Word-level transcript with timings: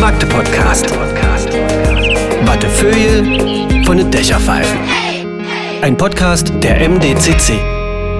Magde 0.00 0.26
Podcast. 0.26 0.90
Wattefeuille 2.44 3.84
von 3.84 3.96
den 3.96 4.10
Dächerpfeifen. 4.10 4.78
Ein 5.82 5.96
Podcast 5.96 6.52
der 6.62 6.88
MDCC. 6.88 7.74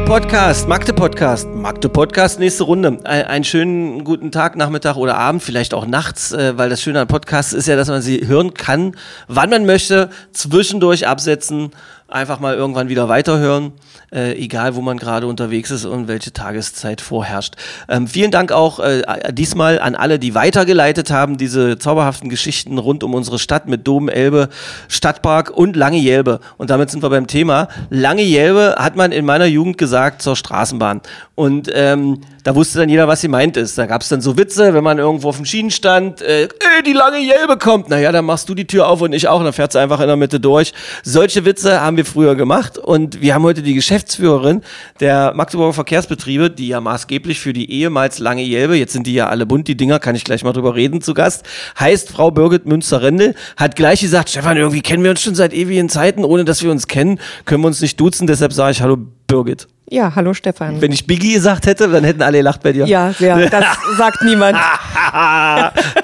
Podcast, 0.06 0.68
Magde 0.68 0.92
Podcast, 0.92 1.48
Magde 1.48 1.88
Podcast, 1.88 2.38
nächste 2.38 2.64
Runde. 2.64 2.98
Ein, 3.04 3.24
einen 3.24 3.44
schönen 3.44 4.04
guten 4.04 4.30
Tag, 4.30 4.54
Nachmittag 4.54 4.96
oder 4.96 5.16
Abend, 5.16 5.42
vielleicht 5.42 5.72
auch 5.72 5.86
nachts, 5.86 6.32
äh, 6.32 6.58
weil 6.58 6.68
das 6.68 6.82
Schöne 6.82 7.00
an 7.00 7.08
Podcasts 7.08 7.54
ist 7.54 7.66
ja, 7.66 7.74
dass 7.74 7.88
man 7.88 8.02
sie 8.02 8.26
hören 8.26 8.52
kann, 8.52 8.96
wann 9.28 9.48
man 9.48 9.64
möchte, 9.64 10.10
zwischendurch 10.32 11.08
absetzen, 11.08 11.70
einfach 12.08 12.38
mal 12.38 12.54
irgendwann 12.54 12.88
wieder 12.88 13.08
weiterhören, 13.08 13.72
äh, 14.12 14.32
egal 14.36 14.74
wo 14.74 14.80
man 14.80 14.98
gerade 14.98 15.26
unterwegs 15.26 15.70
ist 15.70 15.84
und 15.84 16.06
welche 16.06 16.32
Tageszeit 16.32 17.00
vorherrscht. 17.00 17.54
Ähm, 17.88 18.06
vielen 18.06 18.30
Dank 18.30 18.52
auch 18.52 18.78
äh, 18.78 19.02
diesmal 19.32 19.80
an 19.80 19.94
alle, 19.94 20.18
die 20.18 20.34
weitergeleitet 20.34 21.10
haben, 21.10 21.38
diese 21.38 21.78
zauberhaften 21.78 22.28
Geschichten 22.28 22.78
rund 22.78 23.02
um 23.02 23.14
unsere 23.14 23.38
Stadt 23.38 23.68
mit 23.68 23.86
Dom, 23.86 24.08
Elbe, 24.08 24.48
Stadtpark 24.88 25.50
und 25.50 25.76
Lange 25.76 25.98
Jelbe. 25.98 26.40
Und 26.58 26.70
damit 26.70 26.90
sind 26.90 27.02
wir 27.02 27.10
beim 27.10 27.26
Thema. 27.26 27.68
Lange 27.90 28.22
Jelbe 28.22 28.76
hat 28.78 28.96
man 28.96 29.10
in 29.10 29.24
meiner 29.24 29.46
Jugend 29.46 29.78
gesagt 29.78 30.22
zur 30.22 30.36
Straßenbahn. 30.36 31.00
Und 31.34 31.68
ähm, 31.74 32.20
da 32.44 32.54
wusste 32.54 32.78
dann 32.78 32.88
jeder, 32.88 33.08
was 33.08 33.22
sie 33.22 33.28
meint 33.28 33.56
ist. 33.56 33.76
Da 33.78 33.86
gab 33.86 34.02
es 34.02 34.08
dann 34.08 34.20
so 34.20 34.36
Witze, 34.36 34.74
wenn 34.74 34.84
man 34.84 34.98
irgendwo 34.98 35.30
auf 35.30 35.36
dem 35.36 35.46
Schienen 35.46 35.70
stand, 35.70 36.20
äh, 36.20 36.44
äh, 36.44 36.48
die 36.86 36.92
lange 36.92 37.18
Jelbe 37.18 37.56
kommt. 37.56 37.88
Naja, 37.88 38.12
dann 38.12 38.26
machst 38.26 38.48
du 38.48 38.54
die 38.54 38.66
Tür 38.66 38.86
auf 38.86 39.00
und 39.00 39.14
ich 39.14 39.26
auch 39.26 39.38
und 39.38 39.44
dann 39.44 39.54
fährt 39.54 39.72
sie 39.72 39.80
einfach 39.80 39.98
in 40.00 40.06
der 40.06 40.16
Mitte 40.16 40.38
durch. 40.38 40.72
Solche 41.02 41.44
Witze 41.44 41.80
haben 41.80 41.93
wir 41.96 42.04
früher 42.04 42.34
gemacht 42.34 42.78
und 42.78 43.20
wir 43.20 43.34
haben 43.34 43.42
heute 43.42 43.62
die 43.62 43.74
Geschäftsführerin 43.74 44.62
der 45.00 45.32
Magdeburger 45.34 45.72
Verkehrsbetriebe, 45.72 46.50
die 46.50 46.68
ja 46.68 46.80
maßgeblich 46.80 47.40
für 47.40 47.52
die 47.52 47.70
ehemals 47.70 48.18
lange 48.18 48.42
Jelbe, 48.42 48.76
jetzt 48.76 48.92
sind 48.92 49.06
die 49.06 49.14
ja 49.14 49.28
alle 49.28 49.46
bunt, 49.46 49.68
die 49.68 49.76
Dinger, 49.76 49.98
kann 49.98 50.14
ich 50.14 50.24
gleich 50.24 50.44
mal 50.44 50.52
drüber 50.52 50.74
reden, 50.74 51.00
zu 51.00 51.14
Gast, 51.14 51.44
heißt 51.78 52.10
Frau 52.10 52.30
Birgit 52.30 52.66
Münster-Rendel, 52.66 53.34
hat 53.56 53.76
gleich 53.76 54.00
gesagt, 54.00 54.30
Stefan, 54.30 54.56
irgendwie 54.56 54.82
kennen 54.82 55.02
wir 55.02 55.10
uns 55.10 55.22
schon 55.22 55.34
seit 55.34 55.52
ewigen 55.52 55.88
Zeiten, 55.88 56.24
ohne 56.24 56.44
dass 56.44 56.62
wir 56.62 56.70
uns 56.70 56.86
kennen, 56.86 57.18
können 57.44 57.62
wir 57.62 57.68
uns 57.68 57.80
nicht 57.80 57.98
duzen, 58.00 58.26
deshalb 58.26 58.52
sage 58.52 58.72
ich 58.72 58.82
Hallo 58.82 58.98
Birgit. 59.26 59.66
Ja, 59.90 60.14
hallo 60.14 60.32
Stefan. 60.32 60.80
Wenn 60.80 60.92
ich 60.92 61.06
Biggie 61.06 61.34
gesagt 61.34 61.66
hätte, 61.66 61.88
dann 61.88 62.04
hätten 62.04 62.22
alle 62.22 62.38
gelacht 62.38 62.62
bei 62.62 62.72
dir. 62.72 62.86
ja, 62.86 63.12
sehr. 63.12 63.36
Das 63.50 63.64
sagt 63.98 64.22
niemand. 64.22 64.56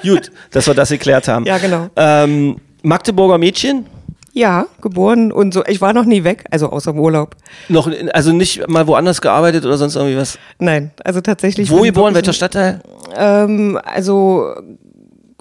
Gut, 0.03 0.31
dass 0.51 0.67
wir 0.67 0.73
das 0.73 0.89
geklärt 0.89 1.27
haben. 1.27 1.45
Ja, 1.45 1.57
genau. 1.57 1.89
Ähm, 1.95 2.57
Magdeburger 2.83 3.37
Mädchen? 3.37 3.85
Ja, 4.33 4.67
geboren 4.81 5.31
und 5.31 5.53
so. 5.53 5.63
Ich 5.65 5.81
war 5.81 5.91
noch 5.93 6.05
nie 6.05 6.23
weg, 6.23 6.45
also 6.51 6.69
außer 6.69 6.91
im 6.91 6.99
Urlaub. 6.99 7.35
Noch, 7.67 7.87
in- 7.87 8.09
also 8.11 8.31
nicht 8.31 8.67
mal 8.69 8.87
woanders 8.87 9.19
gearbeitet 9.21 9.65
oder 9.65 9.77
sonst 9.77 9.95
irgendwie 9.95 10.15
was? 10.17 10.39
Nein, 10.59 10.91
also 11.03 11.19
tatsächlich. 11.19 11.69
Wo 11.69 11.81
geboren? 11.81 12.13
Welcher 12.15 12.31
Stadtteil? 12.33 12.79
Ähm, 13.15 13.77
also 13.83 14.53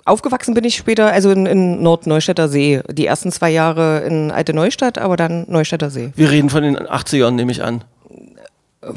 aufgewachsen 0.07 0.55
bin 0.55 0.65
ich 0.65 0.75
später, 0.77 1.13
also 1.13 1.31
in, 1.31 1.47
in 1.47 1.83
Nordneustädter 1.83 2.49
See. 2.49 2.81
Die 2.91 3.07
ersten 3.07 3.31
zwei 3.31 3.51
Jahre 3.51 4.01
in 4.01 4.33
Alte 4.33 4.55
Neustadt, 4.55 4.99
aber 4.99 5.17
dann 5.17 5.45
Neustädter 5.49 5.91
See. 5.91 6.13
Wir 6.17 6.31
reden 6.31 6.51
von 6.51 6.63
den 6.65 6.77
80ern, 6.77 7.31
nehme 7.33 7.53
ich 7.53 7.63
an. 7.63 7.85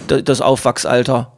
Da- 0.08 0.22
Das 0.22 0.42
Aufwachsalter. 0.42 1.33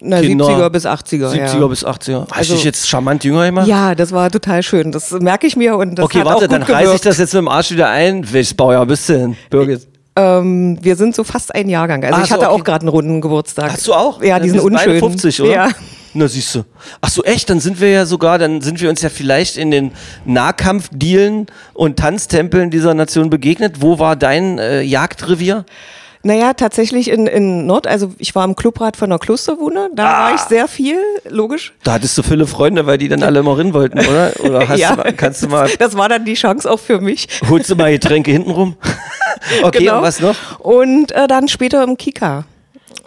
Na, 0.00 0.20
Kinder. 0.20 0.46
70er 0.46 0.70
bis 0.70 0.86
80er. 0.86 1.28
70er 1.32 1.60
ja. 1.60 1.66
bis 1.66 1.84
80er. 1.84 2.20
Hast 2.22 2.32
Also- 2.32 2.52
du 2.52 2.56
dich 2.56 2.64
jetzt 2.64 2.88
charmant 2.88 3.24
jünger 3.24 3.46
gemacht? 3.46 3.66
Ja, 3.66 3.94
das 3.94 4.12
war 4.12 4.30
total 4.30 4.62
schön. 4.62 4.92
Das 4.92 5.10
merke 5.12 5.46
ich 5.46 5.56
mir 5.56 5.76
und 5.76 5.96
das 5.96 6.04
Okay, 6.04 6.18
hat 6.20 6.26
warte, 6.26 6.36
auch 6.36 6.48
gut 6.48 6.52
dann 6.52 6.62
reiße 6.62 6.94
ich 6.94 7.00
das 7.00 7.18
jetzt 7.18 7.34
mit 7.34 7.40
dem 7.40 7.48
Arsch 7.48 7.70
wieder 7.70 7.88
ein. 7.88 8.30
Welches 8.32 8.54
Baujahr 8.54 8.86
bist 8.86 9.08
du 9.08 9.14
denn, 9.14 9.36
Birgit? 9.50 9.86
Ähm, 10.16 10.78
wir 10.80 10.94
sind 10.94 11.14
so 11.14 11.24
fast 11.24 11.54
ein 11.54 11.68
Jahrgang. 11.68 12.04
Also 12.04 12.16
Ach 12.16 12.22
ich 12.22 12.28
so, 12.28 12.34
hatte 12.36 12.46
okay. 12.50 12.60
auch 12.60 12.64
gerade 12.64 12.82
einen 12.82 12.88
runden 12.90 13.20
Geburtstag. 13.20 13.72
Hast 13.72 13.86
du 13.88 13.94
auch? 13.94 14.22
Ja, 14.22 14.40
wir 14.40 14.50
sind 14.50 14.60
beide 14.62 14.66
unschönen. 14.66 14.98
50, 15.00 15.42
oder? 15.42 15.50
Ja. 15.52 15.68
Na, 16.16 16.28
siehst 16.28 16.54
du. 16.54 16.64
Ach 17.00 17.08
so, 17.08 17.24
echt? 17.24 17.50
Dann 17.50 17.58
sind 17.58 17.80
wir 17.80 17.90
ja 17.90 18.06
sogar, 18.06 18.38
dann 18.38 18.60
sind 18.60 18.80
wir 18.80 18.88
uns 18.88 19.02
ja 19.02 19.08
vielleicht 19.08 19.56
in 19.56 19.72
den 19.72 19.90
Nahkampfdealen 20.24 21.46
und 21.72 21.98
Tanztempeln 21.98 22.70
dieser 22.70 22.94
Nation 22.94 23.30
begegnet. 23.30 23.82
Wo 23.82 23.98
war 23.98 24.14
dein 24.14 24.58
äh, 24.60 24.82
Jagdrevier? 24.82 25.64
Naja, 26.24 26.54
tatsächlich 26.54 27.10
in, 27.10 27.26
in 27.26 27.66
Nord, 27.66 27.86
also 27.86 28.12
ich 28.18 28.34
war 28.34 28.44
im 28.46 28.56
Clubrat 28.56 28.96
von 28.96 29.10
der 29.10 29.18
Klosterwune, 29.18 29.90
da 29.94 30.04
Ah. 30.06 30.22
war 30.24 30.34
ich 30.34 30.40
sehr 30.40 30.66
viel, 30.68 30.96
logisch. 31.28 31.74
Da 31.84 31.92
hattest 31.92 32.16
du 32.18 32.22
viele 32.22 32.46
Freunde, 32.46 32.86
weil 32.86 32.96
die 32.98 33.08
dann 33.08 33.22
alle 33.22 33.40
immer 33.40 33.56
rein 33.58 33.74
wollten, 33.74 33.98
oder? 33.98 34.32
Oder 34.40 34.68
hast 34.68 34.78
ja, 34.78 34.92
du 34.92 34.96
mal, 35.02 35.12
kannst 35.12 35.42
du 35.42 35.48
mal, 35.48 35.68
Das 35.78 35.96
war 35.96 36.08
dann 36.08 36.24
die 36.24 36.34
Chance 36.34 36.70
auch 36.70 36.80
für 36.80 37.00
mich. 37.00 37.28
holst 37.48 37.68
du 37.70 37.76
mal 37.76 37.92
Getränke 37.92 38.30
hinten 38.30 38.50
rum? 38.50 38.76
Okay, 39.62 39.80
Genau. 39.80 39.98
und 39.98 40.02
was 40.04 40.20
noch? 40.20 40.36
Und 40.60 41.12
äh, 41.12 41.26
dann 41.28 41.48
später 41.48 41.82
im 41.84 41.98
Kika. 41.98 42.44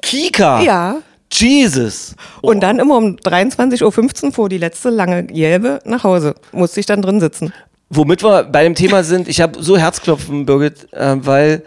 Kika. 0.02 0.62
Ja. 0.62 0.98
Jesus. 1.32 2.16
Und 2.42 2.62
dann 2.62 2.80
immer 2.80 2.96
um 2.98 3.16
23.15 3.16 4.26
Uhr 4.26 4.32
vor 4.32 4.48
die 4.50 4.58
letzte 4.60 4.90
lange 4.90 5.28
Jelbe 5.32 5.80
nach 5.86 6.04
Hause. 6.04 6.36
Musste 6.52 6.80
ich 6.80 6.86
dann 6.86 7.02
drin 7.02 7.20
sitzen. 7.20 7.54
Womit 7.90 8.24
wir 8.24 8.44
bei 8.44 8.64
dem 8.64 8.76
Thema 8.76 9.04
sind, 9.04 9.28
ich 9.28 9.42
habe 9.42 9.62
so 9.64 9.78
Herzklopfen, 9.78 10.46
Birgit, 10.46 10.92
äh, 10.94 11.16
weil 11.18 11.64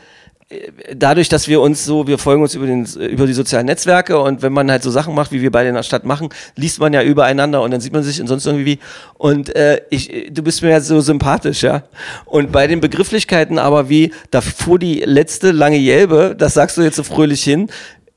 dadurch, 0.94 1.28
dass 1.28 1.46
wir 1.46 1.60
uns 1.60 1.84
so, 1.84 2.08
wir 2.08 2.18
folgen 2.18 2.42
uns 2.42 2.54
über, 2.54 2.66
den, 2.66 2.84
über 2.84 3.26
die 3.26 3.32
sozialen 3.32 3.66
Netzwerke 3.66 4.18
und 4.18 4.42
wenn 4.42 4.52
man 4.52 4.70
halt 4.70 4.82
so 4.82 4.90
Sachen 4.90 5.14
macht, 5.14 5.30
wie 5.30 5.42
wir 5.42 5.52
beide 5.52 5.68
in 5.68 5.76
der 5.76 5.84
Stadt 5.84 6.04
machen, 6.04 6.30
liest 6.56 6.80
man 6.80 6.92
ja 6.92 7.02
übereinander 7.02 7.62
und 7.62 7.70
dann 7.70 7.80
sieht 7.80 7.92
man 7.92 8.02
sich 8.02 8.20
und 8.20 8.26
sonst 8.26 8.46
irgendwie. 8.46 8.80
Und 9.14 9.54
äh, 9.54 9.82
ich, 9.90 10.28
du 10.30 10.42
bist 10.42 10.62
mir 10.62 10.70
ja 10.70 10.80
so 10.80 11.00
sympathisch, 11.00 11.62
ja. 11.62 11.84
Und 12.24 12.50
bei 12.50 12.66
den 12.66 12.80
Begrifflichkeiten 12.80 13.58
aber 13.58 13.88
wie, 13.88 14.12
da 14.30 14.40
fuhr 14.40 14.78
die 14.78 15.00
letzte 15.00 15.52
lange 15.52 15.76
Jelbe, 15.76 16.34
das 16.36 16.54
sagst 16.54 16.76
du 16.76 16.82
jetzt 16.82 16.96
so 16.96 17.04
fröhlich 17.04 17.44
hin, 17.44 17.70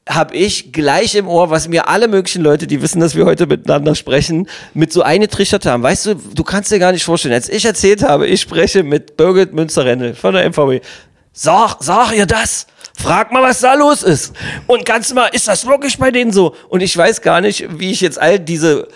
habe 0.09 0.35
ich 0.35 0.73
gleich 0.73 1.15
im 1.15 1.27
Ohr, 1.27 1.49
was 1.49 1.67
mir 1.67 1.87
alle 1.87 2.07
möglichen 2.07 2.41
Leute, 2.41 2.67
die 2.67 2.81
wissen, 2.81 2.99
dass 2.99 3.15
wir 3.15 3.25
heute 3.25 3.45
miteinander 3.45 3.95
sprechen, 3.95 4.49
mit 4.73 4.91
so 4.91 5.01
eingetrichtert 5.01 5.65
haben. 5.65 5.83
Weißt 5.83 6.07
du, 6.07 6.15
du 6.15 6.43
kannst 6.43 6.71
dir 6.71 6.79
gar 6.79 6.91
nicht 6.91 7.05
vorstellen, 7.05 7.35
als 7.35 7.47
ich 7.47 7.63
erzählt 7.63 8.03
habe, 8.03 8.27
ich 8.27 8.41
spreche 8.41 8.83
mit 8.83 9.15
Birgit 9.17 9.53
Münster-Rendel 9.53 10.15
von 10.15 10.33
der 10.33 10.49
MVW. 10.49 10.81
Sag, 11.33 11.77
sag 11.79 12.15
ihr 12.15 12.27
das? 12.27 12.67
Frag 12.95 13.31
mal, 13.31 13.41
was 13.41 13.59
da 13.59 13.73
los 13.73 14.03
ist. 14.03 14.33
Und 14.67 14.85
ganz 14.85 15.11
mal, 15.13 15.27
ist 15.27 15.47
das 15.47 15.65
wirklich 15.65 15.97
bei 15.97 16.11
denen 16.11 16.31
so? 16.31 16.55
Und 16.69 16.81
ich 16.81 16.95
weiß 16.95 17.21
gar 17.21 17.41
nicht, 17.41 17.79
wie 17.79 17.91
ich 17.91 18.01
jetzt 18.01 18.21
all 18.21 18.39
diese 18.39 18.87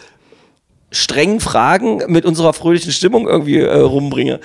strengen 0.91 1.39
Fragen 1.39 2.03
mit 2.07 2.23
unserer 2.25 2.53
fröhlichen 2.53 2.91
Stimmung 2.91 3.27
irgendwie 3.27 3.59
äh, 3.59 3.79
rumbringe. 3.79 4.39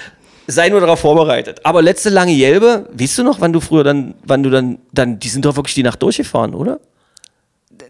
Sei 0.46 0.70
nur 0.70 0.80
darauf 0.80 1.00
vorbereitet. 1.00 1.60
Aber 1.64 1.82
letzte 1.82 2.08
lange 2.08 2.32
Jelbe, 2.32 2.88
weißt 2.92 3.18
du 3.18 3.24
noch, 3.24 3.40
wann 3.40 3.52
du 3.52 3.60
früher 3.60 3.84
dann, 3.84 4.14
wann 4.24 4.42
du 4.42 4.50
dann, 4.50 4.78
dann, 4.92 5.20
die 5.20 5.28
sind 5.28 5.44
doch 5.44 5.54
wirklich 5.54 5.74
die 5.74 5.84
Nacht 5.84 6.02
durchgefahren, 6.02 6.54
oder? 6.54 6.80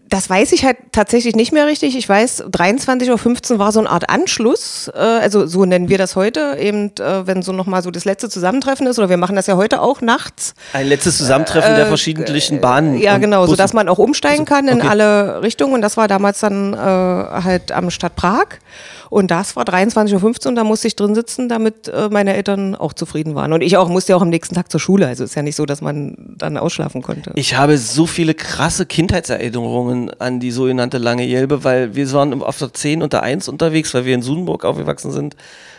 Das 0.09 0.29
weiß 0.29 0.51
ich 0.51 0.63
halt 0.63 0.77
tatsächlich 0.91 1.35
nicht 1.35 1.51
mehr 1.51 1.65
richtig. 1.65 1.97
Ich 1.97 2.07
weiß, 2.07 2.45
23.15 2.45 3.53
Uhr 3.53 3.59
war 3.59 3.71
so 3.71 3.79
eine 3.79 3.89
Art 3.89 4.09
Anschluss. 4.09 4.91
Äh, 4.93 4.99
also 4.99 5.47
so 5.47 5.65
nennen 5.65 5.89
wir 5.89 5.97
das 5.97 6.15
heute. 6.15 6.57
Eben, 6.59 6.91
äh, 6.99 7.25
wenn 7.25 7.41
so 7.41 7.51
nochmal 7.51 7.81
so 7.81 7.89
das 7.89 8.05
letzte 8.05 8.29
Zusammentreffen 8.29 8.85
ist. 8.85 8.99
Oder 8.99 9.09
wir 9.09 9.17
machen 9.17 9.35
das 9.35 9.47
ja 9.47 9.55
heute 9.55 9.81
auch 9.81 10.01
nachts. 10.01 10.53
Ein 10.73 10.87
letztes 10.87 11.17
Zusammentreffen 11.17 11.75
der 11.75 11.87
verschiedentlichen 11.87 12.61
Bahnen. 12.61 12.99
Ja, 12.99 13.15
und 13.15 13.21
genau, 13.21 13.47
sodass 13.47 13.73
man 13.73 13.89
auch 13.89 13.97
umsteigen 13.97 14.45
kann 14.45 14.67
in 14.67 14.79
okay. 14.79 14.87
alle 14.87 15.41
Richtungen. 15.41 15.73
Und 15.73 15.81
das 15.81 15.97
war 15.97 16.07
damals 16.07 16.39
dann 16.39 16.73
äh, 16.73 16.77
halt 16.77 17.71
am 17.71 17.89
Stadt 17.89 18.15
Prag. 18.15 18.47
Und 19.13 19.29
das 19.29 19.55
war 19.55 19.63
23.15 19.63 20.47
Uhr 20.47 20.55
da 20.55 20.63
musste 20.63 20.87
ich 20.87 20.95
drin 20.95 21.13
sitzen, 21.13 21.47
damit 21.47 21.87
äh, 21.87 22.09
meine 22.09 22.33
Eltern 22.33 22.73
auch 22.73 22.93
zufrieden 22.93 23.35
waren. 23.35 23.53
Und 23.53 23.61
ich 23.61 23.77
auch 23.77 23.87
musste 23.87 24.13
ja 24.13 24.15
auch 24.17 24.23
am 24.23 24.29
nächsten 24.29 24.55
Tag 24.55 24.71
zur 24.71 24.79
Schule. 24.79 25.05
Also 25.05 25.23
ist 25.23 25.35
ja 25.35 25.43
nicht 25.43 25.55
so, 25.55 25.67
dass 25.67 25.81
man 25.81 26.15
dann 26.35 26.57
ausschlafen 26.57 27.03
konnte. 27.03 27.31
Ich 27.35 27.55
habe 27.55 27.77
so 27.77 28.07
viele 28.07 28.33
krasse 28.33 28.87
Kindheitserinnerungen 28.87 30.09
an 30.19 30.39
die 30.39 30.49
sogenannte 30.49 30.97
Lange 30.97 31.25
Jelbe, 31.25 31.63
weil 31.63 31.93
wir 31.93 32.11
waren 32.11 32.41
auf 32.41 32.57
der 32.57 32.73
10 32.73 33.03
und 33.03 33.13
der 33.13 33.21
1 33.21 33.49
unterwegs, 33.49 33.93
weil 33.93 34.03
wir 34.05 34.15
in 34.15 34.23
Sudenburg 34.23 34.65
aufgewachsen 34.65 35.11
sind. 35.11 35.35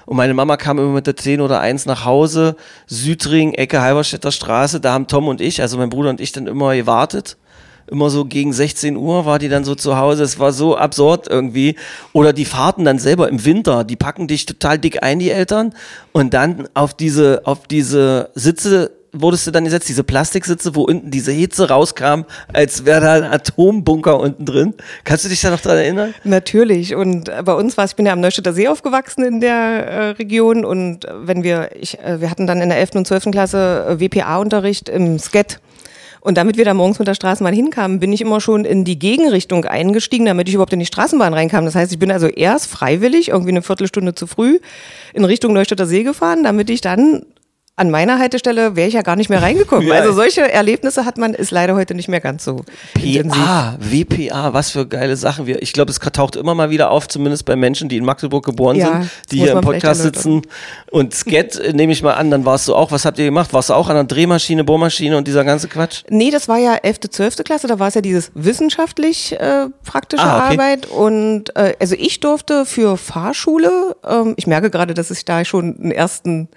Und 0.06 0.16
meine 0.16 0.34
Mama 0.34 0.56
kam 0.56 0.78
immer 0.78 0.92
mit 0.92 1.08
der 1.08 1.16
10 1.16 1.40
oder 1.40 1.58
1 1.58 1.86
nach 1.86 2.04
Hause, 2.04 2.54
Südring, 2.86 3.54
Ecke 3.54 3.80
Halberstädter 3.80 4.30
Straße. 4.30 4.78
Da 4.78 4.92
haben 4.92 5.08
Tom 5.08 5.26
und 5.26 5.40
ich, 5.40 5.60
also 5.60 5.76
mein 5.76 5.90
Bruder 5.90 6.10
und 6.10 6.20
ich, 6.20 6.30
dann 6.30 6.46
immer 6.46 6.76
gewartet. 6.76 7.36
Immer 7.86 8.10
so 8.10 8.24
gegen 8.24 8.52
16 8.52 8.96
Uhr 8.96 9.26
war 9.26 9.38
die 9.38 9.48
dann 9.48 9.64
so 9.64 9.74
zu 9.74 9.96
Hause. 9.96 10.22
Es 10.22 10.38
war 10.38 10.52
so 10.52 10.76
absurd 10.76 11.28
irgendwie. 11.28 11.76
Oder 12.12 12.32
die 12.32 12.44
Fahrten 12.44 12.84
dann 12.84 12.98
selber 12.98 13.28
im 13.28 13.44
Winter, 13.44 13.84
die 13.84 13.96
packen 13.96 14.26
dich 14.26 14.46
total 14.46 14.78
dick 14.78 15.02
ein, 15.02 15.18
die 15.18 15.30
Eltern. 15.30 15.74
Und 16.12 16.34
dann 16.34 16.68
auf 16.74 16.94
diese, 16.94 17.42
auf 17.44 17.66
diese 17.66 18.30
Sitze 18.34 18.90
wurdest 19.14 19.46
du 19.46 19.50
dann 19.50 19.64
gesetzt, 19.64 19.88
diese 19.88 20.04
Plastiksitze, 20.04 20.74
wo 20.74 20.82
unten 20.82 21.10
diese 21.10 21.32
Hitze 21.32 21.68
rauskam, 21.68 22.22
als 22.52 22.84
wäre 22.84 23.00
da 23.00 23.12
ein 23.14 23.24
Atombunker 23.24 24.18
unten 24.18 24.44
drin. 24.44 24.74
Kannst 25.04 25.24
du 25.24 25.28
dich 25.28 25.40
da 25.40 25.50
noch 25.50 25.60
dran 25.60 25.78
erinnern? 25.78 26.14
Natürlich. 26.24 26.94
Und 26.94 27.28
äh, 27.28 27.42
bei 27.44 27.54
uns 27.54 27.76
war, 27.76 27.84
ich 27.84 27.96
bin 27.96 28.06
ja 28.06 28.12
am 28.12 28.20
Neustädter 28.20 28.52
See 28.52 28.68
aufgewachsen 28.68 29.24
in 29.24 29.40
der 29.40 29.54
äh, 29.54 30.08
Region. 30.10 30.64
Und 30.64 31.04
äh, 31.04 31.26
wenn 31.26 31.42
wir, 31.42 31.70
ich, 31.80 31.98
äh, 32.00 32.20
wir 32.20 32.30
hatten 32.30 32.46
dann 32.46 32.60
in 32.60 32.68
der 32.68 32.78
11. 32.78 32.96
und 32.96 33.06
12. 33.06 33.30
Klasse 33.30 33.86
äh, 33.88 34.00
WPA-Unterricht 34.00 34.88
im 34.88 35.18
Skat. 35.18 35.60
Und 36.24 36.38
damit 36.38 36.56
wir 36.56 36.64
da 36.64 36.72
morgens 36.72 36.98
mit 36.98 37.06
der 37.06 37.14
Straßenbahn 37.14 37.52
hinkamen, 37.52 38.00
bin 38.00 38.10
ich 38.10 38.22
immer 38.22 38.40
schon 38.40 38.64
in 38.64 38.86
die 38.86 38.98
Gegenrichtung 38.98 39.66
eingestiegen, 39.66 40.24
damit 40.24 40.48
ich 40.48 40.54
überhaupt 40.54 40.72
in 40.72 40.78
die 40.78 40.86
Straßenbahn 40.86 41.34
reinkam. 41.34 41.66
Das 41.66 41.74
heißt, 41.74 41.92
ich 41.92 41.98
bin 41.98 42.10
also 42.10 42.28
erst 42.28 42.66
freiwillig, 42.66 43.28
irgendwie 43.28 43.50
eine 43.50 43.60
Viertelstunde 43.60 44.14
zu 44.14 44.26
früh, 44.26 44.58
in 45.12 45.26
Richtung 45.26 45.52
Neustädter 45.52 45.84
See 45.84 46.02
gefahren, 46.02 46.42
damit 46.42 46.70
ich 46.70 46.80
dann 46.80 47.26
an 47.76 47.90
meiner 47.90 48.20
Haltestelle 48.20 48.76
wäre 48.76 48.86
ich 48.86 48.94
ja 48.94 49.02
gar 49.02 49.16
nicht 49.16 49.30
mehr 49.30 49.42
reingekommen. 49.42 49.84
Ja. 49.94 49.94
Also 49.94 50.12
solche 50.12 50.50
Erlebnisse 50.50 51.04
hat 51.04 51.18
man, 51.18 51.34
ist 51.34 51.50
leider 51.50 51.74
heute 51.74 51.94
nicht 51.94 52.08
mehr 52.08 52.20
ganz 52.20 52.44
so 52.44 52.64
intensiv. 53.02 53.44
PA, 53.44 53.76
WPA, 53.80 54.52
was 54.52 54.70
für 54.70 54.86
geile 54.86 55.16
Sachen. 55.16 55.46
Wir, 55.46 55.60
ich 55.62 55.72
glaube, 55.72 55.90
es 55.90 55.98
taucht 55.98 56.36
immer 56.36 56.54
mal 56.54 56.70
wieder 56.70 56.90
auf, 56.90 57.08
zumindest 57.08 57.44
bei 57.44 57.56
Menschen, 57.56 57.88
die 57.88 57.96
in 57.96 58.04
Magdeburg 58.04 58.44
geboren 58.44 58.76
Ja, 58.76 59.00
sind, 59.02 59.10
die 59.30 59.38
hier 59.38 59.52
im 59.52 59.60
Podcast 59.60 60.02
sitzen. 60.02 60.42
Und 60.90 61.14
Skat, 61.14 61.56
äh, 61.56 61.72
nehme 61.72 61.92
ich 61.92 62.02
mal 62.02 62.14
an, 62.14 62.30
dann 62.30 62.44
warst 62.44 62.68
du 62.68 62.74
auch, 62.74 62.92
was 62.92 63.04
habt 63.04 63.18
ihr 63.18 63.24
gemacht? 63.26 63.52
Warst 63.52 63.68
du 63.70 63.74
auch 63.74 63.88
an 63.88 63.96
einer 63.96 64.04
Drehmaschine, 64.08 64.64
Bohrmaschine 64.64 65.16
und 65.16 65.26
dieser 65.26 65.44
ganze 65.44 65.68
Quatsch? 65.68 66.04
Nee, 66.08 66.30
das 66.30 66.48
war 66.48 66.58
ja 66.58 66.76
11., 66.76 67.00
12. 67.10 67.36
Klasse, 67.44 67.66
da 67.66 67.78
war 67.78 67.88
es 67.88 67.94
ja 67.94 68.00
dieses 68.00 68.30
wissenschaftlich 68.34 69.32
äh, 69.38 69.66
praktische 69.84 70.22
Ah, 70.22 70.46
okay. 70.46 70.54
Arbeit. 70.54 70.86
Und 70.86 71.54
äh, 71.56 71.74
also 71.80 71.96
ich 71.98 72.20
durfte 72.20 72.64
für 72.64 72.96
Fahrschule, 72.96 73.96
ähm, 74.08 74.34
ich 74.36 74.46
merke 74.46 74.70
gerade, 74.70 74.94
dass 74.94 75.10
ich 75.10 75.24
da 75.24 75.44
schon 75.44 75.76
einen 75.78 75.90
ersten, 75.90 76.48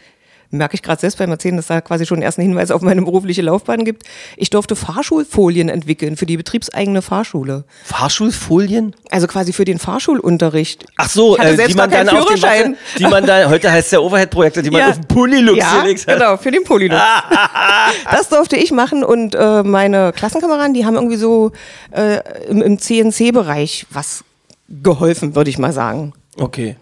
merke 0.50 0.76
ich 0.76 0.82
gerade 0.82 1.00
selbst 1.02 1.18
beim 1.18 1.30
Erzählen, 1.32 1.58
dass 1.58 1.68
da 1.68 1.82
quasi 1.82 2.06
schon 2.06 2.18
einen 2.18 2.24
ersten 2.24 2.42
Hinweis 2.42 2.72
auf 2.72 2.82
meine 2.82 3.02
berufliche 3.02 3.42
Laufbahn 3.42 3.84
gibt. 3.84 4.04
Ich 4.38 4.50
durfte 4.50 4.76
Fahrschulfolien 4.76 5.70
entwickeln 5.70 6.16
für 6.18 6.26
die 6.26 6.38
betriebseigene 6.38 7.02
Fahrschule. 7.02 7.66
Fahrschulfolien? 7.84 8.96
Also 9.12 9.28
quasi 9.28 9.54
für 9.54 9.66
den 9.66 9.80
Fahrschulunterricht. 9.80 10.86
Ach 10.98 11.10
so, 11.10 11.38
äh, 11.38 11.56
selbst 11.56 11.74
die 11.74 11.78
man 11.78 11.90
dann 11.92 12.10
auf 12.10 12.26
den. 12.26 12.42
Warte- 12.42 12.76
die 12.98 13.04
man 13.04 13.26
dann, 13.26 13.50
heute 13.50 13.72
heißt 13.72 13.92
der 13.92 14.02
Overhead-Projektor, 14.04 14.64
die 14.64 14.72
man 14.72 14.80
Ja. 14.82 14.90
auf 14.90 14.96
den 14.96 15.08
Pulli-Lux 15.08 15.58
Ja, 15.60 15.82
gelegt 15.82 16.08
hat. 16.08 16.16
genau, 16.18 16.38
für 16.38 16.52
den 16.52 16.64
Polylux. 16.64 17.02
das 18.12 18.30
durfte 18.30 18.56
ich 18.56 18.72
machen 18.72 19.04
und 19.04 19.36
äh, 19.36 19.64
meine 19.64 20.12
Klassenkameraden, 20.14 20.74
die 20.74 20.86
haben 20.86 20.96
irgendwie 20.96 21.18
so 21.18 21.52
äh, 21.92 22.20
im, 22.50 22.62
im 22.62 22.80
CNC-Bereich 22.80 23.86
was 23.90 24.24
geholfen, 24.70 25.36
würde 25.36 25.50
ich 25.50 25.58
mal 25.58 25.74
sagen. 25.74 26.14
Okay. 26.38 26.76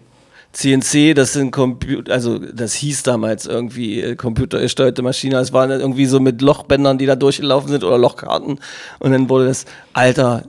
CNC, 0.56 1.14
das 1.14 1.34
sind 1.34 1.50
Computer, 1.50 2.10
also 2.10 2.38
das 2.38 2.72
hieß 2.72 3.02
damals 3.02 3.44
irgendwie 3.44 4.00
äh, 4.00 4.16
computergesteuerte 4.16 5.02
Maschine. 5.02 5.36
Es 5.38 5.52
waren 5.52 5.70
irgendwie 5.70 6.06
so 6.06 6.18
mit 6.18 6.40
Lochbändern, 6.40 6.96
die 6.96 7.04
da 7.04 7.14
durchgelaufen 7.14 7.68
sind 7.70 7.84
oder 7.84 7.98
Lochkarten. 7.98 8.58
Und 8.98 9.12
dann 9.12 9.28
wurde 9.28 9.48
das 9.48 9.66
Alter, 9.92 10.44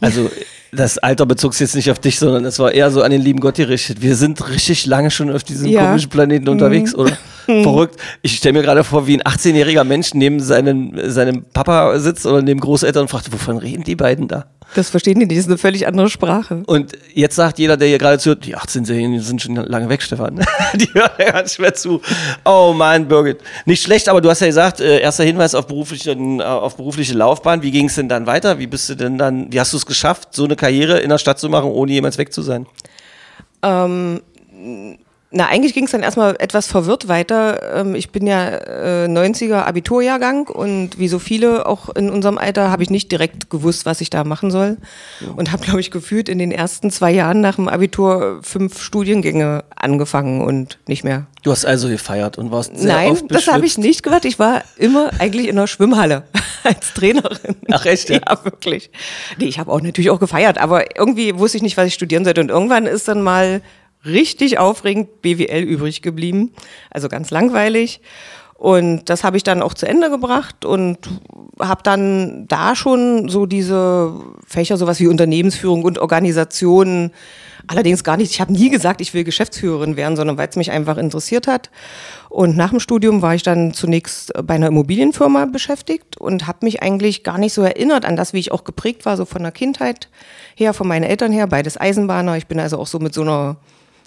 also 0.00 0.28
das 0.72 0.98
Alter 0.98 1.24
bezog 1.24 1.54
sich 1.54 1.60
jetzt 1.60 1.76
nicht 1.76 1.88
auf 1.92 2.00
dich, 2.00 2.18
sondern 2.18 2.44
es 2.44 2.58
war 2.58 2.72
eher 2.72 2.90
so 2.90 3.02
an 3.02 3.12
den 3.12 3.22
lieben 3.22 3.38
Gott 3.38 3.54
gerichtet. 3.54 4.02
Wir 4.02 4.16
sind 4.16 4.44
richtig 4.48 4.86
lange 4.86 5.12
schon 5.12 5.30
auf 5.30 5.44
diesem 5.44 5.68
Ja. 5.68 5.86
komischen 5.86 6.10
Planeten 6.10 6.48
unterwegs, 6.48 6.92
oder? 6.94 7.16
Verrückt. 7.44 8.00
Ich 8.22 8.36
stelle 8.36 8.54
mir 8.54 8.62
gerade 8.62 8.84
vor, 8.84 9.06
wie 9.06 9.16
ein 9.16 9.22
18-jähriger 9.22 9.84
Mensch 9.84 10.14
neben 10.14 10.40
seinem, 10.40 10.92
seinem 11.10 11.44
Papa 11.44 11.98
sitzt 11.98 12.26
oder 12.26 12.42
neben 12.42 12.60
Großeltern 12.60 13.02
und 13.02 13.08
fragt, 13.08 13.32
wovon 13.32 13.58
reden 13.58 13.84
die 13.84 13.96
beiden 13.96 14.28
da? 14.28 14.46
Das 14.74 14.90
verstehen 14.90 15.20
die 15.20 15.26
nicht, 15.26 15.38
das 15.38 15.44
ist 15.44 15.50
eine 15.50 15.58
völlig 15.58 15.86
andere 15.86 16.10
Sprache. 16.10 16.62
Und 16.66 16.92
jetzt 17.12 17.36
sagt 17.36 17.58
jeder, 17.58 17.76
der 17.76 17.88
hier 17.88 17.98
gerade 17.98 18.18
zuhört, 18.18 18.44
die 18.44 18.56
18-Jährigen 18.56 19.20
sind 19.20 19.40
schon 19.40 19.54
lange 19.54 19.88
weg, 19.88 20.02
Stefan. 20.02 20.36
die 20.74 20.88
hören 20.94 21.10
ja 21.18 21.30
ganz 21.30 21.54
schwer 21.54 21.74
zu. 21.74 22.00
Oh 22.44 22.72
Mann, 22.76 23.06
Birgit. 23.06 23.38
Nicht 23.66 23.82
schlecht, 23.82 24.08
aber 24.08 24.20
du 24.20 24.30
hast 24.30 24.40
ja 24.40 24.48
gesagt, 24.48 24.80
äh, 24.80 25.00
erster 25.00 25.24
Hinweis 25.24 25.54
auf 25.54 25.66
berufliche, 25.66 26.12
äh, 26.12 26.42
auf 26.42 26.76
berufliche 26.76 27.14
Laufbahn. 27.14 27.62
Wie 27.62 27.70
ging 27.70 27.86
es 27.86 27.94
denn 27.94 28.08
dann 28.08 28.26
weiter? 28.26 28.58
Wie 28.58 28.66
bist 28.66 28.88
du 28.88 28.94
denn 28.94 29.16
dann, 29.16 29.52
wie 29.52 29.60
hast 29.60 29.72
du 29.72 29.76
es 29.76 29.86
geschafft, 29.86 30.34
so 30.34 30.44
eine 30.44 30.56
Karriere 30.56 30.98
in 30.98 31.10
der 31.10 31.18
Stadt 31.18 31.38
zu 31.38 31.48
machen, 31.48 31.70
ohne 31.70 31.92
jemals 31.92 32.18
weg 32.18 32.32
zu 32.32 32.42
sein? 32.42 32.66
Ähm, 33.62 34.20
na, 35.36 35.46
eigentlich 35.46 35.74
ging 35.74 35.86
es 35.86 35.90
dann 35.90 36.04
erstmal 36.04 36.36
etwas 36.38 36.68
verwirrt 36.68 37.08
weiter. 37.08 37.80
Ähm, 37.80 37.96
ich 37.96 38.10
bin 38.10 38.24
ja 38.24 38.50
äh, 38.50 39.08
90er 39.08 39.64
Abiturjahrgang 39.64 40.46
und 40.46 40.96
wie 40.96 41.08
so 41.08 41.18
viele 41.18 41.66
auch 41.66 41.88
in 41.88 42.08
unserem 42.08 42.38
Alter 42.38 42.70
habe 42.70 42.84
ich 42.84 42.90
nicht 42.90 43.10
direkt 43.10 43.50
gewusst, 43.50 43.84
was 43.84 44.00
ich 44.00 44.10
da 44.10 44.22
machen 44.22 44.52
soll. 44.52 44.76
Und 45.34 45.50
habe, 45.50 45.64
glaube 45.64 45.80
ich, 45.80 45.90
gefühlt 45.90 46.28
in 46.28 46.38
den 46.38 46.52
ersten 46.52 46.88
zwei 46.90 47.10
Jahren 47.10 47.40
nach 47.40 47.56
dem 47.56 47.68
Abitur 47.68 48.38
fünf 48.42 48.80
Studiengänge 48.80 49.64
angefangen 49.74 50.40
und 50.40 50.78
nicht 50.86 51.02
mehr. 51.02 51.26
Du 51.42 51.50
hast 51.50 51.66
also 51.66 51.88
gefeiert 51.88 52.38
und 52.38 52.52
warst 52.52 52.78
sehr 52.78 52.94
Nein, 52.94 53.18
das 53.28 53.48
habe 53.48 53.66
ich 53.66 53.76
nicht 53.76 54.04
gemacht. 54.04 54.24
Ich 54.24 54.38
war 54.38 54.62
immer 54.76 55.10
eigentlich 55.18 55.48
in 55.48 55.56
der 55.56 55.66
Schwimmhalle 55.66 56.22
als 56.62 56.94
Trainerin. 56.94 57.56
Ach, 57.72 57.84
echt, 57.86 58.08
ja? 58.08 58.20
Ja, 58.24 58.44
wirklich. 58.44 58.88
Nee, 59.38 59.46
ich 59.46 59.58
habe 59.58 59.72
auch 59.72 59.80
natürlich 59.80 60.10
auch 60.10 60.20
gefeiert, 60.20 60.58
aber 60.58 60.96
irgendwie 60.96 61.36
wusste 61.36 61.56
ich 61.56 61.62
nicht, 61.64 61.76
was 61.76 61.88
ich 61.88 61.94
studieren 61.94 62.24
sollte. 62.24 62.40
Und 62.40 62.50
irgendwann 62.50 62.86
ist 62.86 63.08
dann 63.08 63.20
mal 63.20 63.62
richtig 64.04 64.58
aufregend 64.58 65.22
BWL 65.22 65.62
übrig 65.62 66.02
geblieben. 66.02 66.52
Also 66.90 67.08
ganz 67.08 67.30
langweilig. 67.30 68.00
Und 68.54 69.10
das 69.10 69.24
habe 69.24 69.36
ich 69.36 69.42
dann 69.42 69.62
auch 69.62 69.74
zu 69.74 69.86
Ende 69.86 70.10
gebracht 70.10 70.64
und 70.64 70.98
habe 71.60 71.82
dann 71.82 72.46
da 72.48 72.76
schon 72.76 73.28
so 73.28 73.46
diese 73.46 74.14
Fächer, 74.46 74.76
sowas 74.76 75.00
wie 75.00 75.08
Unternehmensführung 75.08 75.82
und 75.82 75.98
Organisation, 75.98 77.10
allerdings 77.66 78.04
gar 78.04 78.16
nicht. 78.16 78.30
Ich 78.30 78.40
habe 78.40 78.52
nie 78.52 78.70
gesagt, 78.70 79.00
ich 79.00 79.12
will 79.12 79.24
Geschäftsführerin 79.24 79.96
werden, 79.96 80.16
sondern 80.16 80.38
weil 80.38 80.48
es 80.48 80.56
mich 80.56 80.70
einfach 80.70 80.96
interessiert 80.98 81.46
hat. 81.46 81.70
Und 82.28 82.56
nach 82.56 82.70
dem 82.70 82.80
Studium 82.80 83.22
war 83.22 83.34
ich 83.34 83.42
dann 83.42 83.74
zunächst 83.74 84.32
bei 84.44 84.54
einer 84.54 84.68
Immobilienfirma 84.68 85.46
beschäftigt 85.46 86.16
und 86.18 86.46
habe 86.46 86.58
mich 86.62 86.82
eigentlich 86.82 87.24
gar 87.24 87.38
nicht 87.38 87.54
so 87.54 87.62
erinnert 87.62 88.04
an 88.04 88.16
das, 88.16 88.32
wie 88.32 88.38
ich 88.38 88.52
auch 88.52 88.64
geprägt 88.64 89.04
war, 89.04 89.16
so 89.16 89.24
von 89.24 89.42
der 89.42 89.52
Kindheit 89.52 90.08
her, 90.54 90.74
von 90.74 90.86
meinen 90.86 91.04
Eltern 91.04 91.32
her, 91.32 91.48
beides 91.48 91.78
Eisenbahner. 91.78 92.36
Ich 92.36 92.46
bin 92.46 92.60
also 92.60 92.78
auch 92.78 92.86
so 92.86 92.98
mit 92.98 93.14
so 93.14 93.22
einer 93.22 93.56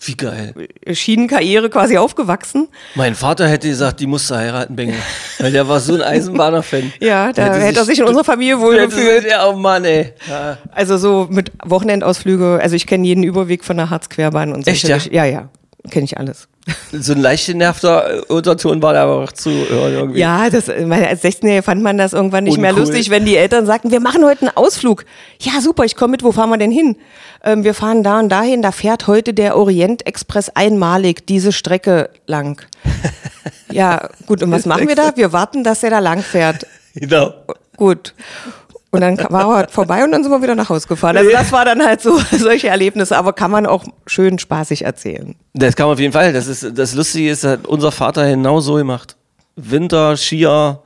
Wie 0.02 0.16
geil. 0.16 0.54
Schienenkarriere 0.92 1.70
quasi 1.70 1.98
aufgewachsen. 1.98 2.68
Mein 2.96 3.16
Vater 3.16 3.48
hätte 3.48 3.68
gesagt, 3.68 4.00
die 4.00 4.08
musste 4.08 4.38
heiraten, 4.38 4.76
Bengel. 4.76 4.96
Weil 5.40 5.52
der 5.52 5.68
war 5.68 5.80
so 5.80 5.96
ein 5.96 6.02
Eisenbahner-Fan. 6.02 6.94
Ja, 7.00 7.32
da 7.34 7.46
Hätte 7.46 7.60
hätte, 7.60 7.80
er 7.80 7.86
sich 7.86 8.00
in 8.00 8.06
unserer 8.06 8.24
Familie 8.24 8.60
wohl 8.60 8.78
gefühlt. 8.78 9.26
Ja, 9.30 9.48
oh 9.48 9.56
Mann, 9.56 9.86
ey. 9.86 10.14
Ja. 10.30 10.58
Also 10.72 10.98
so 10.98 11.28
mit 11.30 11.52
Wochenendausflüge, 11.64 12.60
also 12.62 12.76
ich 12.76 12.86
kenne 12.88 13.06
jeden 13.06 13.24
Überweg 13.24 13.64
von 13.64 13.78
der 13.78 13.90
Harzquerbahn 13.90 14.54
und 14.54 14.66
so. 14.66 14.72
Echt, 14.72 14.88
ja? 14.88 14.98
Ja, 15.12 15.26
ja, 15.26 15.50
kenne 15.90 16.06
ich 16.06 16.18
alles. 16.18 16.48
So 16.92 17.14
ein 17.14 17.22
leicht 17.22 17.46
genervter 17.46 18.18
äh, 18.18 18.22
Unterton 18.28 18.82
war 18.82 18.94
da 18.94 19.04
aber 19.04 19.24
auch 19.24 19.32
zu 19.32 19.50
hören 19.50 19.94
irgendwie. 19.94 20.20
Ja, 20.20 20.50
das, 20.50 20.68
meine, 20.68 21.08
als 21.08 21.24
16-Jährige 21.24 21.64
fand 21.64 21.82
man 21.82 21.98
das 21.98 22.14
irgendwann 22.14 22.44
nicht 22.44 22.58
mehr 22.58 22.72
Uncool. 22.72 22.86
lustig, 22.86 23.10
wenn 23.10 23.26
die 23.26 23.38
Eltern 23.38 23.66
sagten, 23.66 23.92
wir 23.92 24.00
machen 24.00 24.26
heute 24.26 24.42
einen 24.42 24.58
Ausflug. 24.58 25.06
Ja, 25.40 25.62
super, 25.62 25.86
ich 25.86 25.96
komme 25.96 26.12
mit, 26.12 26.24
wo 26.24 26.32
fahren 26.32 26.50
wir 26.50 26.58
denn 26.58 26.72
hin? 26.72 26.98
Ähm, 27.44 27.64
wir 27.64 27.74
fahren 27.74 28.04
da 28.04 28.20
und 28.20 28.30
dahin, 28.30 28.62
da 28.62 28.72
fährt 28.72 29.08
heute 29.08 29.34
der 29.34 29.58
Orient 29.58 30.06
Express 30.06 30.50
einmalig 30.50 31.26
diese 31.26 31.52
Strecke 31.52 32.10
lang. 32.26 32.62
ja, 33.72 34.10
gut, 34.26 34.44
und 34.44 34.52
was 34.52 34.66
machen 34.66 34.88
wir 34.88 34.96
da? 34.96 35.12
Wir 35.16 35.32
warten, 35.34 35.64
dass 35.64 35.84
er 35.84 35.90
da 35.90 36.00
lang 36.00 36.22
fährt. 36.22 36.66
Genau. 36.96 37.34
Gut. 37.78 38.14
Und 38.90 39.02
dann 39.02 39.18
war 39.30 39.64
er 39.64 39.68
vorbei 39.68 40.04
und 40.04 40.12
dann 40.12 40.24
sind 40.24 40.32
wir 40.32 40.42
wieder 40.42 40.56
nach 40.56 40.70
Hause 40.70 40.88
gefahren. 40.88 41.18
Also 41.18 41.30
das 41.30 41.52
war 41.52 41.66
dann 41.66 41.84
halt 41.86 42.02
so 42.02 42.20
solche 42.32 42.70
Erlebnisse, 42.70 43.18
aber 43.18 43.34
kann 43.34 43.52
man 43.52 43.66
auch 43.66 43.84
schön 44.06 44.40
spaßig 44.40 44.86
erzählen. 44.86 45.36
Das 45.54 45.76
kann 45.76 45.88
man 45.88 45.94
auf 45.94 46.00
jeden 46.00 46.14
Fall. 46.14 46.32
Das, 46.32 46.48
ist, 46.48 46.78
das 46.78 46.96
Lustige 46.96 47.30
ist, 47.30 47.44
hat 47.44 47.68
unser 47.68 47.92
Vater 47.92 48.30
genau 48.30 48.62
so 48.62 48.76
gemacht. 48.76 49.18
Winter, 49.58 50.16
Skier, 50.16 50.80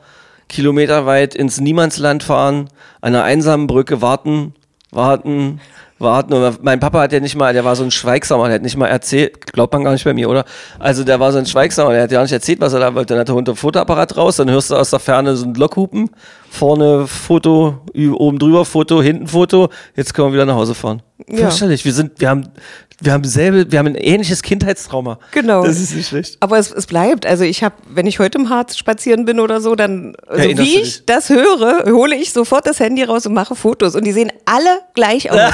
kilometerweit 0.49 1.35
ins 1.35 1.59
Niemandsland 1.61 2.23
fahren, 2.23 2.69
an 3.01 3.15
einer 3.15 3.23
einsamen 3.23 3.67
Brücke 3.67 4.01
warten, 4.01 4.55
warten, 4.91 5.61
warten. 5.99 6.33
Und 6.33 6.63
mein 6.63 6.79
Papa 6.79 7.01
hat 7.01 7.13
ja 7.13 7.19
nicht 7.19 7.35
mal, 7.35 7.53
der 7.53 7.63
war 7.63 7.75
so 7.75 7.83
ein 7.83 7.91
Schweigsamer, 7.91 8.45
der 8.45 8.55
hat 8.55 8.61
nicht 8.61 8.77
mal 8.77 8.87
erzählt, 8.87 9.53
glaubt 9.53 9.73
man 9.73 9.83
gar 9.83 9.93
nicht 9.93 10.03
bei 10.03 10.13
mir, 10.13 10.29
oder? 10.29 10.45
Also 10.79 11.03
der 11.03 11.19
war 11.19 11.31
so 11.31 11.37
ein 11.37 11.45
Schweigsamer, 11.45 11.91
der 11.91 12.03
hat 12.03 12.11
ja 12.11 12.21
nicht 12.21 12.31
erzählt, 12.31 12.59
was 12.59 12.73
er 12.73 12.79
da 12.79 12.95
wollte. 12.95 13.13
Dann 13.13 13.21
hat 13.21 13.29
er 13.29 13.35
unter 13.35 13.55
Fotoapparat 13.55 14.17
raus, 14.17 14.35
dann 14.37 14.49
hörst 14.49 14.71
du 14.71 14.75
aus 14.75 14.89
der 14.89 14.99
Ferne 14.99 15.35
so 15.35 15.45
ein 15.45 15.53
Lockhupen, 15.53 16.09
vorne 16.51 17.07
Foto, 17.07 17.79
oben 17.95 18.37
drüber 18.37 18.65
Foto, 18.65 19.01
hinten 19.01 19.27
Foto, 19.27 19.69
jetzt 19.95 20.13
können 20.13 20.27
wir 20.27 20.33
wieder 20.33 20.45
nach 20.45 20.55
Hause 20.55 20.75
fahren. 20.75 21.01
Ja. 21.27 21.47
Fürchterlich. 21.47 21.85
Wir 21.85 21.93
sind, 21.93 22.19
wir 22.19 22.29
haben, 22.29 22.49
wir 22.99 23.13
haben 23.13 23.23
selbe, 23.23 23.71
wir 23.71 23.79
haben 23.79 23.87
ein 23.87 23.95
ähnliches 23.95 24.41
Kindheitstrauma. 24.43 25.17
Genau. 25.31 25.63
Das 25.63 25.79
ist 25.79 25.95
nicht 25.95 26.09
schlecht. 26.09 26.37
Aber 26.41 26.59
es, 26.59 26.69
es 26.71 26.87
bleibt. 26.87 27.25
Also 27.25 27.45
ich 27.45 27.63
habe, 27.63 27.75
wenn 27.87 28.05
ich 28.05 28.19
heute 28.19 28.37
im 28.37 28.49
Harz 28.49 28.77
spazieren 28.77 29.23
bin 29.23 29.39
oder 29.39 29.61
so, 29.61 29.75
dann, 29.75 30.13
also 30.27 30.43
Erinnerst 30.43 30.69
wie 30.69 30.75
ich 30.75 31.05
das 31.05 31.29
höre, 31.29 31.85
hole 31.85 32.15
ich 32.15 32.33
sofort 32.33 32.67
das 32.67 32.81
Handy 32.81 33.03
raus 33.03 33.25
und 33.25 33.33
mache 33.33 33.55
Fotos. 33.55 33.95
Und 33.95 34.03
die 34.03 34.11
sehen 34.11 34.31
alle 34.45 34.81
gleich 34.93 35.31
aus. 35.31 35.39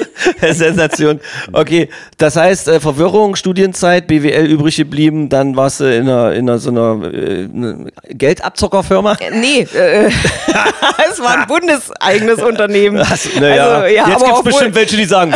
Sensation. 0.52 1.20
Okay, 1.52 1.88
das 2.18 2.36
heißt, 2.36 2.68
äh, 2.68 2.80
Verwirrung, 2.80 3.36
Studienzeit, 3.36 4.06
BWL 4.06 4.46
übrig 4.46 4.76
geblieben, 4.76 5.28
dann 5.28 5.56
warst 5.56 5.80
du 5.80 5.84
in 5.84 6.02
einer, 6.08 6.32
in 6.32 6.48
einer 6.48 6.58
so 6.58 6.70
einer 6.70 7.12
äh, 7.12 7.48
ne 7.52 7.86
Geldabzockerfirma. 8.08 9.16
nee, 9.32 9.66
äh, 9.74 10.06
es 11.10 11.20
war 11.20 11.38
ein 11.40 11.46
bundeseigenes 11.46 12.42
Unternehmen. 12.42 12.98
Also, 12.98 13.28
naja, 13.40 13.66
Also, 13.66 13.86
ja, 13.86 14.08
jetzt 14.08 14.18
gibt's 14.18 14.22
obwohl- 14.30 14.42
bestimmt 14.44 14.74
welche, 14.74 14.96
die 14.96 15.04
sagen, 15.04 15.32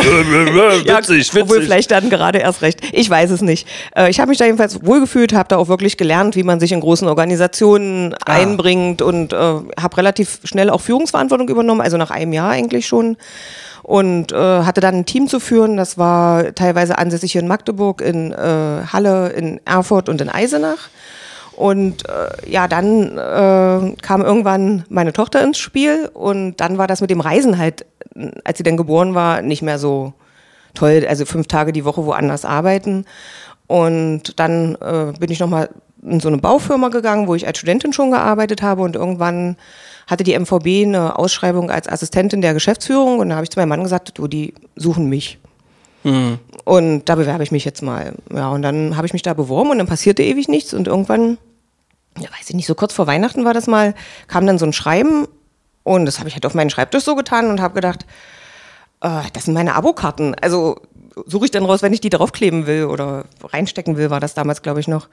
Ja, 0.85 0.97
witzig, 0.99 1.29
Obwohl 1.33 1.47
witzig. 1.57 1.63
vielleicht 1.65 1.91
dann 1.91 2.09
gerade 2.09 2.39
erst 2.39 2.61
recht. 2.61 2.79
Ich 2.91 3.09
weiß 3.09 3.29
es 3.31 3.41
nicht. 3.41 3.67
Äh, 3.95 4.09
ich 4.09 4.19
habe 4.19 4.29
mich 4.29 4.37
da 4.37 4.45
jedenfalls 4.45 4.85
wohlgefühlt, 4.85 5.33
habe 5.33 5.49
da 5.49 5.57
auch 5.57 5.67
wirklich 5.67 5.97
gelernt, 5.97 6.35
wie 6.35 6.43
man 6.43 6.59
sich 6.59 6.71
in 6.71 6.79
großen 6.79 7.07
Organisationen 7.07 8.13
Ah. 8.25 8.33
einbringt 8.33 9.01
und 9.01 9.33
äh, 9.33 9.35
habe 9.37 9.97
relativ 9.97 10.39
schnell 10.43 10.69
auch 10.69 10.81
Führungsverantwortung 10.81 11.47
übernommen, 11.49 11.81
also 11.81 11.97
nach 11.97 12.11
einem 12.11 12.33
Jahr 12.33 12.49
eigentlich 12.51 12.87
schon. 12.87 13.17
Und 13.87 14.33
äh, 14.33 14.63
hatte 14.63 14.81
dann 14.81 14.95
ein 14.95 15.05
Team 15.05 15.29
zu 15.29 15.39
führen, 15.39 15.77
das 15.77 15.97
war 15.97 16.53
teilweise 16.53 16.97
ansässig 16.97 17.31
hier 17.31 17.39
in 17.39 17.47
Magdeburg, 17.47 18.01
in 18.01 18.33
äh, 18.33 18.81
Halle, 18.91 19.29
in 19.29 19.61
Erfurt 19.63 20.09
und 20.09 20.19
in 20.19 20.27
Eisenach. 20.27 20.89
Und 21.55 22.03
äh, 22.09 22.51
ja, 22.51 22.67
dann 22.67 23.17
äh, 23.17 23.95
kam 24.01 24.25
irgendwann 24.25 24.83
meine 24.89 25.13
Tochter 25.13 25.41
ins 25.41 25.57
Spiel 25.57 26.09
und 26.13 26.57
dann 26.57 26.77
war 26.77 26.87
das 26.87 26.99
mit 26.99 27.09
dem 27.09 27.21
Reisen 27.21 27.57
halt, 27.57 27.85
äh, 28.13 28.31
als 28.43 28.57
sie 28.57 28.65
dann 28.65 28.75
geboren 28.75 29.15
war, 29.15 29.41
nicht 29.41 29.61
mehr 29.61 29.79
so 29.79 30.11
toll. 30.73 31.05
Also 31.07 31.23
fünf 31.23 31.47
Tage 31.47 31.71
die 31.71 31.85
Woche 31.85 32.05
woanders 32.05 32.43
arbeiten. 32.43 33.05
Und 33.67 34.37
dann 34.37 34.75
äh, 34.81 35.13
bin 35.17 35.31
ich 35.31 35.39
nochmal 35.39 35.69
in 36.03 36.19
so 36.19 36.27
eine 36.27 36.39
Baufirma 36.39 36.89
gegangen, 36.89 37.29
wo 37.29 37.35
ich 37.35 37.47
als 37.47 37.57
Studentin 37.57 37.93
schon 37.93 38.11
gearbeitet 38.11 38.61
habe 38.61 38.81
und 38.81 38.97
irgendwann 38.97 39.55
hatte 40.07 40.23
die 40.23 40.37
MVB 40.37 40.85
eine 40.85 41.19
Ausschreibung 41.19 41.69
als 41.69 41.87
Assistentin 41.87 42.41
der 42.41 42.53
Geschäftsführung 42.53 43.19
und 43.19 43.29
da 43.29 43.35
habe 43.35 43.43
ich 43.43 43.49
zu 43.49 43.59
meinem 43.59 43.69
Mann 43.69 43.83
gesagt, 43.83 44.17
du, 44.17 44.27
die 44.27 44.53
suchen 44.75 45.07
mich. 45.07 45.37
Und 46.63 47.05
da 47.05 47.15
bewerbe 47.15 47.43
ich 47.43 47.51
mich 47.51 47.65
jetzt 47.65 47.81
mal. 47.81 48.13
Ja, 48.33 48.49
und 48.49 48.61
dann 48.61 48.95
habe 48.95 49.05
ich 49.05 49.13
mich 49.13 49.21
da 49.21 49.33
beworben 49.33 49.69
und 49.69 49.77
dann 49.77 49.87
passierte 49.87 50.23
ewig 50.23 50.47
nichts 50.47 50.73
und 50.73 50.87
irgendwann, 50.87 51.37
ja, 52.17 52.29
weiß 52.29 52.49
ich 52.49 52.55
nicht, 52.55 52.67
so 52.67 52.75
kurz 52.75 52.93
vor 52.93 53.07
Weihnachten 53.07 53.45
war 53.45 53.53
das 53.53 53.67
mal, 53.67 53.93
kam 54.27 54.47
dann 54.47 54.57
so 54.57 54.65
ein 54.65 54.73
Schreiben 54.73 55.27
und 55.83 56.05
das 56.05 56.19
habe 56.19 56.29
ich 56.29 56.35
halt 56.35 56.45
auf 56.45 56.53
meinen 56.53 56.69
Schreibtisch 56.69 57.03
so 57.03 57.15
getan 57.15 57.49
und 57.49 57.61
habe 57.61 57.73
gedacht, 57.73 58.05
äh, 59.01 59.21
das 59.33 59.45
sind 59.45 59.53
meine 59.53 59.75
Abokarten. 59.75 60.35
Also 60.41 60.77
suche 61.25 61.45
ich 61.45 61.51
dann 61.51 61.65
raus, 61.65 61.81
wenn 61.81 61.93
ich 61.93 62.01
die 62.01 62.09
draufkleben 62.09 62.67
will 62.67 62.85
oder 62.85 63.25
reinstecken 63.43 63.97
will, 63.97 64.09
war 64.09 64.19
das 64.19 64.33
damals, 64.33 64.61
glaube 64.61 64.79
ich, 64.79 64.87
noch. 64.87 65.09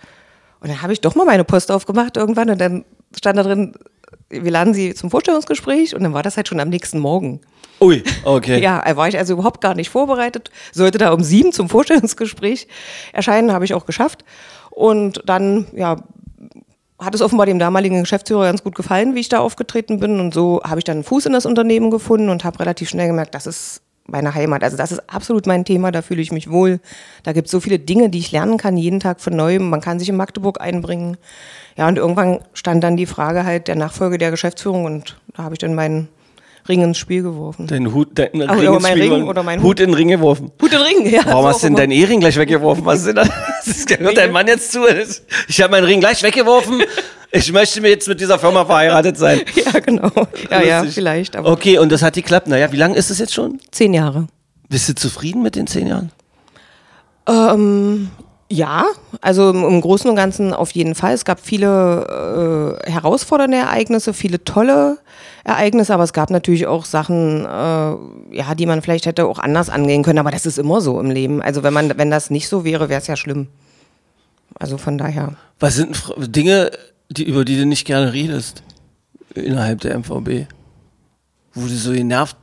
Und 0.60 0.68
dann 0.70 0.82
habe 0.82 0.92
ich 0.92 1.00
doch 1.00 1.14
mal 1.14 1.26
meine 1.26 1.44
Post 1.44 1.70
aufgemacht 1.70 2.16
irgendwann 2.16 2.50
und 2.50 2.60
dann 2.60 2.84
stand 3.16 3.38
da 3.38 3.42
drin, 3.42 3.74
wir 4.28 4.50
laden 4.50 4.74
Sie 4.74 4.94
zum 4.94 5.10
Vorstellungsgespräch 5.10 5.94
und 5.94 6.02
dann 6.02 6.14
war 6.14 6.22
das 6.22 6.36
halt 6.36 6.48
schon 6.48 6.60
am 6.60 6.68
nächsten 6.68 6.98
Morgen. 6.98 7.40
Ui, 7.80 8.02
okay. 8.24 8.60
Ja, 8.62 8.82
da 8.84 8.96
war 8.96 9.08
ich 9.08 9.18
also 9.18 9.34
überhaupt 9.34 9.60
gar 9.60 9.74
nicht 9.74 9.90
vorbereitet. 9.90 10.50
Sollte 10.72 10.98
da 10.98 11.12
um 11.12 11.22
sieben 11.22 11.52
zum 11.52 11.68
Vorstellungsgespräch 11.68 12.68
erscheinen, 13.12 13.52
habe 13.52 13.64
ich 13.64 13.74
auch 13.74 13.86
geschafft. 13.86 14.24
Und 14.70 15.22
dann, 15.26 15.66
ja, 15.74 15.96
hat 16.98 17.14
es 17.14 17.20
offenbar 17.20 17.46
dem 17.46 17.58
damaligen 17.58 18.00
Geschäftsführer 18.00 18.44
ganz 18.44 18.62
gut 18.62 18.74
gefallen, 18.74 19.14
wie 19.14 19.20
ich 19.20 19.28
da 19.28 19.40
aufgetreten 19.40 20.00
bin. 20.00 20.20
Und 20.20 20.32
so 20.32 20.62
habe 20.64 20.80
ich 20.80 20.84
dann 20.84 20.98
einen 20.98 21.04
Fuß 21.04 21.26
in 21.26 21.32
das 21.32 21.46
Unternehmen 21.46 21.90
gefunden 21.90 22.28
und 22.28 22.44
habe 22.44 22.60
relativ 22.60 22.88
schnell 22.88 23.08
gemerkt, 23.08 23.34
das 23.34 23.46
ist 23.46 23.82
meine 24.06 24.34
Heimat. 24.34 24.62
Also 24.62 24.76
das 24.76 24.92
ist 24.92 25.02
absolut 25.12 25.46
mein 25.46 25.64
Thema, 25.64 25.90
da 25.90 26.02
fühle 26.02 26.20
ich 26.20 26.32
mich 26.32 26.50
wohl. 26.50 26.80
Da 27.22 27.32
gibt 27.32 27.46
es 27.46 27.50
so 27.52 27.60
viele 27.60 27.78
Dinge, 27.78 28.10
die 28.10 28.18
ich 28.18 28.32
lernen 28.32 28.58
kann, 28.58 28.76
jeden 28.76 29.00
Tag 29.00 29.20
von 29.20 29.34
neuem. 29.34 29.70
Man 29.70 29.80
kann 29.80 29.98
sich 29.98 30.08
in 30.08 30.16
Magdeburg 30.16 30.60
einbringen. 30.60 31.16
Ja, 31.76 31.88
und 31.88 31.96
irgendwann 31.96 32.40
stand 32.52 32.84
dann 32.84 32.96
die 32.96 33.06
Frage 33.06 33.44
halt 33.44 33.68
der 33.68 33.76
Nachfolge 33.76 34.18
der 34.18 34.30
Geschäftsführung 34.30 34.84
und 34.84 35.16
da 35.36 35.44
habe 35.44 35.54
ich 35.54 35.58
dann 35.58 35.74
meinen 35.74 36.08
Ring 36.68 36.82
ins 36.82 36.98
Spiel 36.98 37.22
geworfen. 37.22 37.66
Dein 37.66 37.92
Hut, 37.92 38.10
dein 38.14 38.28
Ach, 38.46 38.58
Ring 38.58 38.68
oder 38.68 38.80
mein 38.80 38.98
Ring 38.98 39.24
oder 39.24 39.42
mein 39.42 39.62
Hut 39.62 39.80
in 39.80 39.90
den 39.90 39.94
Ring 39.94 40.08
geworfen. 40.08 40.50
Hut 40.62 40.74
und 40.74 40.80
Ring, 40.80 41.06
ja. 41.12 41.22
Warum 41.26 41.46
hast 41.46 41.62
du 41.62 41.66
denn 41.66 41.76
deinen 41.76 41.90
Ehering 41.90 42.20
gleich 42.20 42.36
weggeworfen? 42.36 42.84
Was 42.84 43.00
ist 43.00 43.08
denn 43.08 43.16
das? 43.16 43.28
Hört 43.98 44.16
dein 44.16 44.32
Mann 44.32 44.46
jetzt 44.46 44.72
zu. 44.72 44.80
Ich 45.48 45.60
habe 45.62 45.70
meinen 45.72 45.84
Ring 45.84 46.00
gleich 46.00 46.22
weggeworfen. 46.22 46.82
Ich 47.32 47.50
möchte 47.52 47.80
mir 47.80 47.88
jetzt 47.88 48.06
mit 48.06 48.20
dieser 48.20 48.38
Firma 48.38 48.64
verheiratet 48.64 49.18
sein. 49.18 49.40
Ja, 49.54 49.80
genau. 49.80 50.10
Ja, 50.50 50.62
ja, 50.62 50.84
vielleicht. 50.84 51.34
Aber 51.36 51.50
Okay, 51.50 51.78
und 51.78 51.90
das 51.90 52.02
hat 52.02 52.14
geklappt. 52.14 52.46
Naja, 52.46 52.70
wie 52.70 52.76
lange 52.76 52.96
ist 52.96 53.10
es 53.10 53.18
jetzt 53.18 53.34
schon? 53.34 53.58
zehn 53.72 53.92
Jahre. 53.92 54.28
Bist 54.68 54.88
du 54.88 54.94
zufrieden 54.94 55.42
mit 55.42 55.56
den 55.56 55.66
zehn 55.66 55.88
Jahren? 55.88 56.12
Ähm, 57.28 58.10
ja, 58.50 58.86
also 59.20 59.50
im, 59.50 59.64
im 59.64 59.80
Großen 59.80 60.08
und 60.08 60.16
Ganzen 60.16 60.52
auf 60.52 60.70
jeden 60.72 60.94
Fall. 60.94 61.14
Es 61.14 61.24
gab 61.24 61.40
viele 61.40 62.78
äh, 62.86 62.90
herausfordernde 62.90 63.56
Ereignisse, 63.56 64.14
viele 64.14 64.44
tolle 64.44 64.98
Ereignisse, 65.44 65.92
aber 65.92 66.04
es 66.04 66.14
gab 66.14 66.30
natürlich 66.30 66.66
auch 66.66 66.86
Sachen, 66.86 67.44
äh, 67.44 68.36
ja, 68.36 68.54
die 68.56 68.64
man 68.64 68.80
vielleicht 68.80 69.04
hätte 69.04 69.26
auch 69.26 69.38
anders 69.38 69.68
angehen 69.68 70.02
können. 70.02 70.18
Aber 70.18 70.30
das 70.30 70.46
ist 70.46 70.58
immer 70.58 70.80
so 70.80 70.98
im 70.98 71.10
Leben. 71.10 71.42
Also 71.42 71.62
wenn 71.62 71.74
man, 71.74 71.96
wenn 71.98 72.10
das 72.10 72.30
nicht 72.30 72.48
so 72.48 72.64
wäre, 72.64 72.88
wäre 72.88 73.00
es 73.00 73.06
ja 73.06 73.16
schlimm. 73.16 73.48
Also 74.58 74.78
von 74.78 74.96
daher. 74.96 75.34
Was 75.60 75.76
sind 75.76 76.02
Dinge, 76.16 76.70
die, 77.10 77.24
über 77.24 77.44
die 77.44 77.58
du 77.58 77.66
nicht 77.66 77.86
gerne 77.86 78.12
redest 78.12 78.62
innerhalb 79.34 79.80
der 79.80 79.98
MVB? 79.98 80.48
Wo 81.52 81.66
du 81.66 81.74
so 81.74 81.92
genervt 81.92 82.36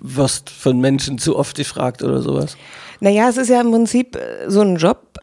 wirst 0.00 0.50
von 0.50 0.80
Menschen 0.80 1.18
zu 1.18 1.36
oft 1.36 1.56
gefragt 1.56 2.02
oder 2.02 2.22
sowas? 2.22 2.56
Naja, 3.00 3.28
es 3.28 3.36
ist 3.36 3.48
ja 3.48 3.60
im 3.60 3.72
Prinzip 3.72 4.14
äh, 4.14 4.48
so 4.48 4.60
ein 4.60 4.76
Job, 4.76 5.18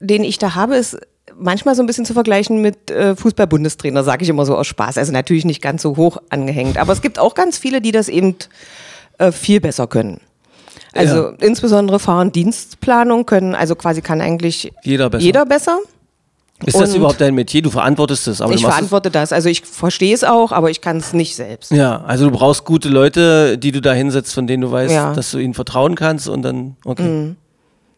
den 0.00 0.22
ich 0.22 0.38
da 0.38 0.54
habe, 0.54 0.76
ist 0.76 0.98
manchmal 1.38 1.74
so 1.74 1.82
ein 1.82 1.86
bisschen 1.86 2.04
zu 2.04 2.14
vergleichen 2.14 2.60
mit 2.60 2.90
äh, 2.90 3.14
Fußball-Bundestrainer, 3.16 4.04
sage 4.04 4.22
ich 4.24 4.28
immer 4.28 4.44
so 4.44 4.56
aus 4.56 4.66
Spaß. 4.66 4.98
Also 4.98 5.12
natürlich 5.12 5.44
nicht 5.44 5.62
ganz 5.62 5.82
so 5.82 5.96
hoch 5.96 6.18
angehängt, 6.30 6.76
aber 6.78 6.92
es 6.92 7.00
gibt 7.02 7.18
auch 7.18 7.34
ganz 7.34 7.58
viele, 7.58 7.80
die 7.80 7.92
das 7.92 8.08
eben 8.08 8.34
äh, 9.18 9.32
viel 9.32 9.60
besser 9.60 9.86
können. 9.86 10.20
Also 10.94 11.16
Ja. 11.16 11.32
insbesondere 11.40 11.98
Fahr- 11.98 12.20
und 12.22 12.34
Dienstplanung 12.34 13.26
können, 13.26 13.54
also 13.54 13.74
quasi 13.74 14.00
kann 14.02 14.20
eigentlich 14.20 14.72
Jeder 14.82 15.10
besser. 15.10 15.24
jeder 15.24 15.46
besser. 15.46 15.78
Ist 16.66 16.80
das 16.80 16.90
Und- 16.90 16.96
überhaupt 16.96 17.20
dein 17.20 17.36
Metier? 17.36 17.62
Du 17.62 17.70
verantwortest 17.70 18.26
es, 18.26 18.40
aber 18.40 18.52
ich 18.52 18.62
verantworte 18.62 19.12
das. 19.12 19.32
Also 19.32 19.48
ich 19.48 19.60
verstehe 19.62 20.12
es 20.12 20.24
auch, 20.24 20.50
aber 20.50 20.70
ich 20.70 20.80
kann 20.80 20.96
es 20.96 21.12
nicht 21.12 21.36
selbst. 21.36 21.70
Ja, 21.70 22.02
also 22.04 22.30
du 22.30 22.36
brauchst 22.36 22.64
gute 22.64 22.88
Leute, 22.88 23.58
die 23.58 23.70
du 23.70 23.80
da 23.80 23.92
hinsetzt, 23.92 24.34
von 24.34 24.48
denen 24.48 24.62
du 24.62 24.72
weißt, 24.72 24.92
Ja. 24.92 25.10
Mhm. 25.10 25.14
dass 25.14 25.30
du 25.30 25.38
ihnen 25.38 25.54
vertrauen 25.54 25.94
kannst 25.94 26.26
und 26.28 26.42
dann, 26.42 26.74
okay. 26.84 27.36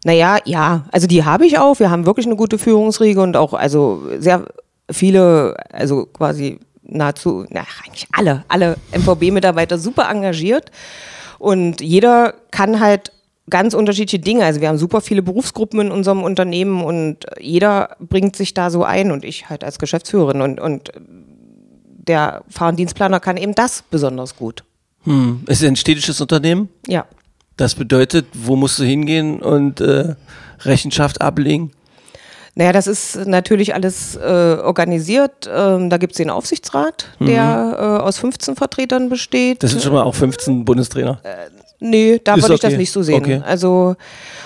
Naja, 0.04 0.38
ja, 0.44 0.86
also 0.92 1.06
die 1.06 1.24
habe 1.24 1.46
ich 1.46 1.58
auch. 1.58 1.78
Wir 1.78 1.90
haben 1.90 2.06
wirklich 2.06 2.26
eine 2.26 2.36
gute 2.36 2.58
Führungsriege 2.58 3.20
und 3.20 3.36
auch 3.36 3.52
also 3.52 4.02
sehr 4.18 4.46
viele, 4.90 5.56
also 5.70 6.06
quasi 6.06 6.58
nahezu, 6.82 7.44
na, 7.50 7.64
eigentlich 7.84 8.06
alle, 8.12 8.44
alle 8.48 8.76
MVB-Mitarbeiter 8.92 9.78
super 9.78 10.08
engagiert. 10.10 10.70
Und 11.38 11.80
jeder 11.80 12.34
kann 12.50 12.80
halt 12.80 13.12
ganz 13.48 13.74
unterschiedliche 13.74 14.22
Dinge. 14.22 14.44
Also 14.44 14.60
wir 14.60 14.68
haben 14.68 14.78
super 14.78 15.00
viele 15.00 15.22
Berufsgruppen 15.22 15.80
in 15.80 15.90
unserem 15.90 16.22
Unternehmen 16.22 16.82
und 16.82 17.26
jeder 17.38 17.96
bringt 17.98 18.36
sich 18.36 18.54
da 18.54 18.70
so 18.70 18.84
ein 18.84 19.10
und 19.10 19.24
ich 19.24 19.50
halt 19.50 19.64
als 19.64 19.78
Geschäftsführerin 19.78 20.40
und, 20.40 20.60
und 20.60 20.92
der 22.06 22.42
Fahr- 22.48 22.70
und 22.70 22.76
Dienstplaner 22.76 23.20
kann 23.20 23.36
eben 23.36 23.54
das 23.54 23.82
besonders 23.90 24.36
gut. 24.36 24.64
Hm. 25.04 25.42
Es 25.46 25.60
ist 25.60 25.68
ein 25.68 25.76
städtisches 25.76 26.20
Unternehmen. 26.20 26.68
Ja. 26.86 27.06
Das 27.60 27.74
bedeutet, 27.74 28.24
wo 28.32 28.56
musst 28.56 28.78
du 28.78 28.84
hingehen 28.84 29.42
und 29.42 29.82
äh, 29.82 30.14
Rechenschaft 30.62 31.20
ablegen? 31.20 31.72
Naja, 32.54 32.72
das 32.72 32.86
ist 32.86 33.26
natürlich 33.26 33.74
alles 33.74 34.16
äh, 34.16 34.56
organisiert. 34.62 35.46
Ähm, 35.54 35.90
da 35.90 35.98
gibt 35.98 36.14
es 36.14 36.16
den 36.16 36.30
Aufsichtsrat, 36.30 37.08
der 37.20 37.76
äh, 37.78 38.02
aus 38.02 38.16
15 38.16 38.56
Vertretern 38.56 39.10
besteht. 39.10 39.56
Mhm. 39.56 39.60
Das 39.60 39.72
sind 39.72 39.82
schon 39.82 39.92
mal 39.92 40.04
auch 40.04 40.14
15 40.14 40.64
Bundestrainer. 40.64 41.20
nee, 41.80 42.18
da 42.24 42.36
Ist 42.36 42.44
würde 42.44 42.54
ich 42.54 42.60
das 42.60 42.70
okay. 42.70 42.78
nicht 42.78 42.92
so 42.92 43.02
sehen. 43.02 43.22
Okay. 43.22 43.42
Also 43.44 43.94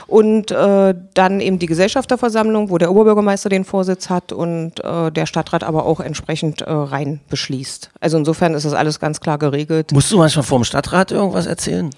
und 0.09 0.51
äh, 0.51 0.95
dann 1.15 1.41
eben 1.41 1.61
die 1.61 1.67
Gesellschafterversammlung, 1.67 2.69
wo 2.69 2.79
der 2.79 2.91
Oberbürgermeister 2.91 3.49
den 3.49 3.65
Vorsitz 3.65 4.11
hat 4.11 4.33
und 4.33 4.83
äh, 4.83 5.13
der 5.13 5.27
Stadtrat 5.27 5.63
aber 5.63 5.87
auch 5.87 6.01
entsprechend 6.01 6.63
äh, 6.63 6.71
rein 6.73 7.21
beschließt. 7.31 7.91
Also 8.01 8.19
insofern 8.19 8.55
ist 8.55 8.67
das 8.67 8.75
alles 8.75 8.99
ganz 8.99 9.21
klar 9.21 9.39
geregelt. 9.39 9.93
Musst 9.93 10.11
du 10.11 10.19
manchmal 10.19 10.43
vor 10.43 10.59
dem 10.59 10.65
Stadtrat 10.65 11.13
irgendwas 11.13 11.47
erzählen? 11.47 11.91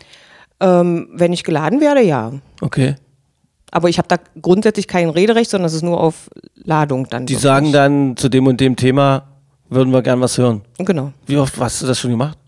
Ähm, 0.61 1.09
wenn 1.13 1.33
ich 1.33 1.45
geladen 1.45 1.81
werde, 1.81 2.03
ja. 2.03 2.33
Okay. 2.61 2.95
Aber 3.71 3.89
ich 3.89 3.99
habe 3.99 4.09
da 4.09 4.17
grundsätzlich 4.41 4.89
kein 4.89 5.11
Rederecht, 5.11 5.51
sondern 5.51 5.67
es 5.67 5.75
ist 5.75 5.83
nur 5.83 6.01
auf 6.01 6.31
Ladung 6.55 7.09
dann. 7.11 7.27
Die 7.27 7.35
wirklich. 7.35 7.43
sagen 7.43 7.73
dann 7.73 8.17
zu 8.17 8.29
dem 8.29 8.47
und 8.47 8.61
dem 8.61 8.77
Thema, 8.77 9.25
würden 9.69 9.93
wir 9.93 10.03
gern 10.03 10.21
was 10.21 10.39
hören. 10.39 10.63
Genau, 10.79 11.13
Wie 11.27 11.37
oft 11.37 11.59
hast 11.59 11.83
du 11.83 11.87
das 11.87 11.99
schon 11.99 12.11
gemacht? 12.11 12.39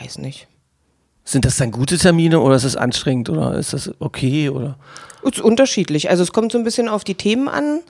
weiß 0.00 0.18
nicht. 0.18 0.48
Sind 1.24 1.44
das 1.44 1.56
dann 1.56 1.70
gute 1.70 1.96
Termine 1.96 2.40
oder 2.40 2.56
ist 2.56 2.64
es 2.64 2.76
anstrengend 2.76 3.30
oder 3.30 3.54
ist 3.54 3.72
das 3.72 3.90
okay 3.98 4.48
oder? 4.50 4.76
Es 5.22 5.38
ist 5.38 5.40
unterschiedlich. 5.40 6.10
Also 6.10 6.22
es 6.22 6.32
kommt 6.32 6.52
so 6.52 6.58
ein 6.58 6.64
bisschen 6.64 6.88
auf 6.88 7.04
die 7.04 7.14
Themen 7.14 7.48
an. 7.48 7.80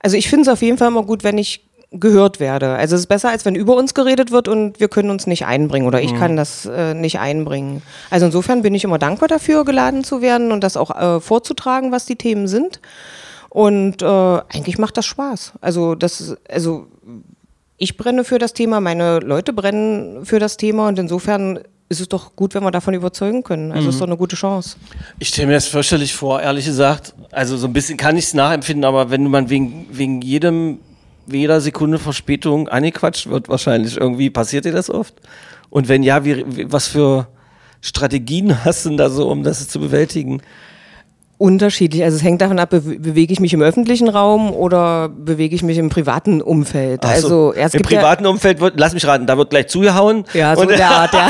Also 0.00 0.16
ich 0.16 0.28
finde 0.28 0.42
es 0.42 0.48
auf 0.48 0.62
jeden 0.62 0.78
Fall 0.78 0.88
immer 0.88 1.02
gut, 1.02 1.24
wenn 1.24 1.38
ich 1.38 1.65
gehört 1.92 2.40
werde. 2.40 2.74
Also 2.74 2.94
es 2.94 3.02
ist 3.02 3.06
besser, 3.06 3.30
als 3.30 3.44
wenn 3.44 3.54
über 3.54 3.76
uns 3.76 3.94
geredet 3.94 4.30
wird 4.30 4.48
und 4.48 4.80
wir 4.80 4.88
können 4.88 5.10
uns 5.10 5.26
nicht 5.26 5.46
einbringen 5.46 5.86
oder 5.86 6.02
ich 6.02 6.14
kann 6.14 6.36
das 6.36 6.66
äh, 6.66 6.94
nicht 6.94 7.18
einbringen. 7.18 7.82
Also 8.10 8.26
insofern 8.26 8.62
bin 8.62 8.74
ich 8.74 8.84
immer 8.84 8.98
dankbar 8.98 9.28
dafür, 9.28 9.64
geladen 9.64 10.04
zu 10.04 10.20
werden 10.20 10.52
und 10.52 10.62
das 10.62 10.76
auch 10.76 10.90
äh, 10.90 11.20
vorzutragen, 11.20 11.92
was 11.92 12.04
die 12.06 12.16
Themen 12.16 12.48
sind. 12.48 12.80
Und 13.48 14.02
äh, 14.02 14.06
eigentlich 14.06 14.78
macht 14.78 14.96
das 14.96 15.06
Spaß. 15.06 15.52
Also 15.60 15.94
das, 15.94 16.36
also 16.48 16.88
ich 17.78 17.96
brenne 17.96 18.24
für 18.24 18.38
das 18.38 18.52
Thema, 18.52 18.80
meine 18.80 19.20
Leute 19.20 19.52
brennen 19.52 20.26
für 20.26 20.38
das 20.38 20.56
Thema 20.56 20.88
und 20.88 20.98
insofern 20.98 21.60
ist 21.88 22.00
es 22.00 22.08
doch 22.08 22.34
gut, 22.34 22.54
wenn 22.54 22.64
wir 22.64 22.70
davon 22.70 22.94
überzeugen 22.94 23.44
können. 23.44 23.70
Also 23.70 23.88
es 23.88 23.94
ist 23.94 24.00
doch 24.00 24.08
eine 24.08 24.16
gute 24.16 24.34
Chance. 24.34 24.76
Ich 25.18 25.28
stelle 25.28 25.46
mir 25.46 25.54
das 25.54 25.68
fürchterlich 25.68 26.14
vor, 26.14 26.42
ehrlich 26.42 26.66
gesagt. 26.66 27.14
Also 27.30 27.56
so 27.56 27.66
ein 27.68 27.72
bisschen 27.72 27.96
kann 27.96 28.16
ich 28.16 28.24
es 28.24 28.34
nachempfinden, 28.34 28.84
aber 28.84 29.10
wenn 29.10 29.30
man 29.30 29.50
wegen, 29.50 29.86
wegen 29.90 30.20
jedem, 30.20 30.80
jeder 31.30 31.60
Sekunde 31.60 31.98
Verspätung 31.98 32.68
angequatscht 32.68 33.28
wird, 33.28 33.48
wahrscheinlich 33.48 33.96
irgendwie, 33.96 34.30
passiert 34.30 34.64
dir 34.64 34.72
das 34.72 34.90
oft? 34.90 35.14
Und 35.70 35.88
wenn 35.88 36.02
ja, 36.02 36.24
wie, 36.24 36.44
was 36.70 36.88
für 36.88 37.26
Strategien 37.80 38.64
hast 38.64 38.84
du 38.84 38.90
denn 38.90 38.98
da 38.98 39.10
so, 39.10 39.28
um 39.28 39.42
das 39.42 39.68
zu 39.68 39.80
bewältigen? 39.80 40.42
Unterschiedlich. 41.38 42.02
Also 42.02 42.16
es 42.16 42.22
hängt 42.22 42.40
davon 42.40 42.58
ab, 42.58 42.72
bewe- 42.72 42.98
bewege 42.98 43.30
ich 43.30 43.40
mich 43.40 43.52
im 43.52 43.60
öffentlichen 43.60 44.08
Raum 44.08 44.50
oder 44.52 45.10
bewege 45.10 45.54
ich 45.54 45.62
mich 45.62 45.76
im 45.76 45.90
privaten 45.90 46.40
Umfeld. 46.40 47.02
So. 47.02 47.08
Also 47.10 47.52
es 47.54 47.74
Im 47.74 47.82
privaten 47.82 48.24
Umfeld 48.24 48.58
wird, 48.60 48.80
lass 48.80 48.94
mich 48.94 49.06
raten, 49.06 49.26
da 49.26 49.36
wird 49.36 49.50
gleich 49.50 49.66
zugehauen. 49.68 50.24
ja, 50.32 50.40
ja 50.40 50.56
so 50.56 50.62
und, 50.62 50.70
der 50.70 50.88
Art, 50.90 51.12
ja. 51.12 51.28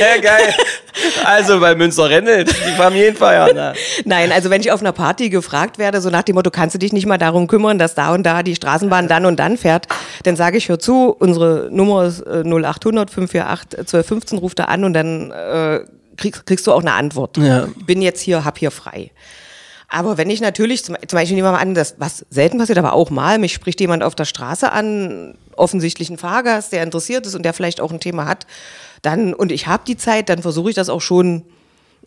ja, 0.00 0.20
geil. 0.20 0.54
Also 1.24 1.60
bei 1.60 1.74
Münster 1.74 2.08
Rennelt, 2.08 2.48
die 2.48 2.72
Familienfeier. 2.72 3.50
Na. 3.54 3.72
Nein, 4.04 4.32
also 4.32 4.50
wenn 4.50 4.60
ich 4.60 4.72
auf 4.72 4.80
einer 4.80 4.92
Party 4.92 5.28
gefragt 5.28 5.78
werde, 5.78 6.00
so 6.00 6.10
nach 6.10 6.22
dem 6.22 6.34
Motto, 6.34 6.50
kannst 6.50 6.74
du 6.74 6.78
dich 6.78 6.92
nicht 6.92 7.06
mal 7.06 7.18
darum 7.18 7.46
kümmern, 7.46 7.78
dass 7.78 7.94
da 7.94 8.12
und 8.14 8.24
da 8.24 8.42
die 8.42 8.54
Straßenbahn 8.54 9.08
dann 9.08 9.26
und 9.26 9.38
dann 9.38 9.56
fährt, 9.56 9.86
dann 10.24 10.36
sage 10.36 10.58
ich, 10.58 10.68
hör 10.68 10.78
zu, 10.78 11.14
unsere 11.18 11.68
Nummer 11.70 12.04
ist 12.04 12.20
äh, 12.20 12.42
0800 12.44 13.10
548 13.10 13.78
1215, 13.80 14.38
ruf 14.38 14.54
da 14.54 14.64
an 14.64 14.84
und 14.84 14.92
dann 14.92 15.30
äh, 15.30 15.80
kriegst, 16.16 16.46
kriegst 16.46 16.66
du 16.66 16.72
auch 16.72 16.80
eine 16.80 16.92
Antwort. 16.92 17.36
Ja. 17.36 17.68
Bin 17.86 18.02
jetzt 18.02 18.20
hier, 18.20 18.44
hab 18.44 18.58
hier 18.58 18.70
frei. 18.70 19.10
Aber 19.88 20.16
wenn 20.16 20.30
ich 20.30 20.40
natürlich, 20.40 20.84
zum, 20.84 20.96
zum 21.06 21.16
Beispiel 21.16 21.34
nehmen 21.34 21.48
wir 21.48 21.52
mal 21.52 21.58
an, 21.58 21.74
das, 21.74 21.96
was 21.98 22.24
selten 22.30 22.58
passiert, 22.58 22.78
aber 22.78 22.92
auch 22.92 23.10
mal, 23.10 23.38
mich 23.38 23.52
spricht 23.52 23.80
jemand 23.80 24.04
auf 24.04 24.14
der 24.14 24.24
Straße 24.24 24.70
an, 24.70 25.34
offensichtlich 25.56 26.10
ein 26.10 26.16
Fahrgast, 26.16 26.72
der 26.72 26.84
interessiert 26.84 27.26
ist 27.26 27.34
und 27.34 27.42
der 27.42 27.52
vielleicht 27.52 27.80
auch 27.80 27.90
ein 27.90 27.98
Thema 27.98 28.26
hat, 28.26 28.46
dann, 29.02 29.34
und 29.34 29.52
ich 29.52 29.66
habe 29.66 29.82
die 29.86 29.96
Zeit, 29.96 30.28
dann 30.28 30.42
versuche 30.42 30.70
ich 30.70 30.76
das 30.76 30.88
auch 30.88 31.00
schon 31.00 31.44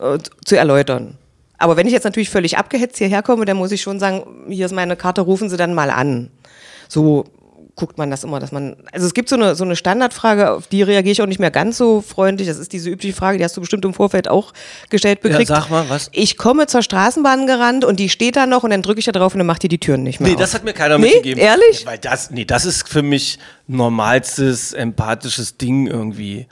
äh, 0.00 0.18
zu 0.44 0.56
erläutern. 0.56 1.18
Aber 1.58 1.76
wenn 1.76 1.86
ich 1.86 1.92
jetzt 1.92 2.04
natürlich 2.04 2.30
völlig 2.30 2.58
abgehetzt 2.58 2.98
hierher 2.98 3.22
komme, 3.22 3.44
dann 3.44 3.56
muss 3.56 3.72
ich 3.72 3.80
schon 3.82 3.98
sagen, 4.00 4.24
hier 4.48 4.66
ist 4.66 4.72
meine 4.72 4.96
Karte, 4.96 5.20
rufen 5.22 5.48
Sie 5.48 5.56
dann 5.56 5.72
mal 5.74 5.90
an. 5.90 6.30
So 6.88 7.24
guckt 7.76 7.98
man 7.98 8.08
das 8.08 8.22
immer, 8.22 8.38
dass 8.38 8.52
man, 8.52 8.76
also 8.92 9.04
es 9.04 9.14
gibt 9.14 9.28
so 9.28 9.34
eine, 9.34 9.56
so 9.56 9.64
eine 9.64 9.74
Standardfrage, 9.74 10.52
auf 10.52 10.68
die 10.68 10.82
reagiere 10.82 11.10
ich 11.12 11.22
auch 11.22 11.26
nicht 11.26 11.40
mehr 11.40 11.50
ganz 11.50 11.76
so 11.76 12.02
freundlich. 12.02 12.46
Das 12.46 12.58
ist 12.58 12.72
diese 12.72 12.88
übliche 12.90 13.16
Frage, 13.16 13.38
die 13.38 13.42
hast 13.44 13.56
du 13.56 13.60
bestimmt 13.60 13.84
im 13.84 13.94
Vorfeld 13.94 14.28
auch 14.28 14.52
gestellt 14.90 15.22
bekriegt. 15.22 15.48
Ja, 15.50 15.56
sag 15.62 15.70
mal, 15.70 15.88
was? 15.88 16.08
Ich 16.12 16.36
komme 16.36 16.68
zur 16.68 16.82
Straßenbahn 16.82 17.48
gerannt 17.48 17.84
und 17.84 17.98
die 17.98 18.08
steht 18.10 18.36
da 18.36 18.46
noch 18.46 18.62
und 18.62 18.70
dann 18.70 18.82
drücke 18.82 19.00
ich 19.00 19.06
da 19.06 19.12
drauf 19.12 19.34
und 19.34 19.38
dann 19.38 19.46
macht 19.48 19.64
die 19.64 19.68
die 19.68 19.78
Türen 19.80 20.04
nicht 20.04 20.20
mehr 20.20 20.28
Nee, 20.28 20.34
auf. 20.36 20.40
das 20.40 20.54
hat 20.54 20.62
mir 20.64 20.72
keiner 20.72 20.98
Nee, 20.98 21.06
mitgegeben. 21.06 21.40
ehrlich? 21.42 21.84
Weil 21.84 21.98
das, 21.98 22.30
nee, 22.30 22.44
das 22.44 22.64
ist 22.64 22.88
für 22.88 23.02
mich 23.02 23.40
normalstes, 23.66 24.72
empathisches 24.72 25.56
Ding 25.56 25.86
irgendwie. 25.88 26.46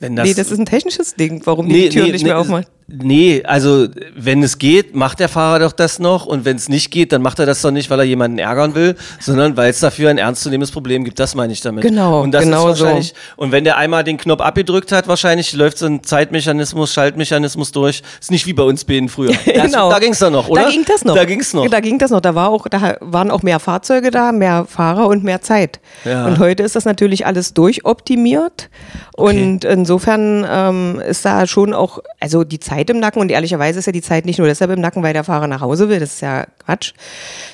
Das, 0.00 0.10
nee, 0.10 0.34
das 0.34 0.50
ist 0.50 0.58
ein 0.58 0.66
technisches 0.66 1.14
Ding, 1.14 1.40
warum 1.44 1.68
die 1.68 1.74
die 1.74 1.88
Türen 1.88 2.12
nicht 2.12 2.24
mehr 2.24 2.38
aufmachen. 2.38 2.66
Nee, 2.88 3.42
also 3.44 3.88
wenn 4.14 4.44
es 4.44 4.58
geht, 4.58 4.94
macht 4.94 5.18
der 5.18 5.28
Fahrer 5.28 5.58
doch 5.58 5.72
das 5.72 5.98
noch 5.98 6.24
und 6.24 6.44
wenn 6.44 6.56
es 6.56 6.68
nicht 6.68 6.92
geht, 6.92 7.10
dann 7.10 7.20
macht 7.20 7.40
er 7.40 7.46
das 7.46 7.60
doch 7.60 7.72
nicht, 7.72 7.90
weil 7.90 7.98
er 7.98 8.04
jemanden 8.04 8.38
ärgern 8.38 8.76
will, 8.76 8.94
sondern 9.18 9.56
weil 9.56 9.70
es 9.70 9.80
dafür 9.80 10.08
ein 10.08 10.18
ernstzunehmendes 10.18 10.70
Problem 10.70 11.04
gibt. 11.04 11.18
Das 11.18 11.34
meine 11.34 11.52
ich 11.52 11.60
damit. 11.60 11.82
Genau, 11.82 12.22
und 12.22 12.30
das 12.30 12.44
genau 12.44 12.70
ist 12.70 12.80
wahrscheinlich, 12.80 13.12
Und 13.34 13.50
wenn 13.50 13.64
der 13.64 13.76
einmal 13.76 14.04
den 14.04 14.18
Knopf 14.18 14.40
abgedrückt 14.40 14.92
hat, 14.92 15.08
wahrscheinlich 15.08 15.52
läuft 15.52 15.78
so 15.78 15.86
ein 15.86 16.04
Zeitmechanismus, 16.04 16.92
Schaltmechanismus 16.92 17.72
durch. 17.72 18.02
Ist 18.20 18.30
nicht 18.30 18.46
wie 18.46 18.52
bei 18.52 18.62
uns 18.62 18.84
beiden 18.84 19.08
früher. 19.08 19.34
Genau. 19.66 19.90
Da 19.90 19.98
ging 19.98 20.12
es 20.12 20.18
dann 20.18 20.32
noch, 20.32 20.48
oder? 20.48 20.62
Da 20.62 20.70
ging 20.70 20.84
das 20.84 21.04
noch. 21.04 21.14
Da 21.14 21.24
ging 21.24 21.40
es 21.40 21.54
noch. 21.54 21.66
Da 21.66 21.80
ging 21.80 21.98
das 21.98 22.10
noch. 22.10 22.20
Da, 22.20 22.34
war 22.34 22.50
auch, 22.50 22.68
da 22.68 22.96
waren 23.00 23.30
auch 23.30 23.42
mehr 23.42 23.58
Fahrzeuge 23.58 24.10
da, 24.10 24.30
mehr 24.30 24.66
Fahrer 24.68 25.08
und 25.08 25.24
mehr 25.24 25.40
Zeit. 25.40 25.80
Ja. 26.04 26.26
Und 26.26 26.38
heute 26.38 26.62
ist 26.62 26.76
das 26.76 26.84
natürlich 26.84 27.26
alles 27.26 27.54
durchoptimiert. 27.54 28.68
Und 29.16 29.64
insofern 29.64 30.46
ähm, 30.48 31.00
ist 31.00 31.24
da 31.24 31.46
schon 31.46 31.72
auch, 31.72 32.00
also 32.20 32.44
die 32.44 32.60
Zeit 32.76 32.90
im 32.90 32.98
Nacken 32.98 33.20
und 33.20 33.30
ehrlicherweise 33.30 33.78
ist 33.78 33.86
ja 33.86 33.92
die 33.92 34.02
Zeit 34.02 34.26
nicht 34.26 34.38
nur 34.38 34.46
deshalb 34.46 34.70
im 34.70 34.80
Nacken, 34.80 35.02
weil 35.02 35.12
der 35.12 35.24
Fahrer 35.24 35.46
nach 35.46 35.60
Hause 35.60 35.88
will, 35.88 35.98
das 35.98 36.14
ist 36.14 36.20
ja 36.20 36.46
Quatsch, 36.64 36.92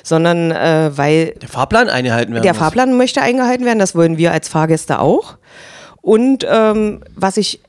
sondern 0.03 0.51
äh, 0.51 0.91
weil 0.95 1.35
der 1.41 1.49
Fahrplan 1.49 1.89
eingehalten 1.89 2.33
werden 2.33 2.43
der 2.43 2.53
muss. 2.53 2.59
Fahrplan 2.59 2.97
möchte 2.97 3.21
eingehalten 3.21 3.65
werden, 3.65 3.79
das 3.79 3.95
wollen 3.95 4.17
wir 4.17 4.31
als 4.31 4.49
Fahrgäste 4.49 4.99
auch. 4.99 5.37
Und 6.01 6.45
ähm, 6.49 7.01
was 7.15 7.37
ich, 7.37 7.61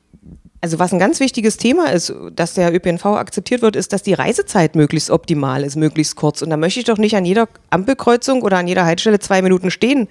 also 0.65 0.79
was 0.79 0.93
ein 0.95 0.99
ganz 0.99 1.21
wichtiges 1.21 1.59
Thema 1.59 1.93
ist, 1.93 2.11
dass 2.35 2.55
der 2.55 2.75
ÖPNV 2.75 3.05
akzeptiert 3.05 3.61
wird, 3.61 3.77
ist, 3.77 3.93
dass 3.93 4.03
die 4.03 4.15
Reisezeit 4.15 4.75
möglichst 4.77 5.11
optimal 5.11 5.63
ist, 5.63 5.77
möglichst 5.77 6.17
kurz. 6.17 6.41
Und 6.41 6.49
da 6.49 6.57
möchte 6.57 6.81
ich 6.81 6.87
doch 6.87 6.97
nicht 6.97 7.15
an 7.17 7.27
jeder 7.27 7.49
Ampelkreuzung 7.69 8.41
oder 8.41 8.57
an 8.57 8.67
jeder 8.67 8.87
Haltestelle 8.87 9.19
zwei 9.19 9.43
Minuten 9.43 9.71
stehen. 9.71 10.09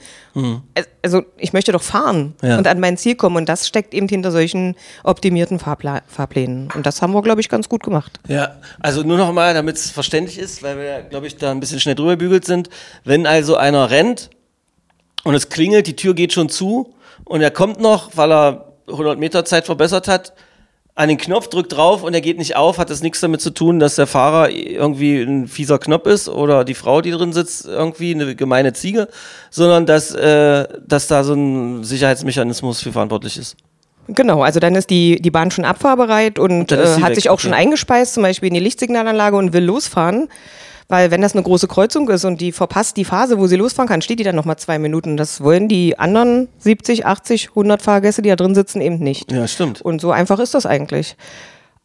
Es- 0.76 0.88
Also 1.02 1.24
ich 1.38 1.52
möchte 1.54 1.72
doch 1.74 1.82
fahren 1.82 2.34
Ja. 2.44 2.58
und 2.58 2.66
an 2.68 2.80
mein 2.80 2.98
Ziel 2.98 3.16
kommen. 3.16 3.36
Und 3.36 3.50
das 3.50 3.68
steckt 3.68 3.94
eben 3.96 4.08
hinter 4.08 4.32
solchen 4.32 4.76
optimierten 5.04 5.58
Fahrpla 5.60 6.02
Fahrplänen. 6.08 6.70
Und 6.76 6.86
das 6.86 7.02
haben 7.02 7.14
wir, 7.14 7.22
glaube 7.24 7.42
ich, 7.42 7.50
ganz 7.50 7.68
gut 7.68 7.84
gemacht. 7.84 8.20
Ja, 8.28 8.56
also 8.80 9.02
nur 9.04 9.18
noch 9.18 9.34
mal, 9.34 9.54
damit 9.56 9.76
es 9.76 9.90
verständlich 9.90 10.38
ist, 10.38 10.62
weil 10.64 10.78
wir, 10.78 11.02
glaube 11.02 11.26
ich, 11.28 11.36
da 11.36 11.50
ein 11.52 11.60
bisschen 11.60 11.80
schnell 11.82 11.96
drüber 11.96 12.16
bügelt 12.16 12.46
sind. 12.46 12.70
Wenn 13.04 13.26
also 13.28 13.58
einer 13.58 13.90
rennt 13.90 14.30
und 15.26 15.34
es 15.34 15.50
klingelt, 15.50 15.88
die 15.88 15.96
Tür 15.96 16.14
geht 16.14 16.32
schon 16.32 16.48
zu 16.48 16.94
und 17.26 17.42
er 17.42 17.52
kommt 17.52 17.80
noch, 17.82 18.12
weil 18.16 18.32
er 18.32 18.73
100 18.88 19.20
Meter 19.20 19.46
Zeit 19.46 19.66
verbessert 19.66 20.08
hat, 20.08 20.34
an 20.96 21.10
den 21.10 21.18
Knopf, 21.18 21.48
drückt 21.48 21.74
drauf 21.74 22.04
und 22.04 22.14
er 22.14 22.22
geht 22.22 22.38
nicht 22.38 22.56
auf, 22.56 22.78
hat 22.78 22.92
das 22.92 23.02
nichts 23.02 23.20
damit 23.20 23.42
zu 23.42 23.50
tun, 23.50 23.80
dass 23.80 23.96
der 23.96 24.06
Fahrer 24.06 24.50
irgendwie 24.52 25.22
ein 25.22 25.48
fieser 25.48 25.80
Knopf 25.80 26.06
ist 26.06 26.30
oder 26.30 26.64
die 26.64 26.76
Frau, 26.76 27.02
die 27.02 27.10
drin 27.10 27.34
sitzt, 27.34 27.66
irgendwie 27.66 28.14
eine 28.14 28.36
gemeine 28.36 28.74
Ziege, 28.74 29.08
sondern 29.50 29.88
dass, 29.88 30.14
äh, 30.14 30.68
dass 30.86 31.08
da 31.08 31.24
so 31.24 31.34
ein 31.34 31.84
Sicherheitsmechanismus 31.84 32.82
für 32.82 32.92
verantwortlich 32.92 33.38
ist. 33.38 33.58
Genau, 34.08 34.44
also 34.44 34.60
dann 34.60 34.76
ist 34.76 34.90
die, 34.90 35.20
die 35.22 35.32
Bahn 35.32 35.50
schon 35.50 35.66
abfahrbereit 35.66 36.38
und 36.38 36.72
ist 36.72 36.98
äh, 36.98 37.02
hat 37.02 37.12
weg, 37.12 37.16
sich 37.16 37.30
auch 37.30 37.40
schon 37.40 37.54
eingespeist, 37.54 38.14
zum 38.14 38.24
Beispiel 38.24 38.50
in 38.50 38.54
die 38.54 38.60
Lichtsignalanlage 38.60 39.38
und 39.38 39.54
will 39.54 39.64
losfahren. 39.64 40.30
Weil 40.88 41.12
wenn 41.12 41.22
das 41.22 41.34
eine 41.34 41.44
große 41.44 41.68
Kreuzung 41.68 42.10
ist 42.10 42.26
und 42.26 42.42
die 42.42 42.52
verpasst 42.52 42.98
die 42.98 43.06
Phase, 43.06 43.38
wo 43.40 43.48
sie 43.48 43.56
losfahren 43.56 43.88
kann, 43.88 44.02
steht 44.02 44.20
die 44.20 44.24
dann 44.24 44.36
nochmal 44.36 44.58
zwei 44.58 44.80
Minuten. 44.80 45.18
Das 45.18 45.42
wollen 45.42 45.68
die 45.68 45.98
anderen 45.98 46.50
70, 46.60 47.06
80, 47.06 47.50
100 47.50 47.82
Fahrgäste, 47.82 48.22
die 48.22 48.30
da 48.30 48.36
drin 48.36 48.56
sitzen, 48.56 48.82
eben 48.82 49.00
nicht. 49.00 49.32
Ja, 49.32 49.48
stimmt. 49.48 49.82
Und 49.82 50.02
so 50.02 50.12
einfach 50.12 50.40
ist 50.40 50.54
das 50.54 50.66
eigentlich. 50.66 51.16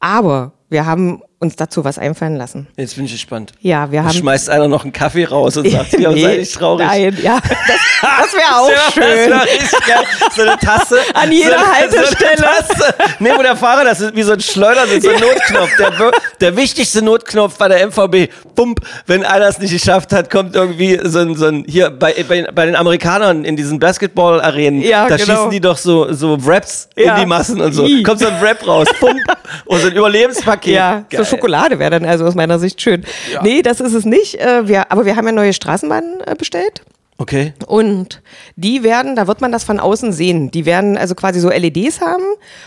Aber 0.01 0.53
wir 0.69 0.87
haben 0.87 1.23
uns 1.41 1.55
dazu 1.55 1.85
was 1.85 1.99
einfallen 1.99 2.35
lassen. 2.37 2.67
Jetzt 2.77 2.97
bin 2.97 3.05
ich 3.05 3.13
gespannt. 3.13 3.53
Ja, 3.61 3.93
wir 3.93 4.03
haben... 4.03 4.13
schmeißt 4.13 4.51
einer 4.51 4.67
noch 4.67 4.83
einen 4.83 4.93
Kaffee 4.93 5.25
raus 5.25 5.57
und 5.57 5.71
sagt, 5.71 5.93
ja, 5.99 6.11
Nee, 6.13 6.23
sei 6.23 6.37
nicht 6.39 6.55
traurig. 6.55 6.85
Nein, 6.85 7.17
ja, 7.23 7.39
das, 7.49 7.79
das 8.01 8.33
wäre 8.35 8.57
auch 8.57 8.71
Das 8.71 8.95
schön. 8.95 9.03
wär 9.31 9.43
richtig 9.45 9.87
geil. 9.87 10.05
So 10.35 10.43
eine 10.43 10.57
Tasse. 10.59 10.99
An 11.15 11.31
jeder 11.31 11.59
so 11.61 11.73
Haltestelle. 11.73 12.49
So. 12.77 12.85
Nee, 13.21 13.31
wo 13.37 13.43
der 13.43 13.55
Fahrer, 13.57 13.85
das 13.85 14.01
ist 14.01 14.17
wie 14.17 14.23
so 14.25 14.33
ein 14.33 14.41
Schleudersitz, 14.41 15.05
so 15.05 15.11
ein 15.11 15.21
Notknopf. 15.21 15.71
Der, 15.79 16.11
der 16.41 16.57
wichtigste 16.57 17.03
Notknopf 17.03 17.57
bei 17.57 17.69
der 17.69 17.87
MVB. 17.87 18.33
Bump, 18.57 18.81
wenn 19.07 19.25
einer 19.25 19.47
es 19.47 19.61
nicht 19.61 19.73
geschafft 19.73 20.13
hat, 20.13 20.31
kommt 20.31 20.57
irgendwie 20.57 20.99
so 21.05 21.21
ein, 21.21 21.37
so 21.37 21.47
ein 21.47 21.65
hier 21.69 21.91
bei, 21.91 22.15
bei, 22.29 22.49
bei 22.53 22.67
den 22.67 22.75
Amerikanern 22.75 23.45
in 23.45 23.55
diesen 23.55 23.79
Basketball-Arenen, 23.79 24.81
Ja, 24.83 25.07
da 25.07 25.17
genau. 25.17 25.35
schießen 25.37 25.51
die 25.51 25.61
doch 25.61 25.77
so, 25.77 26.13
so 26.13 26.37
Raps 26.45 26.89
Ja. 26.97 27.15
in 27.15 27.21
die 27.21 27.27
Massen 27.27 27.61
und 27.61 27.73
so. 27.73 27.87
Kommt 28.03 28.19
so 28.19 28.27
ein 28.27 28.39
Rap 28.43 28.67
raus. 28.67 28.89
Pump. 28.99 29.21
Und 29.67 29.81
so 29.81 29.87
ein 29.87 29.95
Überlebenspaket. 29.95 30.75
Ja, 30.75 31.05
Geil. 31.09 31.21
so 31.21 31.25
Schokolade 31.29 31.79
wäre 31.79 31.91
dann 31.91 32.05
also 32.05 32.25
aus 32.27 32.35
meiner 32.35 32.59
Sicht 32.59 32.81
schön. 32.81 33.05
Ja. 33.33 33.43
Nee, 33.43 33.63
das 33.63 33.81
ist 33.81 33.93
es 33.95 34.05
nicht. 34.05 34.35
Äh, 34.41 34.67
wir, 34.69 34.91
aber 34.93 35.05
wir 35.05 35.17
haben 35.17 35.27
ja 35.27 35.33
neue 35.33 35.53
Straßenbahnen 35.53 36.21
äh, 36.27 36.35
bestellt. 36.35 36.83
Okay. 37.21 37.53
Und 37.67 38.23
die 38.55 38.85
werden, 38.85 39.17
da 39.17 39.27
wird 39.27 39.41
man 39.41 39.51
das 39.51 39.65
von 39.65 39.81
außen 39.81 40.13
sehen. 40.13 40.53
Die 40.53 40.65
werden 40.67 40.97
also 40.97 41.17
quasi 41.17 41.41
so 41.41 41.51
LEDs 41.51 42.01
haben. 42.01 42.23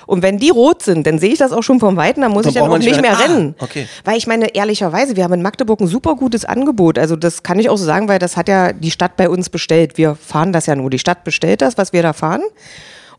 Und 0.08 0.24
wenn 0.24 0.40
die 0.40 0.50
rot 0.50 0.84
sind, 0.84 1.08
dann 1.08 1.20
sehe 1.20 1.32
ich 1.32 1.40
das 1.40 1.54
auch 1.54 1.62
schon 1.64 1.80
vom 1.80 1.96
Weiten, 1.96 2.20
dann 2.20 2.32
muss 2.34 2.44
Dann 2.44 2.50
ich 2.50 2.60
dann 2.60 2.70
auch 2.70 2.78
nicht 2.78 2.92
mehr 2.92 3.02
mehr- 3.02 3.14
Ah, 3.18 3.22
rennen. 3.22 3.56
okay. 3.60 3.88
Weil 4.04 4.18
ich 4.18 4.28
meine, 4.28 4.54
ehrlicherweise, 4.54 5.16
wir 5.16 5.24
haben 5.24 5.32
in 5.36 5.42
Magdeburg 5.42 5.80
ein 5.80 5.88
super 5.88 6.16
gutes 6.16 6.44
Angebot. 6.44 7.00
Also 7.00 7.16
das 7.16 7.44
kann 7.44 7.60
ich 7.60 7.70
auch 7.70 7.78
so 7.78 7.86
sagen, 7.86 8.10
weil 8.10 8.20
das 8.20 8.36
hat 8.36 8.50
ja 8.50 8.74
die 8.74 8.92
Stadt 8.92 9.16
bei 9.16 9.30
uns 9.30 9.50
bestellt. 9.50 9.98
Wir 9.98 10.16
fahren 10.16 10.52
das 10.52 10.66
ja 10.66 10.76
nur. 10.76 10.90
Die 10.90 11.00
Stadt 11.00 11.24
bestellt 11.24 11.62
das, 11.62 11.78
was 11.78 11.94
wir 11.94 12.04
da 12.04 12.12
fahren. 12.12 12.42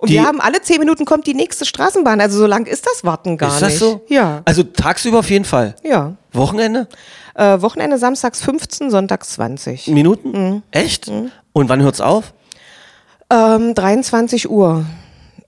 Und 0.02 0.08
Die- 0.08 0.14
wir 0.14 0.24
haben 0.26 0.40
alle 0.40 0.60
zehn 0.60 0.80
Minuten 0.80 1.04
kommt 1.04 1.28
die 1.28 1.34
nächste 1.34 1.64
Straßenbahn. 1.64 2.20
Also 2.20 2.36
so 2.36 2.46
lang 2.46 2.66
ist 2.66 2.84
das 2.86 3.04
Warten 3.04 3.38
gar 3.38 3.50
ist 3.54 3.62
das 3.62 3.68
nicht. 3.70 3.78
so? 3.78 4.00
Ja. 4.08 4.42
Also 4.44 4.64
tagsüber 4.64 5.20
auf 5.20 5.30
jeden 5.30 5.44
Fall. 5.44 5.76
Ja. 5.84 6.14
Wochenende? 6.32 6.88
Äh, 7.36 7.62
Wochenende 7.62 7.98
samstags 7.98 8.42
15, 8.42 8.90
sonntags 8.90 9.28
20. 9.30 9.86
Minuten? 9.86 10.30
Mhm. 10.32 10.62
Echt? 10.72 11.08
Und 11.52 11.68
wann 11.68 11.80
hört's 11.82 12.00
auf? 12.00 12.34
Ähm, 13.30 13.74
23 13.76 14.50
Uhr. 14.50 14.84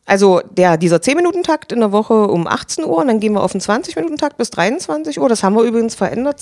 Also 0.06 0.40
der, 0.56 0.76
dieser 0.76 0.98
10-Minuten-Takt 0.98 1.72
in 1.72 1.80
der 1.80 1.90
Woche 1.90 2.28
um 2.28 2.46
18 2.46 2.84
Uhr 2.84 2.98
und 2.98 3.08
dann 3.08 3.18
gehen 3.18 3.32
wir 3.32 3.42
auf 3.42 3.52
den 3.52 3.60
20-Minuten-Takt 3.60 4.36
bis 4.36 4.50
23 4.50 5.18
Uhr. 5.18 5.28
Das 5.28 5.42
haben 5.42 5.56
wir 5.56 5.62
übrigens 5.64 5.96
verändert 5.96 6.38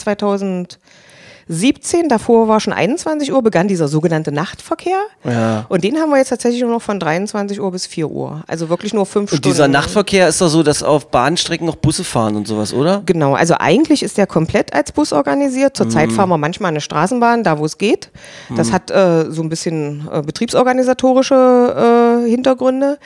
2017. 1.48 2.08
Davor 2.08 2.48
war 2.48 2.60
schon 2.60 2.72
21 2.72 3.32
Uhr, 3.32 3.42
begann 3.42 3.68
dieser 3.68 3.88
sogenannte 3.88 4.32
Nachtverkehr. 4.32 4.98
Ja. 5.24 5.66
Und 5.68 5.84
den 5.84 5.96
haben 5.98 6.10
wir 6.10 6.18
jetzt 6.18 6.28
tatsächlich 6.30 6.62
nur 6.62 6.70
noch 6.70 6.82
von 6.82 7.00
23 7.00 7.60
Uhr 7.60 7.70
bis 7.72 7.86
4 7.86 8.10
Uhr. 8.10 8.42
Also 8.46 8.68
wirklich 8.68 8.94
nur 8.94 9.06
fünf 9.06 9.32
Und 9.32 9.38
Stunden. 9.38 9.54
dieser 9.54 9.68
Nachtverkehr 9.68 10.28
ist 10.28 10.40
doch 10.40 10.48
so, 10.48 10.62
dass 10.62 10.82
auf 10.82 11.10
Bahnstrecken 11.10 11.66
noch 11.66 11.76
Busse 11.76 12.04
fahren 12.04 12.36
und 12.36 12.46
sowas, 12.46 12.72
oder? 12.72 13.02
Genau, 13.06 13.34
also 13.34 13.54
eigentlich 13.58 14.02
ist 14.02 14.18
der 14.18 14.26
komplett 14.26 14.72
als 14.74 14.92
Bus 14.92 15.12
organisiert. 15.12 15.76
Zurzeit 15.76 16.10
Mhm. 16.10 16.14
fahren 16.14 16.28
wir 16.28 16.38
manchmal 16.38 16.70
eine 16.70 16.80
Straßenbahn, 16.80 17.44
da 17.44 17.58
wo 17.58 17.64
es 17.64 17.78
geht. 17.78 18.10
Das 18.56 18.72
hat 18.72 18.90
äh, 18.90 19.30
so 19.30 19.42
ein 19.42 19.48
bisschen 19.48 20.08
äh, 20.12 20.22
betriebsorganisatorische 20.22 22.22
äh, 22.26 22.30
Hintergründe. 22.30 22.98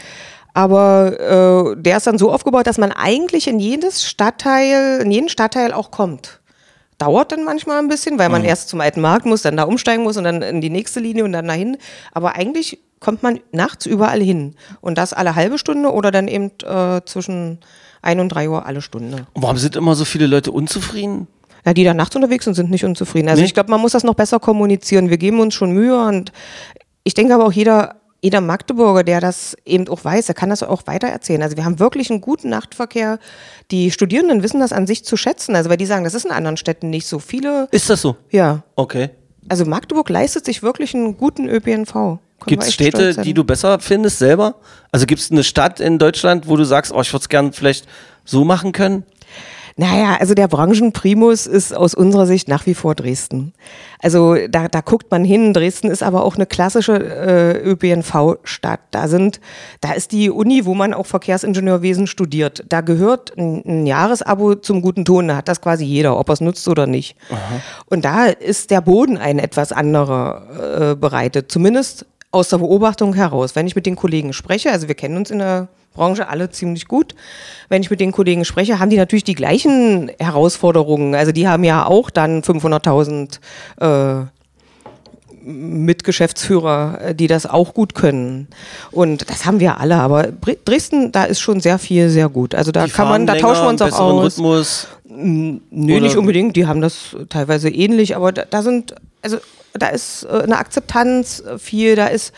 Aber 0.55 1.75
äh, 1.77 1.81
der 1.81 1.99
ist 1.99 2.07
dann 2.07 2.16
so 2.16 2.33
aufgebaut, 2.33 2.66
dass 2.66 2.79
man 2.79 2.90
eigentlich 2.90 3.46
in 3.46 3.61
jedes 3.61 4.05
Stadtteil, 4.05 5.01
in 5.03 5.11
jeden 5.11 5.29
Stadtteil 5.29 5.72
auch 5.72 5.90
kommt. 5.90 6.40
Dauert 6.99 7.31
dann 7.33 7.45
manchmal 7.45 7.79
ein 7.79 7.89
bisschen, 7.89 8.19
weil 8.19 8.31
man 8.31 8.43
erst 8.45 8.71
zum 8.71 8.81
alten 8.81 9.03
Markt 9.03 9.27
muss, 9.27 9.43
dann 9.43 9.57
da 9.57 9.65
umsteigen 9.65 10.03
muss 10.03 10.17
und 10.17 10.25
dann 10.25 10.41
in 10.41 10.61
die 10.63 10.71
nächste 10.71 10.99
Linie 11.01 11.25
und 11.25 11.33
dann 11.33 11.47
dahin. 11.47 11.77
Aber 12.13 12.35
eigentlich 12.37 12.79
kommt 13.01 13.23
man 13.23 13.41
nachts 13.53 13.85
überall 13.85 14.23
hin. 14.23 14.55
Und 14.81 14.97
das 14.97 15.13
alle 15.13 15.35
halbe 15.35 15.59
Stunde 15.59 15.93
oder 15.93 16.11
dann 16.11 16.27
eben 16.27 16.51
äh, 16.65 17.03
zwischen 17.05 17.59
1 18.01 18.21
und 18.21 18.29
3 18.31 18.49
Uhr 18.49 18.65
alle 18.65 18.81
Stunde. 18.81 19.27
Und 19.35 19.43
warum 19.43 19.59
sind 19.59 19.77
immer 19.77 19.95
so 19.95 20.07
viele 20.07 20.27
Leute 20.27 20.53
unzufrieden? 20.53 21.27
Ja, 21.67 21.75
die 21.75 21.85
da 21.85 21.93
nachts 21.93 22.17
unterwegs 22.17 22.45
sind, 22.45 22.55
sind 22.55 22.71
nicht 22.71 22.85
unzufrieden. 22.85 23.29
Also 23.29 23.41
Nee? 23.43 23.47
ich 23.47 23.53
glaube, 23.55 23.71
man 23.71 23.81
muss 23.81 23.93
das 23.93 24.05
noch 24.05 24.15
besser 24.15 24.39
kommunizieren. 24.41 25.11
Wir 25.11 25.19
geben 25.19 25.41
uns 25.41 25.53
schon 25.55 25.73
Mühe 25.73 26.01
und 26.07 26.33
ich 27.05 27.13
denke 27.13 27.35
aber 27.35 27.45
auch 27.45 27.53
jeder, 27.53 27.97
jeder 28.27 28.41
Magdeburger, 28.41 29.05
der 29.05 29.21
das 29.21 29.57
eben 29.65 29.87
auch 29.87 30.05
weiß, 30.05 30.27
der 30.27 30.35
kann 30.35 30.51
das 30.51 30.65
auch 30.65 30.83
weitererzählen. 30.87 31.43
Also 31.45 31.57
wir 31.57 31.65
haben 31.65 31.79
wirklich 31.79 32.11
einen 32.11 32.21
guten 32.21 32.49
Nachtverkehr. 32.49 33.21
Die 33.71 33.93
Studierenden 33.93 34.43
wissen 34.43 34.59
das 34.59 34.73
an 34.73 34.89
sich 34.89 35.05
zu 35.05 35.17
schätzen. 35.17 35.55
Also 35.55 35.71
weil 35.71 35.77
die 35.77 35.87
sagen, 35.87 36.03
das 36.03 36.15
ist 36.15 36.25
in 36.25 36.33
anderen 36.33 36.57
Städten 36.57 36.91
nicht 36.91 37.07
so 37.07 37.21
viele. 37.21 37.69
Ist 37.71 37.89
das 37.89 38.03
so? 38.03 38.17
Ja, 38.31 38.65
Okay. 38.75 39.11
also 39.49 39.65
Magdeburg 39.65 40.09
leistet 40.11 40.45
sich 40.45 40.61
wirklich 40.65 40.93
einen 40.93 41.17
guten 41.17 41.49
ÖPNV. 41.49 42.19
Gibt 42.47 42.65
es 42.65 42.75
Städte, 42.75 43.15
die 43.23 43.33
du 43.33 43.45
besser 43.45 43.79
findest 43.79 44.19
selber? 44.19 44.57
Also 44.91 45.07
gibt 45.07 45.21
es 45.21 45.31
eine 45.31 45.45
Stadt 45.45 45.79
in 45.79 46.01
Deutschland, 46.01 46.49
wo 46.49 46.57
du 46.57 46.65
sagst, 46.65 46.91
oh, 46.93 47.01
ich 47.03 47.12
würde 47.12 47.23
es 47.23 47.29
gern 47.29 47.53
vielleicht 47.53 47.87
so 48.25 48.45
machen 48.45 48.73
können? 48.73 49.05
Naja, 49.79 50.17
also 50.19 50.33
der 50.33 50.49
Branchenprimus 50.49 51.47
ist 51.47 51.77
aus 51.77 51.95
unserer 51.95 52.25
Sicht 52.25 52.49
nach 52.49 52.65
wie 52.65 52.73
vor 52.73 52.95
Dresden. 52.95 53.53
Also 54.01 54.35
da, 54.49 54.69
da 54.69 54.81
guckt 54.81 55.11
man 55.11 55.23
hin. 55.23 55.53
Dresden 55.53 55.91
ist 55.91 56.03
aber 56.03 56.25
auch 56.25 56.37
eine 56.37 56.47
klassische 56.47 56.95
äh, 56.95 57.59
ÖPNV-Stadt. 57.62 58.81
Da 58.91 59.07
sind, 59.07 59.39
da 59.83 59.93
ist 59.93 60.12
die 60.12 60.31
Uni, 60.31 60.65
wo 60.65 60.75
man 60.75 60.95
auch 60.95 61.05
Verkehrsingenieurwesen 61.05 62.07
studiert. 62.07 62.65
Da 62.71 62.81
gehört 62.81 63.37
ein, 63.37 63.62
ein 63.67 63.87
Jahresabo 63.87 64.55
zum 64.55 64.81
guten 64.81 65.05
Ton. 65.05 65.29
Da 65.29 65.37
hat 65.37 65.49
das 65.49 65.61
quasi 65.61 65.85
jeder, 65.85 66.19
ob 66.19 66.31
er 66.31 66.35
es 66.35 66.41
nutzt 66.41 66.67
oder 66.69 66.87
nicht. 66.87 67.17
Und 67.85 68.07
da 68.07 68.27
ist 68.27 68.71
der 68.71 68.81
Boden 68.81 69.19
ein 69.19 69.39
etwas 69.39 69.73
anderer 69.73 70.93
äh, 70.93 70.95
bereitet. 70.97 71.53
Zumindest 71.53 72.07
aus 72.37 72.49
der 72.49 72.59
Beobachtung 72.59 73.14
heraus. 73.14 73.57
Wenn 73.57 73.66
ich 73.66 73.75
mit 73.75 73.87
den 73.87 73.96
Kollegen 73.96 74.33
spreche, 74.33 74.70
also 74.70 74.88
wir 74.88 74.94
kennen 74.94 75.16
uns 75.16 75.31
in 75.31 75.38
der 75.38 75.68
Branche 75.94 76.29
alle 76.29 76.51
ziemlich 76.51 76.87
gut. 76.87 77.14
Wenn 77.68 77.83
ich 77.83 77.90
mit 77.90 78.01
den 78.01 78.12
Kollegen 78.12 78.44
spreche, 78.44 78.79
haben 78.79 78.90
die 78.90 78.99
natürlich 78.99 79.25
die 79.25 79.35
gleichen 79.35 80.11
Herausforderungen. 80.18 81.14
Also 81.14 81.33
die 81.33 81.49
haben 81.49 81.64
ja 81.64 81.87
auch 81.87 82.11
dann 82.11 82.42
500.000 82.42 83.38
äh, 83.81 84.27
Mitgeschäftsführer, 85.46 86.99
äh, 87.01 87.14
die 87.14 87.27
das 87.29 87.46
auch 87.46 87.72
gut 87.72 87.94
können. 87.94 88.49
Und 88.90 89.31
das 89.31 89.46
haben 89.46 89.61
wir 89.61 89.81
alle. 89.81 89.96
Aber 89.96 90.29
Dresden, 90.64 91.12
da 91.12 91.25
ist 91.25 91.40
schon 91.40 91.61
sehr 91.61 91.79
viel 91.79 92.11
sehr 92.11 92.29
gut. 92.29 92.55
Also 92.55 92.72
da 92.72 92.85
Die 92.85 92.90
kann 92.92 93.09
man, 93.09 93.27
da 93.27 93.35
länger, 93.35 93.49
tauschen 93.49 93.64
wir 93.64 93.68
uns 93.70 93.83
auch 93.83 93.99
aus. 94.01 94.25
Rhythmus. 94.25 94.88
Nö, 95.09 95.59
Oder- 95.70 96.01
nicht 96.01 96.16
unbedingt. 96.16 96.57
Die 96.57 96.66
haben 96.66 96.81
das 96.81 97.16
teilweise 97.29 97.70
ähnlich, 97.70 98.16
aber 98.16 98.33
da, 98.33 98.44
da 98.49 98.62
sind, 98.62 98.94
also 99.22 99.38
da 99.79 99.89
ist 99.89 100.25
äh, 100.25 100.43
eine 100.43 100.59
Akzeptanz 100.59 101.41
äh, 101.41 101.59
viel, 101.59 101.97
da 101.97 102.07
ist 102.07 102.33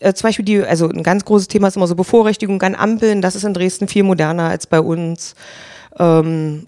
äh, 0.00 0.12
zum 0.12 0.28
Beispiel 0.28 0.44
die, 0.44 0.62
also 0.62 0.88
ein 0.88 1.02
ganz 1.02 1.24
großes 1.24 1.48
Thema 1.48 1.68
ist 1.68 1.76
immer 1.76 1.86
so 1.86 1.94
Bevorrechtigung 1.94 2.60
an 2.62 2.74
Ampeln, 2.74 3.22
das 3.22 3.34
ist 3.34 3.44
in 3.44 3.54
Dresden 3.54 3.88
viel 3.88 4.02
moderner 4.02 4.44
als 4.44 4.66
bei 4.66 4.80
uns. 4.80 5.34
Ähm, 5.98 6.66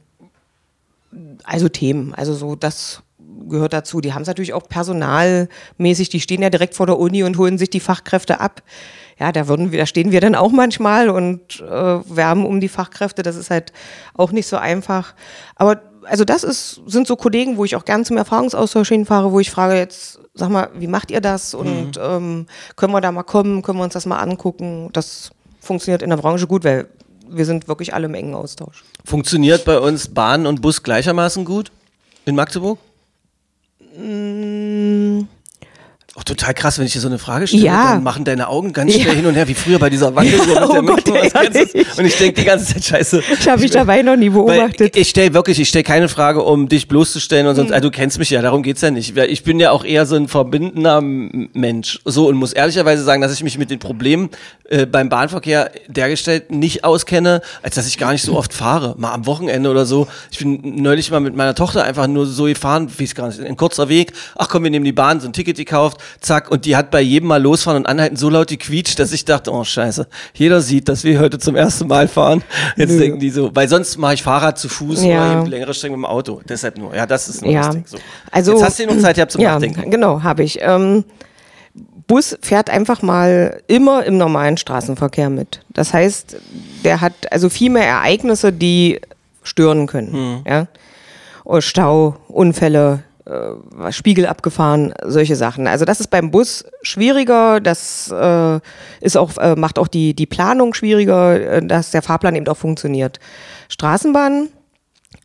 also 1.45 1.69
Themen, 1.69 2.15
also 2.15 2.35
so 2.35 2.55
das 2.55 3.03
gehört 3.49 3.73
dazu. 3.73 4.01
Die 4.01 4.13
haben 4.13 4.23
es 4.23 4.29
natürlich 4.29 4.53
auch 4.53 4.69
personalmäßig, 4.69 6.09
die 6.11 6.21
stehen 6.21 6.43
ja 6.43 6.51
direkt 6.51 6.75
vor 6.75 6.87
der 6.87 6.99
Uni 6.99 7.23
und 7.23 7.39
holen 7.39 7.59
sich 7.59 7.71
die 7.71 7.81
Fachkräfte 7.81 8.41
ab. 8.41 8.63
Ja, 9.19 9.33
da 9.33 9.49
würden 9.49 9.73
wir, 9.73 9.81
da 9.81 9.87
stehen 9.87 10.13
wir 10.13 10.21
dann 10.21 10.37
auch 10.37 10.53
manchmal 10.53 11.09
und 11.09 11.61
äh, 11.61 11.65
werben 11.65 12.47
um 12.47 12.61
die 12.61 12.69
Fachkräfte. 12.69 13.23
Das 13.23 13.35
ist 13.35 13.51
halt 13.51 13.73
auch 14.15 14.31
nicht 14.31 14.47
so 14.47 14.57
einfach. 14.57 15.15
Aber 15.57 15.81
also 16.05 16.25
das 16.25 16.45
ist, 16.45 16.81
sind 16.87 17.07
so 17.07 17.17
Kollegen, 17.17 17.57
wo 17.57 17.65
ich 17.65 17.77
auch 17.77 17.85
gern 17.85 18.05
zum 18.05 18.17
Erfahrungsaustausch 18.17 18.89
hinfahre, 18.89 19.33
wo 19.33 19.41
ich 19.41 19.51
frage 19.51 19.75
jetzt, 19.77 20.21
sag 20.35 20.51
mal, 20.51 20.71
wie 20.75 20.87
macht 20.87 21.11
ihr 21.11 21.21
das? 21.21 21.55
Und 21.55 21.93
ähm, 22.01 22.47
können 22.77 22.93
wir 22.93 23.01
da 23.01 23.13
mal 23.13 23.23
kommen, 23.23 23.63
können 23.63 23.79
wir 23.79 23.85
uns 23.85 23.95
das 23.95 24.07
mal 24.07 24.19
angucken? 24.19 24.91
Das 24.93 25.31
funktioniert 25.61 26.03
in 26.03 26.11
der 26.11 26.17
Branche 26.17 26.47
gut, 26.47 26.65
weil 26.65 26.87
wir 27.29 27.45
sind 27.45 27.69
wirklich 27.69 27.95
alle 27.95 28.07
im 28.07 28.15
engen 28.15 28.35
Austausch. 28.35 28.85
Funktioniert 29.05 29.65
bei 29.65 29.79
uns 29.79 30.09
Bahn 30.09 30.47
und 30.47 30.63
Bus 30.63 30.83
gleichermaßen 30.83 31.45
gut 31.45 31.71
in 32.25 32.35
Magdeburg? 32.35 32.79
Oh, 36.19 36.23
total 36.25 36.53
krass, 36.53 36.79
wenn 36.81 36.87
ich 36.87 36.93
dir 36.95 37.01
so 37.01 37.07
eine 37.07 37.19
Frage 37.21 37.47
stelle, 37.47 37.63
Ja. 37.63 37.93
dann 37.95 38.03
machen 38.03 38.25
deine 38.25 38.49
Augen 38.49 38.73
ganz 38.73 38.93
schnell 38.93 39.07
Ja. 39.07 39.13
hin 39.13 39.27
und 39.27 39.35
her, 39.37 39.47
wie 39.47 39.55
früher 39.55 39.79
bei 39.79 39.89
dieser 39.89 40.17
Wackelsuhr 40.17 40.55
Ja, 40.75 40.83
mit 40.83 41.07
der 41.07 41.15
oh 41.15 41.29
Gott. 41.33 41.99
Und 41.99 42.05
ich 42.07 42.17
denke 42.17 42.41
die 42.41 42.45
ganze 42.45 42.67
Zeit, 42.75 42.85
scheiße. 42.85 43.23
Ich 43.39 43.49
habe 43.49 43.63
mich 43.63 43.71
dabei 43.71 44.03
noch 44.03 44.17
nie 44.17 44.31
beobachtet. 44.31 44.97
ich 44.97 45.09
stelle 45.11 45.33
wirklich, 45.33 45.61
ich 45.61 45.69
stelle 45.69 45.85
keine 45.85 46.09
Frage, 46.09 46.43
um 46.43 46.69
dich 46.69 46.89
bloßzustellen 46.89 47.47
und 47.47 47.55
sonst, 47.55 47.71
also 47.71 47.89
du 47.89 47.95
kennst 47.97 48.19
mich 48.19 48.31
ja, 48.31 48.43
darum 48.43 48.65
geht's 48.65 48.81
ja 48.81 48.91
nicht. 48.91 49.17
Ich 49.17 49.45
bin 49.45 49.61
ja 49.61 49.71
auch 49.71 49.85
eher 49.85 50.07
so 50.07 50.17
ein 50.17 50.27
verbindender 50.27 51.01
Mensch. 51.01 52.01
So 52.05 52.27
und 52.27 52.37
muss 52.37 52.53
ehrlicherweise 52.53 53.05
sagen, 53.05 53.23
dass 53.23 53.33
ich 53.33 53.45
mich 53.45 53.57
mit 53.57 53.71
den 53.71 53.79
Problemen 53.79 54.31
äh, 54.71 54.87
beim 54.87 55.09
Bahnverkehr 55.09 55.71
dergestellt 55.87 56.51
nicht 56.51 56.83
auskenne, 56.85 57.43
als 57.63 57.77
dass 57.77 57.87
ich 57.87 57.97
gar 57.97 58.11
nicht 58.13 58.23
so 58.23 58.37
oft 58.37 58.53
fahre. 58.53 58.95
Mal 58.99 59.13
am 59.13 59.25
Wochenende 59.27 59.71
oder 59.71 59.87
so. 59.87 60.09
Ich 60.33 60.39
bin 60.39 60.61
neulich 60.83 61.11
mal 61.13 61.21
mit 61.21 61.37
meiner 61.37 61.55
Tochter 61.55 61.85
einfach 61.85 62.07
nur 62.09 62.27
so 62.27 62.45
gefahren, 62.45 62.91
wie 62.99 63.05
es 63.05 63.15
gar 63.15 63.29
nicht, 63.29 63.41
ein 63.41 63.57
kurzer 63.57 63.89
Weg. 63.89 64.13
Ach 64.37 64.49
komm, 64.49 64.65
wir 64.65 64.71
nehmen 64.71 64.85
die 64.85 64.93
Bahn, 64.93 65.21
so 65.21 65.27
ein 65.29 65.33
Ticket 65.33 65.57
gekauft, 65.59 65.99
zack. 66.21 66.51
Und 66.51 66.65
die 66.65 66.77
hat 66.77 66.91
bei 66.91 67.01
jedem 67.01 67.29
Mal 67.29 67.43
losfahren 67.43 67.83
und 67.83 67.87
anhalten 67.87 68.17
so 68.17 68.29
laut 68.31 68.49
gequietscht, 68.49 68.99
dass 68.99 69.13
ich 69.13 69.25
dachte, 69.25 69.53
oh 69.53 69.65
scheiße, 69.65 70.07
jeder 70.35 70.61
sieht, 70.61 70.89
dass 70.89 71.05
wir 71.05 71.19
heute 71.21 71.39
zum 71.39 71.57
ersten 71.57 71.87
Mal 71.89 72.09
fahren. 72.09 72.43
Jetzt 72.77 72.91
Nö. 72.93 72.99
denken 72.99 73.19
die 73.21 73.31
so, 73.31 73.51
weil 73.55 73.69
sonst 73.69 73.97
mache 73.99 74.15
ich 74.15 74.23
Fahrrad 74.23 74.59
zu 74.59 74.69
Fuß 74.69 75.05
Ja. 75.05 75.31
oder 75.31 75.41
eben 75.41 75.47
längere 75.51 75.75
Strecken 75.75 75.97
mit 75.97 76.05
dem 76.05 76.11
Auto. 76.11 76.41
Deshalb 76.49 76.79
nur. 76.79 76.95
Ja, 76.95 77.07
das 77.07 77.29
ist 77.29 77.43
nur 77.43 77.51
Ja, 77.53 77.69
Ding. 77.71 77.85
So. 77.87 77.99
also 78.31 78.53
Jetzt 78.53 78.63
hast 78.65 78.79
du 78.79 78.87
noch 78.87 78.99
Zeit 78.99 79.17
gehabt 79.17 79.33
zum 79.33 79.41
ja, 79.41 79.55
Nachdenken. 79.55 79.91
genau, 79.91 80.23
habe 80.23 80.43
ich. 80.43 80.59
Ähm, 80.63 81.05
Bus 82.07 82.39
fährt 82.41 82.71
einfach 82.71 83.03
mal 83.03 83.61
immer 83.67 84.03
im 84.05 84.17
normalen 84.17 84.57
Straßenverkehr 84.57 85.29
mit. 85.29 85.61
Das 85.75 85.93
heißt, 85.93 86.37
der 86.83 87.03
hat 87.03 87.13
also 87.31 87.51
viel 87.51 87.71
mehr 87.71 87.87
Ereignisse, 87.87 88.51
die 88.53 89.01
stören 89.43 89.87
können. 89.87 90.13
Hm. 90.13 90.41
Ja? 90.47 90.67
Oder 91.45 91.61
Stau, 91.63 92.17
Unfälle, 92.29 93.01
äh, 93.29 93.93
Spiegel 93.93 94.27
abgefahren, 94.27 94.95
solche 95.05 95.37
Sachen. 95.37 95.67
Also 95.67 95.85
das 95.85 96.01
ist 96.01 96.09
beim 96.09 96.31
Bus 96.31 96.65
schwieriger, 96.83 97.61
das 97.61 98.11
äh, 98.11 98.61
ist 99.01 99.17
auch, 99.17 99.37
äh, 99.39 99.55
macht 99.57 99.79
auch 99.79 99.89
die, 99.89 100.15
die 100.15 100.27
Planung 100.27 100.75
schwieriger, 100.75 101.41
äh, 101.41 101.67
dass 101.67 101.91
der 101.91 102.03
Fahrplan 102.03 102.37
eben 102.37 102.49
auch 102.49 102.57
funktioniert. 102.57 103.21
Straßenbahn 103.69 104.49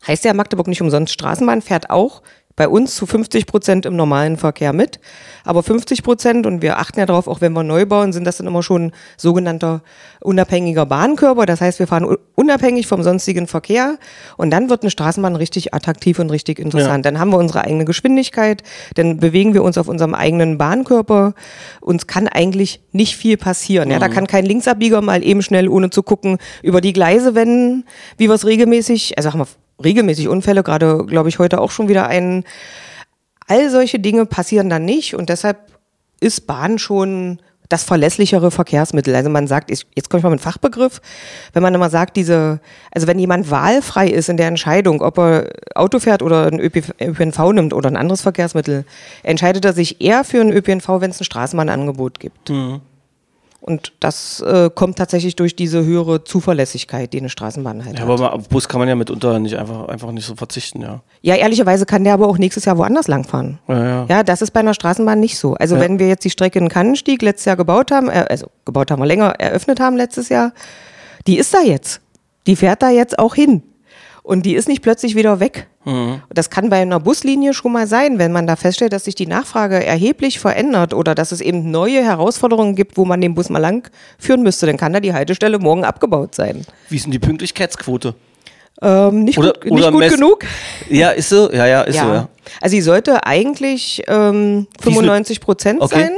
heißt 0.05 0.25
ja 0.25 0.33
Magdeburg 0.33 0.67
nicht 0.67 0.81
umsonst 0.81 1.13
Straßenbahn, 1.13 1.61
fährt 1.61 1.89
auch 1.89 2.21
bei 2.55 2.67
uns 2.67 2.95
zu 2.95 3.05
50 3.05 3.47
Prozent 3.47 3.85
im 3.85 3.95
normalen 3.95 4.37
Verkehr 4.37 4.73
mit. 4.73 4.99
Aber 5.43 5.63
50 5.63 6.03
Prozent, 6.03 6.45
und 6.45 6.61
wir 6.61 6.77
achten 6.77 6.99
ja 6.99 7.05
darauf, 7.05 7.27
auch 7.27 7.41
wenn 7.41 7.53
wir 7.53 7.63
neu 7.63 7.85
bauen, 7.85 8.13
sind 8.13 8.25
das 8.25 8.37
dann 8.37 8.47
immer 8.47 8.63
schon 8.63 8.91
sogenannter 9.17 9.81
unabhängiger 10.21 10.85
Bahnkörper. 10.85 11.45
Das 11.45 11.61
heißt, 11.61 11.79
wir 11.79 11.87
fahren 11.87 12.15
unabhängig 12.35 12.87
vom 12.87 13.03
sonstigen 13.03 13.47
Verkehr. 13.47 13.97
Und 14.37 14.51
dann 14.51 14.69
wird 14.69 14.83
eine 14.83 14.91
Straßenbahn 14.91 15.35
richtig 15.35 15.73
attraktiv 15.73 16.19
und 16.19 16.29
richtig 16.29 16.59
interessant. 16.59 17.05
Dann 17.05 17.19
haben 17.19 17.31
wir 17.31 17.37
unsere 17.37 17.63
eigene 17.63 17.85
Geschwindigkeit, 17.85 18.63
dann 18.95 19.17
bewegen 19.17 19.53
wir 19.53 19.63
uns 19.63 19.77
auf 19.77 19.87
unserem 19.87 20.13
eigenen 20.13 20.57
Bahnkörper. 20.57 21.33
Uns 21.81 22.07
kann 22.07 22.27
eigentlich 22.27 22.81
nicht 22.91 23.17
viel 23.17 23.37
passieren. 23.37 23.89
Ja, 23.89 23.99
da 23.99 24.09
kann 24.09 24.27
kein 24.27 24.45
Linksabbieger 24.45 25.01
mal 25.01 25.23
eben 25.23 25.41
schnell, 25.41 25.67
ohne 25.67 25.89
zu 25.89 26.03
gucken, 26.03 26.37
über 26.61 26.81
die 26.81 26.93
Gleise 26.93 27.35
wenden, 27.35 27.85
wie 28.17 28.29
wir 28.29 28.35
es 28.35 28.45
regelmäßig, 28.45 29.17
also 29.17 29.31
haben 29.31 29.39
wir 29.39 29.47
regelmäßig 29.81 30.27
Unfälle, 30.27 30.63
gerade 30.63 31.05
glaube 31.05 31.29
ich 31.29 31.39
heute 31.39 31.62
auch 31.62 31.71
schon 31.71 31.88
wieder 31.88 32.07
einen. 32.07 32.43
All 33.47 33.69
solche 33.69 33.99
Dinge 33.99 34.25
passieren 34.25 34.69
dann 34.69 34.86
nicht 34.86 35.15
und 35.15 35.29
deshalb 35.29 35.57
ist 36.19 36.47
Bahn 36.47 36.79
schon 36.79 37.39
das 37.69 37.83
verlässlichere 37.83 38.51
Verkehrsmittel. 38.51 39.15
Also 39.15 39.29
man 39.29 39.47
sagt, 39.47 39.69
jetzt 39.69 40.09
komme 40.09 40.19
ich 40.19 40.23
mal 40.23 40.29
mit 40.29 40.39
einem 40.39 40.51
Fachbegriff, 40.51 41.01
wenn 41.53 41.63
man 41.63 41.73
immer 41.73 41.89
sagt, 41.89 42.15
diese, 42.17 42.59
also 42.91 43.07
wenn 43.07 43.19
jemand 43.19 43.49
wahlfrei 43.49 44.07
ist 44.07 44.29
in 44.29 44.38
der 44.38 44.47
Entscheidung, 44.47 45.01
ob 45.01 45.17
er 45.17 45.49
Auto 45.75 45.99
fährt 45.99 46.21
oder 46.21 46.45
ein 46.45 46.59
ÖPNV 46.59 47.51
nimmt 47.53 47.73
oder 47.73 47.89
ein 47.89 47.97
anderes 47.97 48.21
Verkehrsmittel, 48.21 48.86
entscheidet 49.23 49.65
er 49.65 49.73
sich 49.73 50.01
eher 50.01 50.23
für 50.23 50.39
ein 50.39 50.51
ÖPNV, 50.51 50.88
wenn 51.01 51.09
es 51.12 51.19
ein 51.19 51.25
Straßenbahnangebot 51.25 52.19
gibt. 52.19 52.49
Und 53.65 53.93
das 54.02 54.41
äh, 54.41 54.69
kommt 54.76 54.97
tatsächlich 54.97 55.38
durch 55.38 55.56
diese 55.56 55.86
höhere 55.86 56.26
Zuverlässigkeit, 56.26 57.13
die 57.13 57.19
eine 57.19 57.30
Straßenbahn 57.30 57.86
halt 57.86 57.95
Ja, 57.97 58.02
hat. 58.06 58.10
aber 58.10 58.34
auf 58.34 58.49
Bus 58.49 58.67
kann 58.67 58.80
man 58.80 58.89
ja 58.89 58.95
mitunter 58.95 59.39
nicht 59.39 59.56
einfach, 59.58 59.88
einfach 59.88 60.12
nicht 60.12 60.26
so 60.26 60.36
verzichten, 60.36 60.82
ja. 60.82 60.99
Ja, 61.21 61.36
ehrlicherweise 61.36 61.86
kann 61.86 62.04
der 62.04 62.13
aber 62.13 62.28
auch 62.28 62.38
nächstes 62.38 62.65
Jahr 62.65 62.78
woanders 62.78 63.08
langfahren. 63.08 63.60
Ja, 63.69 63.86
ja. 63.86 64.06
Ja, 64.10 64.23
das 64.23 64.41
ist 64.41 64.52
bei 64.52 64.60
einer 64.60 64.73
Straßenbahn 64.73 65.17
nicht 65.17 65.38
so. 65.38 65.54
Also 65.54 65.76
Ja. 65.76 65.82
wenn 65.82 65.97
wir 65.97 66.10
jetzt 66.10 66.26
die 66.26 66.30
Strecke 66.30 66.60
in 66.60 66.67
Kannenstieg 66.67 67.21
letztes 67.21 67.45
Jahr 67.45 67.56
gebaut 67.56 67.89
haben, 67.91 68.10
äh, 68.10 68.26
also 68.30 68.47
gebaut 68.65 68.91
haben 68.91 69.02
wir 69.02 69.06
länger, 69.06 69.30
eröffnet 69.39 69.80
haben 69.80 69.95
letztes 69.95 70.28
Jahr, 70.28 70.52
die 71.26 71.38
ist 71.38 71.54
da 71.54 71.62
jetzt. 71.62 72.02
Die 72.47 72.58
fährt 72.58 72.82
da 72.84 72.89
jetzt 72.89 73.17
auch 73.17 73.34
hin. 73.34 73.63
Und 74.23 74.45
die 74.45 74.55
ist 74.55 74.69
nicht 74.69 74.81
plötzlich 74.81 75.15
wieder 75.15 75.41
weg. 75.41 75.67
Mhm. 75.83 76.21
Das 76.33 76.49
kann 76.49 76.69
bei 76.69 76.81
einer 76.81 76.99
Buslinie 77.01 77.53
schon 77.53 77.73
mal 77.73 77.88
sein, 77.88 78.19
wenn 78.19 78.31
man 78.31 78.47
da 78.47 78.55
feststellt, 78.55 78.93
dass 78.93 79.03
sich 79.03 79.15
die 79.15 79.27
Nachfrage 79.27 79.83
erheblich 79.86 80.39
verändert 80.39 80.93
oder 80.93 81.13
dass 81.13 81.33
es 81.33 81.41
eben 81.41 81.71
neue 81.71 82.01
Herausforderungen 82.03 82.75
gibt, 82.75 82.95
wo 82.95 83.03
man 83.03 83.19
den 83.19 83.36
Bus 83.36 83.49
mal 83.49 83.59
lang 83.59 83.89
führen 84.17 84.41
müsste. 84.41 84.65
Dann 84.65 84.77
kann 84.77 84.93
da 84.93 85.01
die 85.01 85.13
Haltestelle 85.13 85.59
morgen 85.59 85.83
abgebaut 85.83 86.36
sein. 86.36 86.65
Wie 86.88 86.95
ist 86.95 87.03
denn 87.03 87.12
die 87.12 87.19
Pünktlichkeitsquote? 87.19 88.15
Ähm, 88.81 89.25
nicht 89.25 89.38
Oder- 89.38 89.53
gut, 89.53 89.71
nicht 89.71 89.91
gut 89.91 90.09
genug. 90.09 90.45
Ja, 90.89 91.09
ist 91.12 91.27
so? 91.29 91.51
Ja, 91.51 91.65
ja, 91.67 91.81
ist 91.81 91.99
so, 91.99 92.05
ja. 92.05 92.29
Also 92.62 92.75
sie 92.75 92.81
sollte 92.81 93.25
eigentlich 93.25 94.03
ähm, 94.07 94.67
Wie 94.79 94.83
viel- 94.83 94.93
95 94.93 95.41
Prozent 95.41 95.81
Okay. 95.81 95.95
sein. 95.99 96.12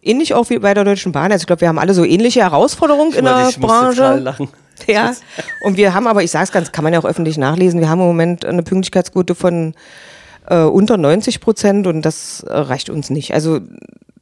Ähnlich 0.00 0.34
auch 0.34 0.48
wie 0.50 0.58
bei 0.60 0.72
der 0.74 0.84
Deutschen 0.84 1.10
Bahn. 1.10 1.32
Also 1.32 1.42
ich 1.42 1.46
glaube, 1.48 1.60
wir 1.62 1.68
haben 1.68 1.78
alle 1.80 1.92
so 1.94 2.04
ähnliche 2.04 2.40
Herausforderungen 2.40 3.12
in 3.12 3.24
der 3.24 3.48
Ich 3.50 3.58
musste 3.58 3.60
Branche. 3.60 4.14
lachen. 4.20 4.48
Ja. 4.88 5.14
Und 5.60 5.76
wir 5.76 5.94
haben 5.94 6.06
aber, 6.06 6.22
ich 6.22 6.30
sage 6.30 6.44
es 6.44 6.52
ganz, 6.52 6.72
kann 6.72 6.82
man 6.82 6.92
ja 6.92 6.98
auch 6.98 7.04
öffentlich 7.04 7.38
nachlesen, 7.38 7.80
wir 7.80 7.88
haben 7.88 8.00
im 8.00 8.06
Moment 8.06 8.44
eine 8.44 8.62
Pünktlichkeitsquote 8.62 9.34
von 9.34 9.74
äh, 10.48 10.62
unter 10.62 10.96
90 10.96 11.40
Prozent 11.40 11.86
und 11.86 12.02
das 12.02 12.42
äh, 12.42 12.56
reicht 12.56 12.90
uns 12.90 13.10
nicht. 13.10 13.34
Also 13.34 13.60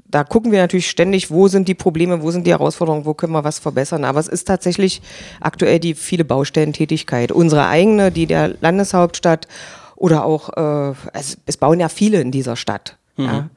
da 0.08 0.24
gucken 0.24 0.52
wir 0.52 0.60
natürlich 0.60 0.88
ständig, 0.88 1.30
wo 1.30 1.48
sind 1.48 1.68
die 1.68 1.74
Probleme, 1.74 2.22
wo 2.22 2.30
sind 2.30 2.46
die 2.46 2.50
Herausforderungen, 2.50 3.04
wo 3.04 3.14
können 3.14 3.32
wir 3.32 3.44
was 3.44 3.58
verbessern. 3.58 4.04
Aber 4.04 4.20
es 4.20 4.28
ist 4.28 4.46
tatsächlich 4.46 5.02
aktuell 5.40 5.80
die 5.80 5.94
viele 5.94 6.24
Baustellentätigkeit. 6.24 7.32
Unsere 7.32 7.66
eigene, 7.66 8.12
die 8.12 8.26
der 8.26 8.54
Landeshauptstadt 8.60 9.48
oder 9.96 10.24
auch, 10.24 10.50
äh, 10.56 10.94
es, 11.12 11.38
es 11.46 11.56
bauen 11.56 11.80
ja 11.80 11.88
viele 11.88 12.20
in 12.20 12.30
dieser 12.30 12.56
Stadt. 12.56 12.96
Ja. 13.16 13.48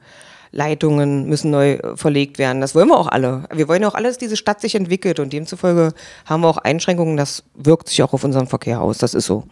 Leitungen 0.52 1.28
müssen 1.28 1.50
neu 1.50 1.74
äh, 1.74 1.96
verlegt 1.96 2.38
werden. 2.38 2.60
Das 2.60 2.74
wollen 2.74 2.88
wir 2.88 2.98
auch 2.98 3.08
alle. 3.08 3.44
Wir 3.52 3.68
wollen 3.68 3.82
ja 3.82 3.88
auch 3.88 3.94
alle, 3.94 4.08
dass 4.08 4.18
diese 4.18 4.36
Stadt 4.36 4.60
sich 4.60 4.74
entwickelt 4.74 5.20
und 5.20 5.32
demzufolge 5.32 5.92
haben 6.26 6.42
wir 6.42 6.48
auch 6.48 6.58
Einschränkungen. 6.58 7.16
Das 7.16 7.44
wirkt 7.54 7.88
sich 7.88 8.02
auch 8.02 8.12
auf 8.12 8.24
unseren 8.24 8.46
Verkehr 8.46 8.80
aus. 8.80 8.98
Das 8.98 9.14
ist 9.14 9.26
so. 9.26 9.44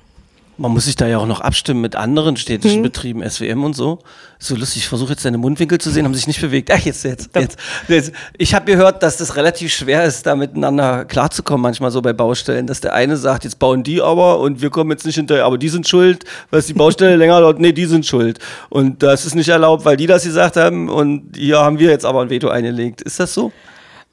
Man 0.61 0.73
muss 0.73 0.87
sich 0.87 0.97
da 0.97 1.07
ja 1.07 1.18
auch 1.18 1.27
noch 1.27 1.40
abstimmen 1.40 1.81
mit 1.81 1.94
anderen 1.94 2.37
städtischen 2.37 2.83
Betrieben, 2.83 3.23
SWM 3.23 3.62
und 3.62 3.77
so. 3.77 4.01
So 4.40 4.57
lustig, 4.57 4.83
ich 4.83 4.88
versuche 4.88 5.11
jetzt 5.11 5.25
deine 5.25 5.38
Mundwinkel 5.38 5.79
zu 5.79 5.90
sehen, 5.90 6.05
haben 6.05 6.14
sich 6.14 6.27
nicht 6.27 6.40
bewegt. 6.40 6.71
Ach, 6.73 6.81
jetzt, 6.81 7.05
jetzt, 7.05 7.31
jetzt. 7.37 7.59
jetzt. 7.87 8.12
Ich 8.37 8.55
habe 8.55 8.64
gehört, 8.64 9.05
dass 9.05 9.16
das 9.18 9.37
relativ 9.37 9.73
schwer 9.73 10.05
ist, 10.05 10.27
da 10.27 10.35
miteinander 10.35 11.05
klarzukommen, 11.05 11.62
manchmal 11.62 11.92
so 11.92 12.03
bei 12.03 12.12
Baustellen, 12.12 12.66
dass 12.66 12.81
der 12.81 12.92
eine 12.92 13.16
sagt, 13.16 13.44
jetzt 13.44 13.61
bauen 13.61 13.85
die 13.85 14.03
aber 14.03 14.40
und 14.40 14.61
wir 14.61 14.71
kommen 14.71 14.90
jetzt 14.90 15.07
nicht 15.07 15.14
hinterher, 15.14 15.44
aber 15.44 15.59
die 15.59 15.68
sind 15.68 15.87
schuld, 15.87 16.25
weil 16.51 16.59
es 16.59 16.66
die 16.66 16.75
Baustelle 16.75 17.14
länger 17.16 17.40
dauert. 17.40 17.61
Nee, 17.61 17.73
die 17.73 17.87
sind 17.87 18.05
schuld. 18.05 18.40
Und 18.68 19.05
das 19.05 19.27
ist 19.27 19.37
nicht 19.37 19.49
erlaubt, 19.49 19.85
weil 19.85 19.97
die 19.97 20.09
das 20.09 20.25
gesagt 20.25 20.57
haben 20.57 20.88
und 20.88 21.37
hier 21.37 21.61
haben 21.61 21.79
wir 21.79 21.90
jetzt 21.90 22.05
aber 22.05 22.23
ein 22.23 22.31
Veto 22.31 22.49
eingelegt. 22.49 23.01
Ist 23.01 23.21
das 23.21 23.33
so? 23.33 23.53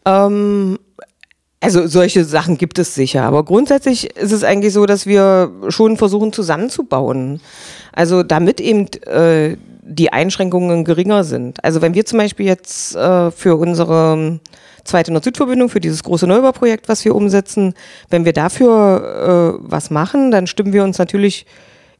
Ähm, 0.05 0.77
also 1.65 1.87
solche 1.87 2.23
Sachen 2.25 2.59
gibt 2.59 2.77
es 2.77 2.93
sicher, 2.93 3.23
aber 3.23 3.43
grundsätzlich 3.43 4.15
ist 4.15 4.31
es 4.31 4.43
eigentlich 4.43 4.71
so, 4.71 4.85
dass 4.85 5.07
wir 5.07 5.51
schon 5.69 5.97
versuchen 5.97 6.31
zusammenzubauen. 6.31 7.41
Also 7.91 8.21
damit 8.21 8.61
eben 8.61 8.87
äh, 9.07 9.57
die 9.81 10.13
Einschränkungen 10.13 10.85
geringer 10.85 11.23
sind. 11.23 11.63
Also 11.63 11.81
wenn 11.81 11.95
wir 11.95 12.05
zum 12.05 12.19
Beispiel 12.19 12.45
jetzt 12.45 12.95
äh, 12.95 13.31
für 13.31 13.55
unsere 13.55 14.39
zweite 14.83 15.11
Nord-Süd-Verbindung, 15.11 15.69
für 15.69 15.79
dieses 15.79 16.03
große 16.03 16.27
Neubauprojekt, 16.27 16.87
was 16.87 17.03
wir 17.03 17.15
umsetzen, 17.15 17.73
wenn 18.11 18.25
wir 18.25 18.33
dafür 18.33 19.57
äh, 19.57 19.65
was 19.67 19.89
machen, 19.89 20.29
dann 20.29 20.45
stimmen 20.45 20.71
wir 20.71 20.83
uns 20.83 20.99
natürlich 20.99 21.47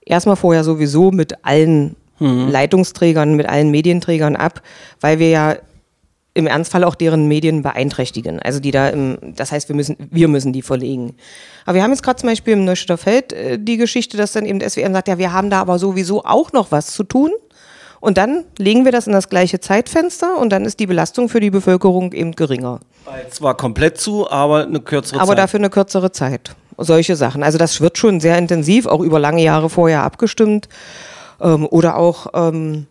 erstmal 0.05 0.35
vorher 0.35 0.63
sowieso 0.63 1.09
mit 1.09 1.43
allen 1.43 1.95
Leitungsträgern, 2.19 3.35
mit 3.35 3.49
allen 3.49 3.71
Medienträgern 3.71 4.37
ab, 4.37 4.61
weil 5.01 5.19
wir 5.19 5.29
ja 5.29 5.55
im 6.35 6.47
Ernstfall 6.47 6.83
auch 6.83 6.95
deren 6.95 7.27
Medien 7.27 7.63
beeinträchtigen. 7.63 8.39
Also 8.39 8.59
die 8.59 8.71
da 8.71 8.89
im, 8.89 9.17
das 9.35 9.51
heißt, 9.51 9.69
wir 9.69 9.75
müssen, 9.75 9.95
wir 10.11 10.27
müssen 10.27 10.53
die 10.53 10.61
verlegen. 10.61 11.15
Aber 11.65 11.75
wir 11.75 11.83
haben 11.83 11.91
jetzt 11.91 12.03
gerade 12.03 12.19
zum 12.19 12.29
Beispiel 12.29 12.53
im 12.53 12.65
Neustädter 12.65 12.97
Feld 12.97 13.33
äh, 13.33 13.57
die 13.57 13.77
Geschichte, 13.77 14.17
dass 14.17 14.33
dann 14.33 14.45
eben 14.45 14.59
der 14.59 14.69
SWM 14.69 14.93
sagt, 14.93 15.07
ja, 15.07 15.17
wir 15.17 15.31
haben 15.33 15.49
da 15.49 15.61
aber 15.61 15.79
sowieso 15.79 16.23
auch 16.25 16.51
noch 16.51 16.71
was 16.71 16.87
zu 16.87 17.03
tun. 17.03 17.31
Und 18.01 18.17
dann 18.17 18.43
legen 18.59 18.85
wir 18.85 18.91
das 18.91 19.07
in 19.07 19.13
das 19.13 19.29
gleiche 19.29 19.59
Zeitfenster 19.61 20.37
und 20.37 20.51
dann 20.51 20.65
ist 20.65 20.79
die 20.79 20.85
Belastung 20.85 21.29
für 21.29 21.39
die 21.39 21.49
Bevölkerung 21.49 22.11
eben 22.11 22.33
geringer. 22.33 22.81
Zwar 23.31 23.55
komplett 23.55 23.97
zu, 23.97 24.29
aber 24.29 24.63
eine 24.63 24.81
kürzere 24.81 25.21
Aber 25.21 25.29
Zeit. 25.29 25.37
dafür 25.39 25.59
eine 25.59 25.69
kürzere 25.69 26.11
Zeit. 26.11 26.55
Solche 26.77 27.15
Sachen. 27.15 27.41
Also 27.41 27.57
das 27.57 27.79
wird 27.79 27.97
schon 27.97 28.19
sehr 28.19 28.37
intensiv, 28.37 28.85
auch 28.85 28.99
über 28.99 29.19
lange 29.19 29.41
Jahre 29.41 29.69
vorher 29.69 30.03
abgestimmt. 30.03 30.67
Ähm, 31.39 31.65
oder 31.65 31.97
auch 31.97 32.27
ähm, 32.33 32.87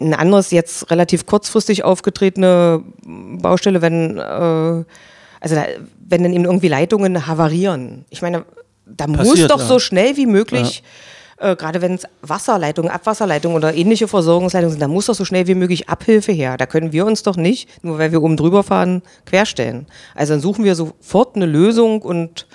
ein 0.00 0.14
anderes, 0.14 0.50
jetzt 0.50 0.90
relativ 0.90 1.26
kurzfristig 1.26 1.84
aufgetretene 1.84 2.82
Baustelle, 3.04 3.82
wenn, 3.82 4.18
äh, 4.18 4.22
also 4.22 5.54
da, 5.54 5.66
wenn 6.08 6.22
dann 6.22 6.32
eben 6.32 6.44
irgendwie 6.44 6.68
Leitungen 6.68 7.26
havarieren. 7.26 8.04
Ich 8.10 8.22
meine, 8.22 8.44
da 8.86 9.06
muss 9.06 9.28
Passiert, 9.28 9.50
doch 9.50 9.60
ja. 9.60 9.66
so 9.66 9.78
schnell 9.78 10.16
wie 10.16 10.26
möglich, 10.26 10.82
äh, 11.38 11.56
gerade 11.56 11.80
wenn 11.82 11.94
es 11.94 12.04
Wasserleitungen, 12.22 12.90
Abwasserleitungen 12.90 13.56
oder 13.56 13.74
ähnliche 13.74 14.08
Versorgungsleitungen 14.08 14.72
sind, 14.72 14.80
da 14.80 14.88
muss 14.88 15.06
doch 15.06 15.14
so 15.14 15.24
schnell 15.24 15.46
wie 15.46 15.54
möglich 15.54 15.88
Abhilfe 15.88 16.32
her. 16.32 16.56
Da 16.56 16.66
können 16.66 16.92
wir 16.92 17.06
uns 17.06 17.22
doch 17.22 17.36
nicht, 17.36 17.68
nur 17.84 17.98
weil 17.98 18.12
wir 18.12 18.22
oben 18.22 18.36
drüber 18.36 18.62
fahren, 18.62 19.02
querstellen. 19.24 19.86
Also 20.14 20.34
dann 20.34 20.40
suchen 20.40 20.64
wir 20.64 20.74
sofort 20.74 21.36
eine 21.36 21.46
Lösung 21.46 22.02
und 22.02 22.46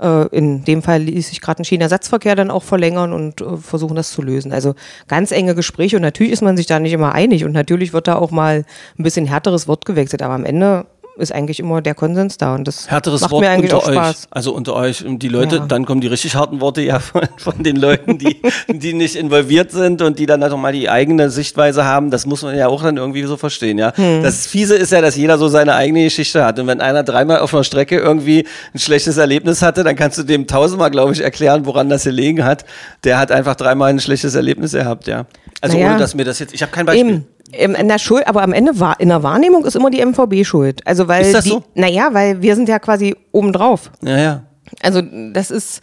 äh, 0.00 0.26
in 0.28 0.64
dem 0.64 0.82
Fall 0.82 1.02
ließ 1.02 1.28
sich 1.28 1.40
gerade 1.40 1.62
ein 1.62 1.64
Schienenersatzverkehr 1.64 2.34
dann 2.34 2.50
auch 2.50 2.62
verlängern 2.62 3.12
und 3.12 3.40
äh, 3.40 3.56
versuchen 3.56 3.96
das 3.96 4.10
zu 4.10 4.22
lösen. 4.22 4.52
Also 4.52 4.74
ganz 5.08 5.30
enge 5.30 5.54
Gespräche 5.54 5.96
und 5.96 6.02
natürlich 6.02 6.32
ist 6.32 6.42
man 6.42 6.56
sich 6.56 6.66
da 6.66 6.80
nicht 6.80 6.92
immer 6.92 7.14
einig 7.14 7.44
und 7.44 7.52
natürlich 7.52 7.92
wird 7.92 8.08
da 8.08 8.16
auch 8.16 8.30
mal 8.30 8.64
ein 8.98 9.02
bisschen 9.02 9.26
härteres 9.26 9.68
Wort 9.68 9.84
gewechselt, 9.84 10.22
aber 10.22 10.34
am 10.34 10.44
Ende 10.44 10.86
ist 11.20 11.32
eigentlich 11.32 11.60
immer 11.60 11.80
der 11.82 11.94
Konsens 11.94 12.36
da 12.38 12.54
und 12.54 12.66
das 12.66 12.90
Härteres 12.90 13.20
macht 13.20 13.30
Wort 13.30 13.42
mir 13.42 13.50
eigentlich 13.50 13.72
unter 13.72 13.84
auch 13.84 13.88
euch. 13.88 13.94
Spaß. 13.94 14.28
Also 14.30 14.52
unter 14.54 14.74
euch 14.74 15.04
die 15.06 15.28
Leute, 15.28 15.56
Ja. 15.56 15.66
dann 15.66 15.84
kommen 15.86 16.00
die 16.00 16.06
richtig 16.08 16.34
harten 16.34 16.60
Worte 16.60 16.80
ja 16.82 16.98
von, 16.98 17.22
von 17.36 17.62
den 17.62 17.76
Leuten, 17.76 18.18
die, 18.18 18.40
die 18.68 18.92
nicht 18.94 19.16
involviert 19.16 19.70
sind 19.70 20.02
und 20.02 20.18
die 20.18 20.26
dann 20.26 20.42
halt 20.42 20.52
auch 20.52 20.58
mal 20.58 20.72
die 20.72 20.88
eigene 20.90 21.30
Sichtweise 21.30 21.84
haben. 21.84 22.10
Das 22.10 22.26
muss 22.26 22.42
man 22.42 22.56
ja 22.56 22.68
auch 22.68 22.82
dann 22.82 22.96
irgendwie 22.96 23.22
so 23.24 23.36
verstehen, 23.36 23.78
ja. 23.78 23.92
Hm. 23.96 24.22
Das 24.22 24.46
Fiese 24.46 24.74
ist 24.76 24.92
ja, 24.92 25.00
dass 25.00 25.16
jeder 25.16 25.38
so 25.38 25.48
seine 25.48 25.74
eigene 25.74 26.04
Geschichte 26.04 26.44
hat. 26.44 26.58
Und 26.58 26.66
wenn 26.66 26.80
einer 26.80 27.02
dreimal 27.02 27.40
auf 27.40 27.54
einer 27.54 27.64
Strecke 27.64 27.98
irgendwie 27.98 28.46
ein 28.74 28.78
schlechtes 28.78 29.16
Erlebnis 29.16 29.62
hatte, 29.62 29.84
dann 29.84 29.96
kannst 29.96 30.18
du 30.18 30.22
dem 30.22 30.46
tausendmal, 30.46 30.90
glaube 30.90 31.12
ich, 31.12 31.20
erklären, 31.20 31.66
woran 31.66 31.88
das 31.88 32.04
gelegen 32.04 32.44
hat. 32.44 32.64
Der 33.04 33.18
hat 33.18 33.30
einfach 33.30 33.54
dreimal 33.54 33.90
ein 33.90 34.00
schlechtes 34.00 34.34
Erlebnis 34.34 34.72
gehabt, 34.72 35.06
ja. 35.06 35.26
Also 35.60 35.76
Naja. 35.76 35.90
ohne 35.90 35.98
dass 35.98 36.14
mir 36.14 36.24
das 36.24 36.38
jetzt, 36.38 36.54
ich 36.54 36.62
habe 36.62 36.72
kein 36.72 36.86
Beispiel. 36.86 37.06
Eben. 37.08 37.26
In 37.52 37.88
der 37.88 37.98
Schuld, 37.98 38.26
aber 38.28 38.42
am 38.42 38.52
Ende 38.52 38.78
war 38.78 39.00
in 39.00 39.08
der 39.08 39.22
Wahrnehmung 39.22 39.64
ist 39.64 39.74
immer 39.74 39.90
die 39.90 40.04
MVB 40.04 40.44
schuld. 40.46 40.86
Also 40.86 41.08
weil 41.08 41.22
Ist 41.22 41.34
das 41.34 41.44
die, 41.44 41.50
so? 41.50 41.64
naja, 41.74 42.10
weil 42.12 42.40
wir 42.42 42.54
sind 42.54 42.68
ja 42.68 42.78
quasi 42.78 43.16
obendrauf. 43.32 43.90
Ja, 44.02 44.18
ja. 44.18 44.42
Also 44.82 45.02
das 45.32 45.50
ist 45.50 45.80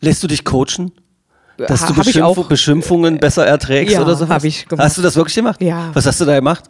Lässt 0.00 0.22
du 0.22 0.26
dich 0.26 0.44
coachen? 0.44 0.92
Dass 1.58 1.82
Ha- 1.82 1.86
du 1.88 1.94
Beschimpf 1.94 2.24
auch. 2.26 2.48
Beschimpfungen 2.48 3.18
besser 3.18 3.46
erträgst 3.46 3.94
Ja, 3.94 4.02
oder 4.02 4.14
so? 4.16 4.28
hab 4.28 4.44
ich 4.44 4.66
gemacht. 4.68 4.84
Hast 4.84 4.98
du 4.98 5.02
das 5.02 5.16
wirklich 5.16 5.34
gemacht? 5.36 5.62
Ja. 5.62 5.90
Was 5.94 6.04
hast 6.06 6.20
du 6.20 6.24
da 6.24 6.34
gemacht? 6.34 6.64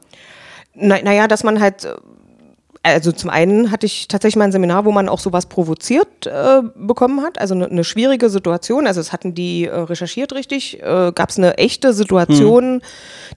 Na, 0.74 0.96
naja, 1.02 1.26
dass 1.26 1.42
man 1.42 1.58
halt, 1.60 1.84
äh, 1.86 1.94
also 2.94 3.12
zum 3.12 3.30
einen 3.30 3.70
hatte 3.70 3.86
ich 3.86 4.08
tatsächlich 4.08 4.36
mal 4.36 4.44
ein 4.44 4.52
Seminar, 4.52 4.84
wo 4.84 4.92
man 4.92 5.08
auch 5.08 5.18
sowas 5.18 5.46
provoziert 5.46 6.26
äh, 6.26 6.62
bekommen 6.74 7.22
hat, 7.22 7.40
also 7.40 7.54
eine, 7.54 7.66
eine 7.66 7.84
schwierige 7.84 8.30
Situation, 8.30 8.86
also 8.86 9.00
es 9.00 9.12
hatten 9.12 9.34
die 9.34 9.66
äh, 9.66 9.74
recherchiert 9.74 10.32
richtig, 10.32 10.82
äh, 10.82 11.12
gab 11.12 11.30
es 11.30 11.38
eine 11.38 11.58
echte 11.58 11.92
Situation, 11.92 12.82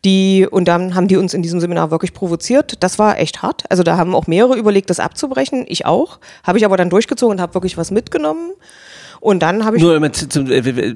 die, 0.05 0.47
und 0.49 0.67
dann 0.67 0.95
haben 0.95 1.07
die 1.07 1.17
uns 1.17 1.33
in 1.33 1.41
diesem 1.41 1.59
Seminar 1.59 1.91
wirklich 1.91 2.13
provoziert, 2.13 2.83
das 2.83 2.99
war 2.99 3.17
echt 3.17 3.41
hart, 3.41 3.63
also 3.69 3.83
da 3.83 3.97
haben 3.97 4.15
auch 4.15 4.27
mehrere 4.27 4.55
überlegt, 4.55 4.89
das 4.89 4.99
abzubrechen, 4.99 5.65
ich 5.67 5.85
auch, 5.85 6.19
habe 6.43 6.57
ich 6.57 6.65
aber 6.65 6.77
dann 6.77 6.89
durchgezogen 6.89 7.37
und 7.37 7.41
habe 7.41 7.53
wirklich 7.53 7.77
was 7.77 7.91
mitgenommen 7.91 8.51
und 9.19 9.39
dann 9.41 9.65
habe 9.65 9.77
ich... 9.77 9.83
Nur 9.83 9.99
mit, 9.99 10.15
zum, 10.15 10.49
äh, 10.49 10.95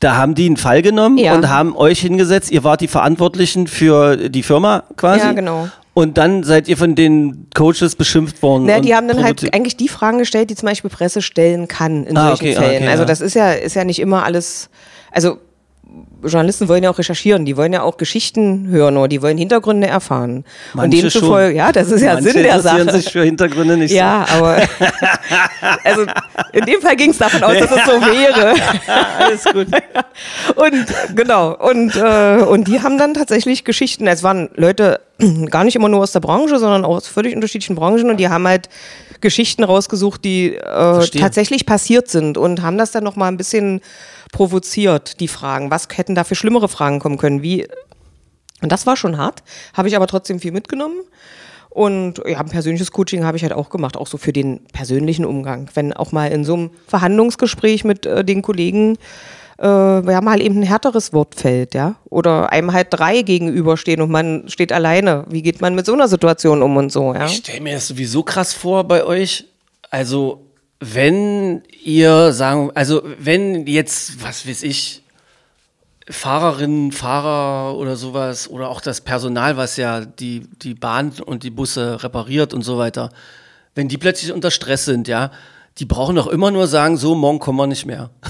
da 0.00 0.16
haben 0.16 0.34
die 0.34 0.46
einen 0.46 0.56
Fall 0.56 0.82
genommen 0.82 1.16
Ja. 1.18 1.34
und 1.36 1.48
haben 1.48 1.76
euch 1.76 2.00
hingesetzt. 2.00 2.50
Ihr 2.50 2.64
wart 2.64 2.80
die 2.80 2.88
Verantwortlichen 2.88 3.68
für 3.68 4.16
die 4.28 4.42
Firma 4.42 4.82
quasi. 4.96 5.20
Ja, 5.20 5.32
genau. 5.32 5.68
Und 5.94 6.16
dann 6.16 6.42
seid 6.42 6.68
ihr 6.68 6.76
von 6.78 6.94
den 6.94 7.48
Coaches 7.54 7.96
beschimpft 7.96 8.42
worden. 8.42 8.64
Na, 8.66 8.76
und 8.76 8.84
die 8.84 8.94
haben 8.94 9.08
dann 9.08 9.22
halt 9.22 9.52
eigentlich 9.54 9.76
die 9.76 9.88
Fragen 9.88 10.18
gestellt, 10.18 10.48
die 10.48 10.54
zum 10.54 10.66
Beispiel 10.68 10.88
Presse 10.88 11.20
stellen 11.20 11.68
kann 11.68 12.04
in 12.04 12.16
Ah, 12.16 12.28
solchen 12.28 12.44
okay, 12.46 12.56
ah, 12.56 12.60
Fällen. 12.62 12.82
okay, 12.84 12.88
also 12.90 13.04
das 13.04 13.20
ist 13.20 13.34
ja, 13.34 13.52
ist 13.52 13.74
ja 13.74 13.84
nicht 13.84 13.98
immer 13.98 14.24
alles, 14.24 14.70
also 15.10 15.36
Journalisten 16.22 16.68
wollen 16.68 16.84
ja 16.84 16.90
auch 16.90 16.98
recherchieren, 16.98 17.44
die 17.44 17.56
wollen 17.56 17.72
ja 17.72 17.82
auch 17.82 17.96
Geschichten 17.96 18.68
hören 18.68 18.96
oder 18.96 19.08
die 19.08 19.22
wollen 19.22 19.36
Hintergründe 19.36 19.88
erfahren. 19.88 20.44
Manche 20.72 20.84
und 20.84 21.02
demzufolge, 21.02 21.48
schon. 21.48 21.56
ja, 21.56 21.72
das 21.72 21.90
ist 21.90 22.02
ja 22.02 22.14
Manche 22.14 22.30
Sinn 22.30 22.42
der 22.42 22.56
interessieren 22.56 22.86
Sache. 22.86 23.00
sich 23.00 23.12
für 23.12 23.24
Hintergründe 23.24 23.76
nicht 23.76 23.92
ja, 23.92 24.24
aber 24.30 24.62
also 25.84 26.06
in 26.52 26.64
dem 26.64 26.80
Fall 26.80 26.96
ging 26.96 27.10
es 27.10 27.18
davon 27.18 27.42
aus, 27.42 27.58
dass 27.58 27.70
es 27.70 27.84
so 27.84 28.00
wäre. 28.00 28.54
so. 28.54 28.92
Alles 29.18 29.44
gut. 29.44 29.66
Und 30.56 31.16
genau, 31.16 31.54
und, 31.56 31.96
äh, 31.96 32.44
und 32.44 32.68
die 32.68 32.80
haben 32.80 32.98
dann 32.98 33.14
tatsächlich 33.14 33.64
Geschichten. 33.64 34.06
Es 34.06 34.22
waren 34.22 34.48
Leute 34.54 35.00
gar 35.50 35.64
nicht 35.64 35.76
immer 35.76 35.88
nur 35.88 36.00
aus 36.00 36.12
der 36.12 36.20
Branche, 36.20 36.58
sondern 36.58 36.84
auch 36.84 36.96
aus 36.96 37.08
völlig 37.08 37.34
unterschiedlichen 37.34 37.74
Branchen 37.74 38.10
und 38.10 38.18
die 38.18 38.28
haben 38.28 38.46
halt 38.46 38.68
Geschichten 39.20 39.64
rausgesucht, 39.64 40.24
die 40.24 40.54
äh, 40.54 41.06
tatsächlich 41.18 41.64
passiert 41.64 42.08
sind 42.08 42.36
und 42.36 42.62
haben 42.62 42.76
das 42.76 42.90
dann 42.90 43.04
nochmal 43.04 43.28
ein 43.28 43.36
bisschen 43.36 43.80
provoziert, 44.32 45.20
die 45.20 45.28
Fragen. 45.28 45.70
Was 45.70 45.86
hätten 45.94 46.16
da 46.16 46.24
für 46.24 46.34
schlimmere 46.34 46.68
Fragen 46.68 46.98
kommen 46.98 47.18
können? 47.18 47.42
Wie 47.42 47.68
und 48.62 48.70
das 48.70 48.86
war 48.86 48.96
schon 48.96 49.18
hart, 49.18 49.42
habe 49.74 49.88
ich 49.88 49.96
aber 49.96 50.06
trotzdem 50.06 50.40
viel 50.40 50.52
mitgenommen. 50.52 51.00
Und 51.68 52.20
ja, 52.26 52.38
ein 52.38 52.48
persönliches 52.48 52.92
Coaching 52.92 53.24
habe 53.24 53.36
ich 53.36 53.42
halt 53.42 53.54
auch 53.54 53.70
gemacht, 53.70 53.96
auch 53.96 54.06
so 54.06 54.18
für 54.18 54.32
den 54.32 54.60
persönlichen 54.72 55.24
Umgang. 55.24 55.68
Wenn 55.74 55.92
auch 55.92 56.12
mal 56.12 56.30
in 56.30 56.44
so 56.44 56.54
einem 56.54 56.70
Verhandlungsgespräch 56.86 57.84
mit 57.84 58.04
äh, 58.04 58.24
den 58.24 58.42
Kollegen 58.42 58.98
äh, 59.58 59.64
ja 59.66 60.20
mal 60.20 60.42
eben 60.42 60.60
ein 60.60 60.64
härteres 60.64 61.12
Wort 61.12 61.34
fällt, 61.34 61.74
ja. 61.74 61.94
Oder 62.10 62.52
einem 62.52 62.72
halt 62.72 62.88
drei 62.90 63.22
gegenüberstehen 63.22 64.02
und 64.02 64.10
man 64.10 64.48
steht 64.48 64.70
alleine. 64.70 65.24
Wie 65.30 65.42
geht 65.42 65.60
man 65.60 65.74
mit 65.74 65.86
so 65.86 65.94
einer 65.94 66.08
Situation 66.08 66.62
um 66.62 66.76
und 66.76 66.92
so, 66.92 67.14
ja? 67.14 67.26
Ich 67.26 67.36
stelle 67.36 67.62
mir 67.62 67.74
das 67.74 67.88
sowieso 67.88 68.22
krass 68.22 68.52
vor 68.52 68.84
bei 68.84 69.04
euch. 69.04 69.46
Also, 69.90 70.42
wenn 70.84 71.62
ihr 71.84 72.32
sagen, 72.32 72.72
also 72.74 73.02
wenn 73.18 73.68
jetzt, 73.68 74.24
was 74.24 74.48
weiß 74.48 74.64
ich, 74.64 75.04
Fahrerinnen, 76.10 76.90
Fahrer 76.90 77.78
oder 77.78 77.94
sowas 77.94 78.50
oder 78.50 78.68
auch 78.68 78.80
das 78.80 79.00
Personal, 79.00 79.56
was 79.56 79.76
ja 79.76 80.04
die, 80.04 80.40
die 80.60 80.74
Bahn 80.74 81.12
und 81.24 81.44
die 81.44 81.50
Busse 81.50 82.02
repariert 82.02 82.52
und 82.52 82.62
so 82.62 82.78
weiter, 82.78 83.10
wenn 83.76 83.86
die 83.86 83.96
plötzlich 83.96 84.32
unter 84.32 84.50
Stress 84.50 84.84
sind, 84.84 85.06
ja, 85.06 85.30
die 85.78 85.84
brauchen 85.84 86.16
doch 86.16 86.26
immer 86.26 86.50
nur 86.50 86.66
sagen, 86.66 86.96
so, 86.96 87.14
morgen 87.14 87.38
kommen 87.38 87.58
wir 87.58 87.68
nicht 87.68 87.86
mehr. 87.86 88.10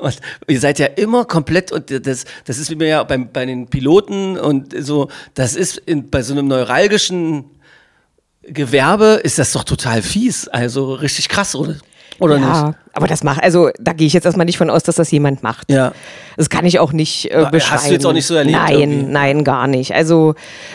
Und 0.00 0.20
ihr 0.46 0.60
seid 0.60 0.78
ja 0.78 0.86
immer 0.86 1.24
komplett, 1.24 1.72
und 1.72 1.90
das, 2.06 2.24
das 2.44 2.58
ist 2.58 2.70
wie 2.70 2.76
mir 2.76 2.86
ja 2.86 3.02
beim, 3.02 3.32
bei 3.32 3.44
den 3.44 3.66
Piloten 3.66 4.38
und 4.38 4.72
so, 4.84 5.08
das 5.34 5.56
ist 5.56 5.78
in, 5.78 6.10
bei 6.10 6.22
so 6.22 6.32
einem 6.32 6.46
neuralgischen 6.46 7.46
Gewerbe 8.42 9.20
ist 9.22 9.38
das 9.38 9.52
doch 9.52 9.64
total 9.64 10.02
fies, 10.02 10.48
also 10.48 10.94
richtig 10.94 11.28
krass, 11.28 11.54
oder? 11.54 11.76
Oder 12.20 12.36
ja, 12.36 12.64
nicht? 12.66 12.78
aber 12.92 13.06
das 13.06 13.24
macht, 13.24 13.42
also 13.42 13.70
da 13.80 13.94
gehe 13.94 14.06
ich 14.06 14.12
jetzt 14.12 14.26
erstmal 14.26 14.44
nicht 14.44 14.58
von 14.58 14.68
aus, 14.68 14.82
dass 14.82 14.96
das 14.96 15.10
jemand 15.10 15.42
macht. 15.42 15.70
Ja. 15.70 15.92
Das 16.36 16.50
kann 16.50 16.66
ich 16.66 16.78
auch 16.78 16.92
nicht 16.92 17.30
äh, 17.30 17.36
Hast 17.36 17.46
du 17.46 17.50
beschreiben. 17.50 17.92
jetzt 17.92 18.04
auch 18.04 18.12
nicht 18.12 18.26
so 18.26 18.34
erlebt 18.34 18.58
Nein, 18.58 18.78
irgendwie? 18.78 19.02
nein, 19.10 19.44
gar 19.44 19.66
nicht. 19.66 19.94
Also 19.94 20.34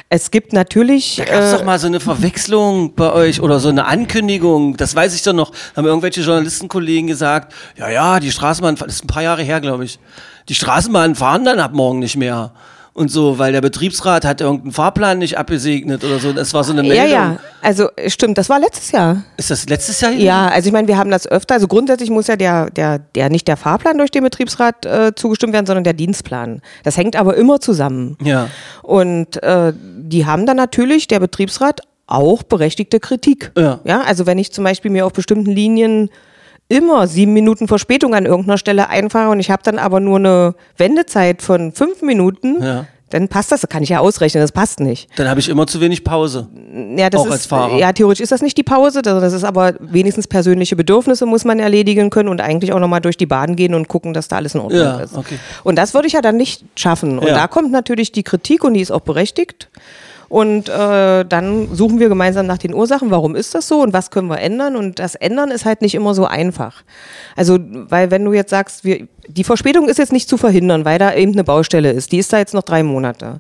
es 0.10 0.32
gibt 0.32 0.54
natürlich. 0.54 1.18
Da 1.18 1.26
gab 1.26 1.44
es 1.44 1.54
äh, 1.54 1.58
doch 1.58 1.64
mal 1.64 1.78
so 1.78 1.86
eine 1.86 2.00
Verwechslung 2.00 2.96
bei 2.96 3.12
euch 3.12 3.42
oder 3.42 3.60
so 3.60 3.70
eine 3.70 3.86
Ankündigung. 3.86 4.76
Das 4.78 4.96
weiß 4.96 5.14
ich 5.14 5.22
doch 5.22 5.34
noch. 5.34 5.52
Haben 5.76 5.86
irgendwelche 5.86 6.22
Journalistenkollegen 6.22 7.08
gesagt, 7.08 7.54
ja, 7.78 7.90
ja, 7.90 8.20
die 8.20 8.32
Straßenbahn, 8.32 8.76
das 8.76 8.88
ist 8.88 9.04
ein 9.04 9.08
paar 9.08 9.24
Jahre 9.24 9.44
her, 9.44 9.62
glaube 9.62 9.86
ich. 9.86 10.00
Die 10.50 10.56
Straßenbahnen 10.56 11.16
fahren 11.16 11.46
dann 11.46 11.60
ab 11.60 11.74
morgen 11.74 12.00
nicht 12.00 12.16
mehr. 12.16 12.54
Und 12.96 13.12
so, 13.12 13.38
weil 13.38 13.52
der 13.52 13.60
Betriebsrat 13.60 14.24
hat 14.24 14.40
irgendeinen 14.40 14.72
Fahrplan 14.72 15.18
nicht 15.18 15.38
abgesegnet 15.38 16.06
oder 16.06 16.18
so. 16.18 16.32
Das 16.32 16.54
war 16.54 16.64
so 16.64 16.72
eine 16.72 16.82
Meldung. 16.82 17.10
ja, 17.10 17.12
ja, 17.12 17.40
also 17.62 17.90
stimmt, 18.08 18.38
das 18.38 18.48
war 18.48 18.58
letztes 18.58 18.94
Jahr. 18.94 19.22
Ist 19.36 19.52
das 19.52 19.68
letztes 19.68 20.00
Jahr? 20.00 20.12
gewesen? 20.12 20.26
Ja, 20.26 20.48
also 20.48 20.68
ich 20.68 20.72
meine, 20.72 20.88
wir 20.88 20.98
haben 20.98 21.12
das 21.12 21.28
öfter. 21.28 21.56
Also 21.56 21.68
grundsätzlich 21.68 22.10
muss 22.10 22.28
ja 22.28 22.38
der, 22.38 22.70
der, 22.70 23.00
der 23.00 23.30
nicht 23.30 23.50
der 23.50 23.58
Fahrplan 23.58 23.98
durch 23.98 24.12
den 24.12 24.24
Betriebsrat 24.24 24.86
äh, 24.86 25.12
zugestimmt 25.14 25.52
werden, 25.52 25.66
sondern 25.66 25.84
der 25.84 25.92
Dienstplan. 25.92 26.62
Das 26.84 26.96
hängt 26.96 27.18
aber 27.18 27.36
immer 27.36 27.60
zusammen. 27.60 28.18
Ja. 28.24 28.48
Und 28.82 29.44
äh, 29.44 29.74
die 29.76 30.26
haben 30.26 30.46
dann 30.46 30.56
natürlich, 30.56 31.10
der 31.10 31.20
Betriebsrat, 31.20 31.82
auch 32.08 32.44
berechtigte 32.44 33.02
Kritik. 33.02 33.52
Ja. 33.58 33.82
ja. 33.84 34.04
Also 34.04 34.26
wenn 34.26 34.38
ich 34.38 34.54
zum 34.54 34.64
Beispiel 34.64 34.90
mir 34.90 35.06
auf 35.06 35.12
bestimmten 35.12 35.52
Linien 35.52 36.10
immer 36.68 37.08
sieben 37.08 37.34
Minuten 37.34 37.68
Verspätung 37.68 38.16
an 38.16 38.26
irgendeiner 38.26 38.58
Stelle 38.58 38.90
einfahre 38.90 39.30
und 39.32 39.40
ich 39.40 39.52
habe 39.52 39.62
dann 39.64 39.78
aber 39.80 40.00
nur 40.00 40.18
eine 40.18 40.56
Wendezeit 40.78 41.42
von 41.42 41.72
fünf 41.72 42.02
Minuten, 42.02 42.62
Ja. 42.64 42.86
dann 43.12 43.28
passt 43.28 43.52
das. 43.52 43.62
Kann 43.70 43.84
ich 43.84 43.90
ja 43.90 44.00
ausrechnen, 44.00 44.42
das 44.42 44.52
passt 44.52 44.80
nicht. 44.80 45.08
Dann 45.18 45.30
habe 45.30 45.40
ich 45.40 45.48
immer 45.48 45.68
zu 45.68 45.80
wenig 45.80 46.04
Pause. 46.04 46.48
Ja, 46.98 47.08
Auch 47.14 47.28
ist, 47.28 47.32
als 47.32 47.46
Fahrer. 47.46 47.78
Ja, 47.78 47.94
theoretisch 47.94 48.22
ist 48.24 48.32
das 48.32 48.42
nicht 48.42 48.58
die 48.58 48.64
Pause, 48.64 49.04
das 49.04 49.22
das 49.22 49.34
ist 49.34 49.44
aber 49.44 49.76
wenigstens 49.80 50.28
persönliche 50.28 50.76
Bedürfnisse 50.76 51.28
muss 51.28 51.46
man 51.46 51.60
erledigen 51.60 52.10
können 52.10 52.30
und 52.30 52.42
eigentlich 52.42 52.74
auch 52.74 52.80
nochmal 52.80 53.02
durch 53.02 53.16
die 53.18 53.28
Bahn 53.28 53.56
gehen 53.56 53.76
und 53.76 53.88
gucken, 53.88 54.14
dass 54.16 54.28
da 54.28 54.38
alles 54.38 54.56
in 54.56 54.62
Ordnung 54.62 54.82
Ja, 54.82 55.00
ist. 55.02 55.16
okay. 55.16 55.38
Und 55.64 55.76
das 55.78 55.94
würde 55.94 56.08
ich 56.08 56.14
ja 56.14 56.22
dann 56.22 56.36
nicht 56.36 56.64
schaffen. 56.76 57.20
Und 57.20 57.28
Ja. 57.28 57.36
da 57.36 57.48
kommt 57.48 57.72
natürlich 57.72 58.12
die 58.12 58.24
Kritik 58.24 58.64
und 58.64 58.74
die 58.74 58.82
ist 58.82 58.92
auch 58.92 59.02
berechtigt. 59.02 59.70
Und 60.30 60.70
äh, 60.70 61.26
dann 61.26 61.74
suchen 61.74 62.00
wir 62.00 62.10
gemeinsam 62.10 62.48
nach 62.48 62.58
den 62.58 62.74
Ursachen, 62.74 63.12
warum 63.12 63.36
ist 63.36 63.56
das 63.56 63.68
so 63.68 63.82
und 63.82 63.94
was 63.94 64.12
können 64.12 64.28
wir 64.28 64.40
ändern. 64.40 64.76
Und 64.76 65.00
das 65.00 65.16
Ändern 65.16 65.52
ist 65.52 65.66
halt 65.66 65.82
nicht 65.82 65.96
immer 65.96 66.14
so 66.14 66.26
einfach. 66.26 66.84
Also, 67.36 67.60
weil 67.62 68.12
wenn 68.12 68.26
du 68.26 68.34
jetzt 68.34 68.50
sagst, 68.50 68.84
wir, 68.84 69.08
die 69.28 69.44
Verspätung 69.44 69.88
ist 69.88 69.98
jetzt 69.98 70.12
nicht 70.14 70.30
zu 70.30 70.38
verhindern, 70.38 70.86
weil 70.86 71.00
da 71.00 71.14
eben 71.14 71.34
eine 71.34 71.44
Baustelle 71.44 71.92
ist. 71.92 72.12
Die 72.12 72.18
ist 72.18 72.32
da 72.32 72.38
jetzt 72.38 72.54
noch 72.54 72.64
drei 72.64 72.84
Monate. 72.84 73.40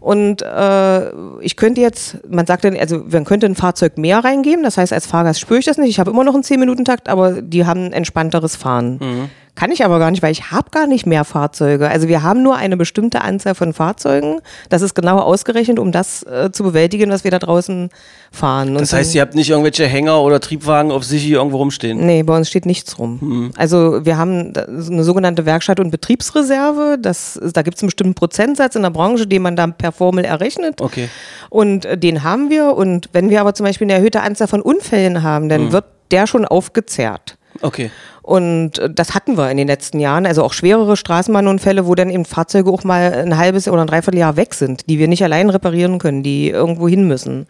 Und 0.00 0.42
äh, 0.42 1.10
ich 1.40 1.56
könnte 1.56 1.80
jetzt, 1.80 2.18
man 2.28 2.46
sagt 2.46 2.64
dann, 2.64 2.76
also 2.76 3.02
man 3.10 3.24
könnte 3.24 3.46
ein 3.46 3.54
Fahrzeug 3.54 3.98
mehr 3.98 4.18
reingeben. 4.24 4.62
Das 4.64 4.76
heißt, 4.78 4.92
als 4.92 5.06
Fahrgast 5.06 5.40
spüre 5.40 5.58
ich 5.60 5.66
das 5.66 5.78
nicht. 5.78 5.90
Ich 5.90 5.98
habe 6.00 6.10
immer 6.10 6.24
noch 6.24 6.34
einen 6.34 6.42
10-Minuten-Takt, 6.42 7.08
aber 7.08 7.42
die 7.42 7.66
haben 7.66 7.86
ein 7.86 7.92
entspannteres 7.92 8.56
Fahren. 8.56 9.28
Kann 9.56 9.72
ich 9.72 9.84
aber 9.84 9.98
gar 9.98 10.10
nicht, 10.10 10.22
weil 10.22 10.32
ich 10.32 10.52
habe 10.52 10.70
gar 10.70 10.86
nicht 10.86 11.06
mehr 11.06 11.24
Fahrzeuge. 11.24 11.88
Also 11.90 12.08
wir 12.08 12.22
haben 12.22 12.42
nur 12.42 12.56
eine 12.56 12.76
bestimmte 12.78 13.20
Anzahl 13.20 13.54
von 13.54 13.74
Fahrzeugen. 13.74 14.40
Das 14.70 14.80
ist 14.80 14.94
genau 14.94 15.18
ausgerechnet, 15.18 15.78
um 15.78 15.92
das 15.92 16.22
äh, 16.22 16.50
zu 16.50 16.62
bewältigen, 16.62 17.10
was 17.10 17.24
wir 17.24 17.30
da 17.30 17.38
draußen 17.40 17.90
fahren. 18.32 18.70
Und 18.70 18.80
Das 18.80 18.92
heißt, 18.94 19.14
ihr 19.14 19.20
habt 19.20 19.34
nicht 19.34 19.50
irgendwelche 19.50 19.86
Hänger 19.86 20.22
oder 20.22 20.40
Triebwagen 20.40 20.92
auf 20.92 21.04
sich 21.04 21.22
hier 21.24 21.38
irgendwo 21.38 21.58
rumstehen. 21.58 22.06
Nee, 22.06 22.22
bei 22.22 22.34
uns 22.36 22.48
steht 22.48 22.64
nichts 22.64 22.98
rum. 22.98 23.50
Also 23.56 24.06
wir 24.06 24.16
haben 24.16 24.54
eine 24.56 25.04
sogenannte 25.10 25.44
Werkstatt- 25.44 25.80
und 25.80 25.90
Betriebsreserve. 25.90 26.96
Das, 27.00 27.40
da 27.52 27.62
gibt 27.62 27.76
es 27.76 27.82
einen 27.82 27.88
bestimmten 27.88 28.14
Prozentsatz 28.14 28.76
in 28.76 28.82
der 28.82 28.90
Branche, 28.90 29.26
den 29.26 29.42
man 29.42 29.56
dann 29.56 29.76
per 29.76 29.90
Formel 29.90 30.24
errechnet. 30.24 30.80
Okay. 30.80 31.08
Und 31.48 31.84
äh, 31.84 31.98
den 31.98 32.22
haben 32.22 32.48
wir. 32.48 32.76
Und 32.76 33.08
wenn 33.12 33.28
wir 33.28 33.40
aber 33.40 33.54
zum 33.54 33.66
Beispiel 33.66 33.86
eine 33.86 33.94
erhöhte 33.94 34.20
Anzahl 34.20 34.46
von 34.46 34.62
Unfällen 34.62 35.24
haben, 35.24 35.48
dann 35.48 35.72
wird 35.72 35.86
der 36.12 36.28
schon 36.28 36.44
aufgezehrt. 36.44 37.36
Okay. 37.60 37.90
Und 38.22 38.78
äh, 38.78 38.88
das 38.88 39.14
hatten 39.14 39.36
wir 39.36 39.50
in 39.50 39.56
den 39.56 39.66
letzten 39.66 39.98
Jahren, 39.98 40.26
also 40.26 40.44
auch 40.44 40.52
schwerere 40.52 40.96
Straßenbahnunfälle, 40.96 41.86
wo 41.86 41.96
dann 41.96 42.10
eben 42.10 42.24
Fahrzeuge 42.24 42.70
auch 42.70 42.84
mal 42.84 43.12
ein 43.12 43.36
halbes 43.36 43.66
oder 43.66 43.80
ein 43.80 43.88
Dreivierteljahr 43.88 44.36
weg 44.36 44.54
sind, 44.54 44.88
die 44.88 45.00
wir 45.00 45.08
nicht 45.08 45.24
allein 45.24 45.50
reparieren 45.50 45.98
können, 45.98 46.22
die 46.22 46.50
irgendwo 46.50 46.86
hin 46.86 47.08
müssen. 47.08 47.48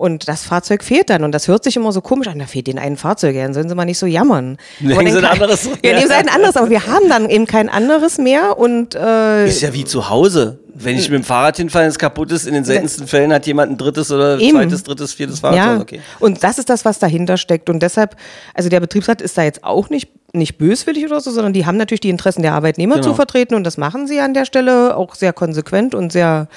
Und 0.00 0.28
das 0.28 0.44
Fahrzeug 0.44 0.82
fehlt 0.82 1.10
dann 1.10 1.24
und 1.24 1.32
das 1.32 1.46
hört 1.46 1.62
sich 1.62 1.76
immer 1.76 1.92
so 1.92 2.00
komisch 2.00 2.26
an, 2.26 2.38
da 2.38 2.46
fehlt 2.46 2.68
den 2.68 2.78
einen 2.78 2.96
Fahrzeug, 2.96 3.34
dann 3.36 3.52
sollen 3.52 3.68
sie 3.68 3.74
mal 3.74 3.84
nicht 3.84 3.98
so 3.98 4.06
jammern. 4.06 4.56
Nehmen 4.80 5.10
Sie 5.12 5.18
ein 5.18 5.24
anderes. 5.26 5.66
Ja, 5.84 5.92
nehmen 5.92 6.08
sie 6.08 6.14
ein 6.14 6.30
anderes, 6.30 6.56
aber 6.56 6.70
wir 6.70 6.86
haben 6.86 7.06
dann 7.10 7.28
eben 7.28 7.44
kein 7.46 7.68
anderes 7.68 8.16
mehr 8.16 8.56
und 8.56 8.94
äh, 8.94 9.46
Ist 9.46 9.60
ja 9.60 9.74
wie 9.74 9.84
zu 9.84 10.08
Hause. 10.08 10.58
Wenn 10.72 10.96
ich 10.96 11.10
mit 11.10 11.18
dem 11.18 11.24
Fahrrad 11.24 11.58
hinfalle, 11.58 11.86
es 11.88 11.98
kaputt 11.98 12.32
ist, 12.32 12.46
in 12.46 12.54
den 12.54 12.64
seltensten 12.64 13.06
Fällen 13.06 13.30
hat 13.30 13.46
jemand 13.46 13.72
ein 13.72 13.76
drittes 13.76 14.10
oder 14.10 14.38
Eben. 14.38 14.52
zweites, 14.56 14.84
drittes, 14.84 15.12
viertes 15.12 15.40
Fahrrad. 15.40 15.56
Ja, 15.58 15.76
Okay. 15.78 16.00
und 16.18 16.42
das 16.42 16.56
ist 16.56 16.70
das, 16.70 16.86
was 16.86 16.98
dahinter 16.98 17.36
steckt. 17.36 17.68
Und 17.68 17.82
deshalb, 17.82 18.16
also 18.54 18.70
der 18.70 18.80
Betriebsrat 18.80 19.20
ist 19.20 19.36
da 19.36 19.42
jetzt 19.42 19.62
auch 19.64 19.90
nicht, 19.90 20.08
nicht 20.32 20.56
böswillig 20.56 21.04
oder 21.04 21.20
so, 21.20 21.30
sondern 21.30 21.52
die 21.52 21.66
haben 21.66 21.76
natürlich 21.76 22.00
die 22.00 22.08
Interessen 22.08 22.40
der 22.40 22.54
Arbeitnehmer 22.54 22.94
Genau. 22.94 23.08
zu 23.08 23.14
vertreten 23.14 23.54
und 23.54 23.64
das 23.64 23.76
machen 23.76 24.06
sie 24.06 24.20
an 24.20 24.32
der 24.32 24.46
Stelle 24.46 24.96
auch 24.96 25.14
sehr 25.14 25.34
konsequent 25.34 25.94
und 25.94 26.10
sehr 26.10 26.48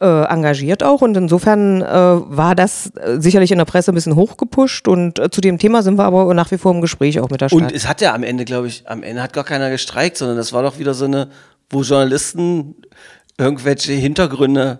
äh, 0.00 0.24
engagiert 0.24 0.82
auch. 0.82 1.02
Und 1.02 1.16
insofern 1.16 1.82
äh, 1.82 1.86
war 1.86 2.54
das 2.54 2.92
äh, 2.96 3.20
sicherlich 3.20 3.52
in 3.52 3.58
der 3.58 3.64
Presse 3.64 3.92
ein 3.92 3.94
bisschen 3.94 4.16
hochgepusht 4.16 4.88
und 4.88 5.18
äh, 5.18 5.30
zu 5.30 5.40
dem 5.40 5.58
Thema 5.58 5.82
sind 5.82 5.98
wir 5.98 6.04
aber 6.04 6.32
nach 6.34 6.50
wie 6.50 6.58
vor 6.58 6.72
im 6.74 6.80
Gespräch 6.80 7.20
auch 7.20 7.30
mit 7.30 7.40
der 7.40 7.48
Stadt. 7.48 7.60
Und 7.60 7.72
es 7.72 7.86
hat 7.86 8.00
ja 8.00 8.14
am 8.14 8.22
Ende, 8.22 8.44
glaube 8.44 8.66
ich, 8.68 8.84
am 8.88 9.02
Ende 9.02 9.22
hat 9.22 9.32
gar 9.32 9.44
keiner 9.44 9.70
gestreikt, 9.70 10.16
sondern 10.16 10.36
das 10.36 10.52
war 10.52 10.62
doch 10.62 10.78
wieder 10.78 10.94
so 10.94 11.04
eine, 11.04 11.28
wo 11.68 11.82
Journalisten 11.82 12.74
irgendwelche 13.38 13.92
Hintergründe 13.92 14.78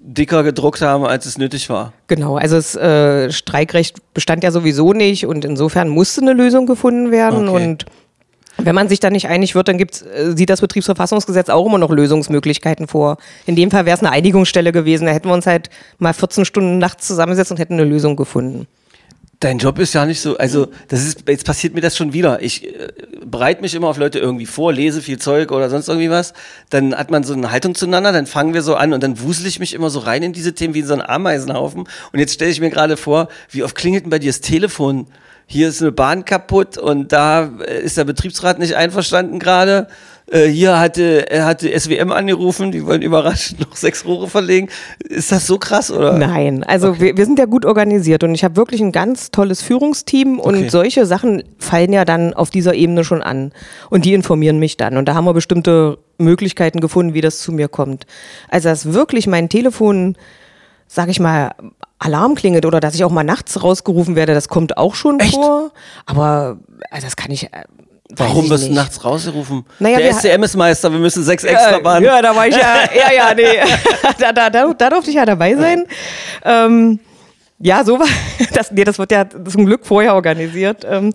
dicker 0.00 0.44
gedruckt 0.44 0.80
haben, 0.80 1.04
als 1.04 1.26
es 1.26 1.38
nötig 1.38 1.68
war. 1.70 1.92
Genau, 2.06 2.36
also 2.36 2.56
das 2.56 2.76
äh, 2.76 3.32
Streikrecht 3.32 3.96
bestand 4.14 4.44
ja 4.44 4.52
sowieso 4.52 4.92
nicht 4.92 5.26
und 5.26 5.44
insofern 5.44 5.88
musste 5.88 6.20
eine 6.20 6.34
Lösung 6.34 6.66
gefunden 6.66 7.10
werden 7.10 7.48
Okay. 7.48 7.64
und 7.64 7.86
wenn 8.58 8.74
man 8.74 8.88
sich 8.88 9.00
da 9.00 9.10
nicht 9.10 9.28
einig 9.28 9.54
wird, 9.54 9.68
dann 9.68 9.78
gibt's, 9.78 10.02
äh, 10.02 10.36
sieht 10.36 10.50
das 10.50 10.60
Betriebsverfassungsgesetz 10.60 11.48
auch 11.48 11.66
immer 11.66 11.78
noch 11.78 11.90
Lösungsmöglichkeiten 11.90 12.88
vor. 12.88 13.18
In 13.46 13.56
dem 13.56 13.70
Fall 13.70 13.86
wäre 13.86 13.96
es 13.96 14.02
eine 14.02 14.10
Einigungsstelle 14.10 14.72
gewesen. 14.72 15.06
Da 15.06 15.12
hätten 15.12 15.28
wir 15.28 15.34
uns 15.34 15.46
halt 15.46 15.70
mal 15.98 16.12
14 16.12 16.44
Stunden 16.44 16.78
nachts 16.78 17.06
zusammengesetzt 17.06 17.50
und 17.50 17.58
hätten 17.58 17.74
eine 17.74 17.84
Lösung 17.84 18.16
gefunden. 18.16 18.66
Dein 19.40 19.58
Job 19.58 19.78
ist 19.78 19.94
ja 19.94 20.04
nicht 20.04 20.20
so, 20.20 20.36
also 20.36 20.66
das 20.88 21.06
ist, 21.06 21.28
jetzt 21.28 21.44
passiert 21.44 21.72
mir 21.72 21.80
das 21.80 21.96
schon 21.96 22.12
wieder. 22.12 22.42
Ich 22.42 22.66
äh, 22.66 22.88
bereite 23.24 23.60
mich 23.60 23.72
immer 23.76 23.86
auf 23.86 23.96
Leute 23.96 24.18
irgendwie 24.18 24.46
vor, 24.46 24.72
lese 24.72 25.00
viel 25.00 25.18
Zeug 25.18 25.52
oder 25.52 25.70
sonst 25.70 25.86
irgendwie 25.86 26.10
was. 26.10 26.32
Dann 26.70 26.92
hat 26.92 27.12
man 27.12 27.22
so 27.22 27.34
eine 27.34 27.52
Haltung 27.52 27.76
zueinander, 27.76 28.10
dann 28.10 28.26
fangen 28.26 28.52
wir 28.52 28.62
so 28.62 28.74
an 28.74 28.92
und 28.92 29.00
dann 29.04 29.20
wusel 29.20 29.46
ich 29.46 29.60
mich 29.60 29.74
immer 29.74 29.90
so 29.90 30.00
rein 30.00 30.24
in 30.24 30.32
diese 30.32 30.54
Themen 30.54 30.74
wie 30.74 30.80
in 30.80 30.86
so 30.86 30.94
einen 30.94 31.02
Ameisenhaufen. 31.02 31.84
Und 32.12 32.18
jetzt 32.18 32.34
stelle 32.34 32.50
ich 32.50 32.60
mir 32.60 32.70
gerade 32.70 32.96
vor, 32.96 33.28
wie 33.50 33.62
oft 33.62 33.76
klingelt 33.76 34.04
denn 34.04 34.10
bei 34.10 34.18
dir 34.18 34.30
das 34.30 34.40
Telefon? 34.40 35.06
Hier 35.50 35.68
ist 35.68 35.80
eine 35.80 35.92
Bahn 35.92 36.26
kaputt 36.26 36.76
und 36.76 37.10
da 37.10 37.44
ist 37.82 37.96
der 37.96 38.04
Betriebsrat 38.04 38.58
nicht 38.58 38.74
einverstanden 38.76 39.38
gerade. 39.38 39.88
Äh, 40.30 40.48
Hier 40.48 40.78
hatte, 40.78 41.30
er 41.30 41.46
hatte 41.46 41.70
SWM 41.80 42.12
angerufen, 42.12 42.70
die 42.70 42.84
wollen 42.84 43.00
überraschend 43.00 43.60
noch 43.66 43.74
sechs 43.74 44.04
Rohre 44.04 44.28
verlegen. 44.28 44.68
Ist 45.08 45.32
das 45.32 45.46
so 45.46 45.58
krass, 45.58 45.90
oder? 45.90 46.18
Nein, 46.18 46.64
also 46.64 47.00
wir, 47.00 47.16
wir 47.16 47.24
sind 47.24 47.38
ja 47.38 47.46
gut 47.46 47.64
organisiert 47.64 48.24
und 48.24 48.34
ich 48.34 48.44
habe 48.44 48.56
wirklich 48.56 48.82
ein 48.82 48.92
ganz 48.92 49.30
tolles 49.30 49.62
Führungsteam 49.62 50.38
und 50.38 50.54
Okay. 50.56 50.68
solche 50.68 51.06
Sachen 51.06 51.42
fallen 51.58 51.94
ja 51.94 52.04
dann 52.04 52.34
auf 52.34 52.50
dieser 52.50 52.74
Ebene 52.74 53.02
schon 53.02 53.22
an 53.22 53.52
und 53.88 54.04
die 54.04 54.12
informieren 54.12 54.58
mich 54.58 54.76
dann 54.76 54.98
und 54.98 55.08
da 55.08 55.14
haben 55.14 55.24
wir 55.24 55.32
bestimmte 55.32 55.96
Möglichkeiten 56.18 56.80
gefunden, 56.80 57.14
wie 57.14 57.22
das 57.22 57.38
zu 57.38 57.52
mir 57.52 57.68
kommt. 57.68 58.04
Also 58.50 58.68
dass 58.68 58.92
wirklich 58.92 59.26
mein 59.26 59.48
Telefon, 59.48 60.14
sag 60.88 61.08
ich 61.08 61.20
mal, 61.20 61.52
Alarm 61.98 62.34
klingelt 62.34 62.64
oder 62.64 62.80
dass 62.80 62.94
ich 62.94 63.04
auch 63.04 63.10
mal 63.10 63.24
nachts 63.24 63.62
rausgerufen 63.62 64.16
werde, 64.16 64.34
das 64.34 64.48
kommt 64.48 64.76
auch 64.76 64.94
schon 64.94 65.18
Echt? 65.18 65.34
vor, 65.34 65.72
aber 66.06 66.58
also 66.90 67.06
das 67.06 67.16
kann 67.16 67.30
ich 67.30 67.44
äh, 67.44 67.64
Warum 68.16 68.48
wirst 68.48 68.68
du 68.68 68.72
nachts 68.72 69.04
rausgerufen? 69.04 69.66
Naja, 69.78 69.98
der 69.98 70.14
SCM 70.14 70.42
ist 70.42 70.56
Meister, 70.56 70.90
wir 70.90 70.98
müssen 70.98 71.22
sechs 71.24 71.44
extra 71.44 71.78
Bahnen. 71.78 72.06
Ja, 72.06 72.22
da 72.22 72.34
war 72.34 72.46
ich 72.46 72.56
ja, 72.56 72.88
ja, 72.96 73.12
ja, 73.12 73.34
nee. 73.34 73.60
da, 74.18 74.32
da, 74.32 74.48
da, 74.48 74.72
da 74.72 74.90
durfte 74.90 75.10
ich 75.10 75.16
ja 75.16 75.26
dabei 75.26 75.54
sein. 75.56 75.84
Ähm, 76.42 77.00
ja, 77.58 77.84
so 77.84 77.98
war 77.98 78.06
das. 78.54 78.70
Nee, 78.70 78.84
das 78.84 78.98
wird 78.98 79.12
ja 79.12 79.26
zum 79.28 79.66
Glück 79.66 79.84
vorher 79.84 80.14
organisiert. 80.14 80.86
Ähm, 80.88 81.12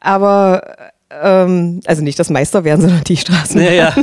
aber, 0.00 0.76
ähm, 1.10 1.80
also 1.84 2.02
nicht 2.02 2.18
das 2.18 2.30
Meister 2.30 2.62
werden, 2.62 2.82
sondern 2.82 3.02
die 3.04 3.16
Straßen. 3.16 3.60
Ja, 3.60 3.72
ja. 3.72 3.94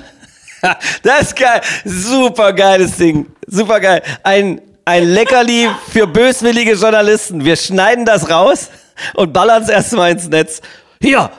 Das 1.04 1.22
ist 1.22 1.36
geil. 1.36 1.62
Super 1.86 2.52
geiles 2.52 2.98
Ding. 2.98 3.28
Super 3.46 3.80
geil. 3.80 4.02
Ein, 4.24 4.60
ein 4.88 5.04
Leckerli 5.04 5.70
für 5.92 6.08
böswillige 6.08 6.72
Journalisten. 6.72 7.44
Wir 7.44 7.58
schneiden 7.58 8.06
das 8.06 8.30
raus 8.30 8.70
und 9.16 9.34
ballern 9.34 9.62
es 9.62 9.68
erstmal 9.68 10.12
ins 10.12 10.30
Netz. 10.30 10.62
Hier, 11.02 11.30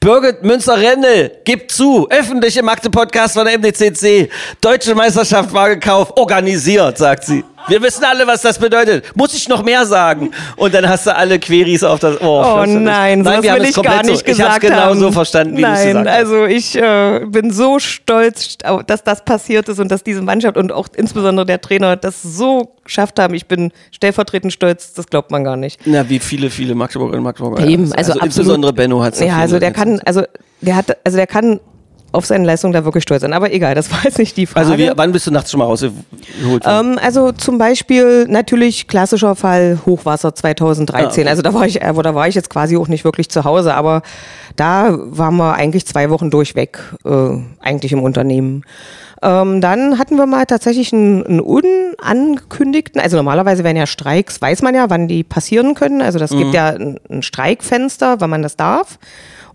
Birgit 0.00 0.42
Münzer-Rendel, 0.42 1.30
gibt 1.44 1.70
zu. 1.70 2.08
Öffentliche 2.10 2.64
Magde-Podcast 2.64 3.34
von 3.34 3.46
der 3.46 3.58
MDCC. 3.58 4.28
Deutsche 4.60 4.96
Meisterschaft 4.96 5.52
war 5.52 5.68
gekauft. 5.68 6.18
Organisiert, 6.18 6.98
sagt 6.98 7.24
sie. 7.26 7.44
Wir 7.68 7.82
wissen 7.82 8.04
alle, 8.04 8.26
was 8.26 8.42
das 8.42 8.58
bedeutet. 8.58 9.04
Muss 9.16 9.34
ich 9.34 9.48
noch 9.48 9.62
mehr 9.64 9.84
sagen? 9.86 10.30
Und 10.56 10.72
dann 10.74 10.88
hast 10.88 11.06
du 11.06 11.14
alle 11.14 11.38
Queries 11.38 11.82
auf 11.82 11.98
das 11.98 12.20
Ohr. 12.20 12.62
Oh 12.62 12.66
nein, 12.66 12.82
nein 12.84 13.24
sowas 13.24 13.42
wir 13.42 13.52
haben 13.52 13.62
will 13.62 13.68
ich 13.68 13.82
gar 13.82 14.02
nicht 14.02 14.06
so. 14.06 14.12
Ich 14.20 14.24
gesagt 14.24 14.50
habe 14.50 14.66
es 14.66 14.70
genau 14.70 14.82
haben. 14.82 15.00
so 15.00 15.12
verstanden, 15.12 15.56
wie 15.56 15.62
du 15.62 15.68
es 15.68 15.84
Nein, 15.84 15.86
gesagt 15.88 16.08
hast. 16.08 16.16
also 16.16 16.44
ich 16.44 16.76
äh, 16.76 17.20
bin 17.26 17.50
so 17.50 17.78
stolz, 17.78 18.58
dass 18.86 19.02
das 19.02 19.24
passiert 19.24 19.68
ist 19.68 19.80
und 19.80 19.90
dass 19.90 20.04
diese 20.04 20.22
Mannschaft 20.22 20.56
und 20.56 20.70
auch 20.72 20.88
insbesondere 20.94 21.46
der 21.46 21.60
Trainer 21.60 21.96
das 21.96 22.22
so 22.22 22.72
geschafft 22.84 23.18
haben. 23.18 23.34
Ich 23.34 23.46
bin 23.46 23.72
stellvertretend 23.90 24.52
stolz, 24.52 24.92
das 24.94 25.06
glaubt 25.06 25.30
man 25.30 25.42
gar 25.44 25.56
nicht. 25.56 25.80
Na, 25.84 26.08
wie 26.08 26.18
viele, 26.18 26.50
viele 26.50 26.74
Magdeburger 26.74 27.16
und 27.16 27.24
Magdeburger. 27.24 27.66
Eben, 27.66 27.92
also, 27.92 28.12
absolut. 28.12 28.22
insbesondere 28.24 28.72
Benno 28.72 29.02
hat 29.02 29.14
es 29.14 29.20
Ja, 29.20 29.38
also 29.38 29.58
der 29.58 29.72
kann, 29.72 30.00
also 30.04 30.22
der 30.60 30.76
hat, 30.76 30.96
also 31.04 31.16
der 31.16 31.26
kann 31.26 31.60
auf 32.12 32.24
seine 32.24 32.44
Leistung 32.46 32.72
da 32.72 32.84
wirklich 32.84 33.02
stolz 33.02 33.22
sein. 33.22 33.32
Aber 33.32 33.52
egal, 33.52 33.74
das 33.74 33.90
war 33.92 33.98
jetzt 34.04 34.18
nicht 34.18 34.36
die 34.36 34.46
Frage. 34.46 34.66
Also 34.66 34.78
wie, 34.78 34.90
wann 34.96 35.12
bist 35.12 35.26
du 35.26 35.30
nachts 35.30 35.50
schon 35.50 35.58
mal 35.58 35.64
rausgeholt? 35.66 35.94
Ähm, 36.64 36.98
also 37.02 37.32
zum 37.32 37.58
Beispiel 37.58 38.26
natürlich 38.28 38.88
klassischer 38.88 39.34
Fall 39.36 39.78
Hochwasser 39.86 40.34
2013. 40.34 41.04
Ah, 41.06 41.10
okay. 41.10 41.28
Also 41.28 41.42
da 41.42 41.52
war 41.54 41.66
ich, 41.66 41.82
äh, 41.82 41.92
da 41.92 42.14
war 42.14 42.28
ich 42.28 42.34
jetzt 42.34 42.50
quasi 42.50 42.76
auch 42.76 42.88
nicht 42.88 43.04
wirklich 43.04 43.28
zu 43.28 43.44
Hause, 43.44 43.74
aber 43.74 44.02
da 44.56 44.96
waren 44.98 45.36
wir 45.36 45.54
eigentlich 45.54 45.86
zwei 45.86 46.08
Wochen 46.10 46.30
durchweg, 46.30 46.78
äh, 47.04 47.38
eigentlich 47.60 47.92
im 47.92 48.02
Unternehmen. 48.02 48.62
Ähm, 49.22 49.60
dann 49.62 49.98
hatten 49.98 50.16
wir 50.16 50.26
mal 50.26 50.44
tatsächlich 50.44 50.92
einen, 50.92 51.24
einen 51.26 51.40
unangekündigten, 51.40 53.00
also 53.00 53.16
normalerweise 53.16 53.64
werden 53.64 53.76
ja 53.76 53.86
Streiks, 53.86 54.40
weiß 54.40 54.62
man 54.62 54.74
ja, 54.74 54.90
wann 54.90 55.08
die 55.08 55.24
passieren 55.24 55.74
können. 55.74 56.02
Also 56.02 56.18
das 56.18 56.30
Mhm. 56.32 56.38
gibt 56.38 56.54
ja 56.54 56.68
ein, 56.68 56.98
ein 57.10 57.22
Streikfenster, 57.22 58.20
wann 58.20 58.30
man 58.30 58.42
das 58.42 58.56
darf. 58.56 58.98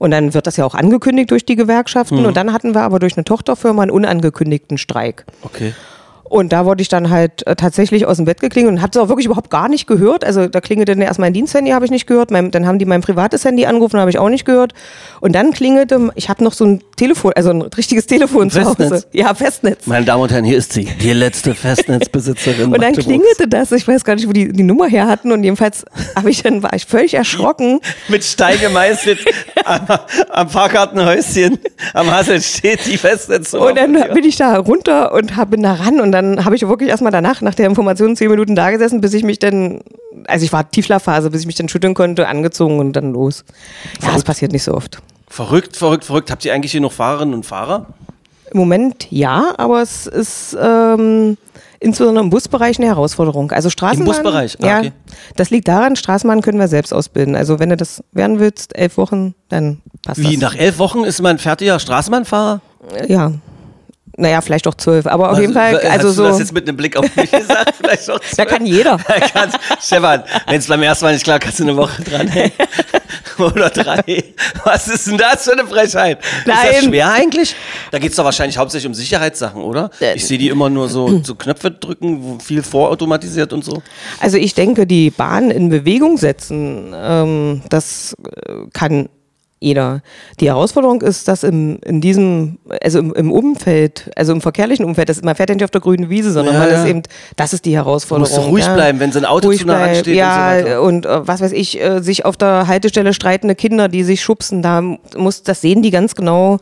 Und 0.02 0.10
dann 0.10 0.34
wird 0.34 0.48
das 0.48 0.58
ja 0.58 0.66
auch 0.66 0.74
angekündigt 0.74 1.30
durch 1.30 1.46
die 1.46 1.56
Gewerkschaften. 1.56 2.22
Mhm. 2.22 2.26
Und 2.26 2.36
dann 2.36 2.54
hatten 2.54 2.74
wir 2.74 2.82
aber 2.82 2.98
durch 2.98 3.18
eine 3.18 3.24
Tochterfirma 3.24 3.84
einen 3.84 3.92
unangekündigten 3.92 4.80
Streik. 4.80 5.26
okay. 5.44 5.76
Und 6.32 6.54
da 6.54 6.66
wurde 6.66 6.82
ich 6.82 6.88
dann 6.88 7.10
halt 7.10 7.46
äh, 7.46 7.58
tatsächlich 7.58 8.06
aus 8.06 8.16
dem 8.16 8.26
Bett 8.26 8.40
geklingelt 8.40 8.74
und 8.74 8.82
habe 8.82 8.92
es 8.94 8.98
auch 8.98 9.10
wirklich 9.10 9.26
überhaupt 9.26 9.50
gar 9.50 9.68
nicht 9.68 9.86
gehört. 9.86 10.24
Also 10.24 10.48
da 10.48 10.62
klingelte 10.62 10.94
dann 10.94 11.02
erst 11.02 11.20
mein 11.20 11.34
Diensthandy, 11.34 11.72
habe 11.72 11.84
ich 11.84 11.92
nicht 11.92 12.08
gehört. 12.08 12.32
Mein, 12.32 12.52
dann 12.52 12.66
haben 12.66 12.80
die 12.80 12.86
mein 12.86 13.02
privates 13.02 13.44
Handy 13.44 13.66
angerufen, 13.66 14.00
habe 14.00 14.10
ich 14.10 14.18
auch 14.18 14.30
nicht 14.30 14.46
gehört. 14.46 14.74
Und 15.20 15.36
dann 15.36 15.52
klingelte, 15.52 16.10
ich 16.16 16.30
habe 16.30 16.42
noch 16.42 16.54
so 16.54 16.64
ein 16.64 16.84
Telefon, 16.96 17.34
also 17.36 17.50
ein 17.50 17.62
richtiges 17.62 18.08
Telefon 18.08 18.50
zu 18.50 18.64
Hause. 18.64 18.78
Festnetz? 18.78 19.08
Ja, 19.12 19.34
Festnetz. 19.34 19.88
Meine 19.88 20.06
Damen 20.06 20.24
und 20.24 20.32
Herren, 20.32 20.46
hier 20.46 20.58
ist 20.58 20.72
sie, 20.72 20.86
die 20.86 21.12
letzte 21.12 21.54
Festnetzbesitzerin 21.54 22.74
Und 22.74 22.82
dann 22.82 22.94
klingelte 22.94 23.50
das, 23.50 23.74
ich 23.74 23.86
weiß 23.86 24.06
gar 24.06 24.16
nicht, 24.16 24.30
wo 24.30 24.32
die 24.32 24.54
die 24.54 24.64
Nummer 24.64 24.88
her 24.88 25.08
hatten. 25.08 25.34
Und 25.34 25.44
jedenfalls 25.44 25.84
habe 26.16 26.30
ich 26.30 26.44
dann 26.44 26.64
war 26.64 26.72
ich 26.74 26.86
völlig 26.86 27.14
erschrocken. 27.14 27.82
Mit 28.08 28.24
Stein 28.24 28.58
gemeißelt 28.62 29.20
am, 29.66 29.82
am 30.30 30.50
Fahrkartenhäuschen 30.50 31.60
am 31.94 32.10
Hassel 32.10 32.42
steht 32.42 32.86
die 32.86 32.98
Festnetznummer. 32.98 33.66
Und 33.66 33.78
dann 33.78 34.14
bin 34.14 34.24
ich 34.24 34.38
da 34.38 34.58
runter 34.58 35.12
und 35.12 35.34
bin 35.50 35.64
da 35.64 35.74
ran 35.74 36.00
und 36.00 36.14
dann 36.14 36.21
habe 36.22 36.56
ich 36.56 36.68
wirklich 36.68 36.90
erstmal 36.90 37.12
danach, 37.12 37.42
nach 37.42 37.56
der 37.56 37.68
Information, 37.68 38.16
zehn 38.16 38.30
Minuten 38.30 38.56
da 38.56 38.72
gesessen, 38.72 39.02
bis 39.02 39.14
ich 39.14 39.24
mich 39.24 39.40
dann, 39.40 39.82
also 40.28 40.46
ich 40.46 40.54
war 40.54 40.70
Tiefschlafphase, 40.70 41.30
bis 41.30 41.42
ich 41.42 41.48
mich 41.48 41.56
dann 41.56 41.70
schütteln 41.70 41.94
konnte, 41.94 42.28
angezogen 42.28 42.80
und 42.80 42.94
dann 42.94 43.14
los. 43.14 43.44
Ja, 44.02 44.14
das 44.14 44.24
passiert 44.24 44.52
nicht 44.52 44.64
so 44.64 44.74
oft. 44.74 45.02
Verrückt, 45.28 45.78
verrückt, 45.78 46.06
verrückt. 46.06 46.32
Habt 46.32 46.44
ihr 46.46 46.54
eigentlich 46.54 46.72
hier 46.72 46.82
noch 46.82 46.92
Fahrerinnen 46.92 47.34
und 47.34 47.46
Fahrer? 47.46 47.88
Im 48.52 48.60
Moment 48.60 49.08
ja, 49.10 49.54
aber 49.58 49.82
es 49.82 50.08
ist 50.08 50.58
ähm, 50.62 51.38
insbesondere 51.80 52.24
im 52.24 52.30
Busbereich 52.30 52.80
eine 52.80 52.88
Herausforderung. 52.88 53.52
Also 53.52 53.70
Straßenbahn. 53.70 54.14
Busbereich? 54.14 54.58
Ah, 54.62 54.68
ja, 54.68 54.80
okay. 54.80 54.92
das 55.38 55.50
liegt 55.50 55.68
daran, 55.68 55.96
Straßenbahn 55.96 56.42
können 56.42 56.60
wir 56.60 56.68
selbst 56.68 56.94
ausbilden. 56.94 57.36
Also 57.36 57.60
wenn 57.60 57.70
du 57.70 57.78
das 57.78 58.04
werden 58.12 58.40
willst, 58.40 58.78
elf 58.78 58.98
Wochen, 58.98 59.36
dann 59.48 59.82
passt 60.06 60.20
Wie, 60.20 60.38
das. 60.38 60.54
nach 60.54 60.56
elf 60.56 60.80
Wochen 60.80 61.04
ist 61.06 61.22
man 61.22 61.38
fertiger 61.38 61.80
Straßenbahnfahrer? 61.80 62.62
Ja. 63.08 63.32
Naja, 64.22 64.40
vielleicht 64.42 64.68
auch 64.68 64.76
zwölf, 64.76 65.08
aber 65.08 65.32
auf 65.32 65.40
jeden 65.40 65.54
Fall, 65.54 65.74
hast 65.74 65.86
also 65.86 66.08
du 66.10 66.14
so. 66.14 66.24
das 66.26 66.38
jetzt 66.38 66.54
mit 66.54 66.68
einem 66.68 66.78
Blick 66.78 66.96
auf 66.96 67.16
mich 67.16 67.32
gesagt? 67.32 67.74
Vielleicht 67.76 68.08
auch 68.12 68.20
Da 68.38 68.46
kann 68.46 68.68
jeder. 68.68 69.00
Stefan, 69.82 70.24
wenn 70.48 70.60
es 70.60 70.68
beim 70.68 70.84
ersten 70.84 71.06
Mal 71.06 71.14
nicht 71.14 71.24
klar, 71.24 71.40
kannst 71.40 71.60
du 71.60 71.64
eine 71.64 71.76
Woche 71.76 72.04
dranhängen. 72.04 72.52
Oder 73.40 73.72
drei. 73.72 74.24
Was 74.64 74.88
ist 74.88 75.08
denn 75.08 75.18
das 75.18 75.46
für 75.46 75.54
eine 75.54 75.66
Frechheit? 75.66 76.20
Ist 76.20 76.48
das 76.48 76.56
Nein. 76.56 76.84
schwer 76.84 77.12
eigentlich? 77.12 77.56
Da 77.90 77.98
geht 77.98 78.12
es 78.12 78.16
doch 78.16 78.26
wahrscheinlich 78.26 78.60
hauptsächlich 78.60 78.88
um 78.88 78.94
Sicherheitssachen, 78.94 79.64
oder? 79.64 79.90
Äh, 80.00 80.16
Ich 80.16 80.28
sehe 80.28 80.38
die 80.38 80.50
immer 80.50 80.70
nur 80.70 80.88
so, 80.88 81.24
so 81.24 81.34
Knöpfe 81.34 81.72
drücken, 81.72 82.40
viel 82.40 82.62
vorautomatisiert 82.62 83.54
und 83.54 83.66
so. 83.66 83.82
Also 84.20 84.38
ich 84.38 84.54
denke, 84.54 84.86
die 84.86 85.10
Bahn 85.10 85.50
in 85.50 85.70
Bewegung 85.70 86.18
setzen, 86.18 86.94
ähm, 86.96 87.62
das 87.70 88.14
äh, 88.24 88.54
kann 88.74 89.10
jeder. 89.62 90.02
Die 90.40 90.48
Herausforderung 90.48 91.02
ist, 91.04 91.28
dass 91.28 91.44
im, 91.44 91.78
in 91.86 92.02
diesem, 92.02 92.58
also 92.84 92.98
im, 93.00 93.14
im 93.14 93.32
Umfeld, 93.32 94.10
also 94.16 94.34
im 94.34 94.42
verkehrlichen 94.42 94.84
Umfeld, 94.84 95.08
das, 95.08 95.22
man 95.22 95.36
fährt 95.36 95.50
ja 95.50 95.56
nicht 95.56 95.64
auf 95.64 95.70
der 95.72 95.82
grünen 95.82 96.10
Wiese, 96.10 96.32
sondern 96.32 96.56
Ja, 96.56 96.60
man 96.62 96.70
ja. 96.70 96.82
ist 96.84 96.90
eben, 96.90 97.04
das 97.36 97.54
ist 97.54 97.66
die 97.66 97.76
Herausforderung. 97.76 98.28
Du 98.28 98.36
musst 98.42 98.50
ruhig 98.52 98.66
ja. 98.66 98.74
bleiben, 98.74 99.00
wenn 99.00 99.12
so 99.12 99.20
ein 99.20 99.26
Auto 99.26 99.50
Ruhig 99.50 99.62
zu 99.62 99.68
nah 99.68 99.78
ransteht 99.86 100.16
ja, 100.16 100.56
und 100.56 100.60
so 100.60 100.66
weiter. 100.66 100.82
und 100.82 101.06
äh, 101.06 101.28
was 101.28 101.42
weiß 101.42 101.52
ich, 101.52 101.80
äh, 101.80 102.02
sich 102.02 102.26
auf 102.26 102.36
der 102.38 102.68
Haltestelle 102.68 103.14
streitende 103.14 103.54
Kinder, 103.56 103.88
die 103.88 104.04
sich 104.04 104.22
schubsen, 104.22 104.64
da 104.64 104.82
muss, 105.16 105.44
das 105.44 105.62
sehen 105.62 105.84
die 105.84 105.92
ganz 105.92 106.16
genau, 106.16 106.58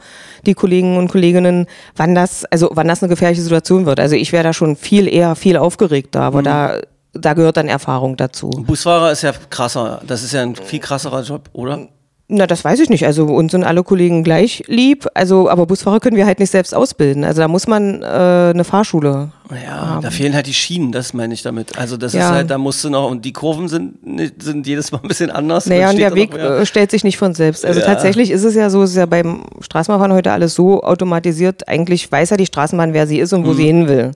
die 0.45 0.53
Kollegen 0.53 0.97
und 0.97 1.07
Kolleginnen, 1.09 1.67
wann 1.95 2.15
das, 2.15 2.43
also 2.45 2.69
wann 2.73 2.87
das 2.89 3.01
eine 3.01 3.09
gefährliche 3.09 3.41
Situation 3.41 3.85
wird. 3.85 4.01
Also 4.01 4.15
ich 4.15 4.33
wäre 4.33 4.43
da 4.43 4.51
schon 4.53 4.75
viel 4.75 5.07
eher, 5.07 5.35
viel 5.35 5.55
aufgeregter, 5.55 6.19
Mhm. 6.19 6.25
aber 6.25 6.43
da, 6.43 6.79
da 7.13 7.33
gehört 7.33 7.55
dann 7.55 7.69
Erfahrung 7.69 8.17
dazu. 8.17 8.49
Busfahrer 8.49 9.11
ist 9.13 9.21
ja 9.21 9.31
krasser. 9.49 10.01
Das 10.05 10.21
ist 10.21 10.33
ja 10.33 10.41
ein 10.41 10.55
viel 10.55 10.79
krasserer 10.79 11.21
Job, 11.23 11.49
oder? 11.53 11.87
Na, 12.31 12.45
das 12.45 12.63
weiß 12.63 12.79
ich 12.79 12.89
nicht. 12.89 13.07
Also 13.07 13.25
uns 13.25 13.51
sind 13.53 13.63
alle 13.63 13.81
Kollegen 13.83 14.23
gleich 14.23 14.61
lieb. 14.67 15.07
Also, 15.15 15.49
aber 15.49 15.65
Busfahrer 15.65 15.99
können 15.99 16.15
wir 16.15 16.27
halt 16.27 16.37
nicht 16.39 16.51
selbst 16.51 16.75
ausbilden. 16.75 17.23
Also 17.23 17.41
da 17.41 17.47
muss 17.47 17.65
man 17.65 18.03
äh, 18.03 18.05
eine 18.05 18.63
Fahrschule. 18.63 19.31
Ja, 19.65 19.99
da 19.99 20.11
fehlen 20.11 20.35
halt 20.35 20.45
die 20.45 20.53
Schienen, 20.53 20.91
das 20.91 21.15
meine 21.15 21.33
ich 21.33 21.41
damit. 21.41 21.75
Also 21.79 21.97
das 21.97 22.13
ist 22.13 22.19
Ja. 22.19 22.29
halt, 22.29 22.51
da 22.51 22.59
musst 22.59 22.83
du 22.83 22.91
noch, 22.91 23.09
und 23.09 23.25
die 23.25 23.33
Kurven 23.33 23.67
sind, 23.67 23.95
sind 24.39 24.67
jedes 24.67 24.91
Mal 24.91 24.99
ein 25.01 25.07
bisschen 25.07 25.31
anders. 25.31 25.65
Naja, 25.65 25.89
und 25.89 25.97
der 25.97 26.13
Weg 26.13 26.33
noch 26.33 26.39
äh, 26.39 26.65
stellt 26.67 26.91
sich 26.91 27.03
nicht 27.03 27.17
von 27.17 27.33
selbst. 27.33 27.65
Also 27.65 27.79
Ja. 27.79 27.87
tatsächlich 27.87 28.29
ist 28.29 28.43
es 28.43 28.53
ja 28.53 28.69
so, 28.69 28.83
es 28.83 28.91
ist 28.91 28.97
ja 28.97 29.07
beim 29.07 29.45
Straßenbahnfahren 29.61 30.13
heute 30.13 30.31
alles 30.31 30.53
so 30.53 30.83
automatisiert. 30.83 31.67
Eigentlich 31.67 32.11
weiß 32.11 32.29
ja 32.29 32.37
die 32.37 32.45
Straßenbahn, 32.45 32.93
wer 32.93 33.07
sie 33.07 33.17
ist 33.17 33.33
und 33.33 33.43
wo 33.47 33.53
Mhm. 33.53 33.57
sie 33.57 33.65
hin 33.65 33.87
will. 33.87 34.11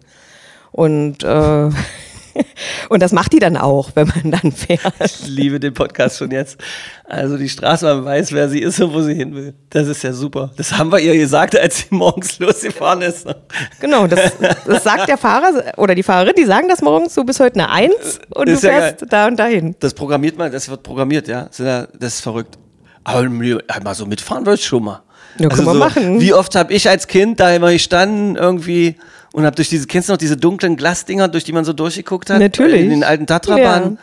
Und 0.72 1.24
äh, 1.24 1.70
und 2.90 3.02
das 3.02 3.12
macht 3.12 3.34
die 3.34 3.40
dann 3.40 3.58
auch, 3.58 3.92
wenn 3.96 4.08
man 4.08 4.32
dann 4.32 4.52
fährt. 4.52 4.94
Ich 5.04 5.28
liebe 5.28 5.60
den 5.60 5.74
Podcast 5.74 6.18
schon 6.18 6.32
jetzt. 6.32 6.58
Also 7.06 7.38
die 7.38 7.50
Straßenbahn 7.50 8.06
weiß, 8.06 8.32
wer 8.32 8.50
sie 8.50 8.60
ist 8.60 8.80
und 8.82 8.94
wo 8.94 9.02
sie 9.02 9.14
hin 9.14 9.36
will. 9.36 9.54
Das 9.70 9.88
ist 9.88 10.04
ja 10.04 10.14
super. 10.14 10.52
Das 10.58 10.78
haben 10.78 10.92
wir 10.92 11.00
ihr 11.00 11.16
gesagt, 11.16 11.58
als 11.58 11.80
sie 11.80 11.86
morgens 11.92 12.40
losgefahren 12.40 13.02
ist. 13.02 13.28
Genau, 13.80 14.08
das, 14.08 14.34
das 14.66 14.84
sagt 14.84 15.10
der 15.10 15.18
Fahrer 15.18 15.74
oder 15.78 15.96
die 15.96 16.04
Fahrerin, 16.04 16.34
die 16.38 16.46
sagen 16.46 16.68
das 16.70 16.82
morgens, 16.82 17.14
du 17.16 17.24
bist 17.24 17.40
heute 17.40 17.56
eine 17.56 17.70
Eins 17.70 18.20
und 18.34 18.48
du 18.48 18.54
Ist 18.54 18.64
ja 18.64 18.72
fährst 18.72 19.00
geil. 19.00 19.08
da 19.10 19.28
und 19.28 19.38
dahin. 19.38 19.76
Das 19.80 19.94
programmiert 19.94 20.38
man, 20.38 20.52
das 20.52 20.70
wird 20.70 20.84
programmiert, 20.84 21.28
ja. 21.28 21.50
Das 21.58 21.90
ist 22.00 22.22
verrückt. 22.22 22.58
Aber 23.04 23.28
mal 23.30 23.96
so 23.96 24.06
mitfahren 24.06 24.46
würde 24.46 24.60
ich 24.60 24.66
schon 24.66 24.84
mal. 24.84 25.02
Also 25.34 25.44
Ja, 25.44 25.50
können 25.50 25.68
wir 25.68 25.74
so, 25.74 25.80
machen. 25.80 26.22
Wie 26.22 26.34
oft 26.34 26.56
habe 26.56 26.74
ich 26.74 26.88
als 26.90 27.08
Kind 27.08 27.40
da 27.40 27.54
immer 27.54 27.72
gestanden 27.72 28.36
irgendwie 28.36 28.96
und 29.34 29.46
habe 29.46 29.56
durch 29.56 29.68
diese, 29.68 29.88
kennst 29.88 30.08
du 30.08 30.14
noch 30.14 30.18
diese 30.18 30.38
dunklen 30.38 30.78
Glasdinger, 30.78 31.28
durch 31.28 31.44
die 31.44 31.52
man 31.52 31.66
so 31.66 31.74
durchgeguckt 31.74 32.30
hat? 32.30 32.40
Natürlich. 32.40 32.82
In 32.82 32.90
den 32.92 33.04
alten 33.04 33.28
Tatrabahnen. 33.28 33.96
Ja. 33.96 34.02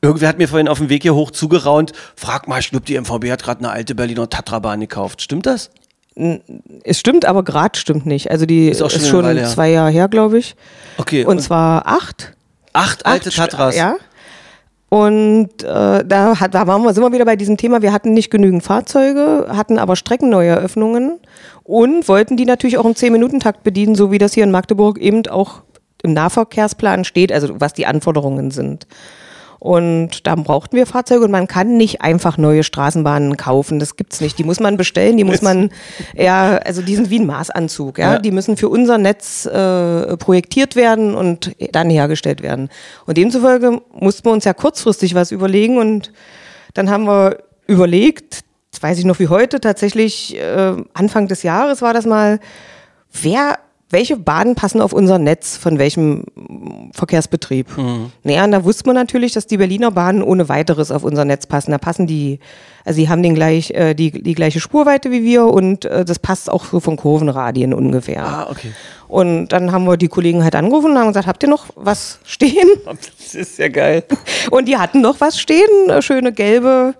Irgendwer 0.00 0.28
hat 0.28 0.38
mir 0.38 0.46
vorhin 0.46 0.68
auf 0.68 0.78
dem 0.78 0.90
Weg 0.90 1.02
hier 1.02 1.14
hoch 1.14 1.32
zugeraunt, 1.32 1.92
frag 2.14 2.46
mal, 2.46 2.60
ich 2.60 2.70
glaube, 2.70 2.86
die 2.86 3.00
MVB 3.00 3.32
hat 3.32 3.42
gerade 3.42 3.60
eine 3.60 3.70
alte 3.70 3.96
Berliner 3.96 4.30
Tatrabahn 4.30 4.78
gekauft. 4.78 5.22
Stimmt 5.22 5.46
das? 5.46 5.70
Es 6.84 7.00
stimmt, 7.00 7.24
aber 7.24 7.42
Grad 7.42 7.76
stimmt 7.76 8.06
nicht. 8.06 8.30
Also 8.30 8.46
die 8.46 8.68
Ist 8.68 8.80
ist, 8.80 8.92
schon 8.92 9.00
eine 9.00 9.08
schon 9.08 9.24
Weile 9.24 9.44
zwei 9.44 9.70
Jahre 9.70 9.90
her, 9.90 10.08
glaube 10.08 10.38
ich. 10.38 10.54
Okay. 10.98 11.24
Und, 11.24 11.40
zwar 11.40 11.86
acht. 11.86 12.34
acht 12.74 13.06
alte 13.06 13.30
acht 13.30 13.36
Tatras. 13.36 13.76
Ja. 13.76 13.96
Und 14.90 15.62
äh, 15.62 16.04
da, 16.04 16.40
hat, 16.40 16.54
da 16.54 16.66
waren 16.66 16.82
wir, 16.82 16.94
sind 16.94 17.02
wir 17.02 17.12
wieder 17.12 17.24
bei 17.24 17.36
diesem 17.36 17.56
Thema, 17.56 17.82
wir 17.82 17.92
hatten 17.92 18.14
nicht 18.14 18.30
genügend 18.30 18.62
Fahrzeuge, 18.62 19.46
hatten 19.50 19.78
aber 19.78 19.96
Streckenneueröffnungen 19.96 21.18
und 21.68 22.08
wollten 22.08 22.38
die 22.38 22.46
natürlich 22.46 22.78
auch 22.78 22.86
im 22.86 22.94
10-Minuten-Takt 22.94 23.62
bedienen, 23.62 23.94
so 23.94 24.10
wie 24.10 24.16
das 24.16 24.32
hier 24.32 24.42
in 24.42 24.50
Magdeburg 24.50 24.98
eben 24.98 25.26
auch 25.26 25.60
im 26.02 26.14
Nahverkehrsplan 26.14 27.04
steht, 27.04 27.30
also 27.30 27.60
was 27.60 27.74
die 27.74 27.84
Anforderungen 27.84 28.50
sind. 28.50 28.86
Und 29.58 30.26
da 30.26 30.34
brauchten 30.34 30.76
wir 30.76 30.86
Fahrzeuge 30.86 31.24
und 31.26 31.30
man 31.30 31.46
kann 31.46 31.76
nicht 31.76 32.00
einfach 32.00 32.38
neue 32.38 32.62
Straßenbahnen 32.62 33.36
kaufen. 33.36 33.80
Das 33.80 33.96
gibt's 33.96 34.22
nicht. 34.22 34.38
Die 34.38 34.44
muss 34.44 34.60
man 34.60 34.78
bestellen, 34.78 35.18
die 35.18 35.24
muss 35.24 35.42
man, 35.42 35.68
ja, 36.16 36.56
also 36.56 36.80
die 36.80 36.96
sind 36.96 37.10
wie 37.10 37.18
ein 37.18 37.26
Maßanzug, 37.26 37.98
ja. 37.98 38.14
Ja. 38.14 38.18
Die 38.18 38.30
müssen 38.30 38.56
für 38.56 38.70
unser 38.70 38.96
Netz 38.96 39.44
äh, 39.44 40.16
projektiert 40.16 40.74
werden 40.74 41.14
und 41.14 41.52
dann 41.72 41.90
hergestellt 41.90 42.40
werden. 42.40 42.70
Und 43.04 43.18
demzufolge 43.18 43.82
mussten 43.92 44.24
wir 44.24 44.32
uns 44.32 44.44
ja 44.44 44.54
kurzfristig 44.54 45.14
was 45.14 45.32
überlegen 45.32 45.76
und 45.76 46.12
dann 46.72 46.88
haben 46.88 47.04
wir 47.04 47.38
überlegt, 47.66 48.44
das 48.78 48.82
weiß 48.90 48.98
ich 48.98 49.04
noch 49.04 49.18
wie 49.18 49.26
heute, 49.26 49.60
tatsächlich 49.60 50.36
äh, 50.36 50.74
Anfang 50.94 51.26
des 51.26 51.42
Jahres 51.42 51.82
war 51.82 51.92
das 51.92 52.06
mal, 52.06 52.38
wer 53.12 53.58
welche 53.90 54.18
Bahnen 54.18 54.54
passen 54.54 54.82
auf 54.82 54.92
unser 54.92 55.18
Netz 55.18 55.56
von 55.56 55.78
welchem 55.78 56.24
Verkehrsbetrieb? 56.92 57.76
Mhm. 57.78 58.12
Naja, 58.22 58.44
und 58.44 58.52
da 58.52 58.62
wusste 58.62 58.86
man 58.86 58.94
natürlich, 58.94 59.32
dass 59.32 59.46
die 59.46 59.56
Berliner 59.56 59.90
Bahnen 59.90 60.22
ohne 60.22 60.50
weiteres 60.50 60.90
auf 60.90 61.04
unser 61.04 61.24
Netz 61.24 61.46
passen. 61.46 61.70
Da 61.70 61.78
passen 61.78 62.06
die, 62.06 62.38
also 62.84 62.98
sie 62.98 63.08
haben 63.08 63.22
den 63.22 63.34
gleich, 63.34 63.70
äh, 63.70 63.94
die, 63.94 64.10
die 64.10 64.34
gleiche 64.34 64.60
Spurweite 64.60 65.10
wie 65.10 65.24
wir 65.24 65.46
und 65.46 65.86
äh, 65.86 66.04
das 66.04 66.18
passt 66.18 66.50
auch 66.50 66.66
so 66.66 66.80
von 66.80 66.98
Kurvenradien 66.98 67.72
ungefähr. 67.72 68.24
Ah, 68.24 68.48
okay. 68.50 68.72
Und 69.08 69.48
dann 69.48 69.72
haben 69.72 69.86
wir 69.86 69.96
die 69.96 70.08
Kollegen 70.08 70.44
halt 70.44 70.54
angerufen 70.54 70.90
und 70.90 70.98
haben 70.98 71.08
gesagt, 71.08 71.26
habt 71.26 71.42
ihr 71.42 71.48
noch 71.48 71.66
was 71.74 72.18
stehen? 72.24 72.68
Das 72.84 73.34
ist 73.34 73.58
ja 73.58 73.68
geil. 73.68 74.04
Und 74.50 74.68
die 74.68 74.76
hatten 74.76 75.00
noch 75.00 75.20
was 75.20 75.40
stehen, 75.40 75.88
äh, 75.88 76.02
schöne 76.02 76.32
gelbe 76.32 76.94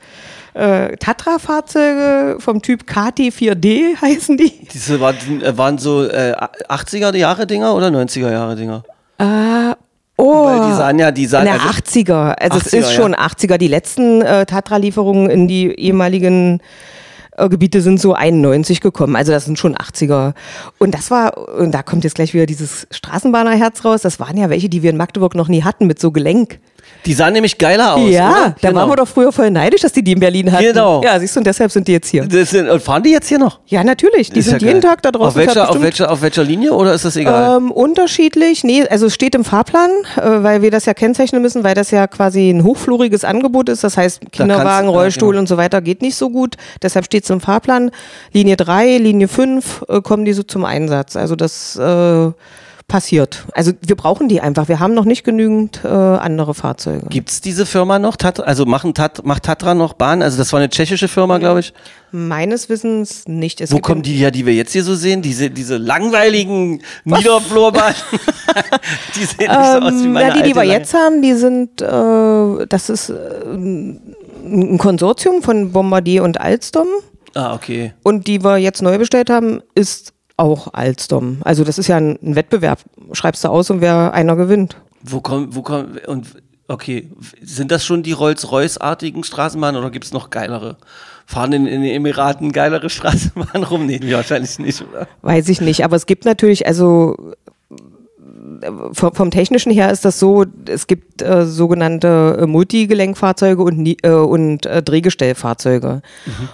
äh, 0.59 0.97
Tatra-Fahrzeuge 0.97 2.37
vom 2.41 2.61
Typ 2.63 2.83
KT4D 2.83 3.97
heißen 4.01 4.37
die. 4.37 4.67
Diese 4.73 5.01
waren, 5.01 5.17
äh, 5.43 5.57
waren 5.57 5.79
so 5.79 6.05
äh, 6.05 6.35
80er 6.69 7.17
Jahre 7.17 7.47
Dinger 7.47 7.75
oder 7.75 7.89
90er 7.89 8.31
Jahre 8.31 8.57
Dinger? 8.57 8.83
Oh, 10.21 10.45
Weil 10.47 10.71
die 10.71 10.77
sahen 10.77 10.99
ja, 10.99 11.13
die 11.13 11.27
sahen 11.27 11.47
in 11.47 11.53
der 11.53 11.63
also- 11.63 11.75
80er. 11.81 12.33
Also 12.33 12.59
es 12.59 12.73
80er, 12.73 12.79
ist 12.79 12.93
schon 12.93 13.15
80er. 13.15 13.57
Die 13.57 13.69
letzten 13.69 14.21
äh, 14.23 14.45
Tatra-Lieferungen 14.47 15.31
in 15.31 15.47
die 15.47 15.69
ehemaligen 15.71 16.61
äh, 17.37 17.49
Gebiete 17.49 17.81
sind 17.81 18.01
so 18.01 18.15
91 18.15 18.81
gekommen. 18.81 19.15
Also 19.15 19.31
das 19.31 19.45
sind 19.45 19.61
schon 19.61 19.77
80er. 19.77 20.35
Und 20.79 20.93
das 20.93 21.13
war, 21.13 21.39
und 21.59 21.73
da 21.73 21.85
kommt 21.85 22.03
jetzt 22.03 22.17
gleich 22.17 22.35
wieder 22.35 22.47
dieses 22.47 22.89
Straßenbahnerherz 22.91 23.85
raus. 23.85 24.03
Das 24.03 24.19
waren 24.19 24.37
ja 24.37 24.51
welche, 24.51 24.69
die 24.69 24.83
wir 24.83 24.91
in 24.91 24.97
Magdeburg 24.97 25.37
noch 25.37 25.47
nie 25.49 25.63
hatten 25.63 25.87
mit 25.87 26.01
so 26.01 26.11
Gelenk. 26.11 26.59
Die 27.09 27.15
sahen 27.15 27.33
nämlich 27.33 27.57
geiler 27.57 27.95
aus. 27.95 28.11
ja, 28.11 28.31
oder? 28.31 28.55
da 28.61 28.69
Genau. 28.69 28.81
waren 28.83 28.91
wir 28.91 28.97
doch 28.97 29.09
früher 29.09 29.33
voll 29.33 29.51
neidisch, 29.51 29.81
dass 29.81 29.93
die 29.93 30.05
die 30.05 30.13
in 30.13 30.21
Berlin 30.21 30.53
hatten. 30.53 30.63
Genau. 30.63 31.03
Ja, 31.03 31.19
siehst 31.19 31.35
du, 31.35 31.41
und 31.41 31.47
deshalb 31.47 31.73
sind 31.73 31.89
die 31.89 31.93
jetzt 31.93 32.09
hier. 32.09 32.29
Sind, 32.45 32.69
und 32.69 32.83
fahren 32.83 33.03
die 33.03 33.11
jetzt 33.11 33.29
hier 33.29 33.39
noch? 33.39 33.61
Ja, 33.67 33.83
natürlich. 33.83 34.29
Die 34.31 34.41
Ist 34.41 34.51
sind 34.51 34.61
ja 34.61 34.69
jeden 34.69 34.81
geil. 34.83 34.91
Tag 34.91 35.03
da 35.03 35.11
draußen. 35.11 35.29
Auf 35.29 35.35
welcher, 35.47 35.71
auf, 35.71 35.81
welcher, 35.81 36.11
auf 36.11 36.21
welcher 36.21 36.45
Linie 36.45 36.75
oder 36.75 36.93
ist 36.93 37.07
das 37.07 37.17
egal? 37.17 37.57
Ähm, 37.57 37.71
unterschiedlich. 37.71 38.63
Nee, 38.63 38.87
also 38.89 39.07
es 39.07 39.15
steht 39.15 39.35
im 39.35 39.45
Fahrplan, 39.45 39.89
äh, 40.17 40.21
weil 40.43 40.61
wir 40.61 40.71
das 40.71 40.85
ja 40.85 40.93
kennzeichnen 40.93 41.41
müssen, 41.41 41.65
weil 41.65 41.75
das 41.75 41.91
ja 41.91 42.07
quasi 42.07 42.51
ein 42.51 42.63
hochfluriges 42.63 43.25
Angebot 43.25 43.71
ist. 43.71 43.83
Das 43.85 43.97
heißt, 43.97 44.31
Kinderwagen, 44.31 44.89
ja, 44.89 44.95
Rollstuhl 44.95 45.31
genau. 45.31 45.41
und 45.41 45.47
so 45.49 45.57
weiter 45.57 45.81
geht 45.81 46.03
nicht 46.03 46.17
so 46.17 46.29
gut. 46.29 46.57
Deshalb 46.83 47.07
steht 47.07 47.25
es 47.25 47.31
im 47.31 47.41
Fahrplan. 47.41 47.91
Linie 48.35 48.57
3, 48.57 48.99
Linie 48.99 49.29
5 49.29 49.85
äh, 49.89 50.01
kommen 50.03 50.27
die 50.27 50.35
so 50.35 50.43
zum 50.43 50.67
Einsatz. 50.67 51.17
Also 51.17 51.37
das 51.37 51.75
äh, 51.77 52.31
passiert. 52.89 53.45
Also 53.53 53.73
wir 53.87 53.95
brauchen 53.97 54.29
die 54.29 54.41
einfach. 54.41 54.69
Wir 54.69 54.81
haben 54.81 54.95
noch 54.95 55.05
nicht 55.05 55.23
genügend 55.23 55.83
äh, 55.85 55.89
andere 55.89 56.55
Fahrzeuge. 56.55 57.07
Gibt 57.11 57.29
es 57.29 57.43
diese 57.43 57.67
Firma 57.67 57.99
noch? 57.99 58.17
Tat, 58.17 58.41
also 58.41 58.65
machen 58.65 58.95
Tat, 58.95 59.25
macht 59.27 59.43
Tatra 59.45 59.75
noch 59.75 59.93
Bahn? 59.93 60.23
Also 60.23 60.39
das 60.39 60.53
war 60.55 60.59
eine 60.59 60.71
tschechische 60.71 61.07
Firma, 61.07 61.37
glaube 61.37 61.61
ich. 61.61 61.75
Meines 62.11 62.71
Wissens 62.71 63.29
nicht. 63.29 63.61
Es 63.61 63.71
Wo 63.71 63.79
kommen 63.79 64.01
die 64.01 64.15
her, 64.15 64.31
die 64.31 64.47
wir 64.47 64.55
jetzt 64.55 64.73
hier 64.73 64.83
so 64.83 64.95
sehen? 64.95 65.21
Diese, 65.21 65.51
diese 65.51 65.77
langweiligen 65.77 66.83
Niederflurbahnen. 67.05 67.95
die 69.15 69.25
sehen 69.25 69.39
nicht 69.39 69.73
so 69.73 69.79
aus 69.79 69.93
wie 69.93 70.05
Ähm, 70.05 70.13
meine 70.15 70.29
ja, 70.29 70.35
die, 70.35 70.43
die 70.49 70.55
wir 70.55 70.63
alte 70.63 70.73
jetzt 70.73 70.95
haben, 70.95 71.21
die 71.21 71.35
sind, 71.35 71.83
äh, 71.83 72.67
das 72.67 72.89
ist 72.89 73.11
äh, 73.11 73.15
ein 73.53 74.79
Konsortium 74.79 75.43
von 75.43 75.73
Bombardier 75.73 76.25
und 76.25 76.41
Alstom. 76.41 76.89
Ah, 77.35 77.55
okay. 77.55 77.93
Und 78.03 78.27
die 78.27 78.43
wir 78.43 78.57
jetzt 78.57 78.81
neu 78.81 78.97
bestellt 78.97 79.29
haben, 79.29 79.61
ist 79.75 80.15
auch 80.39 80.73
Alstom. 80.73 81.39
Also 81.45 81.65
das 81.65 81.79
ist 81.79 81.89
ja 81.89 81.97
ein, 81.97 82.19
ein 82.23 82.37
Wettbewerb. 82.37 82.81
Schreibst 83.13 83.45
du 83.45 83.49
aus 83.49 83.71
und 83.71 83.81
wer 83.81 84.13
einer 84.15 84.37
gewinnt. 84.37 84.77
Wo 85.03 85.21
kommen, 85.21 85.55
wo 85.55 85.63
kommen, 85.63 85.99
und, 86.07 86.27
okay, 86.69 87.11
sind 87.43 87.71
das 87.71 87.85
schon 87.85 88.03
die 88.03 88.13
Rolls-Royce-artigen 88.13 89.25
Straßenbahnen 89.25 89.81
oder 89.81 89.91
gibt 89.91 90.05
es 90.05 90.13
noch 90.13 90.31
geilere? 90.31 90.77
Fahren 91.27 91.53
in, 91.53 91.67
in 91.67 91.83
den 91.83 91.95
Emiraten 91.95 92.53
geilere 92.53 92.89
Straßenbahnen 92.91 93.65
rum? 93.65 93.87
Nee, 93.87 94.01
wahrscheinlich 94.13 94.59
nicht, 94.59 94.83
oder? 94.83 95.07
Weiß 95.23 95.49
ich 95.49 95.61
nicht. 95.61 95.85
Aber 95.85 95.97
es 95.97 96.07
gibt 96.07 96.25
natürlich, 96.25 96.67
also 96.67 97.35
vom, 98.93 99.31
Technischen 99.31 99.73
her 99.73 99.91
ist 99.91 100.05
das 100.05 100.19
so, 100.19 100.45
es 100.67 100.87
gibt 100.87 101.23
äh, 101.23 101.45
sogenannte 101.45 102.39
äh, 102.41 102.47
Multigelenkfahrzeuge 102.47 103.63
und, 103.63 103.87
äh, 104.05 104.11
und 104.11 104.67
äh, 104.67 104.83
Drehgestellfahrzeuge. 104.83 106.03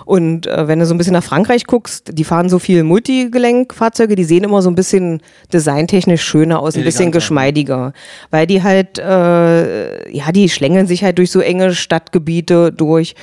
Und 0.05 0.47
äh, 0.47 0.69
wenn 0.69 0.79
du 0.79 0.87
so 0.87 0.95
ein 0.95 0.99
bisschen 0.99 1.13
nach 1.13 1.25
Frankreich 1.25 1.67
guckst, 1.67 2.11
die 2.19 2.25
fahren 2.25 2.49
so 2.49 2.59
viel 2.59 2.83
Multigelenkfahrzeuge, 2.83 4.17
die 4.17 4.25
sehen 4.25 4.45
immer 4.45 4.63
so 4.63 4.71
ein 4.71 4.75
bisschen 4.75 5.21
designtechnisch 5.53 6.23
schöner 6.23 6.61
aus, 6.61 6.77
ein 6.77 6.85
bisschen 6.85 7.03
Eleganter. 7.03 7.19
geschmeidiger. 7.19 7.93
Weil 8.31 8.47
die 8.47 8.63
halt, 8.63 8.99
äh, 8.99 10.11
ja, 10.11 10.33
die 10.33 10.49
schlängeln 10.49 10.87
sich 10.87 11.05
halt 11.05 11.19
durch 11.19 11.31
so 11.31 11.41
enge 11.41 11.75
Stadtgebiete 11.75 12.73
durch. 12.73 13.15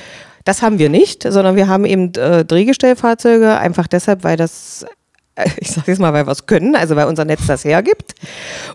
Das 0.44 0.62
haben 0.62 0.78
wir 0.78 0.88
nicht, 0.88 1.22
sondern 1.22 1.54
wir 1.54 1.68
haben 1.68 1.84
eben 1.84 2.10
Drehgestellfahrzeuge, 2.12 3.58
einfach 3.58 3.86
deshalb, 3.86 4.24
weil 4.24 4.36
das 4.36 4.84
ich 5.60 5.70
sag 5.70 5.88
jetzt 5.88 6.00
mal, 6.00 6.12
weil 6.12 6.26
wir 6.26 6.32
es 6.32 6.46
können, 6.46 6.76
also 6.76 6.96
weil 6.96 7.06
unser 7.06 7.24
Netz 7.24 7.46
das 7.46 7.64
hergibt 7.64 8.14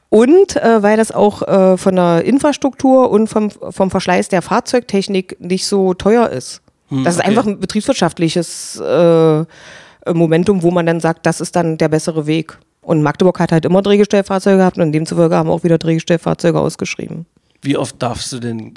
und 0.09 0.55
äh, 0.55 0.81
weil 0.81 0.97
das 0.97 1.11
auch 1.11 1.41
äh, 1.47 1.77
von 1.77 1.95
der 1.95 2.23
Infrastruktur 2.25 3.11
und 3.11 3.27
vom, 3.27 3.51
vom 3.51 3.91
Verschleiß 3.91 4.29
der 4.29 4.41
Fahrzeugtechnik 4.41 5.37
nicht 5.39 5.67
so 5.67 5.93
teuer 5.93 6.29
ist. 6.29 6.61
das 6.89 7.15
ist 7.15 7.19
okay. 7.19 7.29
einfach 7.29 7.45
ein 7.45 7.59
betriebswirtschaftliches 7.59 8.79
äh, 8.79 9.43
Momentum, 10.11 10.63
wo 10.63 10.71
man 10.71 10.85
dann 10.85 10.99
sagt, 10.99 11.25
das 11.25 11.41
ist 11.41 11.55
dann 11.55 11.77
der 11.77 11.89
bessere 11.89 12.25
Weg. 12.27 12.57
Und 12.81 13.03
Magdeburg 13.03 13.39
hat 13.39 13.51
halt 13.51 13.65
immer 13.65 13.81
Drehgestellfahrzeuge 13.81 14.57
gehabt 14.57 14.77
und 14.77 14.93
demzufolge 14.93 15.35
haben 15.35 15.49
wir 15.49 15.53
auch 15.53 15.63
wieder 15.63 15.77
Drehgestellfahrzeuge 15.77 16.59
ausgeschrieben. 16.59 17.25
Wie 17.61 17.75
oft 17.75 18.01
darfst 18.01 18.31
du 18.31 18.39
denn 18.39 18.75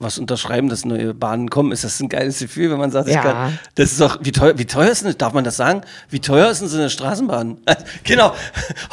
was 0.00 0.18
unterschreiben, 0.18 0.68
dass 0.70 0.84
neue 0.86 1.12
Bahnen 1.14 1.50
kommen? 1.50 1.72
Ist 1.72 1.84
das 1.84 2.00
ein 2.00 2.08
geiles 2.08 2.38
Gefühl, 2.38 2.70
wenn 2.70 2.78
man 2.78 2.90
sagt, 2.90 3.08
ich 3.08 3.14
Ja. 3.14 3.22
kann, 3.22 3.58
das 3.74 3.92
ist 3.92 4.00
doch, 4.00 4.18
wie 4.22 4.32
teuer, 4.32 4.58
wie 4.58 4.64
teuer 4.64 4.90
ist 4.90 5.04
denn, 5.04 5.14
darf 5.18 5.34
man 5.34 5.44
das 5.44 5.56
sagen? 5.56 5.82
Wie 6.08 6.20
teuer 6.20 6.50
ist 6.50 6.62
denn 6.62 6.68
so 6.68 6.78
eine 6.78 6.88
Straßenbahn? 6.90 7.58
genau. 8.04 8.32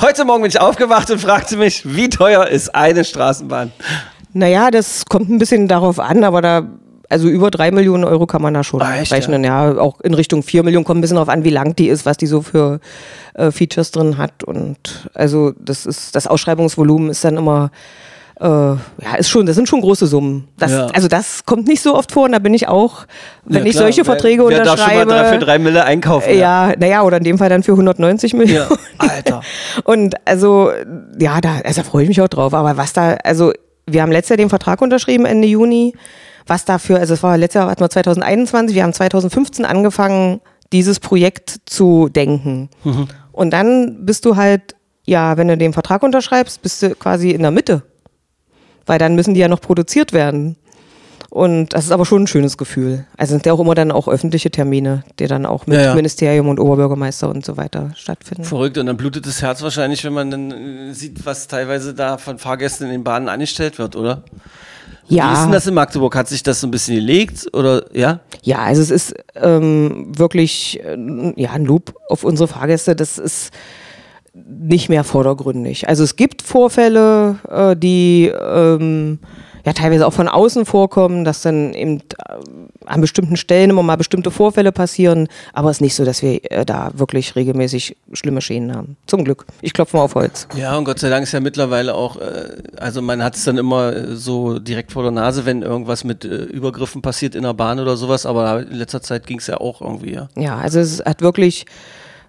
Heute 0.01 0.25
Morgen 0.25 0.41
bin 0.43 0.49
ich 0.49 0.59
aufgewacht 0.59 1.09
und 1.09 1.19
fragte 1.19 1.55
mich, 1.57 1.83
wie 1.95 2.09
teuer 2.09 2.45
ist 2.47 2.75
eine 2.75 3.05
Straßenbahn? 3.05 3.71
Naja, 4.33 4.69
das 4.69 5.05
kommt 5.05 5.29
ein 5.29 5.39
bisschen 5.39 5.69
darauf 5.69 5.97
an, 5.99 6.25
aber 6.25 6.41
da, 6.41 6.67
also 7.09 7.29
über 7.29 7.51
drei 7.51 7.71
Millionen 7.71 8.03
Euro 8.03 8.27
kann 8.27 8.41
man 8.41 8.53
da 8.53 8.65
schon 8.65 8.81
Ah, 8.81 8.97
echt, 8.97 9.13
rechnen. 9.13 9.45
Ja? 9.45 9.77
auch 9.77 10.01
in 10.01 10.13
Richtung 10.13 10.43
vier 10.43 10.63
Millionen 10.63 10.83
kommt 10.83 10.97
ein 10.97 11.01
bisschen 11.01 11.15
darauf 11.15 11.29
an, 11.29 11.45
wie 11.45 11.49
lang 11.51 11.73
die 11.75 11.87
ist, 11.87 12.05
was 12.05 12.17
die 12.17 12.27
so 12.27 12.41
für 12.41 12.81
äh, 13.33 13.49
Features 13.51 13.91
drin 13.91 14.17
hat. 14.17 14.43
Und 14.43 15.09
also 15.13 15.53
das 15.57 15.85
ist, 15.85 16.15
das 16.17 16.27
Ausschreibungsvolumen 16.27 17.09
ist 17.11 17.23
dann 17.23 17.37
immer, 17.37 17.71
äh, 18.39 18.45
ja, 18.45 18.77
ist 19.17 19.29
schon, 19.29 19.45
das 19.45 19.55
sind 19.55 19.67
schon 19.67 19.81
große 19.81 20.05
Summen. 20.07 20.47
Das, 20.57 20.71
Ja. 20.71 20.87
Also 20.87 21.07
das 21.07 21.45
kommt 21.45 21.67
nicht 21.67 21.81
so 21.81 21.95
oft 21.95 22.11
vor 22.11 22.25
und 22.25 22.33
da 22.33 22.39
bin 22.39 22.53
ich 22.53 22.67
auch, 22.67 23.05
wenn 23.45 23.63
Ja, 23.63 23.69
ich 23.69 23.75
solche 23.75 23.99
wer- 23.99 24.05
Verträge 24.05 24.47
wer 24.47 24.63
darf 24.63 24.79
schon 24.79 24.87
mal 24.93 25.01
unterschreibe. 25.03 25.11
drei- 25.11 25.33
für 25.33 25.45
drei 25.45 25.59
Mille 25.59 25.83
einkaufen? 25.83 26.37
Ja, 26.37 26.73
naja, 26.77 27.01
oder 27.03 27.17
in 27.17 27.23
dem 27.23 27.37
Fall 27.39 27.49
dann 27.49 27.63
für 27.63 27.71
190 27.73 28.33
Millionen. 28.33 28.69
Alter. 28.99 29.41
Und 29.85 30.15
also, 30.25 30.69
ja, 31.19 31.41
da, 31.41 31.61
also 31.63 31.81
da 31.81 31.87
freue 31.87 32.03
ich 32.03 32.09
mich 32.09 32.21
auch 32.21 32.27
drauf. 32.27 32.53
Aber 32.53 32.77
was 32.77 32.93
da, 32.93 33.13
also 33.23 33.53
wir 33.87 34.01
haben 34.01 34.11
letztes 34.11 34.29
Jahr 34.29 34.37
den 34.37 34.49
Vertrag 34.49 34.81
unterschrieben, 34.81 35.25
Ende 35.25 35.47
Juni. 35.47 35.93
Was 36.45 36.63
dafür, 36.63 36.99
also 36.99 37.13
es 37.13 37.23
war 37.23 37.37
letztes 37.37 37.59
Jahr 37.59 37.69
hatten 37.69 37.81
wir 37.81 37.89
2021, 37.89 38.73
wir 38.75 38.83
haben 38.83 38.93
2015 38.93 39.65
angefangen, 39.65 40.39
dieses 40.71 40.99
Projekt 40.99 41.55
zu 41.65 42.07
denken. 42.07 42.69
Und 43.31 43.51
dann 43.51 44.05
bist 44.05 44.23
du 44.25 44.35
halt, 44.37 44.75
ja, 45.05 45.35
wenn 45.37 45.47
du 45.49 45.57
den 45.57 45.73
Vertrag 45.73 46.03
unterschreibst, 46.03 46.61
bist 46.61 46.83
du 46.83 46.95
quasi 46.95 47.31
in 47.31 47.41
der 47.41 47.51
Mitte. 47.51 47.81
Weil 48.87 48.97
dann 48.97 49.13
müssen 49.15 49.35
die 49.35 49.39
ja 49.39 49.47
noch 49.47 49.61
produziert 49.61 50.11
werden. 50.13 50.55
Und 51.29 51.73
das 51.73 51.85
ist 51.85 51.91
aber 51.91 52.05
schon 52.05 52.23
ein 52.23 52.27
schönes 52.27 52.57
Gefühl. 52.57 53.05
Also 53.17 53.33
sind 53.33 53.45
ja 53.45 53.53
auch 53.53 53.59
immer 53.59 53.75
dann 53.75 53.91
auch 53.91 54.07
öffentliche 54.07 54.49
Termine, 54.49 55.03
die 55.19 55.27
dann 55.27 55.45
auch 55.45 55.67
mit 55.67 55.77
Ja, 55.77 55.83
ja. 55.83 55.95
Ministerium 55.95 56.47
und 56.47 56.59
Oberbürgermeister 56.59 57.29
und 57.29 57.45
so 57.45 57.57
weiter 57.57 57.91
stattfinden. 57.95 58.45
Verrückt 58.45 58.77
und 58.77 58.85
dann 58.85 58.97
blutet 58.97 59.27
das 59.27 59.41
Herz 59.41 59.61
wahrscheinlich, 59.61 60.03
wenn 60.05 60.13
man 60.13 60.31
dann 60.31 60.51
äh, 60.51 60.93
sieht, 60.93 61.25
was 61.25 61.47
teilweise 61.47 61.93
da 61.93 62.17
von 62.17 62.39
Fahrgästen 62.39 62.87
in 62.87 62.93
den 62.93 63.03
Bahnen 63.03 63.27
angestellt 63.27 63.77
wird, 63.77 63.95
oder? 63.95 64.23
Wie 65.09 65.19
ist 65.19 65.43
denn 65.43 65.51
das 65.51 65.67
in 65.67 65.73
Magdeburg? 65.73 66.15
Hat 66.15 66.27
sich 66.27 66.43
das 66.43 66.59
so 66.59 66.67
ein 66.67 66.71
bisschen 66.71 66.95
gelegt 66.95 67.47
oder 67.53 67.85
ja? 67.95 68.19
Ja, 68.41 68.59
also 68.59 68.81
es 68.81 68.89
ist 68.89 69.13
ähm, 69.35 70.11
wirklich 70.17 70.81
äh, 70.83 70.97
ja, 71.35 71.51
ein 71.51 71.65
Lob 71.65 71.93
auf 72.09 72.23
unsere 72.23 72.47
Fahrgäste. 72.47 72.95
Das 72.95 73.17
ist 73.17 73.51
nicht 74.45 74.89
mehr 74.89 75.03
vordergründig. 75.03 75.87
Also 75.87 76.03
es 76.03 76.15
gibt 76.15 76.41
Vorfälle, 76.41 77.37
äh, 77.49 77.75
die 77.75 78.27
ähm, 78.27 79.19
ja 79.67 79.73
teilweise 79.73 80.07
auch 80.07 80.13
von 80.13 80.29
außen 80.29 80.65
vorkommen, 80.65 81.25
dass 81.25 81.41
dann 81.41 81.73
eben 81.73 81.99
äh, 81.99 82.33
an 82.85 83.01
bestimmten 83.01 83.35
Stellen 83.35 83.69
immer 83.69 83.83
mal 83.83 83.97
bestimmte 83.97 84.31
Vorfälle 84.31 84.71
passieren. 84.71 85.27
Aber 85.51 85.69
es 85.69 85.77
ist 85.77 85.81
nicht 85.81 85.95
so, 85.95 86.05
dass 86.05 86.21
wir 86.21 86.39
äh, 86.51 86.65
da 86.65 86.91
wirklich 86.93 87.35
regelmäßig 87.35 87.97
schlimme 88.13 88.39
Schäden 88.39 88.73
haben. 88.73 88.95
Zum 89.07 89.25
Glück. 89.25 89.45
Ich 89.61 89.73
klopfe 89.73 89.97
mal 89.97 90.03
auf 90.03 90.15
Holz. 90.15 90.47
Ja, 90.55 90.77
und 90.77 90.85
Gott 90.85 90.99
sei 90.99 91.09
Dank 91.09 91.23
ist 91.23 91.33
ja 91.33 91.41
mittlerweile 91.41 91.95
auch, 91.95 92.15
äh, 92.15 92.57
also 92.77 93.01
man 93.01 93.21
hat 93.21 93.35
es 93.35 93.43
dann 93.43 93.57
immer 93.57 94.15
so 94.15 94.57
direkt 94.59 94.93
vor 94.93 95.03
der 95.03 95.11
Nase, 95.11 95.45
wenn 95.45 95.61
irgendwas 95.63 96.05
mit 96.05 96.23
Übergriffen 96.23 97.01
passiert 97.01 97.35
in 97.35 97.43
der 97.43 97.53
Bahn 97.53 97.79
oder 97.79 97.97
sowas, 97.97 98.25
aber 98.25 98.61
in 98.61 98.75
letzter 98.75 99.01
Zeit 99.01 99.27
ging 99.27 99.39
es 99.39 99.47
ja 99.47 99.57
auch 99.57 99.81
irgendwie, 99.81 100.13
ja. 100.13 100.29
Ja, 100.37 100.57
also 100.57 100.79
es 100.79 101.03
hat 101.03 101.21
wirklich, 101.21 101.65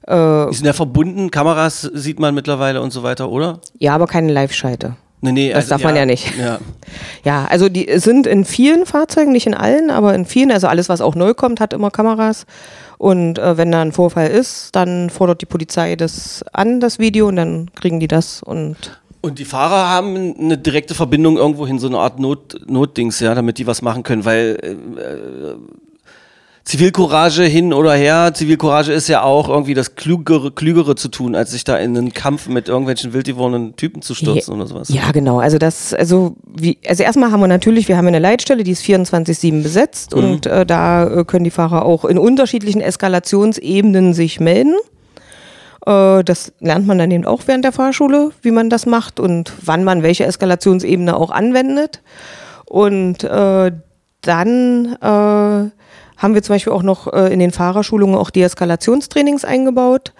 Die 0.06 0.54
sind 0.54 0.66
ja 0.66 0.72
verbunden, 0.72 1.30
Kameras 1.30 1.82
sieht 1.82 2.18
man 2.18 2.34
mittlerweile 2.34 2.80
und 2.80 2.92
so 2.92 3.02
weiter, 3.02 3.30
oder? 3.30 3.60
ja, 3.78 3.94
aber 3.94 4.06
keine 4.06 4.32
Live-Schalte. 4.32 4.96
Nee, 5.20 5.32
nee, 5.32 5.48
Das 5.48 5.56
also, 5.64 5.70
darf 5.70 5.82
man 5.82 5.96
ja 5.96 6.06
nicht. 6.06 6.32
Ja. 6.38 6.58
Ja, 7.24 7.46
also 7.50 7.68
die 7.68 7.90
sind 7.98 8.26
in 8.26 8.44
vielen 8.44 8.86
Fahrzeugen, 8.86 9.32
nicht 9.32 9.46
in 9.46 9.54
allen, 9.54 9.90
aber 9.90 10.14
in 10.14 10.24
vielen, 10.24 10.50
also 10.52 10.66
alles, 10.68 10.88
was 10.88 11.00
auch 11.00 11.14
neu 11.14 11.34
kommt, 11.34 11.60
hat 11.60 11.72
immer 11.72 11.90
Kameras. 11.90 12.46
Und 12.96 13.38
äh, 13.38 13.56
wenn 13.58 13.70
da 13.70 13.82
ein 13.82 13.92
Vorfall 13.92 14.28
ist, 14.28 14.74
dann 14.74 15.10
fordert 15.10 15.42
die 15.42 15.46
Polizei 15.46 15.96
das 15.96 16.44
an, 16.52 16.80
das 16.80 16.98
Video, 16.98 17.28
und 17.28 17.36
dann 17.36 17.70
kriegen 17.74 18.00
die 18.00 18.08
das 18.08 18.42
und 18.42 19.00
Und 19.20 19.38
die 19.38 19.44
Fahrer 19.44 19.88
haben 19.88 20.34
eine 20.38 20.56
direkte 20.56 20.94
Verbindung 20.94 21.36
irgendwo 21.36 21.66
hin, 21.66 21.78
so 21.78 21.88
eine 21.88 21.98
Art 21.98 22.18
Not, 22.18 22.60
Notdings, 22.66 23.20
ja, 23.20 23.34
damit 23.34 23.58
die 23.58 23.66
was 23.66 23.82
machen 23.82 24.04
können, 24.04 24.24
weil 24.24 24.58
äh, 24.62 24.70
äh, 24.70 25.56
Zivilcourage 26.68 27.44
hin 27.44 27.72
oder 27.72 27.94
her, 27.94 28.32
Zivilcourage 28.34 28.92
ist 28.92 29.08
ja 29.08 29.22
auch 29.22 29.48
irgendwie 29.48 29.72
das 29.72 29.94
Klügere, 29.94 30.52
Klügere 30.52 30.96
zu 30.96 31.08
tun, 31.08 31.34
als 31.34 31.52
sich 31.52 31.64
da 31.64 31.78
in 31.78 31.96
einen 31.96 32.12
Kampf 32.12 32.46
mit 32.46 32.68
irgendwelchen 32.68 33.14
wild 33.14 33.24
gewordenen 33.24 33.74
Typen 33.76 34.02
zu 34.02 34.14
stürzen 34.14 34.52
oder 34.52 34.66
sowas. 34.66 34.90
Ja, 34.90 35.10
genau. 35.12 35.38
Also 35.38 35.56
das, 35.56 35.94
also 35.94 36.36
wie, 36.46 36.76
also 36.86 37.02
erstmal 37.02 37.32
haben 37.32 37.40
wir 37.40 37.46
natürlich, 37.46 37.88
wir 37.88 37.96
haben 37.96 38.06
eine 38.06 38.18
Leitstelle, 38.18 38.64
die 38.64 38.72
ist 38.72 38.84
24-7 38.84 39.62
besetzt 39.62 40.14
Mhm. 40.14 40.22
und 40.22 40.44
äh, 40.44 40.66
da 40.66 41.08
äh, 41.08 41.24
können 41.24 41.44
die 41.44 41.50
Fahrer 41.50 41.86
auch 41.86 42.04
in 42.04 42.18
unterschiedlichen 42.18 42.82
Eskalationsebenen 42.82 44.12
sich 44.12 44.38
melden. 44.38 44.74
Äh, 45.86 46.22
das 46.22 46.52
lernt 46.60 46.86
man 46.86 46.98
dann 46.98 47.10
eben 47.10 47.24
auch 47.24 47.40
während 47.46 47.64
der 47.64 47.72
Fahrschule, 47.72 48.32
wie 48.42 48.50
man 48.50 48.68
das 48.68 48.84
macht 48.84 49.20
und 49.20 49.54
wann 49.62 49.84
man 49.84 50.02
welche 50.02 50.26
Eskalationsebene 50.26 51.16
auch 51.16 51.30
anwendet. 51.30 52.02
Und 52.66 53.24
äh, 53.24 53.72
dann 54.20 54.96
äh, 55.00 55.70
haben 56.18 56.34
wir 56.34 56.42
zum 56.42 56.54
Beispiel 56.54 56.72
auch 56.72 56.82
noch 56.82 57.12
äh, 57.12 57.32
in 57.32 57.38
den 57.38 57.52
Fahrerschulungen 57.52 58.16
auch 58.16 58.30
Deeskalationstrainings 58.30 59.44
eingebaut, 59.44 60.12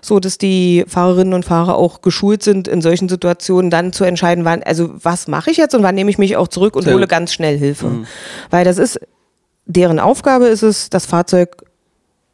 so 0.00 0.18
dass 0.18 0.38
die 0.38 0.84
Fahrerinnen 0.88 1.34
und 1.34 1.44
Fahrer 1.44 1.76
auch 1.76 2.00
geschult 2.00 2.42
sind, 2.42 2.66
in 2.66 2.80
solchen 2.80 3.08
Situationen 3.08 3.70
dann 3.70 3.92
zu 3.92 4.04
entscheiden, 4.04 4.44
wann, 4.44 4.62
also 4.62 4.90
was 4.94 5.28
mache 5.28 5.50
ich 5.50 5.58
jetzt 5.58 5.74
und 5.74 5.82
wann 5.82 5.94
nehme 5.94 6.10
ich 6.10 6.18
mich 6.18 6.36
auch 6.36 6.48
zurück 6.48 6.74
und 6.74 6.82
Sehr 6.84 6.94
hole 6.94 7.06
ganz 7.06 7.32
schnell 7.32 7.56
Hilfe. 7.56 8.06
Weil 8.50 8.64
das 8.64 8.78
ist, 8.78 8.98
deren 9.66 10.00
Aufgabe 10.00 10.46
ist 10.46 10.62
es, 10.62 10.90
das 10.90 11.06
Fahrzeug 11.06 11.64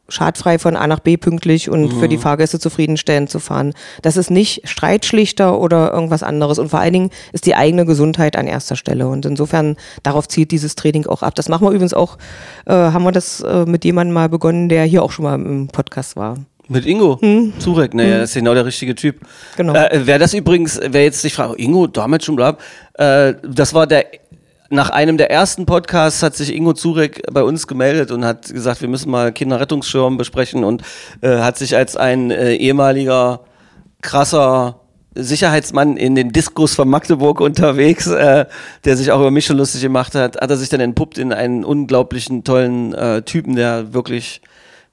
schadfrei 0.09 0.59
von 0.59 0.75
A 0.75 0.87
nach 0.87 0.99
B 0.99 1.17
pünktlich 1.17 1.69
und 1.69 1.93
für 1.93 2.07
die 2.07 2.17
Fahrgäste 2.17 2.59
zufriedenstellend 2.59 3.29
zu 3.29 3.39
fahren. 3.39 3.73
Das 4.01 4.17
ist 4.17 4.29
nicht 4.29 4.67
Streitschlichter 4.67 5.59
oder 5.59 5.91
irgendwas 5.93 6.23
anderes. 6.23 6.59
Und 6.59 6.69
vor 6.69 6.79
allen 6.79 6.93
Dingen 6.93 7.09
ist 7.33 7.45
die 7.45 7.55
eigene 7.55 7.85
Gesundheit 7.85 8.35
an 8.35 8.47
erster 8.47 8.75
Stelle. 8.75 9.07
Und 9.07 9.25
insofern, 9.25 9.75
darauf 10.03 10.27
zielt 10.27 10.51
dieses 10.51 10.75
Training 10.75 11.05
auch 11.07 11.23
ab. 11.23 11.35
Das 11.35 11.49
machen 11.49 11.65
wir 11.65 11.71
übrigens 11.71 11.93
auch, 11.93 12.17
äh, 12.65 12.73
haben 12.73 13.03
wir 13.03 13.11
das 13.11 13.41
äh, 13.41 13.65
mit 13.65 13.85
jemandem 13.85 14.13
mal 14.13 14.29
begonnen, 14.29 14.69
der 14.69 14.83
hier 14.83 15.03
auch 15.03 15.11
schon 15.11 15.23
mal 15.23 15.35
im 15.35 15.67
Podcast 15.67 16.15
war. 16.15 16.37
Mit 16.71 16.85
Ingo 16.85 17.19
Zurek, 17.57 17.95
naja, 17.95 18.19
das 18.19 18.29
ist 18.29 18.35
genau 18.35 18.53
der 18.53 18.63
richtige 18.63 18.93
Typ. 18.93 19.21
Hm. 19.21 19.27
Genau. 19.57 19.73
Äh, 19.73 20.01
wer 20.05 20.19
das 20.19 20.35
übrigens, 20.35 20.79
wer 20.83 21.03
jetzt 21.03 21.21
sich 21.21 21.33
fragt, 21.33 21.59
Ingo, 21.59 21.87
damals 21.87 22.25
schon 22.25 22.35
bla, 22.35 22.57
äh, 22.93 23.33
das 23.43 23.73
war 23.73 23.87
der, 23.87 24.05
nach 24.69 24.89
einem 24.89 25.17
der 25.17 25.31
ersten 25.31 25.65
Podcasts 25.65 26.21
hat 26.21 26.35
sich 26.35 26.53
Ingo 26.53 26.73
Zurek 26.73 27.23
bei 27.31 27.43
uns 27.43 27.67
gemeldet 27.67 28.11
und 28.11 28.23
hat 28.23 28.53
gesagt, 28.53 28.81
wir 28.81 28.87
müssen 28.87 29.09
mal 29.09 29.31
Kinderrettungsschirm 29.31 30.17
besprechen 30.17 30.63
und 30.63 30.83
äh, 31.21 31.39
hat 31.39 31.57
sich 31.57 31.75
als 31.75 31.95
ein 31.95 32.31
äh, 32.31 32.53
ehemaliger 32.55 33.41
krasser 34.01 34.79
Sicherheitsmann 35.15 35.97
in 35.97 36.15
den 36.15 36.31
Diskus 36.31 36.75
von 36.75 36.87
Magdeburg 36.87 37.41
unterwegs, 37.41 38.07
äh, 38.07 38.45
der 38.85 38.97
sich 38.97 39.11
auch 39.11 39.19
über 39.19 39.31
mich 39.31 39.45
schon 39.45 39.57
lustig 39.57 39.81
gemacht 39.81 40.15
hat, 40.15 40.39
hat 40.39 40.49
er 40.49 40.57
sich 40.57 40.69
dann 40.69 40.79
entpuppt 40.79 41.17
in 41.17 41.33
einen 41.33 41.65
unglaublichen 41.65 42.43
tollen 42.43 42.93
äh, 42.93 43.23
Typen, 43.23 43.55
der 43.55 43.93
wirklich 43.93 44.41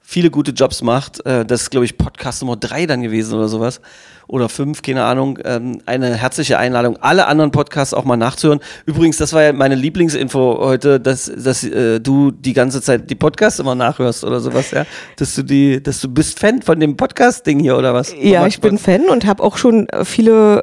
viele 0.09 0.31
gute 0.31 0.51
Jobs 0.51 0.81
macht. 0.81 1.23
Äh, 1.25 1.45
das 1.45 1.63
ist, 1.63 1.69
glaube 1.69 1.85
ich, 1.85 1.97
Podcast 1.97 2.41
Nummer 2.41 2.55
drei 2.55 2.85
dann 2.85 3.01
gewesen 3.01 3.33
oder 3.33 3.49
sowas. 3.49 3.81
Oder 4.27 4.47
fünf, 4.47 4.81
keine 4.81 5.03
Ahnung. 5.03 5.37
Ähm, 5.43 5.81
eine 5.85 6.15
herzliche 6.15 6.57
Einladung, 6.57 6.95
alle 7.01 7.27
anderen 7.27 7.51
Podcasts 7.51 7.93
auch 7.93 8.05
mal 8.05 8.15
nachzuhören. 8.15 8.61
Übrigens, 8.85 9.17
das 9.17 9.33
war 9.33 9.43
ja 9.43 9.51
meine 9.51 9.75
Lieblingsinfo 9.75 10.59
heute, 10.61 11.01
dass, 11.01 11.29
dass 11.35 11.65
äh, 11.65 11.99
du 11.99 12.31
die 12.31 12.53
ganze 12.53 12.81
Zeit 12.81 13.09
die 13.09 13.15
Podcasts 13.15 13.59
immer 13.59 13.75
nachhörst 13.75 14.23
oder 14.23 14.39
sowas, 14.39 14.71
ja. 14.71 14.85
Dass 15.17 15.35
du 15.35 15.43
die, 15.43 15.83
dass 15.83 15.99
du 15.99 16.07
bist 16.07 16.39
Fan 16.39 16.61
von 16.61 16.79
dem 16.79 16.95
Podcast-Ding 16.95 17.59
hier 17.59 17.77
oder 17.77 17.93
was? 17.93 18.15
Ja, 18.17 18.47
ich 18.47 18.61
bin 18.61 18.77
Fan 18.77 19.09
und 19.09 19.25
habe 19.25 19.43
auch 19.43 19.57
schon 19.57 19.89
äh, 19.89 20.05
viele 20.05 20.61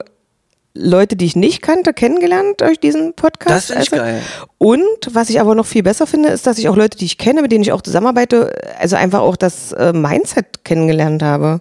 Leute, 0.77 1.14
die 1.14 1.25
ich 1.27 1.37
nicht 1.37 1.62
kannte, 1.62 1.93
kennengelernt 1.93 2.61
durch 2.61 2.81
diesen 2.81 3.14
Podcast. 3.14 3.70
Das 3.70 3.77
finde 3.77 3.83
ich 3.85 3.91
geil. 3.93 4.20
Und 4.59 4.83
was 5.12 5.31
ich 5.31 5.41
aber 5.41 5.55
noch 5.55 5.66
viel 5.66 5.85
besser 5.85 6.05
finde, 6.05 6.31
ist, 6.31 6.49
dass 6.49 6.59
ich 6.59 6.68
auch 6.68 6.75
Leute, 6.75 6.99
die 6.99 7.05
ich 7.05 7.16
kenne, 7.16 7.43
mit 7.43 7.53
denen 7.53 7.62
ich 7.62 7.70
auch 7.70 7.81
zusammenarbeite, 7.81 8.53
also 8.81 8.97
einfach 8.97 9.20
auch 9.20 9.37
das 9.37 9.70
äh, 9.70 9.93
Mindset 9.93 10.64
kennengelernt 10.64 11.22
habe. 11.22 11.61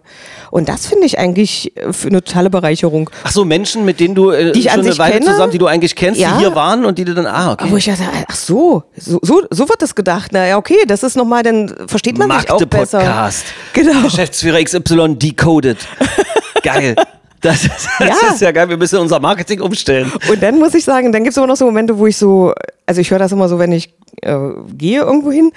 Und 0.49 0.67
das 0.67 0.87
finde 0.87 1.05
ich 1.05 1.19
eigentlich 1.19 1.77
äh, 1.77 1.93
für 1.93 2.07
eine 2.07 2.23
totale 2.23 2.49
Bereicherung. 2.49 3.11
Ach 3.23 3.31
so, 3.31 3.45
Menschen, 3.45 3.85
mit 3.85 3.99
denen 3.99 4.15
du 4.15 4.31
äh, 4.31 4.51
Die 4.51 4.61
ich 4.61 4.71
schon 4.71 4.79
eine 4.79 4.97
Weile 4.97 5.13
kenne? 5.19 5.25
zusammen, 5.27 5.51
die 5.51 5.59
du 5.59 5.67
eigentlich 5.67 5.95
kennst, 5.95 6.19
Ja. 6.19 6.31
die 6.33 6.39
hier 6.39 6.55
waren 6.55 6.83
und 6.83 6.97
die 6.97 7.05
du 7.05 7.13
dann, 7.13 7.27
ah, 7.27 7.51
okay. 7.51 7.67
Wo 7.69 7.77
ich 7.77 7.85
dachte, 7.85 8.01
ach 8.27 8.35
so, 8.35 8.81
so, 8.97 9.19
so, 9.21 9.43
so 9.51 9.69
wird 9.69 9.79
das 9.83 9.93
gedacht. 9.93 10.31
Na 10.33 10.47
ja, 10.47 10.57
okay, 10.57 10.85
das 10.87 11.03
ist 11.03 11.15
nochmal, 11.17 11.43
dann 11.43 11.71
versteht 11.85 12.17
man 12.17 12.31
sich 12.39 12.49
auch 12.49 12.57
besser. 12.65 12.97
Magde-Podcast. 12.97 13.45
Genau. 13.73 14.01
Geschäftsführer 14.05 14.63
XY 14.63 15.17
decoded. 15.19 15.77
Geil. 16.63 16.95
Das 17.43 17.63
ist, 17.65 17.87
das 17.99 18.21
Ja. 18.21 18.29
ist 18.33 18.41
ja 18.41 18.51
geil. 18.51 18.69
Wir 18.69 18.77
müssen 18.77 18.97
unser 18.99 19.19
Marketing 19.19 19.61
umstellen. 19.61 20.11
Und 20.29 20.41
dann 20.41 20.57
muss 20.57 20.73
ich 20.73 20.83
sagen, 20.83 21.11
dann 21.11 21.23
gibt 21.23 21.31
es 21.33 21.37
immer 21.37 21.47
noch 21.47 21.55
so 21.57 21.65
Momente, 21.65 21.97
wo 21.99 22.07
ich 22.07 22.17
so, 22.17 22.53
also 22.85 23.01
ich 23.01 23.11
höre 23.11 23.19
das 23.19 23.31
immer 23.31 23.47
so, 23.49 23.59
wenn 23.59 23.71
ich 23.71 23.93
äh, 24.21 24.35
gehe 24.75 25.01
irgendwo 25.01 25.31
hin. 25.31 25.51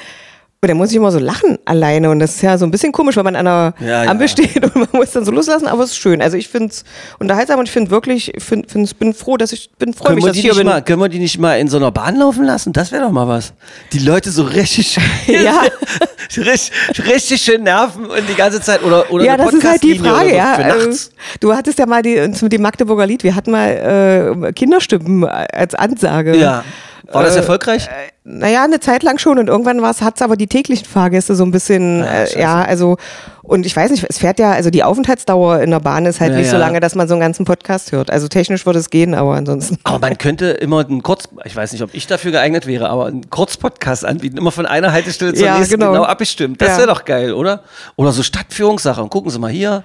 Und 0.62 0.70
dann 0.70 0.78
muss 0.78 0.90
ich 0.90 0.96
immer 0.96 1.12
so 1.12 1.18
lachen 1.18 1.59
alleine. 1.66 2.11
Und 2.11 2.18
das 2.18 2.36
ist 2.36 2.42
ja 2.42 2.57
so 2.57 2.64
ein 2.64 2.70
bisschen 2.70 2.90
komisch, 2.90 3.16
wenn 3.16 3.24
man 3.24 3.36
an 3.36 3.46
einer 3.46 3.74
Ja, 3.78 4.04
ja. 4.04 4.11
Ampel 4.11 4.26
steht 4.26 4.64
und 4.64 4.74
man 4.74 4.88
muss 4.92 5.12
dann 5.12 5.24
so 5.24 5.30
loslassen, 5.30 5.66
aber 5.68 5.84
es 5.84 5.90
ist 5.90 5.98
schön. 5.98 6.22
Also 6.22 6.38
ich 6.38 6.48
finde 6.48 6.68
es 6.68 6.84
unterhaltsam 7.18 7.59
und 7.59 7.66
ich 7.66 7.72
finde 7.72 7.90
wirklich, 7.90 8.34
ich 8.34 8.42
find, 8.42 8.70
find, 8.70 8.98
bin 8.98 9.12
froh, 9.12 9.36
dass 9.36 9.52
ich 9.52 9.70
bin 9.78 9.92
freue 9.92 10.09
Können 10.09 10.16
mich, 10.16 10.24
wir, 10.24 10.28
dass 10.28 10.34
die 10.34 10.38
ich 10.40 10.44
hier 10.44 10.52
nicht 10.52 10.59
bin. 10.61 10.66
mal, 10.66 10.82
können 10.82 11.00
wir 11.00 11.09
die 11.11 11.18
nicht 11.18 11.38
mal 11.38 11.59
in 11.61 11.68
so 11.68 11.76
einer 11.76 11.92
Bahn 11.92 12.16
laufen 12.16 12.44
lassen? 12.44 12.72
Das 12.72 12.90
wäre 12.90 13.02
doch 13.02 13.12
mal 13.12 13.28
was. 13.28 13.52
Die 13.92 13.98
Leute 13.98 14.30
so 14.30 14.44
richtig, 14.44 14.98
Ja. 15.26 15.61
richtig, 16.36 16.72
richtig 17.07 17.42
schön 17.42 17.62
nerven 17.62 18.07
und 18.07 18.28
die 18.28 18.34
ganze 18.34 18.61
Zeit 18.61 18.82
oder, 18.82 19.12
oder 19.12 19.24
ja, 19.24 19.36
das 19.36 19.52
ist 19.52 19.64
halt 19.64 19.82
die 19.82 19.98
Frage, 19.98 20.30
so 20.30 20.36
ja. 20.36 20.57
Äh, 20.57 20.68
nachts. 20.68 21.11
Du 21.40 21.54
hattest 21.54 21.78
ja 21.78 21.86
mal 21.86 22.02
die, 22.02 22.16
mit 22.40 22.52
dem 22.52 22.62
Magdeburger 22.62 23.07
Lied, 23.07 23.22
wir 23.22 23.34
hatten 23.34 23.50
mal 23.50 24.34
äh, 24.46 24.52
Kinderstimmen 24.52 25.24
als 25.24 25.74
Ansage. 25.74 26.36
Ja. 26.36 26.64
War 27.12 27.22
das 27.22 27.34
Äh, 27.34 27.38
erfolgreich? 27.38 27.88
Naja, 28.24 28.64
eine 28.64 28.80
Zeit 28.80 29.02
lang 29.04 29.18
schon 29.18 29.38
und 29.38 29.48
irgendwann 29.48 29.80
hat 29.86 30.16
es 30.16 30.22
aber 30.22 30.36
die 30.36 30.48
täglichen 30.48 30.84
Fahrgäste 30.86 31.36
so 31.36 31.44
ein 31.44 31.52
bisschen, 31.52 32.02
Ah, 32.02 32.24
äh, 32.24 32.40
ja, 32.40 32.62
also, 32.64 32.96
und 33.42 33.64
ich 33.66 33.76
weiß 33.76 33.90
nicht, 33.92 34.04
es 34.09 34.18
fährt 34.18 34.40
ja, 34.40 34.50
also 34.52 34.70
die 34.70 34.82
Aufenthaltsdauer 34.82 35.61
in 35.61 35.70
der 35.70 35.78
Bahn 35.78 36.07
ist 36.07 36.20
halt 36.20 36.32
Ja, 36.32 36.38
nicht 36.38 36.48
so 36.50 36.57
ja. 36.57 36.61
lange, 36.61 36.80
dass 36.80 36.96
man 36.96 37.07
so 37.07 37.14
einen 37.14 37.20
ganzen 37.20 37.44
Podcast 37.44 37.92
hört. 37.92 38.11
Also 38.11 38.26
technisch 38.26 38.66
würde 38.66 38.80
es 38.80 38.90
gehen, 38.90 39.14
aber 39.14 39.34
ansonsten. 39.36 39.78
Aber 39.84 40.00
man 40.00 40.18
könnte 40.18 40.46
immer 40.46 40.84
einen 40.84 41.04
Kurz, 41.04 41.28
ich 41.44 41.54
weiß 41.54 41.70
nicht, 41.72 41.82
ob 41.82 41.90
ich 41.94 42.09
dafür 42.09 42.32
geeignet 42.32 42.66
wäre, 42.66 42.88
aber 42.90 43.07
einen 43.07 43.30
Kurzpodcast 43.30 44.04
anbieten, 44.04 44.36
immer 44.38 44.50
von 44.50 44.66
einer 44.66 44.92
Haltestelle 44.92 45.32
zur 45.34 45.46
Ja, 45.46 45.59
nächsten 45.59 45.78
genau. 45.78 45.92
genau, 45.92 46.04
abgestimmt. 46.04 46.61
Das 46.61 46.70
Ja. 46.70 46.78
wäre 46.78 46.88
doch 46.88 47.04
geil, 47.04 47.32
oder? 47.32 47.62
Oder 47.94 48.11
so 48.11 48.24
Stadtführungssachen. 48.24 49.09
Gucken 49.09 49.30
Sie 49.30 49.38
mal 49.38 49.50
hier, 49.52 49.84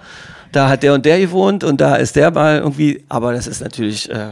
da 0.52 0.68
hat 0.68 0.82
der 0.82 0.96
und 0.96 1.06
der 1.06 1.20
gewohnt 1.20 1.64
und 1.64 1.80
da 1.80 1.96
ist 1.96 2.16
der 2.16 2.32
mal 2.32 2.58
irgendwie, 2.58 3.04
aber 3.08 3.34
das 3.34 3.46
ist 3.46 3.62
natürlich 3.62 4.10
äh, 4.10 4.30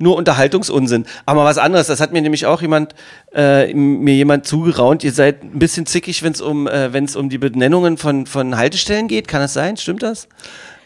nur 0.00 0.16
Unterhaltungsunsinn. 0.16 1.06
Aber 1.26 1.44
was 1.44 1.58
anderes, 1.58 1.86
das 1.86 2.00
hat 2.00 2.12
mir 2.12 2.22
nämlich 2.22 2.46
auch 2.46 2.62
jemand, 2.62 2.94
äh, 3.34 3.72
mir 3.74 4.14
jemand 4.14 4.46
zugeraunt, 4.46 5.04
ihr 5.04 5.12
seid 5.12 5.42
ein 5.42 5.58
bisschen 5.58 5.86
zickig, 5.86 6.22
wenn 6.22 6.32
es 6.32 6.40
um, 6.40 6.66
äh, 6.66 6.92
wenn's 6.92 7.16
um 7.16 7.28
die 7.28 7.38
Benennungen 7.38 7.96
von, 7.96 8.26
von 8.26 8.56
Haltestellen 8.56 9.08
geht. 9.08 9.28
Kann 9.28 9.40
das 9.40 9.52
sein? 9.52 9.76
Stimmt 9.76 10.02
das? 10.02 10.28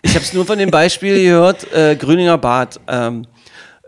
Ich 0.03 0.15
habe 0.15 0.25
es 0.25 0.33
nur 0.35 0.45
von 0.45 0.59
dem 0.59 0.71
Beispiel 0.71 1.23
gehört, 1.23 1.73
äh, 1.73 1.97
Grüninger 1.97 2.39
Bad. 2.39 2.81
Ähm, 2.89 3.27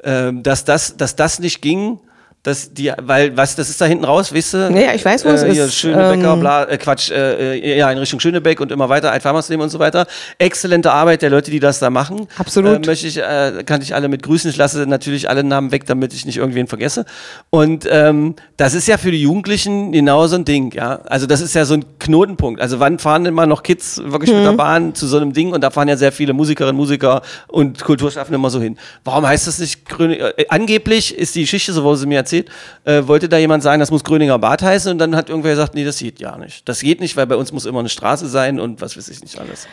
ähm, 0.04 0.42
dass 0.44 0.64
das, 0.64 0.96
dass 0.96 1.16
das 1.16 1.40
nicht 1.40 1.60
ging, 1.62 1.98
dass 2.46 2.72
die, 2.72 2.92
weil, 3.02 3.36
was, 3.36 3.56
das 3.56 3.68
ist 3.68 3.80
da 3.80 3.86
hinten 3.86 4.04
raus, 4.04 4.32
weißt 4.32 4.54
du? 4.54 4.70
Nee, 4.70 4.86
ich 4.94 5.04
weiß, 5.04 5.24
wo 5.24 5.30
es 5.30 5.42
äh, 5.42 5.52
Hier, 5.52 5.64
ist. 5.64 5.74
Schönebecker, 5.74 6.34
Ähm, 6.34 6.40
bla, 6.40 6.64
äh, 6.64 6.78
Quatsch, 6.78 7.10
äh, 7.10 7.58
äh, 7.58 7.78
ja, 7.78 7.90
in 7.90 7.98
Richtung 7.98 8.20
Schönebeck 8.20 8.60
und 8.60 8.70
immer 8.70 8.88
weiter, 8.88 9.10
Altfarmersleben 9.10 9.62
und 9.62 9.70
so 9.70 9.78
weiter. 9.78 10.06
Exzellente 10.38 10.92
Arbeit 10.92 11.22
der 11.22 11.30
Leute, 11.30 11.50
die 11.50 11.60
das 11.60 11.78
da 11.78 11.90
machen. 11.90 12.28
Absolut. 12.38 12.84
Äh, 12.84 12.86
möchte 12.86 13.06
ich, 13.06 13.18
äh, 13.18 13.62
kann 13.66 13.82
ich 13.82 13.94
alle 13.94 14.08
mit 14.08 14.22
grüßen. 14.22 14.48
Ich 14.50 14.56
lasse 14.56 14.86
natürlich 14.86 15.28
alle 15.28 15.42
Namen 15.42 15.72
weg, 15.72 15.86
damit 15.86 16.12
ich 16.14 16.24
nicht 16.26 16.36
irgendwen 16.36 16.66
vergesse. 16.66 17.04
Und 17.50 17.86
ähm, 17.90 18.34
das 18.56 18.74
ist 18.74 18.86
ja 18.86 18.98
für 18.98 19.10
die 19.10 19.22
Jugendlichen 19.22 19.92
genau 19.92 20.26
so 20.26 20.36
ein 20.36 20.44
Ding, 20.44 20.72
ja. 20.74 21.00
Also 21.06 21.26
das 21.26 21.40
ist 21.40 21.54
ja 21.54 21.64
so 21.64 21.74
ein 21.74 21.84
Knotenpunkt. 21.98 22.60
Also 22.60 22.78
wann 22.80 22.98
fahren 22.98 23.24
denn 23.24 23.34
mal 23.34 23.46
noch 23.46 23.62
Kids 23.62 24.00
wirklich 24.04 24.30
mit 24.32 24.44
der 24.44 24.52
Mhm. 24.52 24.56
Bahn 24.56 24.94
zu 24.94 25.06
so 25.06 25.16
einem 25.16 25.32
Ding? 25.32 25.52
Und 25.52 25.62
da 25.62 25.70
fahren 25.70 25.88
ja 25.88 25.96
sehr 25.96 26.12
viele 26.12 26.32
Musikerinnen, 26.32 26.76
Musiker 26.76 27.22
und 27.48 27.82
Kulturschaffende 27.82 28.36
immer 28.36 28.50
so 28.50 28.60
hin. 28.60 28.78
Warum 29.04 29.26
heißt 29.26 29.46
das 29.46 29.58
nicht? 29.58 29.80
Äh, 29.98 30.44
angeblich 30.48 31.16
ist 31.16 31.34
die 31.34 31.40
Geschichte, 31.40 31.72
so 31.72 31.82
wurde 31.82 31.98
sie 31.98 32.06
mir 32.06 32.18
erzählt, 32.18 32.35
äh, 32.84 33.06
wollte 33.06 33.28
da 33.28 33.38
jemand 33.38 33.62
sagen, 33.62 33.80
das 33.80 33.90
muss 33.90 34.04
Gröninger 34.04 34.38
Bad 34.38 34.62
heißen 34.62 34.92
und 34.92 34.98
dann 34.98 35.16
hat 35.16 35.28
irgendwer 35.28 35.52
gesagt, 35.52 35.74
nee, 35.74 35.84
das 35.84 35.98
geht 35.98 36.20
ja 36.20 36.36
nicht. 36.36 36.68
Das 36.68 36.80
geht 36.80 37.00
nicht, 37.00 37.16
weil 37.16 37.26
bei 37.26 37.36
uns 37.36 37.52
muss 37.52 37.66
immer 37.66 37.80
eine 37.80 37.88
Straße 37.88 38.28
sein 38.28 38.60
und 38.60 38.80
was 38.80 38.96
weiß 38.96 39.08
ich 39.08 39.20
nicht 39.22 39.38
alles. 39.38 39.66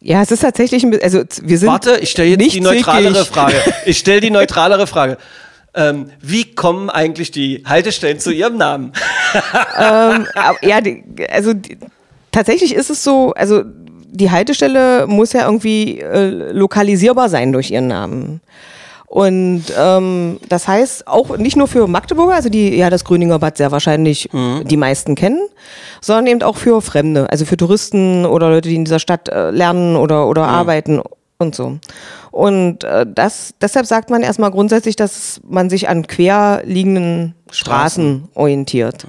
Ja, 0.00 0.22
es 0.22 0.30
ist 0.30 0.40
tatsächlich 0.40 0.82
ein 0.84 0.90
bisschen, 0.90 1.04
also 1.04 1.22
wir 1.42 1.58
sind. 1.58 1.68
Warte, 1.68 1.98
ich 2.00 2.10
stelle 2.10 2.30
jetzt 2.30 2.40
nicht 2.40 2.56
die 2.56 2.60
neutralere 2.60 3.14
zickig. 3.14 3.28
Frage. 3.28 3.54
Ich 3.86 3.98
stelle 3.98 4.20
die 4.20 4.30
neutralere 4.30 4.86
Frage. 4.86 5.16
Ähm, 5.74 6.10
wie 6.20 6.54
kommen 6.54 6.90
eigentlich 6.90 7.30
die 7.30 7.62
Haltestellen 7.66 8.20
zu 8.20 8.30
ihrem 8.30 8.58
Namen? 8.58 8.92
ähm, 9.78 10.26
ja, 10.60 10.80
die, 10.82 11.02
also 11.30 11.54
die, 11.54 11.78
tatsächlich 12.30 12.74
ist 12.74 12.90
es 12.90 13.02
so, 13.02 13.32
also 13.32 13.62
die 14.12 14.30
Haltestelle 14.30 15.06
muss 15.06 15.32
ja 15.32 15.46
irgendwie 15.46 16.00
äh, 16.00 16.52
lokalisierbar 16.52 17.30
sein 17.30 17.52
durch 17.52 17.70
ihren 17.70 17.88
Namen. 17.88 18.42
Und 19.12 19.64
ähm, 19.78 20.40
das 20.48 20.66
heißt 20.66 21.06
auch 21.06 21.36
nicht 21.36 21.54
nur 21.54 21.68
für 21.68 21.86
Magdeburger, 21.86 22.32
also 22.32 22.48
die 22.48 22.74
ja 22.74 22.88
das 22.88 23.04
Gröninger 23.04 23.38
Bad 23.38 23.58
sehr 23.58 23.70
wahrscheinlich 23.70 24.30
die 24.32 24.76
meisten 24.78 25.16
kennen, 25.16 25.42
sondern 26.00 26.28
eben 26.28 26.42
auch 26.42 26.56
für 26.56 26.80
Fremde, 26.80 27.28
also 27.28 27.44
für 27.44 27.58
Touristen 27.58 28.24
oder 28.24 28.48
Leute, 28.48 28.70
die 28.70 28.74
in 28.74 28.86
dieser 28.86 29.00
Stadt 29.00 29.28
äh, 29.28 29.50
lernen 29.50 29.96
oder, 29.96 30.26
oder 30.28 30.48
arbeiten 30.48 31.02
und 31.36 31.54
so. 31.54 31.78
Und 32.30 32.84
äh, 32.84 33.04
das, 33.06 33.52
deshalb 33.60 33.84
sagt 33.84 34.08
man 34.08 34.22
erstmal 34.22 34.50
grundsätzlich, 34.50 34.96
dass 34.96 35.42
man 35.46 35.68
sich 35.68 35.90
an 35.90 36.06
quer 36.06 36.62
liegenden 36.64 37.34
Straßen, 37.50 38.28
orientiert. 38.32 39.06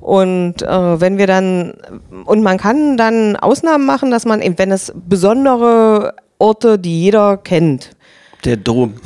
Und 0.00 0.60
äh, 0.60 1.00
wenn 1.00 1.16
wir 1.16 1.26
dann, 1.26 1.78
und 2.26 2.42
man 2.42 2.58
kann 2.58 2.98
dann 2.98 3.36
Ausnahmen 3.36 3.86
machen, 3.86 4.10
dass 4.10 4.26
man 4.26 4.42
eben, 4.42 4.58
wenn 4.58 4.70
es 4.70 4.92
besondere 4.94 6.12
Orte, 6.36 6.78
die 6.78 7.04
jeder 7.04 7.38
kennt, 7.38 7.92
Der 8.44 8.58
Dom. 8.58 8.96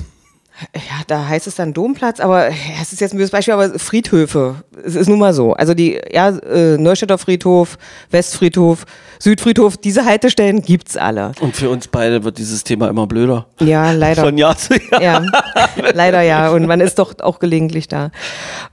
Ja, 0.74 1.02
da 1.08 1.26
heißt 1.26 1.46
es 1.48 1.56
dann 1.56 1.72
Domplatz, 1.72 2.20
aber 2.20 2.48
ja, 2.48 2.54
es 2.80 2.92
ist 2.92 3.00
jetzt 3.00 3.12
ein 3.12 3.16
böses 3.16 3.32
Beispiel, 3.32 3.54
aber 3.54 3.76
Friedhöfe, 3.78 4.56
es 4.84 4.94
ist 4.94 5.08
nun 5.08 5.18
mal 5.18 5.34
so. 5.34 5.52
Also 5.52 5.74
die, 5.74 6.00
ja, 6.12 6.28
äh, 6.28 6.78
Neustädter 6.78 7.18
Friedhof, 7.18 7.76
Westfriedhof, 8.10 8.84
Südfriedhof, 9.18 9.76
diese 9.76 10.04
Haltestellen 10.04 10.62
gibt's 10.62 10.96
alle. 10.96 11.32
Und 11.40 11.56
für 11.56 11.70
uns 11.70 11.88
beide 11.88 12.22
wird 12.22 12.38
dieses 12.38 12.62
Thema 12.62 12.88
immer 12.88 13.06
blöder. 13.06 13.46
Ja, 13.60 13.90
leider. 13.90 14.22
Von 14.22 14.38
Jahr 14.38 14.56
zu 14.56 14.74
Jahr. 14.90 15.02
Ja, 15.02 15.22
leider 15.92 16.22
ja. 16.22 16.50
Und 16.50 16.66
man 16.66 16.80
ist 16.80 16.98
doch 17.00 17.18
auch 17.20 17.40
gelegentlich 17.40 17.88
da. 17.88 18.10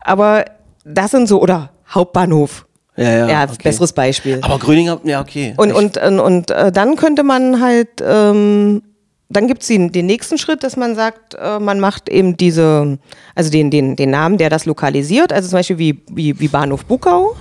Aber 0.02 0.46
das 0.86 1.12
sind 1.12 1.28
so, 1.28 1.42
oder 1.42 1.72
Hauptbahnhof. 1.90 2.68
Ja, 2.96 3.10
ja, 3.10 3.30
Ja, 3.30 3.44
okay. 3.46 3.58
besseres 3.64 3.94
Beispiel. 3.94 4.40
Aber 4.44 4.60
Gröninger, 4.60 5.00
ja, 5.04 5.22
okay. 5.22 5.56
Und, 5.58 5.72
und, 5.72 5.98
und, 5.98 6.20
und 6.20 6.52
äh, 6.52 6.72
dann 6.72 6.96
könnte 6.96 7.24
man 7.24 7.60
halt, 7.62 7.90
ähm, 8.06 8.84
dann 9.32 9.48
gibt's 9.48 9.68
den, 9.68 9.92
den 9.92 10.06
nächsten 10.06 10.38
Schritt, 10.38 10.64
dass 10.64 10.78
man 10.78 10.96
sagt, 10.96 11.36
äh, 11.36 11.60
man 11.60 11.80
macht 11.80 12.10
eben 12.10 12.38
diese, 12.38 12.98
also 13.36 13.52
den, 13.52 13.72
den, 13.72 13.96
den 13.96 14.10
Namen, 14.12 14.38
der 14.38 14.50
das 14.50 14.66
lokalisiert, 14.66 15.32
also 15.34 15.50
zum 15.50 15.60
Beispiel 15.60 15.78
wie, 15.78 16.02
wie, 16.12 16.40
wie 16.40 16.48
Bahnhof 16.48 16.86
Bukau 16.86 17.36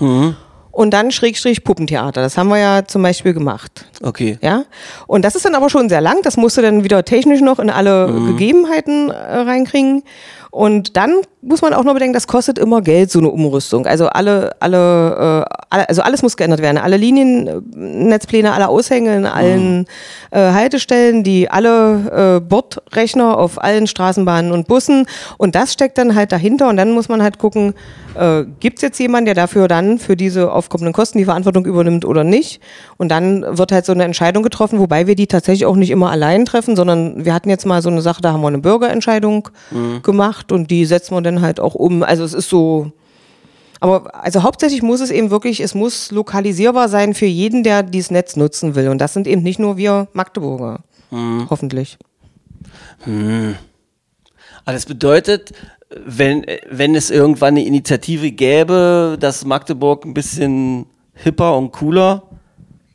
und 0.72 0.90
dann 0.92 1.10
Schrägstrich 1.10 1.64
Puppentheater. 1.64 2.22
Das 2.22 2.38
haben 2.38 2.48
wir 2.48 2.58
ja 2.58 2.84
zum 2.86 3.02
Beispiel 3.02 3.34
gemacht. 3.34 3.86
okay. 4.02 4.38
Ja, 4.40 4.64
und 5.06 5.24
das 5.24 5.34
ist 5.34 5.44
dann 5.44 5.54
aber 5.54 5.68
schon 5.68 5.88
sehr 5.88 6.00
lang. 6.00 6.22
Das 6.22 6.36
musst 6.36 6.56
du 6.56 6.62
dann 6.62 6.84
wieder 6.84 7.04
technisch 7.04 7.40
noch 7.40 7.58
in 7.58 7.70
alle 7.70 8.06
Mhm. 8.08 8.26
Gegebenheiten 8.28 9.10
äh, 9.10 9.14
reinkriegen. 9.40 10.02
Und 10.50 10.96
dann 10.96 11.20
muss 11.42 11.62
man 11.62 11.72
auch 11.72 11.84
noch 11.84 11.94
bedenken, 11.94 12.12
das 12.12 12.26
kostet 12.26 12.58
immer 12.58 12.82
Geld, 12.82 13.10
so 13.10 13.20
eine 13.20 13.30
Umrüstung. 13.30 13.86
Also 13.86 14.08
alle, 14.08 14.56
alle, 14.60 15.46
äh, 15.70 15.84
also 15.86 16.02
alles 16.02 16.22
muss 16.22 16.36
geändert 16.36 16.60
werden. 16.60 16.76
Alle 16.76 16.96
Liniennetzpläne, 16.96 18.52
alle 18.52 18.68
Aushänge 18.68 19.16
in 19.16 19.26
allen 19.26 19.86
äh, 20.32 20.38
Haltestellen, 20.38 21.22
die 21.22 21.48
alle 21.48 22.36
äh, 22.36 22.40
Bordrechner 22.40 23.38
auf 23.38 23.62
allen 23.62 23.86
Straßenbahnen 23.86 24.50
und 24.50 24.66
Bussen. 24.66 25.06
Und 25.38 25.54
das 25.54 25.72
steckt 25.72 25.98
dann 25.98 26.16
halt 26.16 26.32
dahinter. 26.32 26.68
Und 26.68 26.76
dann 26.76 26.90
muss 26.90 27.08
man 27.08 27.22
halt 27.22 27.38
gucken, 27.38 27.74
äh, 28.16 28.44
gibt 28.58 28.78
es 28.78 28.82
jetzt 28.82 28.98
jemanden, 28.98 29.26
der 29.26 29.34
dafür 29.34 29.68
dann 29.68 29.98
für 29.98 30.16
diese 30.16 30.52
aufkommenden 30.52 30.92
Kosten 30.92 31.18
die 31.18 31.24
Verantwortung 31.24 31.64
übernimmt 31.64 32.04
oder 32.04 32.24
nicht. 32.24 32.60
Und 32.98 33.08
dann 33.08 33.56
wird 33.56 33.70
halt 33.70 33.86
so 33.86 33.92
eine 33.92 34.04
Entscheidung 34.04 34.42
getroffen, 34.42 34.80
wobei 34.80 35.06
wir 35.06 35.14
die 35.14 35.28
tatsächlich 35.28 35.64
auch 35.64 35.76
nicht 35.76 35.90
immer 35.90 36.10
allein 36.10 36.44
treffen, 36.44 36.74
sondern 36.74 37.24
wir 37.24 37.32
hatten 37.32 37.48
jetzt 37.48 37.66
mal 37.66 37.82
so 37.82 37.88
eine 37.88 38.02
Sache, 38.02 38.20
da 38.20 38.32
haben 38.32 38.42
wir 38.42 38.48
eine 38.48 38.58
Bürgerentscheidung 38.58 39.48
gemacht 40.02 40.39
und 40.48 40.70
die 40.70 40.84
setzen 40.84 41.14
wir 41.14 41.20
dann 41.22 41.40
halt 41.40 41.60
auch 41.60 41.74
um. 41.74 42.02
Also 42.02 42.24
es 42.24 42.34
ist 42.34 42.48
so. 42.48 42.92
Aber 43.80 44.14
also 44.14 44.42
hauptsächlich 44.42 44.82
muss 44.82 45.00
es 45.00 45.10
eben 45.10 45.30
wirklich, 45.30 45.60
es 45.60 45.74
muss 45.74 46.10
lokalisierbar 46.10 46.88
sein 46.88 47.14
für 47.14 47.26
jeden, 47.26 47.62
der 47.62 47.82
dieses 47.82 48.10
Netz 48.10 48.36
nutzen 48.36 48.74
will. 48.74 48.88
Und 48.88 48.98
das 48.98 49.14
sind 49.14 49.26
eben 49.26 49.42
nicht 49.42 49.58
nur 49.58 49.76
wir 49.78 50.08
Magdeburger. 50.12 50.80
Hoffentlich. 51.48 51.96
Aber 54.64 54.74
das 54.74 54.84
bedeutet, 54.86 55.52
wenn, 56.04 56.44
wenn 56.70 56.94
es 56.94 57.10
irgendwann 57.10 57.54
eine 57.54 57.64
Initiative 57.64 58.30
gäbe, 58.30 59.16
dass 59.18 59.44
Magdeburg 59.44 60.04
ein 60.04 60.14
bisschen 60.14 60.86
hipper 61.14 61.56
und 61.56 61.72
cooler 61.72 62.29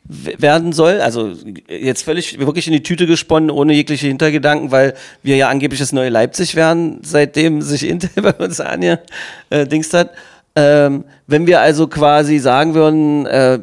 werden 0.08 0.72
soll, 0.72 1.02
also 1.02 1.34
jetzt 1.68 2.04
völlig 2.04 2.40
wirklich 2.40 2.68
in 2.68 2.74
die 2.74 2.84
Tüte 2.84 3.08
gesponnen, 3.08 3.50
ohne 3.50 3.74
jegliche 3.74 4.08
Hintergedanken, 4.08 4.72
weil 4.72 4.94
wir 5.24 5.36
ja 5.36 5.50
angeblich 5.50 5.80
das 5.80 5.94
neue 5.94 6.10
Leipzig 6.10 6.56
werden, 6.56 7.00
seitdem 7.04 7.62
sich 7.62 7.88
Intel 7.88 8.10
bei 8.22 8.34
uns 8.34 8.60
ange 8.60 9.00
äh, 9.50 9.66
dingst 9.66 9.94
hat. 9.94 10.12
Ähm, 10.58 11.04
wenn 11.28 11.48
wir 11.48 11.60
also 11.60 11.88
quasi 11.88 12.40
sagen 12.40 12.76
würden, 12.76 13.26
äh, 13.26 13.60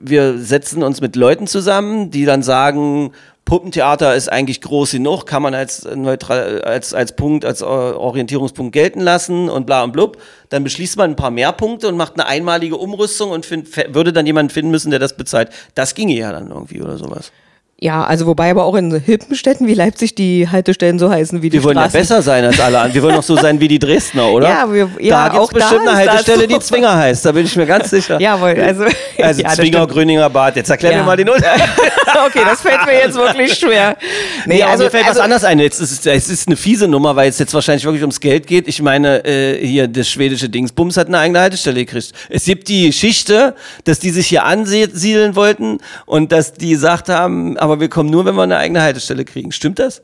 wir 0.00 0.38
setzen 0.38 0.84
uns 0.84 1.00
mit 1.00 1.16
Leuten 1.16 1.48
zusammen, 1.48 2.10
die 2.10 2.24
dann 2.24 2.42
sagen, 2.42 3.12
Puppentheater 3.46 4.14
ist 4.14 4.30
eigentlich 4.30 4.60
groß 4.60 4.90
genug, 4.92 5.24
kann 5.24 5.42
man 5.42 5.54
als 5.54 5.84
neutral, 5.84 6.62
als, 6.62 6.94
als 6.94 7.14
Punkt, 7.14 7.44
als 7.44 7.62
äh, 7.62 7.64
Orientierungspunkt 7.64 8.72
gelten 8.72 9.00
lassen 9.00 9.48
und 9.48 9.66
bla 9.66 9.84
und 9.84 9.92
blub. 9.92 10.18
Dann 10.48 10.64
beschließt 10.64 10.96
man 10.96 11.10
ein 11.10 11.16
paar 11.16 11.30
mehr 11.30 11.52
Punkte 11.52 11.88
und 11.88 11.96
macht 11.96 12.14
eine 12.14 12.26
einmalige 12.26 12.76
Umrüstung 12.76 13.30
und 13.30 13.46
find, 13.46 13.68
würde 13.94 14.12
dann 14.12 14.26
jemanden 14.26 14.50
finden 14.50 14.72
müssen, 14.72 14.90
der 14.90 14.98
das 14.98 15.16
bezahlt. 15.16 15.50
Das 15.74 15.94
ginge 15.94 16.14
ja 16.14 16.32
dann 16.32 16.50
irgendwie 16.50 16.82
oder 16.82 16.96
sowas. 16.96 17.30
Ja, 17.78 18.04
also 18.04 18.24
wobei 18.26 18.50
aber 18.50 18.64
auch 18.64 18.74
in 18.74 18.90
hippen 19.00 19.36
Städten 19.36 19.66
wie 19.66 19.74
Leipzig 19.74 20.14
die 20.14 20.48
Haltestellen 20.48 20.98
so 20.98 21.10
heißen 21.10 21.42
wie 21.42 21.50
die 21.50 21.58
Wir 21.58 21.62
wollen 21.64 21.76
ja 21.76 21.82
Straßen. 21.82 22.00
besser 22.00 22.22
sein 22.22 22.42
als 22.46 22.58
alle 22.58 22.78
anderen. 22.78 22.94
Wir 22.94 23.02
wollen 23.02 23.16
doch 23.16 23.22
so 23.22 23.36
sein 23.36 23.60
wie 23.60 23.68
die 23.68 23.78
Dresdner, 23.78 24.28
oder? 24.30 24.48
Ja, 24.48 24.72
wir- 24.72 24.88
ja, 24.98 25.24
da 25.24 25.28
gibt's 25.28 25.38
auch 25.44 25.52
da 25.52 25.58
bestimmt 25.58 25.80
eine 25.88 25.90
ist 25.90 26.06
das 26.06 26.08
Haltestelle, 26.14 26.40
so. 26.40 26.46
die 26.46 26.58
Zwinger 26.60 26.96
heißt. 26.96 27.26
Da 27.26 27.32
bin 27.32 27.44
ich 27.44 27.54
mir 27.54 27.66
ganz 27.66 27.90
sicher. 27.90 28.18
Jawohl, 28.18 28.58
also, 28.62 28.84
Also 29.20 29.42
ja, 29.42 29.48
Zwinger. 29.50 29.86
Gröninger 29.86 30.30
Bad. 30.30 30.56
Jetzt 30.56 30.70
erklär 30.70 30.92
Ja. 30.92 30.98
mir 31.00 31.04
mal 31.04 31.16
den 31.18 31.28
Unterschied. 31.28 31.68
okay, 32.26 32.40
das 32.46 32.62
fällt 32.62 32.86
mir 32.86 32.94
jetzt 32.94 33.14
wirklich 33.14 33.52
schwer. 33.52 33.96
Nee, 34.48 34.62
also, 34.62 34.84
mir 34.84 34.90
fällt 34.90 35.08
was 35.08 35.18
anderes 35.18 35.42
ein. 35.44 35.58
Jetzt 35.58 35.80
ist, 35.80 36.06
es- 36.06 36.06
es 36.06 36.28
ist 36.30 36.46
eine 36.46 36.56
fiese 36.56 36.86
Nummer, 36.88 37.14
weil 37.16 37.28
es 37.28 37.38
jetzt 37.38 37.52
wahrscheinlich 37.52 37.84
wirklich 37.84 38.02
ums 38.02 38.20
Geld 38.20 38.46
geht. 38.46 38.68
Ich 38.68 38.80
meine, 38.80 39.24
äh, 39.26 39.58
hier, 39.66 39.88
das 39.88 40.08
schwedische 40.08 40.48
Dingsbums 40.48 40.96
hat 40.96 41.08
eine 41.08 41.18
eigene 41.18 41.40
Haltestelle 41.40 41.84
gekriegt. 41.84 42.12
Es 42.30 42.44
gibt 42.44 42.68
die 42.68 42.86
Geschichte, 42.86 43.54
dass 43.84 43.98
die 43.98 44.10
sich 44.10 44.28
hier 44.28 44.44
ansiedeln 44.44 45.34
wollten 45.36 45.78
und 46.06 46.30
dass 46.32 46.52
die 46.54 46.70
gesagt 46.70 47.08
haben, 47.08 47.58
aber 47.66 47.80
wir 47.80 47.88
kommen 47.88 48.10
nur, 48.10 48.24
wenn 48.24 48.34
wir 48.36 48.42
eine 48.44 48.56
eigene 48.58 48.80
Haltestelle 48.82 49.24
kriegen. 49.24 49.50
Stimmt 49.52 49.78
das? 49.78 50.02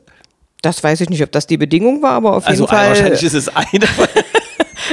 Das 0.61 0.83
weiß 0.83 1.01
ich 1.01 1.09
nicht, 1.09 1.23
ob 1.23 1.31
das 1.31 1.47
die 1.47 1.57
Bedingung 1.57 2.01
war, 2.01 2.11
aber 2.11 2.35
auf 2.35 2.45
Also 2.47 2.63
jeden 2.63 2.69
Fall. 2.75 2.89
wahrscheinlich 2.89 3.23
ist 3.23 3.33
es 3.33 3.49
eine. 3.49 3.85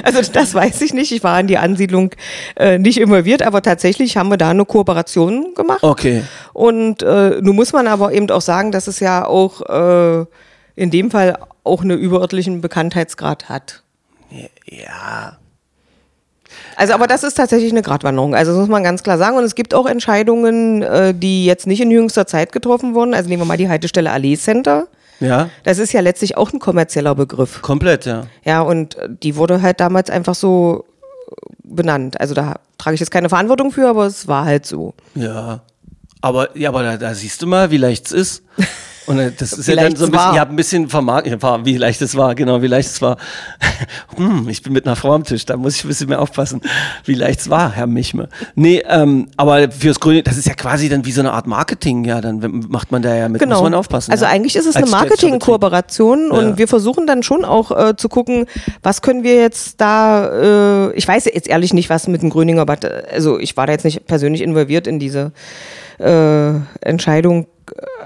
Also 0.05 0.23
das 0.33 0.55
weiß 0.55 0.81
ich 0.83 0.95
nicht. 0.95 1.11
Ich 1.11 1.25
war 1.25 1.39
in 1.41 1.49
die 1.49 1.59
Ansiedlung 1.59 2.12
äh, 2.57 2.79
nicht 2.79 2.99
involviert, 3.01 3.43
aber 3.43 3.61
tatsächlich 3.61 4.16
haben 4.16 4.29
wir 4.31 4.37
da 4.37 4.51
eine 4.51 4.64
Kooperation 4.64 5.53
gemacht. 5.55 5.83
Okay. 5.83 6.23
Und 6.53 7.03
äh, 7.03 7.41
nun 7.41 7.57
muss 7.57 7.73
man 7.73 7.89
aber 7.89 8.12
eben 8.12 8.31
auch 8.31 8.41
sagen, 8.41 8.71
dass 8.71 8.87
es 8.87 9.01
ja 9.01 9.27
auch 9.27 9.61
äh, 9.62 10.27
in 10.77 10.91
dem 10.91 11.11
Fall 11.11 11.39
auch 11.64 11.83
einen 11.83 11.99
überörtlichen 11.99 12.61
Bekanntheitsgrad 12.61 13.49
hat. 13.49 13.83
Ja. 14.64 15.39
Also, 16.76 16.94
aber 16.94 17.07
das 17.07 17.22
ist 17.22 17.34
tatsächlich 17.34 17.72
eine 17.72 17.82
Gratwanderung. 17.82 18.34
Also, 18.34 18.53
das 18.53 18.61
muss 18.61 18.68
man 18.68 18.82
ganz 18.82 19.03
klar 19.03 19.18
sagen. 19.18 19.36
Und 19.36 19.44
es 19.44 19.55
gibt 19.55 19.74
auch 19.74 19.86
Entscheidungen, 19.86 20.82
äh, 20.82 21.14
die 21.14 21.44
jetzt 21.44 21.66
nicht 21.66 21.80
in 21.80 21.90
jüngster 21.90 22.26
Zeit 22.26 22.53
getroffen 22.53 22.94
wurden. 22.94 23.14
Also, 23.14 23.28
nehmen 23.28 23.42
wir 23.42 23.46
mal 23.46 23.57
die 23.57 23.68
Haltestelle 23.68 24.11
Allee 24.11 24.36
Center. 24.36 24.86
Ja. 25.20 25.51
Das 25.64 25.78
ist 25.78 25.92
ja 25.92 26.01
letztlich 26.01 26.36
auch 26.36 26.53
ein 26.53 26.59
kommerzieller 26.59 27.14
Begriff. 27.14 27.61
Komplett, 27.62 28.07
ja. 28.07 28.26
Ja, 28.44 28.62
und 28.62 28.96
äh, 28.96 29.09
die 29.11 29.36
wurde 29.36 29.62
halt 29.62 29.80
damals 29.80 30.11
einfach 30.11 30.34
so 30.34 30.84
äh, 31.30 31.34
benannt. 31.62 32.20
Also, 32.20 32.34
da 32.34 32.57
trage 32.78 32.94
ich 32.94 33.01
jetzt 33.01 33.11
keine 33.11 33.28
Verantwortung 33.28 33.70
für, 33.70 33.88
aber 33.88 34.07
es 34.07 34.28
war 34.28 34.44
halt 34.44 34.66
so. 34.66 34.94
Ja. 35.14 35.61
Aber, 36.22 36.57
ja, 36.57 36.68
aber 36.68 36.82
da, 36.82 36.96
da 36.96 37.14
siehst 37.14 37.42
du 37.42 37.46
mal, 37.46 37.70
wie 37.70 37.78
leicht 37.78 38.07
es 38.07 38.12
ist. 38.12 38.42
Und 39.11 39.18
äh, 39.18 39.32
das 39.36 39.52
ist 39.52 39.66
Wie 39.66 39.72
ja 39.72 39.82
dann 39.82 39.96
so 39.96 40.04
ein 40.04 40.12
bisschen, 40.12 40.34
ihr 40.34 40.40
habt 40.40 40.52
ein 40.52 40.56
bisschen 40.56 40.88
vermarktet, 40.88 41.42
ja, 41.42 41.64
wie 41.64 41.76
leicht 41.76 42.00
es 42.00 42.16
war, 42.16 42.36
genau, 42.36 42.62
wie 42.62 42.68
leicht 42.68 42.90
es 42.90 43.02
war. 43.02 43.16
hm, 44.16 44.48
ich 44.48 44.62
bin 44.62 44.72
mit 44.72 44.86
einer 44.86 44.94
Frau 44.94 45.12
am 45.14 45.24
Tisch, 45.24 45.44
da 45.44 45.56
muss 45.56 45.74
ich 45.74 45.84
ein 45.84 45.88
bisschen 45.88 46.08
mehr 46.08 46.20
aufpassen, 46.20 46.61
wie 47.04 47.14
leicht 47.14 47.40
es 47.40 47.50
war, 47.50 47.72
Herr 47.72 47.88
Michme. 47.88 48.28
Nee, 48.54 48.84
ähm, 48.88 49.26
aber 49.36 49.68
fürs 49.72 49.98
Grüne, 49.98 50.22
das 50.22 50.36
ist 50.36 50.46
ja 50.46 50.54
quasi 50.54 50.88
dann 50.88 51.04
wie 51.06 51.11
so 51.11 51.22
eine 51.22 51.32
Art 51.32 51.48
Marketing, 51.48 52.04
ja, 52.04 52.20
dann 52.20 52.66
macht 52.68 52.92
man 52.92 53.02
da 53.02 53.16
ja 53.16 53.28
mit, 53.28 53.44
muss 53.44 53.62
man 53.62 53.74
aufpassen. 53.74 54.12
Also 54.12 54.26
ja. 54.26 54.30
eigentlich 54.30 54.54
ist 54.54 54.66
es 54.66 54.76
Als 54.76 54.84
eine 54.84 54.92
Marketing-Kooperation 54.92 56.30
Ja. 56.30 56.38
und 56.38 56.58
wir 56.58 56.68
versuchen 56.68 57.08
dann 57.08 57.24
schon 57.24 57.44
auch 57.44 57.72
äh, 57.72 57.96
zu 57.96 58.08
gucken, 58.08 58.46
was 58.84 59.02
können 59.02 59.24
wir 59.24 59.34
jetzt 59.40 59.80
da, 59.80 60.86
äh, 60.88 60.92
ich 60.92 61.08
weiß 61.08 61.24
jetzt 61.24 61.48
ehrlich 61.48 61.74
nicht, 61.74 61.90
was 61.90 62.06
mit 62.06 62.22
dem 62.22 62.30
Gröninger 62.30 62.64
Bad, 62.64 62.84
äh, 62.84 63.02
also 63.12 63.40
ich 63.40 63.56
war 63.56 63.66
da 63.66 63.72
jetzt 63.72 63.84
nicht 63.84 64.06
persönlich 64.06 64.40
involviert 64.40 64.86
in 64.86 65.00
diese 65.00 65.32
äh, 66.01 66.53
Entscheidung, 66.80 67.46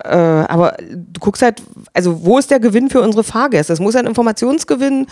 äh, 0.05 0.09
aber 0.09 0.77
du 0.81 1.21
guckst 1.21 1.43
halt, 1.43 1.63
also 1.93 2.25
wo 2.25 2.39
ist 2.39 2.51
der 2.51 2.61
Gewinn 2.61 2.91
für 2.91 3.01
unsere 3.01 3.25
Fahrgäste? 3.25 3.73
Es 3.73 3.81
muss 3.81 3.97
ein 3.97 4.07
Informationsgewinn 4.07 5.07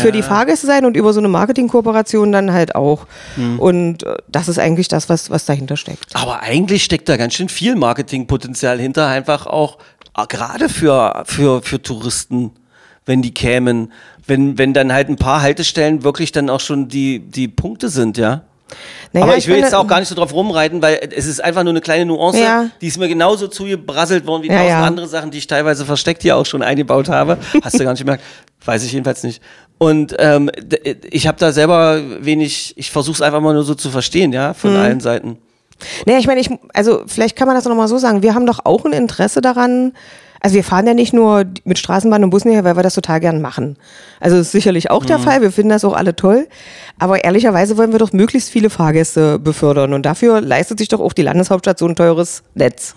für 0.00 0.12
die 0.12 0.22
Fahrgäste 0.22 0.66
sein 0.66 0.84
und 0.84 0.96
über 0.96 1.12
so 1.12 1.20
eine 1.20 1.28
Marketing-Kooperation 1.28 2.30
dann 2.30 2.52
halt 2.52 2.74
auch. 2.74 3.06
Hm. 3.34 3.58
Und 3.58 4.04
äh, 4.04 4.16
das 4.28 4.48
ist 4.48 4.58
eigentlich 4.58 4.88
das, 4.88 5.08
was, 5.08 5.30
was 5.30 5.46
dahinter 5.46 5.76
steckt. 5.76 6.14
Aber 6.14 6.42
eigentlich 6.42 6.84
steckt 6.84 7.08
da 7.08 7.16
ganz 7.16 7.34
schön 7.34 7.48
viel 7.48 7.74
Marketingpotenzial 7.74 8.78
hinter, 8.78 9.08
einfach 9.08 9.46
auch 9.46 9.78
äh, 10.16 10.26
gerade 10.28 10.68
für, 10.68 11.24
für, 11.26 11.62
für 11.62 11.82
Touristen, 11.82 12.52
wenn 13.04 13.22
die 13.22 13.32
kämen, 13.32 13.92
wenn, 14.26 14.58
wenn 14.58 14.74
dann 14.74 14.92
halt 14.92 15.08
ein 15.08 15.16
paar 15.16 15.42
Haltestellen 15.42 16.02
wirklich 16.04 16.32
dann 16.32 16.50
auch 16.50 16.60
schon 16.60 16.88
die, 16.88 17.20
die 17.20 17.48
Punkte 17.48 17.88
sind, 17.88 18.18
ja. 18.18 18.42
Naja, 19.12 19.26
aber 19.26 19.36
ich 19.36 19.46
will 19.46 19.54
finde- 19.54 19.68
jetzt 19.68 19.74
auch 19.74 19.86
gar 19.86 20.00
nicht 20.00 20.08
so 20.08 20.14
drauf 20.14 20.32
rumreiten, 20.32 20.82
weil 20.82 20.98
es 21.16 21.26
ist 21.26 21.42
einfach 21.42 21.62
nur 21.62 21.72
eine 21.72 21.80
kleine 21.80 22.04
Nuance, 22.06 22.40
Ja. 22.40 22.68
die 22.80 22.88
ist 22.88 22.98
mir 22.98 23.08
genauso 23.08 23.46
zugebrasselt 23.48 24.26
worden 24.26 24.42
wie 24.42 24.48
Ja, 24.48 24.54
tausend 24.56 24.70
ja. 24.70 24.84
andere 24.84 25.06
Sachen, 25.08 25.30
die 25.30 25.38
ich 25.38 25.46
teilweise 25.46 25.84
versteckt 25.84 26.22
hier 26.22 26.36
auch 26.36 26.46
schon 26.46 26.62
eingebaut 26.62 27.08
habe. 27.08 27.38
Hast 27.62 27.78
du 27.78 27.84
gar 27.84 27.92
nicht 27.92 28.00
gemerkt? 28.00 28.22
Weiß 28.64 28.82
ich 28.84 28.92
jedenfalls 28.92 29.22
nicht. 29.22 29.40
Und 29.78 30.16
ähm, 30.18 30.50
ich 31.10 31.26
habe 31.26 31.38
da 31.38 31.52
selber 31.52 32.00
wenig, 32.20 32.74
ich 32.76 32.90
versuche 32.90 33.14
es 33.16 33.22
einfach 33.22 33.40
mal 33.40 33.52
nur 33.54 33.62
so 33.62 33.74
zu 33.74 33.90
verstehen, 33.90 34.32
ja, 34.32 34.54
von 34.54 34.72
Mhm. 34.72 34.76
allen 34.80 35.00
Seiten. 35.00 35.38
Nee, 36.06 36.16
ich 36.18 36.26
meine, 36.26 36.40
ich, 36.40 36.48
also 36.74 37.02
vielleicht 37.06 37.36
kann 37.36 37.46
man 37.46 37.54
das 37.54 37.64
noch 37.66 37.76
mal 37.76 37.86
so 37.86 37.98
sagen. 37.98 38.22
Wir 38.22 38.34
haben 38.34 38.46
doch 38.46 38.60
auch 38.64 38.84
ein 38.86 38.92
Interesse 38.94 39.40
daran. 39.42 39.92
Also 40.40 40.56
wir 40.56 40.64
fahren 40.64 40.86
ja 40.86 40.94
nicht 40.94 41.12
nur 41.12 41.44
mit 41.64 41.78
Straßenbahn 41.78 42.24
und 42.24 42.30
Bussen 42.30 42.50
her, 42.50 42.64
weil 42.64 42.76
wir 42.76 42.82
das 42.82 42.94
total 42.94 43.20
gern 43.20 43.40
machen. 43.40 43.76
Also 44.20 44.36
das 44.36 44.46
ist 44.46 44.52
sicherlich 44.52 44.90
auch 44.90 45.04
der 45.04 45.18
Fall. 45.18 45.42
Wir 45.42 45.52
finden 45.52 45.70
das 45.70 45.84
auch 45.84 45.94
alle 45.94 46.16
toll. 46.16 46.46
Aber 46.98 47.24
ehrlicherweise 47.24 47.76
wollen 47.76 47.92
wir 47.92 47.98
doch 47.98 48.12
möglichst 48.12 48.50
viele 48.50 48.70
Fahrgäste 48.70 49.38
befördern. 49.38 49.92
Und 49.92 50.04
dafür 50.04 50.40
leistet 50.40 50.78
sich 50.78 50.88
doch 50.88 51.00
auch 51.00 51.12
die 51.12 51.22
Landeshauptstadt 51.22 51.78
so 51.78 51.86
ein 51.86 51.96
teures 51.96 52.42
Netz. 52.54 52.94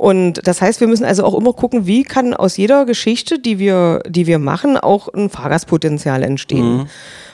Und 0.00 0.46
das 0.46 0.62
heißt, 0.62 0.80
wir 0.80 0.88
müssen 0.88 1.04
also 1.04 1.24
auch 1.24 1.34
immer 1.34 1.52
gucken, 1.52 1.86
wie 1.86 2.04
kann 2.04 2.32
aus 2.32 2.56
jeder 2.56 2.86
Geschichte, 2.86 3.38
die 3.38 3.58
wir, 3.58 4.02
die 4.08 4.26
wir 4.26 4.38
machen, 4.38 4.78
auch 4.78 5.08
ein 5.08 5.28
Fahrgastpotenzial 5.28 6.22
entstehen. 6.22 6.88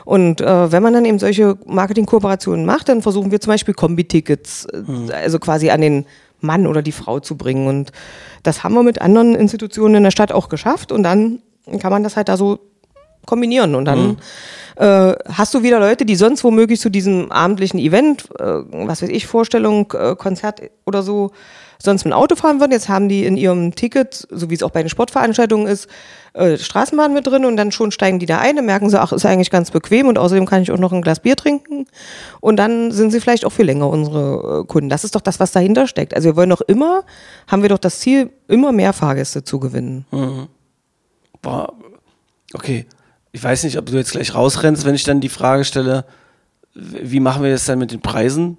Und 0.04 0.40
äh, 0.40 0.72
wenn 0.72 0.82
man 0.82 0.92
dann 0.92 1.04
eben 1.04 1.18
solche 1.18 1.58
Marketingkooperationen 1.64 2.66
macht, 2.66 2.88
dann 2.88 3.02
versuchen 3.02 3.30
wir 3.30 3.40
zum 3.40 3.52
Beispiel 3.52 3.74
Kombi-Tickets, 3.74 4.66
äh, 4.66 5.12
also 5.12 5.38
quasi 5.38 5.70
an 5.70 5.80
den 5.80 6.06
Mann 6.40 6.66
oder 6.66 6.82
die 6.82 6.92
Frau 6.92 7.20
zu 7.20 7.36
bringen. 7.36 7.66
Und 7.66 7.92
das 8.42 8.64
haben 8.64 8.74
wir 8.74 8.82
mit 8.82 9.00
anderen 9.00 9.34
Institutionen 9.34 9.96
in 9.96 10.02
der 10.04 10.10
Stadt 10.10 10.32
auch 10.32 10.48
geschafft. 10.48 10.92
Und 10.92 11.02
dann 11.02 11.40
kann 11.80 11.90
man 11.90 12.02
das 12.02 12.16
halt 12.16 12.28
da 12.28 12.36
so 12.36 12.60
kombinieren. 13.26 13.74
Und 13.74 13.84
dann 13.84 14.18
äh, 14.76 15.14
hast 15.32 15.52
du 15.54 15.62
wieder 15.62 15.80
Leute, 15.80 16.04
die 16.04 16.16
sonst 16.16 16.44
womöglich 16.44 16.80
zu 16.80 16.90
diesem 16.90 17.30
abendlichen 17.32 17.78
Event, 17.78 18.28
äh, 18.38 18.44
was 18.44 19.02
weiß 19.02 19.08
ich, 19.08 19.26
Vorstellung, 19.26 19.92
äh, 19.92 20.14
Konzert 20.16 20.62
oder 20.86 21.02
so, 21.02 21.32
sonst 21.82 22.04
mit 22.04 22.12
dem 22.12 22.16
Auto 22.16 22.36
fahren 22.36 22.60
würden. 22.60 22.72
Jetzt 22.72 22.88
haben 22.88 23.08
die 23.08 23.24
in 23.24 23.36
ihrem 23.36 23.74
Ticket, 23.74 24.26
so 24.30 24.50
wie 24.50 24.54
es 24.54 24.62
auch 24.62 24.70
bei 24.70 24.82
den 24.82 24.88
Sportveranstaltungen 24.88 25.66
ist, 25.66 25.88
äh, 26.32 26.58
Straßenbahn 26.58 27.14
mit 27.14 27.26
drin 27.26 27.44
und 27.44 27.56
dann 27.56 27.72
schon 27.72 27.90
steigen 27.90 28.18
die 28.18 28.26
da 28.26 28.38
ein 28.38 28.58
und 28.58 28.66
merken 28.66 28.90
sie, 28.90 29.00
ach, 29.00 29.12
ist 29.12 29.24
eigentlich 29.24 29.50
ganz 29.50 29.70
bequem 29.70 30.08
und 30.08 30.18
außerdem 30.18 30.46
kann 30.46 30.62
ich 30.62 30.70
auch 30.70 30.78
noch 30.78 30.92
ein 30.92 31.02
Glas 31.02 31.20
Bier 31.20 31.36
trinken. 31.36 31.86
Und 32.40 32.56
dann 32.56 32.92
sind 32.92 33.10
sie 33.10 33.20
vielleicht 33.20 33.44
auch 33.44 33.52
viel 33.52 33.66
länger 33.66 33.88
unsere 33.88 34.62
äh, 34.62 34.66
Kunden. 34.66 34.88
Das 34.88 35.04
ist 35.04 35.14
doch 35.14 35.20
das, 35.20 35.40
was 35.40 35.52
dahinter 35.52 35.86
steckt. 35.86 36.14
Also 36.14 36.28
wir 36.28 36.36
wollen 36.36 36.50
doch 36.50 36.60
immer, 36.62 37.04
haben 37.46 37.62
wir 37.62 37.68
doch 37.68 37.78
das 37.78 38.00
Ziel, 38.00 38.30
immer 38.48 38.72
mehr 38.72 38.92
Fahrgäste 38.92 39.44
zu 39.44 39.58
gewinnen. 39.60 40.04
Boah, 41.42 41.72
okay. 42.54 42.86
Ich 43.32 43.44
weiß 43.44 43.64
nicht, 43.64 43.76
ob 43.76 43.86
du 43.86 43.96
jetzt 43.96 44.12
gleich 44.12 44.34
rausrennst, 44.34 44.86
wenn 44.86 44.94
ich 44.94 45.04
dann 45.04 45.20
die 45.20 45.28
Frage 45.28 45.64
stelle, 45.64 46.06
wie 46.74 47.20
machen 47.20 47.42
wir 47.42 47.50
das 47.50 47.64
dann 47.66 47.78
mit 47.78 47.92
den 47.92 48.00
Preisen? 48.00 48.58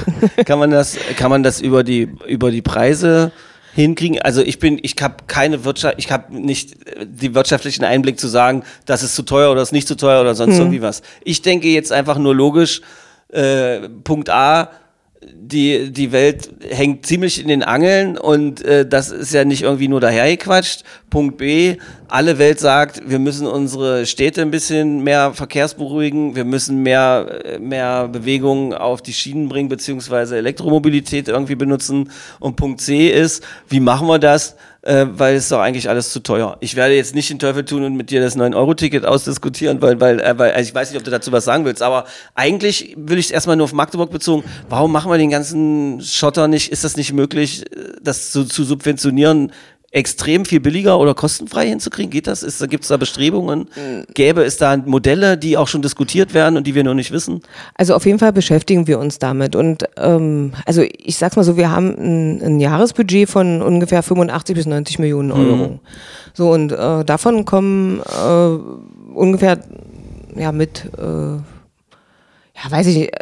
kann 0.46 0.58
man 0.58 0.70
das, 0.70 0.96
kann 1.16 1.30
man 1.30 1.42
das 1.42 1.60
über 1.60 1.84
die, 1.84 2.08
über 2.26 2.50
die 2.50 2.62
Preise 2.62 3.32
hinkriegen? 3.74 4.20
Also 4.20 4.42
ich 4.42 4.58
bin, 4.58 4.78
ich 4.82 4.94
habe 5.00 5.16
keine 5.26 5.64
Wirtschaft, 5.64 5.94
ich 5.98 6.10
habe 6.10 6.34
nicht 6.36 6.86
äh, 6.86 7.06
die 7.06 7.34
wirtschaftlichen 7.34 7.84
Einblick 7.84 8.18
zu 8.18 8.28
sagen, 8.28 8.62
das 8.86 9.02
ist 9.02 9.14
zu 9.14 9.22
teuer 9.22 9.50
oder 9.50 9.60
das 9.60 9.68
ist 9.68 9.72
nicht 9.72 9.88
zu 9.88 9.96
teuer 9.96 10.20
oder 10.20 10.34
sonst 10.34 10.58
irgendwie 10.58 10.82
was. 10.82 11.02
Ich 11.24 11.42
denke 11.42 11.68
jetzt 11.68 11.92
einfach 11.92 12.18
nur 12.18 12.34
logisch, 12.34 12.80
äh, 13.28 13.88
Punkt 14.04 14.30
A, 14.30 14.70
die, 15.34 15.92
die 15.92 16.12
Welt 16.12 16.50
hängt 16.68 17.06
ziemlich 17.06 17.40
in 17.40 17.48
den 17.48 17.62
Angeln 17.62 18.16
und 18.16 18.64
äh, 18.64 18.86
das 18.86 19.10
ist 19.10 19.32
ja 19.32 19.44
nicht 19.44 19.62
irgendwie 19.62 19.88
nur 19.88 20.00
dahergequatscht. 20.00 20.84
Punkt 21.10 21.36
B, 21.36 21.76
alle 22.08 22.38
Welt 22.38 22.58
sagt, 22.58 23.02
wir 23.06 23.18
müssen 23.18 23.46
unsere 23.46 24.06
Städte 24.06 24.42
ein 24.42 24.50
bisschen 24.50 25.02
mehr 25.02 25.32
verkehrsberuhigen, 25.34 26.34
wir 26.34 26.44
müssen 26.44 26.82
mehr, 26.82 27.42
äh, 27.44 27.58
mehr 27.58 28.08
Bewegung 28.08 28.74
auf 28.74 29.02
die 29.02 29.12
Schienen 29.12 29.48
bringen, 29.48 29.68
beziehungsweise 29.68 30.36
Elektromobilität 30.36 31.28
irgendwie 31.28 31.56
benutzen. 31.56 32.10
Und 32.40 32.56
Punkt 32.56 32.80
C 32.80 33.08
ist, 33.08 33.44
wie 33.68 33.80
machen 33.80 34.08
wir 34.08 34.18
das? 34.18 34.56
Äh, 34.84 35.06
weil 35.12 35.36
es 35.36 35.44
ist 35.44 35.52
doch 35.52 35.60
eigentlich 35.60 35.88
alles 35.88 36.10
zu 36.10 36.18
teuer. 36.20 36.56
Ich 36.58 36.74
werde 36.74 36.94
jetzt 36.96 37.14
nicht 37.14 37.30
den 37.30 37.38
Teufel 37.38 37.64
tun 37.64 37.84
und 37.84 37.94
mit 37.94 38.10
dir 38.10 38.20
das 38.20 38.36
9-Euro-Ticket 38.36 39.06
ausdiskutieren, 39.06 39.80
weil, 39.80 40.00
weil, 40.00 40.18
äh, 40.18 40.36
weil 40.36 40.50
also 40.50 40.68
ich 40.68 40.74
weiß 40.74 40.90
nicht, 40.90 40.98
ob 40.98 41.04
du 41.04 41.12
dazu 41.12 41.30
was 41.30 41.44
sagen 41.44 41.64
willst, 41.64 41.82
aber 41.82 42.04
eigentlich 42.34 42.96
will 42.98 43.16
ich 43.16 43.26
es 43.26 43.30
erstmal 43.30 43.54
nur 43.54 43.64
auf 43.64 43.72
Magdeburg 43.72 44.10
bezogen. 44.10 44.42
Warum 44.68 44.90
machen 44.90 45.08
wir 45.08 45.18
den 45.18 45.30
ganzen 45.30 46.00
Schotter 46.00 46.48
nicht? 46.48 46.72
Ist 46.72 46.82
das 46.82 46.96
nicht 46.96 47.12
möglich, 47.12 47.64
äh, 47.70 47.92
das 48.02 48.32
zu, 48.32 48.44
zu 48.44 48.64
subventionieren? 48.64 49.52
Extrem 49.92 50.46
viel 50.46 50.58
billiger 50.58 50.98
oder 50.98 51.14
kostenfrei 51.14 51.68
hinzukriegen? 51.68 52.10
Geht 52.10 52.26
das? 52.26 52.40
Gibt 52.68 52.84
es 52.84 52.88
da 52.88 52.96
Bestrebungen? 52.96 53.68
Gäbe 54.14 54.42
es 54.42 54.56
da 54.56 54.76
Modelle, 54.76 55.36
die 55.36 55.56
auch 55.56 55.68
schon 55.68 55.82
diskutiert 55.82 56.34
werden 56.34 56.56
und 56.56 56.66
die 56.66 56.74
wir 56.74 56.82
noch 56.82 56.94
nicht 56.94 57.12
wissen? 57.12 57.42
Also 57.74 57.94
auf 57.94 58.06
jeden 58.06 58.18
Fall 58.18 58.32
beschäftigen 58.32 58.86
wir 58.86 58.98
uns 58.98 59.18
damit. 59.18 59.54
Und 59.54 59.84
ähm, 59.98 60.54
also 60.64 60.82
ich 60.82 61.16
sag's 61.16 61.36
mal 61.36 61.44
so, 61.44 61.58
wir 61.58 61.70
haben 61.70 61.90
ein, 61.90 62.42
ein 62.42 62.60
Jahresbudget 62.60 63.28
von 63.28 63.60
ungefähr 63.60 64.02
85 64.02 64.56
bis 64.56 64.66
90 64.66 64.98
Millionen 64.98 65.30
Euro. 65.30 65.80
So, 66.32 66.50
und 66.50 66.72
äh, 66.72 67.04
davon 67.04 67.44
kommen 67.44 68.00
äh, 68.00 69.14
ungefähr 69.14 69.58
ja 70.34 70.52
mit, 70.52 70.86
äh, 70.96 71.02
ja, 71.02 71.42
weiß 72.70 72.86
ich 72.86 72.96
nicht, 72.96 73.12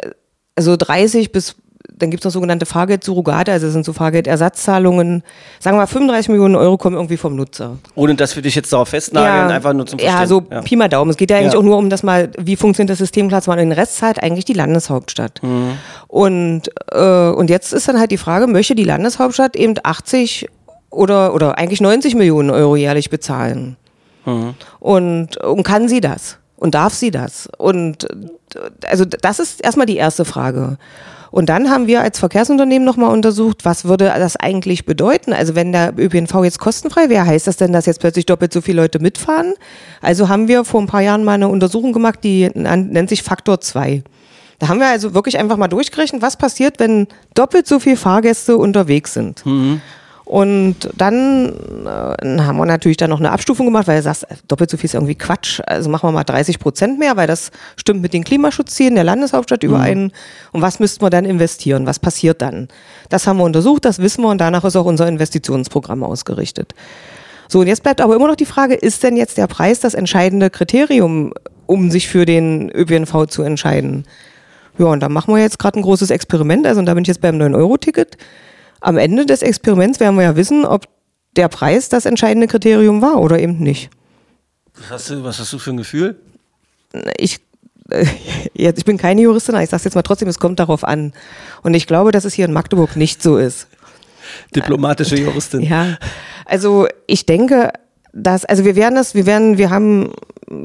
also 0.55 0.77
30 0.77 1.33
bis 1.33 1.55
dann 2.01 2.11
gibt's 2.11 2.23
noch 2.25 2.31
sogenannte 2.31 2.65
Fahrgeldsurrogate, 2.65 3.51
also 3.51 3.67
das 3.67 3.73
sind 3.73 3.85
so 3.85 3.93
Fahrgeldersatzzahlungen. 3.93 5.23
Sagen 5.59 5.77
wir 5.77 5.81
mal, 5.81 5.87
35 5.87 6.29
Millionen 6.29 6.55
Euro 6.55 6.77
kommen 6.77 6.95
irgendwie 6.95 7.17
vom 7.17 7.35
Nutzer. 7.35 7.77
Ohne 7.95 8.15
dass 8.15 8.35
wir 8.35 8.43
dich 8.43 8.55
jetzt 8.55 8.73
darauf 8.73 8.89
festnageln, 8.89 9.51
einfach 9.51 9.73
nur 9.73 9.85
zum 9.85 9.99
Ja, 9.99 10.17
Verstehen. 10.17 10.27
so 10.27 10.41
Pi 10.61 10.75
mal 10.75 10.89
Daumen. 10.89 11.11
Es 11.11 11.17
geht 11.17 11.29
ja 11.31 11.37
eigentlich 11.37 11.53
Ja. 11.53 11.59
auch 11.59 11.63
nur 11.63 11.77
um 11.77 11.89
das 11.89 12.03
mal, 12.03 12.29
wie 12.37 12.55
funktioniert 12.55 12.89
das 12.89 12.97
System 12.97 13.27
klar 13.27 13.41
zu 13.41 13.49
machen. 13.49 13.59
Und 13.61 13.69
Den 13.69 13.77
Rest 13.77 13.97
zahlt 13.97 14.21
eigentlich 14.21 14.45
die 14.45 14.53
Landeshauptstadt. 14.53 15.41
Mhm. 15.43 15.71
Und, 16.07 16.63
äh, 16.91 17.29
und 17.29 17.49
jetzt 17.49 17.73
ist 17.73 17.87
dann 17.87 17.99
halt 17.99 18.11
die 18.11 18.17
Frage, 18.17 18.47
möchte 18.47 18.75
die 18.75 18.83
Landeshauptstadt 18.83 19.55
eben 19.55 19.75
80 19.83 20.47
oder, 20.89 21.33
oder 21.33 21.57
eigentlich 21.57 21.81
90 21.81 22.15
Millionen 22.15 22.49
Euro 22.49 22.75
jährlich 22.75 23.09
bezahlen? 23.09 23.77
Mhm. 24.25 24.55
Und, 24.79 25.37
und 25.37 25.63
kann 25.63 25.87
sie 25.87 26.01
das? 26.01 26.37
Und 26.57 26.75
darf 26.75 26.93
sie 26.93 27.09
das? 27.09 27.49
Und 27.57 28.07
also 28.87 29.05
das 29.05 29.39
ist 29.39 29.63
erstmal 29.63 29.87
die 29.87 29.97
erste 29.97 30.25
Frage. 30.25 30.77
Und 31.31 31.47
dann 31.47 31.69
haben 31.69 31.87
wir 31.87 32.01
als 32.01 32.19
Verkehrsunternehmen 32.19 32.85
nochmal 32.85 33.11
untersucht, 33.11 33.63
was 33.63 33.85
würde 33.85 34.05
das 34.05 34.35
eigentlich 34.35 34.85
bedeuten? 34.85 35.31
Also 35.31 35.55
wenn 35.55 35.71
der 35.71 35.93
ÖPNV 35.97 36.43
jetzt 36.43 36.59
kostenfrei 36.59 37.07
wäre, 37.07 37.25
heißt 37.25 37.47
das 37.47 37.55
denn, 37.55 37.71
dass 37.71 37.85
jetzt 37.85 38.01
plötzlich 38.01 38.25
doppelt 38.25 38.51
so 38.51 38.59
viele 38.59 38.81
Leute 38.81 38.99
mitfahren? 38.99 39.53
Also 40.01 40.27
haben 40.27 40.49
wir 40.49 40.65
vor 40.65 40.81
ein 40.81 40.87
paar 40.87 41.01
Jahren 41.01 41.23
mal 41.23 41.35
eine 41.35 41.47
Untersuchung 41.47 41.93
gemacht, 41.93 42.19
die 42.23 42.49
nennt 42.53 43.07
sich 43.07 43.23
Faktor 43.23 43.61
2. 43.61 44.03
Da 44.59 44.67
haben 44.67 44.79
wir 44.79 44.87
also 44.87 45.13
wirklich 45.13 45.39
einfach 45.39 45.57
mal 45.57 45.69
durchgerechnet, 45.69 46.21
was 46.21 46.37
passiert, 46.37 46.79
wenn 46.79 47.07
doppelt 47.33 47.65
so 47.65 47.79
viele 47.79 47.95
Fahrgäste 47.95 48.57
unterwegs 48.57 49.13
sind. 49.13 49.43
Und 50.31 50.89
dann 50.95 51.49
äh, 51.85 52.39
haben 52.39 52.55
wir 52.57 52.65
natürlich 52.65 52.95
dann 52.95 53.09
noch 53.09 53.19
eine 53.19 53.33
Abstufung 53.33 53.65
gemacht, 53.65 53.87
weil 53.87 53.97
du 53.97 54.03
sagst, 54.03 54.23
äh, 54.31 54.35
doppelt 54.47 54.69
so 54.69 54.77
viel 54.77 54.85
ist 54.85 54.93
irgendwie 54.93 55.15
Quatsch. 55.15 55.59
Also 55.67 55.89
machen 55.89 56.07
wir 56.07 56.13
mal 56.13 56.23
30 56.23 56.57
Prozent 56.57 56.97
mehr, 56.99 57.17
weil 57.17 57.27
das 57.27 57.51
stimmt 57.75 58.01
mit 58.01 58.13
den 58.13 58.23
Klimaschutzzielen 58.23 58.95
der 58.95 59.03
Landeshauptstadt 59.03 59.61
überein. 59.61 60.13
Und 60.53 60.61
was 60.61 60.79
müssten 60.79 61.03
wir 61.03 61.09
dann 61.09 61.25
investieren? 61.25 61.85
Was 61.85 61.99
passiert 61.99 62.41
dann? 62.41 62.69
Das 63.09 63.27
haben 63.27 63.39
wir 63.39 63.43
untersucht, 63.43 63.83
das 63.83 63.99
wissen 63.99 64.21
wir 64.21 64.29
und 64.29 64.39
danach 64.39 64.63
ist 64.63 64.77
auch 64.77 64.85
unser 64.85 65.05
Investitionsprogramm 65.05 66.01
ausgerichtet. 66.01 66.75
So, 67.49 67.59
und 67.59 67.67
jetzt 67.67 67.83
bleibt 67.83 67.99
aber 67.99 68.15
immer 68.15 68.29
noch 68.29 68.37
die 68.37 68.45
Frage, 68.45 68.75
ist 68.75 69.03
denn 69.03 69.17
jetzt 69.17 69.37
der 69.37 69.47
Preis 69.47 69.81
das 69.81 69.95
entscheidende 69.95 70.49
Kriterium, 70.49 71.33
um 71.65 71.91
sich 71.91 72.07
für 72.07 72.25
den 72.25 72.69
ÖPNV 72.69 73.25
zu 73.27 73.43
entscheiden? 73.43 74.05
Ja, 74.77 74.85
und 74.85 75.01
da 75.01 75.09
machen 75.09 75.35
wir 75.35 75.41
jetzt 75.41 75.59
gerade 75.59 75.77
ein 75.77 75.83
großes 75.83 76.09
Experiment, 76.09 76.65
also 76.65 76.79
und 76.79 76.85
da 76.85 76.93
bin 76.93 77.01
ich 77.01 77.09
jetzt 77.09 77.19
beim 77.19 77.35
9-Euro-Ticket. 77.35 78.15
Am 78.81 78.97
Ende 78.97 79.25
des 79.25 79.41
Experiments 79.41 79.99
werden 79.99 80.15
wir 80.15 80.23
ja 80.23 80.35
wissen, 80.35 80.65
ob 80.65 80.87
der 81.35 81.47
Preis 81.47 81.89
das 81.89 82.05
entscheidende 82.05 82.47
Kriterium 82.47 83.01
war 83.01 83.21
oder 83.21 83.39
eben 83.39 83.59
nicht. 83.59 83.89
Was 84.75 84.89
hast 84.91 85.09
du, 85.11 85.23
was 85.23 85.39
hast 85.39 85.53
du 85.53 85.59
für 85.59 85.71
ein 85.71 85.77
Gefühl? 85.77 86.19
Ich, 87.17 87.39
äh, 87.89 88.05
jetzt, 88.53 88.79
ich 88.79 88.85
bin 88.85 88.97
keine 88.97 89.21
Juristin, 89.21 89.55
aber 89.55 89.63
ich 89.63 89.69
sage 89.69 89.83
jetzt 89.83 89.95
mal 89.95 90.01
trotzdem, 90.01 90.27
es 90.27 90.39
kommt 90.39 90.59
darauf 90.59 90.83
an. 90.83 91.13
Und 91.61 91.73
ich 91.73 91.87
glaube, 91.87 92.11
dass 92.11 92.25
es 92.25 92.33
hier 92.33 92.45
in 92.45 92.53
Magdeburg 92.53 92.95
nicht 92.95 93.21
so 93.21 93.37
ist. 93.37 93.67
Diplomatische 94.55 95.15
Juristin. 95.15 95.61
Ja, 95.61 95.97
also 96.45 96.87
ich 97.07 97.25
denke, 97.25 97.71
dass, 98.13 98.45
also 98.45 98.65
wir 98.65 98.75
werden 98.75 98.95
das, 98.95 99.15
wir 99.15 99.25
werden, 99.25 99.57
wir 99.57 99.69
haben 99.69 100.11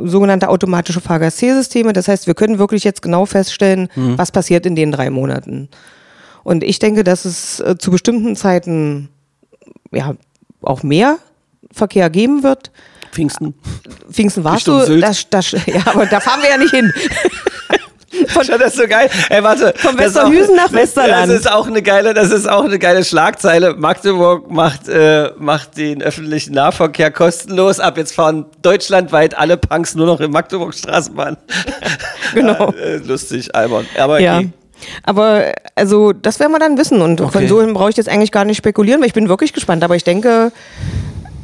sogenannte 0.04 0.48
automatische 0.48 1.00
Fahrgastzählsysteme. 1.00 1.92
Das 1.92 2.08
heißt, 2.08 2.26
wir 2.26 2.34
können 2.34 2.58
wirklich 2.58 2.84
jetzt 2.84 3.02
genau 3.02 3.26
feststellen, 3.26 3.88
was 3.94 4.32
passiert 4.32 4.66
in 4.66 4.74
den 4.74 4.90
drei 4.90 5.10
Monaten. 5.10 5.68
Und 6.46 6.62
ich 6.62 6.78
denke, 6.78 7.02
dass 7.02 7.24
es 7.24 7.58
äh, 7.58 7.76
zu 7.76 7.90
bestimmten 7.90 8.36
Zeiten 8.36 9.08
ja 9.90 10.14
auch 10.62 10.84
mehr 10.84 11.18
Verkehr 11.72 12.08
geben 12.08 12.44
wird. 12.44 12.70
Pfingsten. 13.10 13.54
Pfingsten 14.12 14.44
warst 14.44 14.68
Richtung 14.68 14.86
du, 14.86 15.00
das, 15.00 15.28
das, 15.28 15.50
ja, 15.50 15.82
aber 15.86 16.06
da 16.06 16.20
fahren 16.20 16.40
wir 16.42 16.50
ja 16.50 16.56
nicht 16.56 16.70
hin. 16.72 16.92
Ich 18.18 18.32
fand 18.32 18.48
das 18.48 18.74
so 18.74 18.86
geil. 18.88 19.10
Ey, 19.28 19.42
warte. 19.42 19.74
Von 19.76 19.98
ist 19.98 20.16
auch- 20.18 20.24
Westerhüsen 20.30 20.56
nach 20.56 20.72
Westerland. 20.72 21.30
Das 21.30 21.40
ist 21.40 21.52
auch 21.52 21.66
eine 21.66 21.82
geile, 21.82 22.14
das 22.14 22.30
ist 22.30 22.48
auch 22.48 22.64
eine 22.64 22.78
geile 22.78 23.04
Schlagzeile. 23.04 23.74
Magdeburg 23.74 24.50
macht, 24.50 24.88
äh, 24.88 25.32
macht 25.38 25.76
den 25.76 26.02
öffentlichen 26.02 26.54
Nahverkehr 26.54 27.10
kostenlos. 27.10 27.78
Ab 27.78 27.98
jetzt 27.98 28.14
fahren 28.14 28.46
deutschlandweit 28.62 29.36
alle 29.36 29.58
Punks 29.58 29.94
nur 29.96 30.06
noch 30.06 30.20
in 30.20 30.30
Magdeburg 30.30 30.72
Straßenbahn. 30.72 31.36
Genau. 32.32 32.72
Ja, 32.72 32.78
äh, 32.84 32.96
lustig, 32.98 33.54
albern. 33.54 33.86
Aber 33.98 34.18
Ja. 34.20 34.38
okay. 34.38 34.48
Aber 35.02 35.52
also 35.74 36.12
das 36.12 36.40
werden 36.40 36.52
wir 36.52 36.58
dann 36.58 36.78
wissen 36.78 37.00
und 37.00 37.20
Okay. 37.20 37.32
von 37.32 37.48
so 37.48 37.60
hin 37.60 37.72
brauche 37.74 37.90
ich 37.90 37.96
jetzt 37.96 38.08
eigentlich 38.08 38.32
gar 38.32 38.44
nicht 38.44 38.56
spekulieren, 38.56 39.00
weil 39.00 39.08
ich 39.08 39.14
bin 39.14 39.28
wirklich 39.28 39.52
gespannt. 39.52 39.82
Aber 39.84 39.96
ich 39.96 40.04
denke, 40.04 40.52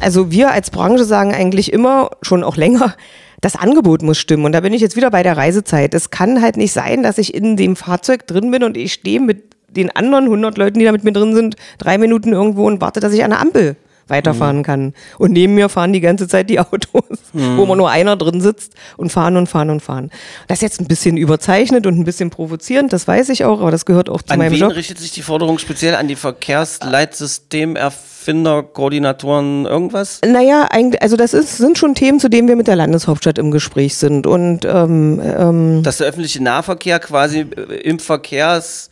also 0.01 0.30
wir 0.30 0.51
als 0.51 0.70
Branche 0.70 1.05
sagen 1.05 1.35
eigentlich 1.35 1.72
immer, 1.72 2.11
schon 2.22 2.45
auch 2.45 2.57
länger, 2.57 2.95
das 3.41 3.57
Angebot 3.57 4.03
muss 4.03 4.18
stimmen. 4.18 4.45
Und 4.45 4.53
da 4.53 4.61
bin 4.61 4.72
ich 4.72 4.80
jetzt 4.80 4.97
wieder 4.97 5.11
bei 5.11 5.22
der 5.22 5.37
Reisezeit. 5.37 5.95
Es 5.95 6.11
kann 6.11 6.43
halt 6.43 6.57
nicht 6.57 6.72
sein, 6.72 7.03
dass 7.03 7.18
ich 7.18 7.35
in 7.35 7.57
dem 7.57 7.76
Fahrzeug 7.76 8.26
drin 8.26 8.51
bin 8.51 8.62
und 8.62 8.76
ich 8.76 8.93
stehe 8.93 9.20
mit 9.20 9.45
den 9.68 9.91
anderen 9.91 10.24
100 10.24 10.59
Leuten, 10.59 10.78
die 10.78 10.85
da 10.85 10.93
mit 10.93 11.03
mir 11.03 11.12
drin 11.12 11.35
sind, 11.35 11.57
drei 11.78 11.99
Minuten 11.99 12.33
irgendwo 12.33 12.66
und 12.66 12.80
warte, 12.80 13.01
dass 13.01 13.12
ich 13.12 13.24
an 13.24 13.30
der 13.30 13.41
Ampel 13.41 13.76
weiterfahren 14.12 14.58
Mhm. 14.58 14.62
kann. 14.62 14.94
Und 15.18 15.32
neben 15.32 15.54
mir 15.56 15.68
fahren 15.68 15.92
die 15.92 16.00
ganze 16.00 16.28
Zeit 16.28 16.48
die 16.48 16.60
Autos, 16.60 17.02
Mhm. 17.32 17.56
wo 17.56 17.66
man 17.66 17.78
nur 17.78 17.90
einer 17.90 18.14
drin 18.16 18.40
sitzt 18.40 18.74
und 18.96 19.10
fahren 19.10 19.36
und 19.36 19.48
fahren 19.48 19.70
und 19.70 19.80
fahren. 19.80 20.10
Das 20.46 20.58
ist 20.58 20.62
jetzt 20.62 20.80
ein 20.80 20.86
bisschen 20.86 21.16
überzeichnet 21.16 21.84
und 21.86 21.98
ein 21.98 22.04
bisschen 22.04 22.30
provozierend, 22.30 22.92
das 22.92 23.08
weiß 23.08 23.28
ich 23.30 23.44
auch, 23.44 23.60
aber 23.60 23.72
das 23.72 23.86
gehört 23.86 24.08
auch 24.08 24.22
zu 24.22 24.32
An 24.32 24.38
meinem 24.38 24.52
wen 24.52 24.60
Job. 24.60 24.76
richtet 24.76 25.00
sich 25.00 25.10
die 25.10 25.22
Forderung 25.22 25.58
speziell? 25.58 25.96
An 25.96 26.06
die 26.06 26.14
Verkehrsleitsystemerfinder, 26.16 28.62
Koordinatoren, 28.62 29.66
irgendwas? 29.66 30.20
Naja, 30.26 30.66
eigentlich, 30.70 31.02
also 31.02 31.16
das 31.16 31.34
ist, 31.34 31.56
sind 31.56 31.78
schon 31.78 31.94
Themen, 31.94 32.20
zu 32.20 32.28
denen 32.28 32.48
wir 32.48 32.56
mit 32.56 32.68
der 32.68 32.76
Landeshauptstadt 32.76 33.38
im 33.38 33.50
Gespräch 33.50 33.96
sind. 33.96 34.26
Und 34.26 34.64
ähm, 34.64 35.20
ähm, 35.24 35.82
Dass 35.82 35.98
der 35.98 36.06
öffentliche 36.08 36.42
Nahverkehr 36.42 36.98
quasi 37.00 37.40
äh, 37.40 37.44
im 37.82 37.98
Verkehrs 37.98 38.90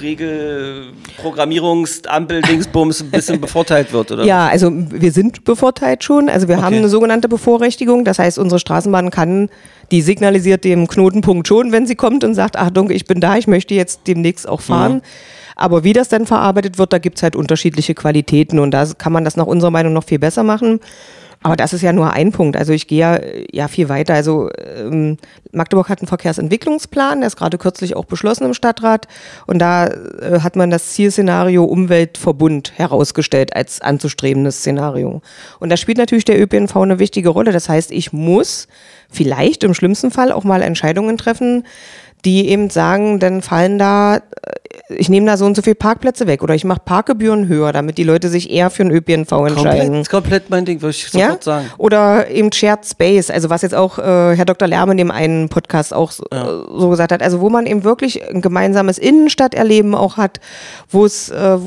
Regel, 0.00 0.92
Programmierungsampel, 1.16 2.42
Dingsbums 2.42 3.02
ein 3.02 3.10
bisschen 3.10 3.40
bevorteilt 3.40 3.92
wird, 3.92 4.12
oder? 4.12 4.24
ja, 4.24 4.46
also 4.48 4.70
wir 4.72 5.12
sind 5.12 5.44
bevorteilt 5.44 6.04
schon. 6.04 6.28
Also 6.28 6.48
wir 6.48 6.56
haben 6.58 6.66
Okay. 6.74 6.78
eine 6.78 6.88
sogenannte 6.88 7.28
Bevorrechtigung. 7.28 8.04
Das 8.04 8.18
heißt, 8.18 8.38
unsere 8.38 8.58
Straßenbahn 8.60 9.10
kann, 9.10 9.48
die 9.90 10.02
signalisiert 10.02 10.64
dem 10.64 10.86
Knotenpunkt 10.86 11.48
schon, 11.48 11.72
wenn 11.72 11.86
sie 11.86 11.96
kommt 11.96 12.22
und 12.24 12.34
sagt, 12.34 12.56
Achtung, 12.56 12.90
ich 12.90 13.06
bin 13.06 13.20
da, 13.20 13.36
ich 13.36 13.46
möchte 13.46 13.74
jetzt 13.74 14.02
demnächst 14.06 14.48
auch 14.48 14.60
fahren. 14.60 14.94
Mhm. 14.96 15.00
Aber 15.56 15.84
wie 15.84 15.92
das 15.92 16.08
dann 16.08 16.26
verarbeitet 16.26 16.78
wird, 16.78 16.92
da 16.92 16.98
gibt's 16.98 17.22
halt 17.22 17.36
unterschiedliche 17.36 17.94
Qualitäten 17.94 18.58
und 18.58 18.70
da 18.70 18.86
kann 18.96 19.12
man 19.12 19.24
das 19.24 19.36
nach 19.36 19.46
unserer 19.46 19.70
Meinung 19.70 19.92
noch 19.92 20.04
viel 20.04 20.18
besser 20.18 20.42
machen. 20.42 20.80
Aber 21.42 21.56
das 21.56 21.72
ist 21.72 21.80
ja 21.80 21.92
nur 21.94 22.12
ein 22.12 22.32
Punkt. 22.32 22.56
Also 22.56 22.74
ich 22.74 22.86
gehe 22.86 22.98
ja, 22.98 23.18
ja 23.50 23.68
viel 23.68 23.88
weiter. 23.88 24.12
Also 24.12 24.50
ähm, 24.58 25.16
Magdeburg 25.52 25.88
hat 25.88 26.00
einen 26.00 26.08
Verkehrsentwicklungsplan, 26.08 27.20
der 27.20 27.28
ist 27.28 27.36
gerade 27.36 27.56
kürzlich 27.56 27.96
auch 27.96 28.04
beschlossen 28.04 28.44
im 28.44 28.52
Stadtrat. 28.52 29.08
Und 29.46 29.58
da 29.58 29.86
äh, 29.86 30.40
hat 30.40 30.56
man 30.56 30.70
das 30.70 30.90
Zielszenario 30.90 31.64
Umweltverbund 31.64 32.72
herausgestellt 32.76 33.56
als 33.56 33.80
anzustrebendes 33.80 34.58
Szenario. 34.58 35.22
Und 35.60 35.70
da 35.70 35.78
spielt 35.78 35.96
natürlich 35.96 36.26
der 36.26 36.40
ÖPNV 36.40 36.76
eine 36.76 36.98
wichtige 36.98 37.30
Rolle. 37.30 37.52
Das 37.52 37.70
heißt, 37.70 37.90
ich 37.90 38.12
muss 38.12 38.68
vielleicht 39.10 39.64
im 39.64 39.72
schlimmsten 39.72 40.10
Fall 40.10 40.32
auch 40.32 40.44
mal 40.44 40.60
Entscheidungen 40.60 41.16
treffen, 41.16 41.64
die 42.24 42.48
eben 42.48 42.70
sagen, 42.70 43.18
dann 43.18 43.42
fallen 43.42 43.78
da, 43.78 44.16
äh, 44.16 44.20
ich 44.90 45.08
nehme 45.08 45.26
da 45.26 45.36
so 45.36 45.46
und 45.46 45.54
so 45.54 45.62
viele 45.62 45.76
Parkplätze 45.76 46.26
weg 46.26 46.42
oder 46.42 46.54
ich 46.54 46.64
mache 46.64 46.80
Parkgebühren 46.84 47.48
höher, 47.48 47.72
damit 47.72 47.98
die 47.98 48.04
Leute 48.04 48.28
sich 48.28 48.50
eher 48.50 48.70
für 48.70 48.82
den 48.82 48.92
ÖPNV 48.92 49.32
entscheiden. 49.32 49.86
komplett, 49.86 50.10
komplett 50.10 50.50
mein 50.50 50.64
Ding, 50.64 50.82
würde 50.82 50.90
ich 50.90 51.08
sofort 51.08 51.44
sagen. 51.44 51.66
Oder 51.78 52.28
eben 52.28 52.52
Shared 52.52 52.84
Space, 52.84 53.30
also 53.30 53.50
was 53.50 53.62
jetzt 53.62 53.74
auch 53.74 53.98
äh, 53.98 54.36
Herr 54.36 54.44
Dr. 54.44 54.68
Lärm 54.68 54.90
in 54.90 54.96
dem 54.96 55.10
einen 55.10 55.48
Podcast 55.48 55.94
auch 55.94 56.10
so, 56.10 56.24
äh, 56.30 56.44
so 56.78 56.88
gesagt 56.90 57.12
hat, 57.12 57.22
also 57.22 57.40
wo 57.40 57.50
man 57.50 57.66
eben 57.66 57.84
wirklich 57.84 58.28
ein 58.28 58.40
gemeinsames 58.40 58.98
Innenstadterleben 58.98 59.94
auch 59.94 60.16
hat, 60.16 60.40
wo 60.88 61.04
es, 61.04 61.30
äh, 61.30 61.58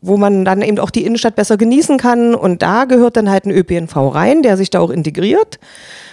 wo 0.00 0.16
man 0.16 0.44
dann 0.44 0.62
eben 0.62 0.78
auch 0.78 0.90
die 0.90 1.04
Innenstadt 1.04 1.36
besser 1.36 1.56
genießen 1.56 1.98
kann 1.98 2.34
und 2.34 2.62
da 2.62 2.84
gehört 2.84 3.16
dann 3.16 3.30
halt 3.30 3.46
ein 3.46 3.50
ÖPNV 3.50 3.96
rein, 4.14 4.42
der 4.42 4.56
sich 4.56 4.70
da 4.70 4.80
auch 4.80 4.90
integriert. 4.90 5.58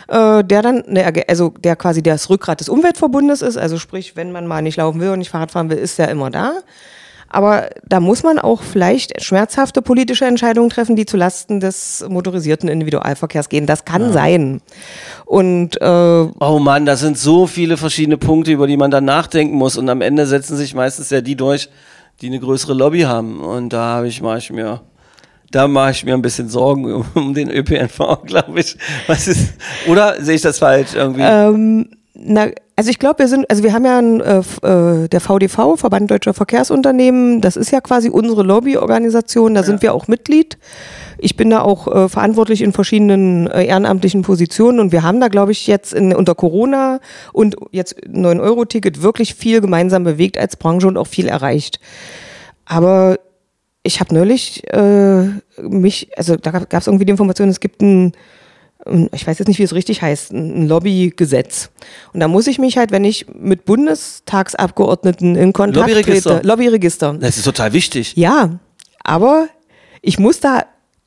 Äh, 0.07 0.43
der 0.43 0.61
dann, 0.61 0.83
ne, 0.87 1.23
also 1.27 1.49
der 1.49 1.75
quasi 1.75 2.03
das 2.03 2.29
Rückgrat 2.29 2.59
des 2.59 2.69
Umweltverbundes 2.69 3.41
ist, 3.41 3.57
also 3.57 3.77
sprich, 3.77 4.15
wenn 4.15 4.31
man 4.31 4.45
mal 4.47 4.61
nicht 4.61 4.77
laufen 4.77 4.99
will 4.99 5.09
und 5.09 5.19
nicht 5.19 5.29
Fahrrad 5.29 5.51
fahren 5.51 5.69
will, 5.69 5.77
ist 5.77 5.97
der 5.97 6.09
immer 6.09 6.29
da. 6.29 6.53
Aber 7.27 7.69
da 7.85 7.99
muss 7.99 8.23
man 8.23 8.39
auch 8.39 8.61
vielleicht 8.61 9.21
schmerzhafte 9.21 9.81
politische 9.81 10.25
Entscheidungen 10.25 10.69
treffen, 10.69 10.95
die 10.95 11.05
zulasten 11.05 11.59
des 11.59 12.05
motorisierten 12.07 12.69
Individualverkehrs 12.69 13.49
gehen. 13.49 13.65
Das 13.65 13.83
kann 13.83 14.13
sein. 14.13 14.61
Und 15.25 15.81
äh, 15.81 15.85
Oh 16.39 16.59
Mann, 16.59 16.85
das 16.85 17.01
sind 17.01 17.17
so 17.17 17.47
viele 17.47 17.77
verschiedene 17.77 18.17
Punkte, 18.17 18.51
über 18.51 18.67
die 18.67 18.77
man 18.77 18.91
dann 18.91 19.05
nachdenken 19.05 19.55
muss. 19.55 19.75
Und 19.75 19.89
am 19.89 20.01
Ende 20.01 20.27
setzen 20.27 20.55
sich 20.55 20.75
meistens 20.75 21.09
ja 21.09 21.19
die 21.19 21.35
durch, 21.35 21.69
die 22.21 22.27
eine 22.27 22.39
größere 22.39 22.73
Lobby 22.73 23.01
haben. 23.01 23.41
Und 23.41 23.73
da 23.73 23.95
habe 23.95 24.07
ich, 24.07 24.21
mache 24.21 24.37
ich 24.37 24.51
mir, 24.51 24.81
da 25.55 25.69
mache 25.69 25.91
ich 25.91 26.03
mir 26.03 26.13
ein 26.13 26.21
bisschen 26.21 26.49
Sorgen 26.49 27.05
um, 27.13 27.33
den 27.33 27.49
ÖPNV, 27.49 28.25
glaube 28.25 28.59
ich. 28.59 28.77
Was 29.07 29.27
ist, 29.27 29.53
oder 29.87 30.21
sehe 30.21 30.35
ich 30.35 30.41
das 30.41 30.59
falsch 30.59 30.93
irgendwie? 30.95 31.21
ähm, 31.23 31.89
na, 32.13 32.47
also 32.75 32.89
ich 32.89 32.99
glaube, 32.99 33.19
wir 33.19 33.27
sind, 33.29 33.49
also 33.49 33.63
wir 33.63 33.71
haben 33.71 33.85
ja 33.85 33.97
ein, 33.97 34.19
äh, 34.19 34.39
äh, 34.39 35.07
der 35.07 35.21
VDV, 35.21 35.77
Verband 35.77 36.11
Deutscher 36.11 36.33
Verkehrsunternehmen, 36.33 37.39
das 37.39 37.55
ist 37.55 37.71
ja 37.71 37.79
quasi 37.79 38.09
unsere 38.09 38.43
Lobbyorganisation, 38.43 39.53
da 39.53 39.63
sind 39.63 39.81
wir 39.81 39.93
auch 39.93 40.07
Mitglied. 40.09 40.57
Ich 41.17 41.37
bin 41.37 41.49
da 41.49 41.61
auch 41.61 41.87
äh, 41.87 42.09
verantwortlich 42.09 42.61
in 42.61 42.73
verschiedenen 42.73 43.47
äh, 43.47 43.65
ehrenamtlichen 43.65 44.23
Positionen 44.23 44.81
und 44.81 44.91
wir 44.91 45.03
haben 45.03 45.21
da, 45.21 45.29
glaube 45.29 45.53
ich, 45.53 45.67
jetzt 45.67 45.93
in, 45.93 46.13
unter 46.13 46.35
Corona 46.35 46.99
und 47.31 47.55
jetzt 47.71 47.95
9-Euro-Ticket 48.05 49.01
wirklich 49.01 49.35
viel 49.35 49.61
gemeinsam 49.61 50.03
bewegt 50.03 50.37
als 50.37 50.57
Branche 50.57 50.87
und 50.87 50.97
auch 50.97 51.07
viel 51.07 51.27
erreicht. 51.29 51.79
Aber 52.65 53.17
ich 53.85 53.99
habe 53.99 54.13
neulich 54.13 54.63
äh, 54.73 55.25
mich, 55.61 56.09
also 56.17 56.35
da 56.35 56.51
gab 56.51 56.73
es 56.73 56.87
irgendwie 56.87 57.05
die 57.05 57.11
Information, 57.11 57.49
es 57.49 57.59
gibt 57.59 57.81
ein, 57.81 58.13
ein, 58.85 59.09
ich 59.13 59.25
weiß 59.25 59.37
jetzt 59.37 59.47
nicht, 59.47 59.59
wie 59.59 59.63
es 59.63 59.73
richtig 59.73 60.01
heißt, 60.01 60.33
ein 60.33 60.67
Lobbygesetz. 60.67 61.69
Und 62.11 62.19
da 62.19 62.27
muss 62.27 62.47
ich 62.47 62.57
mich 62.57 62.77
halt, 62.77 62.91
wenn 62.91 63.05
ich 63.05 63.27
mit 63.33 63.65
Bundestagsabgeordneten 63.65 65.35
in 65.35 65.53
Kontakt 65.53 65.87
Lobbyregister. 65.87 66.35
trete, 66.35 66.47
Lobbyregister. 66.47 67.13
Das 67.13 67.37
ist 67.37 67.43
total 67.43 67.73
wichtig. 67.73 68.15
Ja, 68.15 68.59
aber 69.03 69.47
ich 70.01 70.17
muss 70.17 70.39
da 70.39 70.65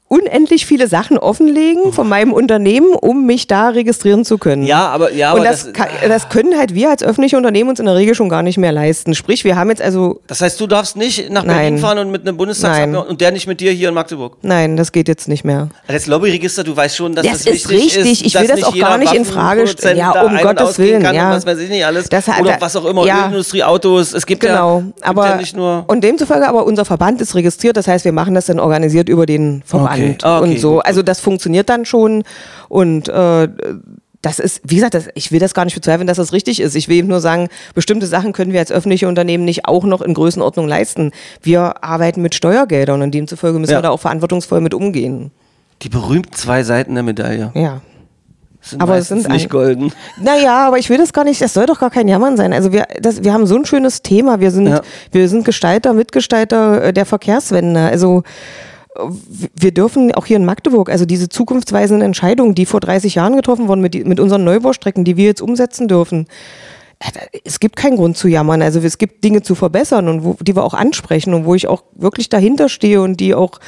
unendlich 0.08 0.64
viele 0.64 0.88
Sachen 0.88 1.18
offenlegen 1.18 1.92
von 1.92 2.08
meinem 2.08 2.32
Unternehmen, 2.32 2.94
um 2.94 3.26
mich 3.26 3.46
da 3.46 3.68
registrieren 3.68 4.24
zu 4.24 4.38
können. 4.38 4.64
Ja, 4.64 4.88
aber, 4.88 5.12
ja, 5.12 5.32
Und 5.32 5.40
aber 5.40 5.48
das, 5.48 5.64
das, 5.64 5.72
kann, 5.74 5.88
das 6.08 6.28
können 6.30 6.56
halt 6.58 6.74
wir 6.74 6.88
als 6.88 7.02
öffentliche 7.02 7.36
Unternehmen 7.36 7.68
uns 7.68 7.78
in 7.78 7.84
der 7.84 7.94
Regel 7.94 8.14
schon 8.14 8.30
gar 8.30 8.42
nicht 8.42 8.56
mehr 8.56 8.72
leisten. 8.72 9.14
Sprich, 9.14 9.44
wir 9.44 9.56
haben 9.56 9.68
jetzt 9.68 9.82
also, 9.82 10.20
das 10.26 10.40
heißt, 10.40 10.58
du 10.60 10.66
darfst 10.66 10.96
nicht 10.96 11.30
nach 11.30 11.44
Nein. 11.44 11.56
Berlin 11.56 11.78
fahren 11.78 11.98
und 11.98 12.10
mit 12.10 12.22
einem 12.26 12.38
Bundestagsabgeordneten 12.38 13.00
Nein. 13.02 13.10
und 13.10 13.20
der 13.20 13.32
nicht 13.32 13.46
mit 13.46 13.60
dir 13.60 13.70
hier 13.72 13.90
in 13.90 13.94
Magdeburg. 13.94 14.36
nein, 14.40 14.76
das 14.78 14.92
geht 14.92 15.08
jetzt 15.08 15.28
nicht 15.28 15.44
mehr. 15.44 15.68
Das 15.86 16.06
Lobbyregister, 16.06 16.64
du 16.64 16.74
weißt 16.74 16.96
schon, 16.96 17.14
dass 17.14 17.26
das, 17.26 17.44
Das 17.44 17.54
ist 17.54 17.68
richtig. 17.68 18.24
Ich 18.24 18.34
will 18.34 18.46
das 18.48 18.64
auch 18.64 18.76
gar 18.78 18.96
nicht 18.96 19.12
in 19.12 19.26
Frage 19.26 19.66
stellen. 19.66 19.98
Ja, 19.98 20.22
um 20.22 20.36
Gottes 20.38 20.78
Willen, 20.78 21.02
Kann 21.02 21.14
ja. 21.14 21.32
Was 21.32 21.44
weiß 21.44 21.58
ich 21.58 21.68
nicht 21.68 21.84
alles. 21.84 22.08
Das 22.08 22.26
Oder 22.28 22.56
was 22.60 22.74
auch 22.76 22.86
immer, 22.86 23.04
ja. 23.04 23.26
Ölindustrie, 23.26 23.62
Autos. 23.62 24.14
Es 24.14 24.24
gibt 24.24 24.40
Genau, 24.40 24.78
ja, 24.78 24.84
gibt 24.84 25.04
aber 25.06 25.26
ja 25.26 25.36
nicht 25.36 25.54
nur. 25.56 25.84
und 25.86 26.02
demzufolge 26.02 26.48
aber 26.48 26.64
unser 26.64 26.84
Verband 26.86 27.20
ist 27.20 27.34
registriert, 27.34 27.76
das 27.76 27.86
heißt, 27.88 28.04
wir 28.06 28.12
machen 28.12 28.34
das 28.34 28.46
dann 28.46 28.58
organisiert 28.58 29.08
über 29.10 29.26
den 29.26 29.62
Verband 29.66 29.97
Okay. 29.97 29.97
Ah, 30.22 30.38
okay, 30.40 30.50
und 30.50 30.58
so. 30.60 30.74
gut. 30.76 30.86
Also 30.86 31.02
das 31.02 31.20
funktioniert 31.20 31.68
dann 31.68 31.84
schon 31.84 32.24
und 32.68 33.08
äh, 33.08 33.48
das 34.20 34.40
ist, 34.40 34.60
wie 34.64 34.74
gesagt, 34.74 34.94
das, 34.94 35.08
ich 35.14 35.30
will 35.30 35.38
das 35.38 35.54
gar 35.54 35.64
nicht 35.64 35.74
bezweifeln, 35.76 36.08
dass 36.08 36.16
das 36.16 36.32
richtig 36.32 36.58
ist. 36.60 36.74
Ich 36.74 36.88
will 36.88 36.96
eben 36.96 37.08
nur 37.08 37.20
sagen, 37.20 37.48
bestimmte 37.74 38.06
Sachen 38.08 38.32
können 38.32 38.52
wir 38.52 38.58
als 38.58 38.72
öffentliche 38.72 39.06
Unternehmen 39.06 39.44
nicht 39.44 39.66
auch 39.66 39.84
noch 39.84 40.02
in 40.02 40.12
Größenordnung 40.12 40.66
leisten. 40.66 41.12
Wir 41.40 41.84
arbeiten 41.84 42.20
mit 42.20 42.34
Steuergeldern 42.34 43.00
und 43.02 43.12
demzufolge 43.14 43.58
müssen 43.60 43.70
Ja. 43.72 43.78
wir 43.78 43.82
da 43.82 43.90
auch 43.90 44.00
verantwortungsvoll 44.00 44.60
mit 44.60 44.74
umgehen. 44.74 45.30
Die 45.82 45.88
berühmten 45.88 46.32
zwei 46.32 46.64
Seiten 46.64 46.94
der 46.94 47.04
Medaille. 47.04 47.52
Ja. 47.54 47.80
Sind 48.60 48.82
Aber 48.82 48.96
es 48.98 49.06
sind 49.06 49.28
nicht 49.28 49.48
golden. 49.50 49.92
Naja, 50.20 50.66
aber 50.66 50.78
ich 50.78 50.90
will 50.90 50.98
das 50.98 51.12
gar 51.12 51.22
nicht, 51.22 51.40
das 51.40 51.54
soll 51.54 51.66
doch 51.66 51.78
gar 51.78 51.90
kein 51.90 52.08
Jammern 52.08 52.36
sein. 52.36 52.52
Also 52.52 52.72
wir, 52.72 52.86
das, 53.00 53.22
wir 53.22 53.32
haben 53.32 53.46
so 53.46 53.54
ein 53.54 53.64
schönes 53.64 54.02
Thema. 54.02 54.40
Wir 54.40 54.50
sind, 54.50 54.66
Ja. 54.66 54.80
wir 55.12 55.28
sind 55.28 55.44
Gestalter, 55.44 55.92
Mitgestalter 55.94 56.86
äh, 56.86 56.92
der 56.92 57.06
Verkehrswende. 57.06 57.78
Also 57.82 58.24
wir 59.54 59.72
dürfen 59.72 60.12
auch 60.14 60.26
hier 60.26 60.36
in 60.36 60.44
Magdeburg, 60.44 60.90
also 60.90 61.04
diese 61.04 61.28
zukunftsweisenden 61.28 62.04
Entscheidungen, 62.04 62.54
die 62.54 62.66
vor 62.66 62.80
30 62.80 63.14
Jahren 63.14 63.36
getroffen 63.36 63.68
wurden 63.68 63.80
mit, 63.80 63.94
mit 64.06 64.20
unseren 64.20 64.44
Neubaustrecken, 64.44 65.04
die 65.04 65.16
wir 65.16 65.26
jetzt 65.26 65.40
umsetzen 65.40 65.88
dürfen. 65.88 66.26
äh, 66.98 67.38
Es 67.44 67.60
gibt 67.60 67.76
keinen 67.76 67.96
Grund 67.96 68.16
zu 68.16 68.28
jammern. 68.28 68.60
Also 68.62 68.80
es 68.80 68.98
gibt 68.98 69.22
Dinge 69.24 69.42
zu 69.42 69.54
verbessern 69.54 70.08
und 70.08 70.24
wo, 70.24 70.36
die 70.40 70.56
wir 70.56 70.64
auch 70.64 70.74
ansprechen 70.74 71.34
und 71.34 71.44
wo 71.44 71.54
ich 71.54 71.68
auch 71.68 71.84
wirklich 71.94 72.28
dahinter 72.28 72.68
stehe 72.68 73.00
und 73.00 73.20
die 73.20 73.34
auch 73.34 73.60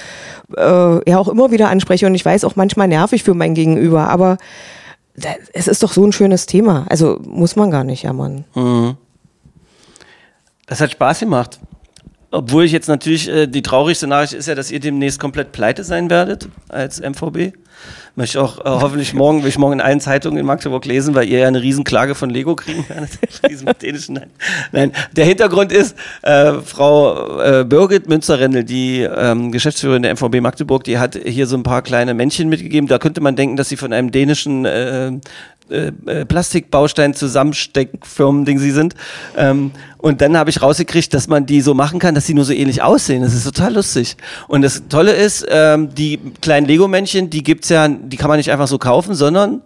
äh, 0.57 1.11
ja 1.11 1.19
auch 1.19 1.29
immer 1.29 1.51
wieder 1.51 1.69
anspreche. 1.69 2.07
Und 2.07 2.15
ich 2.15 2.25
weiß 2.25 2.45
auch 2.45 2.57
manchmal 2.57 2.89
nervig 2.89 3.23
für 3.23 3.35
mein 3.35 3.55
Gegenüber, 3.55 4.09
aber 4.09 4.37
es 5.53 5.69
ist 5.69 5.83
doch 5.83 5.93
so 5.93 6.05
ein 6.05 6.13
schönes 6.13 6.47
Thema. 6.47 6.87
Also 6.89 7.21
muss 7.25 7.55
man 7.57 7.71
gar 7.71 7.85
nicht 7.85 8.03
jammern. 8.05 8.45
Das 10.67 10.81
hat 10.81 10.93
Spaß 10.93 11.21
gemacht. 11.21 11.61
Obwohl 12.33 12.65
ich 12.65 12.73
jetzt 12.73 12.89
natürlich, 12.89 13.29
äh, 13.29 13.47
die 13.47 13.63
traurigste 13.63 14.07
Nachricht 14.07 14.35
ist 14.35 14.47
ja, 14.47 14.55
dass 14.55 14.71
ihr 14.71 14.79
demnächst 14.81 15.19
komplett 15.19 15.51
pleite 15.53 15.83
sein 15.83 16.11
werdet 16.11 16.49
als 16.69 17.01
MVB. 17.01 17.55
Möchte 18.15 18.39
ich 18.39 18.45
auch 18.45 18.59
äh, 18.59 18.63
hoffentlich 18.65 19.15
morgen, 19.15 19.43
will 19.43 19.49
ich 19.49 19.59
morgen 19.59 19.75
in 19.75 19.81
allen 19.81 20.01
Zeitungen 20.01 20.39
in 20.39 20.47
Magdeburg 20.47 20.85
lesen, 20.85 21.15
weil 21.15 21.29
ihr 21.29 21.41
ja 21.41 21.49
eine 21.49 21.63
Riesenklage 21.63 22.15
von 22.15 22.31
Lego 22.31 22.55
kriegen 22.55 22.85
werdet. 22.89 23.83
dänischen, 23.83 24.15
nein. 24.15 24.31
nein. 24.73 24.93
Der 25.17 25.25
Hintergrund 25.25 25.73
ist, 25.73 25.97
äh, 26.23 26.55
Frau 26.55 27.41
äh, 27.41 27.65
Birgit 27.65 28.09
Münzer-Rendel, 28.09 28.65
die 28.65 29.01
ähm, 29.01 29.51
Geschäftsführerin 29.51 30.03
der 30.03 30.15
MVB 30.15 30.41
Magdeburg, 30.41 30.85
die 30.85 30.99
hat 30.99 31.19
hier 31.25 31.47
so 31.47 31.57
ein 31.57 31.63
paar 31.63 31.83
kleine 31.83 32.15
Männchen 32.15 32.49
mitgegeben. 32.49 32.89
Da 32.89 32.99
könnte 32.99 33.21
man 33.21 33.37
denken, 33.37 33.57
dass 33.57 33.69
sie 33.69 33.77
von 33.77 33.93
einem 33.93 34.13
dänischen 34.13 34.65
äh, 34.67 35.13
äh, 35.71 35.93
äh, 36.07 36.25
Plastikbaustein 36.25 37.15
Zusammensteckfirmen, 37.15 38.45
Ding 38.45 38.59
sie 38.59 38.71
sind. 38.71 38.95
Ähm, 39.37 39.71
und 39.99 40.21
dann 40.21 40.37
habe 40.37 40.51
ich 40.51 40.63
rausgekriegt, 40.63 41.13
dass 41.13 41.29
man 41.29 41.47
die 41.47 41.61
so 41.61 41.75
machen 41.75 41.99
kann, 41.99 42.15
dass 42.15 42.27
sie 42.27 42.35
nur 42.35 42.45
so 42.45 42.53
ähnlich 42.53 42.83
aussehen. 42.83 43.23
Das 43.23 43.35
ist 43.35 43.45
total 43.45 43.75
lustig. 43.75 44.17
Und 44.49 44.63
das 44.63 44.83
Tolle 44.89 45.13
ist, 45.13 45.47
ähm, 45.49 45.95
die 45.95 46.19
kleinen 46.41 46.67
Lego-Männchen, 46.67 47.31
die 47.31 47.43
gibt's 47.43 47.69
ja, 47.69 47.87
die 47.89 48.17
kann 48.17 48.29
man 48.29 48.39
nicht 48.39 48.51
einfach 48.51 48.69
so 48.69 48.79
kaufen, 48.79 49.15
sondern 49.15 49.63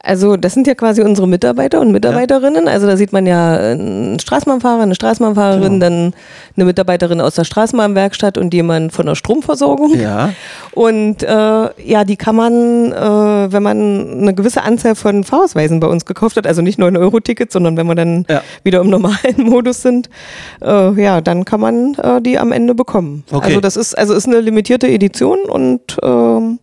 Also 0.00 0.36
das 0.36 0.54
sind 0.54 0.66
ja 0.68 0.74
quasi 0.74 1.02
unsere 1.02 1.26
Mitarbeiter 1.26 1.80
und 1.80 1.90
Mitarbeiterinnen. 1.90 2.68
Also 2.68 2.86
da 2.86 2.96
sieht 2.96 3.12
man 3.12 3.26
ja 3.26 3.56
einen 3.56 4.20
Straßenbahnfahrer, 4.20 4.82
eine 4.82 4.94
Straßenbahnfahrerin, 4.94 5.72
Genau. 5.74 5.78
dann 5.84 6.14
eine 6.56 6.64
Mitarbeiterin 6.64 7.20
aus 7.20 7.34
der 7.34 7.42
Straßenbahnwerkstatt 7.44 8.38
und 8.38 8.54
jemand 8.54 8.92
von 8.92 9.06
der 9.06 9.16
Stromversorgung. 9.16 9.98
ja, 9.98 10.30
Und 10.72 11.24
äh, 11.24 11.26
ja, 11.84 12.04
die 12.04 12.16
kann 12.16 12.36
man, 12.36 12.92
äh, 12.92 13.52
wenn 13.52 13.62
man 13.62 14.20
eine 14.22 14.34
gewisse 14.34 14.62
Anzahl 14.62 14.94
von 14.94 15.24
Fahrausweisen 15.24 15.80
bei 15.80 15.88
uns 15.88 16.04
gekauft 16.04 16.36
hat, 16.36 16.46
also 16.46 16.62
nicht 16.62 16.78
9-Euro-Tickets, 16.78 17.52
sondern 17.52 17.76
wenn 17.76 17.86
wir 17.88 17.96
dann 17.96 18.24
Ja. 18.30 18.42
wieder 18.62 18.80
im 18.80 18.90
normalen 18.90 19.16
Modus 19.38 19.82
sind, 19.82 20.08
äh, 20.62 20.92
ja, 21.02 21.20
dann 21.20 21.44
kann 21.44 21.60
man 21.60 21.94
äh, 21.96 22.22
die 22.22 22.38
am 22.38 22.52
Ende 22.52 22.74
bekommen. 22.76 23.24
Okay. 23.32 23.46
Also 23.48 23.60
das 23.60 23.76
ist, 23.76 23.98
also 23.98 24.14
ist 24.14 24.26
eine 24.28 24.40
limitierte 24.40 24.86
Edition 24.88 25.38
und 25.48 25.80
ähm, 26.04 26.60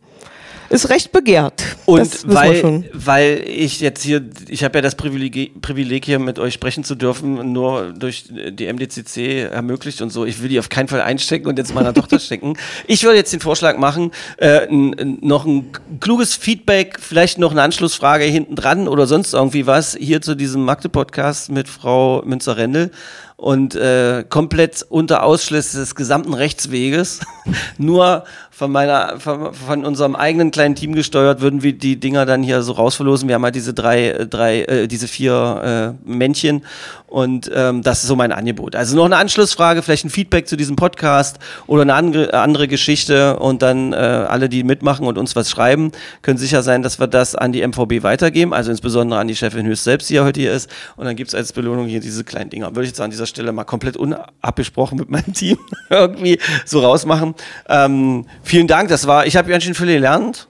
ist 0.70 0.89
recht 0.89 1.11
begehrt. 1.11 1.63
Und 1.86 2.34
weil, 2.34 2.89
weil 2.93 3.43
ich 3.47 3.80
jetzt 3.80 4.03
hier, 4.03 4.24
ich 4.47 4.63
habe 4.63 4.78
ja 4.78 4.82
das 4.82 4.95
Privileg, 4.95 5.61
Privileg 5.61 6.05
hier 6.05 6.20
mit 6.20 6.39
euch 6.39 6.53
sprechen 6.53 6.84
zu 6.84 6.95
dürfen, 6.95 7.53
nur 7.53 7.93
durch 7.93 8.26
die 8.30 8.72
MDCC 8.72 9.51
ermöglicht 9.51 10.01
und 10.01 10.09
so. 10.11 10.26
Ich 10.26 10.41
will 10.41 10.49
die 10.49 10.59
auf 10.59 10.70
keinen 10.70 10.88
Fall 10.88 11.01
einstecken 11.01 11.47
und 11.47 11.57
jetzt 11.57 11.74
meiner 11.74 11.93
Tochter 11.95 12.20
stecken. 12.20 12.57
Ich 12.88 13.03
würde 13.03 13.18
jetzt 13.18 13.34
den 13.34 13.39
Vorschlag 13.39 13.78
machen, 13.78 14.11
äh, 14.38 14.68
noch 14.70 15.45
ein 15.45 15.72
kluges 15.99 16.36
Feedback, 16.36 16.97
vielleicht 16.99 17.38
noch 17.38 17.51
eine 17.51 17.61
Anschlussfrage 17.61 18.26
hinten 18.26 18.55
dran 18.55 18.88
oder 18.88 19.07
sonst 19.07 19.34
irgendwie 19.34 19.68
was 19.68 19.95
hier 19.99 20.22
zu 20.22 20.36
diesem 20.36 20.63
Magde-Podcast 20.63 21.51
mit 21.51 21.68
Frau 21.68 22.22
Münzer-Rendel 22.26 22.91
und 23.38 23.76
äh, 23.76 24.24
komplett 24.28 24.86
unter 24.88 25.24
Ausschluss 25.24 25.74
des 25.74 25.96
gesamten 25.96 26.34
Rechtsweges, 26.34 27.20
nur 27.78 28.24
von 28.50 28.72
meiner, 28.72 29.20
von, 29.20 29.54
von 29.54 29.84
unserem 29.84 30.16
eigenen 30.16 30.50
kleinen 30.52 30.76
Team 30.76 30.96
gesteuert, 30.96 31.42
würden 31.42 31.62
wir 31.62 31.74
die 31.74 32.00
Dinger 32.00 32.26
dann 32.26 32.42
hier 32.42 32.62
so 32.62 32.72
rausverlosen. 32.72 33.28
Wir 33.28 33.36
haben 33.36 33.44
halt 33.44 33.56
diese 33.56 33.74
drei, 33.74 34.12
äh, 34.12 34.28
drei, 34.28 34.62
äh, 34.62 34.88
diese 34.88 35.10
vier 35.10 35.98
äh, 36.06 36.10
Männchen 36.10 36.64
und 37.08 37.52
ähm, 37.54 37.82
das 37.82 38.04
ist 38.04 38.08
so 38.08 38.16
mein 38.16 38.32
Angebot. 38.32 38.76
Also 38.76 38.96
noch 38.96 39.06
eine 39.06 39.18
Anschlussfrage, 39.18 39.82
vielleicht 39.82 40.06
ein 40.06 40.10
Feedback 40.10 40.48
zu 40.48 40.56
diesem 40.56 40.76
Podcast 40.76 41.38
oder 41.68 41.82
eine 41.82 41.94
andere, 41.94 42.34
andere 42.34 42.68
Geschichte 42.68 43.40
und 43.40 43.62
dann 43.62 43.94
äh, 43.94 43.96
alle, 43.96 44.50
die 44.50 44.64
mitmachen 44.64 45.06
und 45.06 45.18
uns 45.18 45.36
was 45.36 45.50
schreiben, 45.50 45.92
können 46.22 46.38
sicher 46.38 46.64
sein, 46.64 46.82
dass 46.82 47.00
wir 47.00 47.08
das 47.08 47.36
an 47.36 47.52
die 47.52 47.66
MVB 47.66 48.04
weitergeben, 48.04 48.54
also 48.54 48.72
insbesondere 48.72 49.20
an 49.20 49.28
die 49.28 49.36
Chefin 49.36 49.66
Höchst 49.66 49.84
selbst, 49.84 50.10
die 50.10 50.16
ja 50.16 50.24
heute 50.24 50.40
hier 50.40 50.54
ist. 50.54 50.70
Und 50.96 51.06
dann 51.06 51.16
gibt's 51.16 51.36
als 51.36 51.54
Belohnung 51.54 51.88
hier 51.88 52.00
diese 52.00 52.24
kleinen 52.24 52.50
Dinger. 52.50 52.72
Würde 52.72 52.84
ich 52.84 52.90
jetzt 52.90 53.02
an 53.02 53.12
dieser 53.12 53.24
Stelle 53.26 53.51
mal 53.51 53.63
komplett 53.63 53.97
unabgesprochen 53.97 54.97
mit 54.97 55.09
meinem 55.09 55.34
Team 55.34 55.57
irgendwie 55.89 56.39
so 56.65 56.80
rausmachen. 56.82 57.36
Ähm, 57.69 58.26
vielen 58.43 58.67
Dank, 58.67 58.89
das 58.89 59.07
war, 59.07 59.26
ich 59.26 59.36
habe 59.38 59.49
ganz 59.49 59.63
schön 59.63 59.73
viel 59.76 59.88
gelernt. 59.88 60.47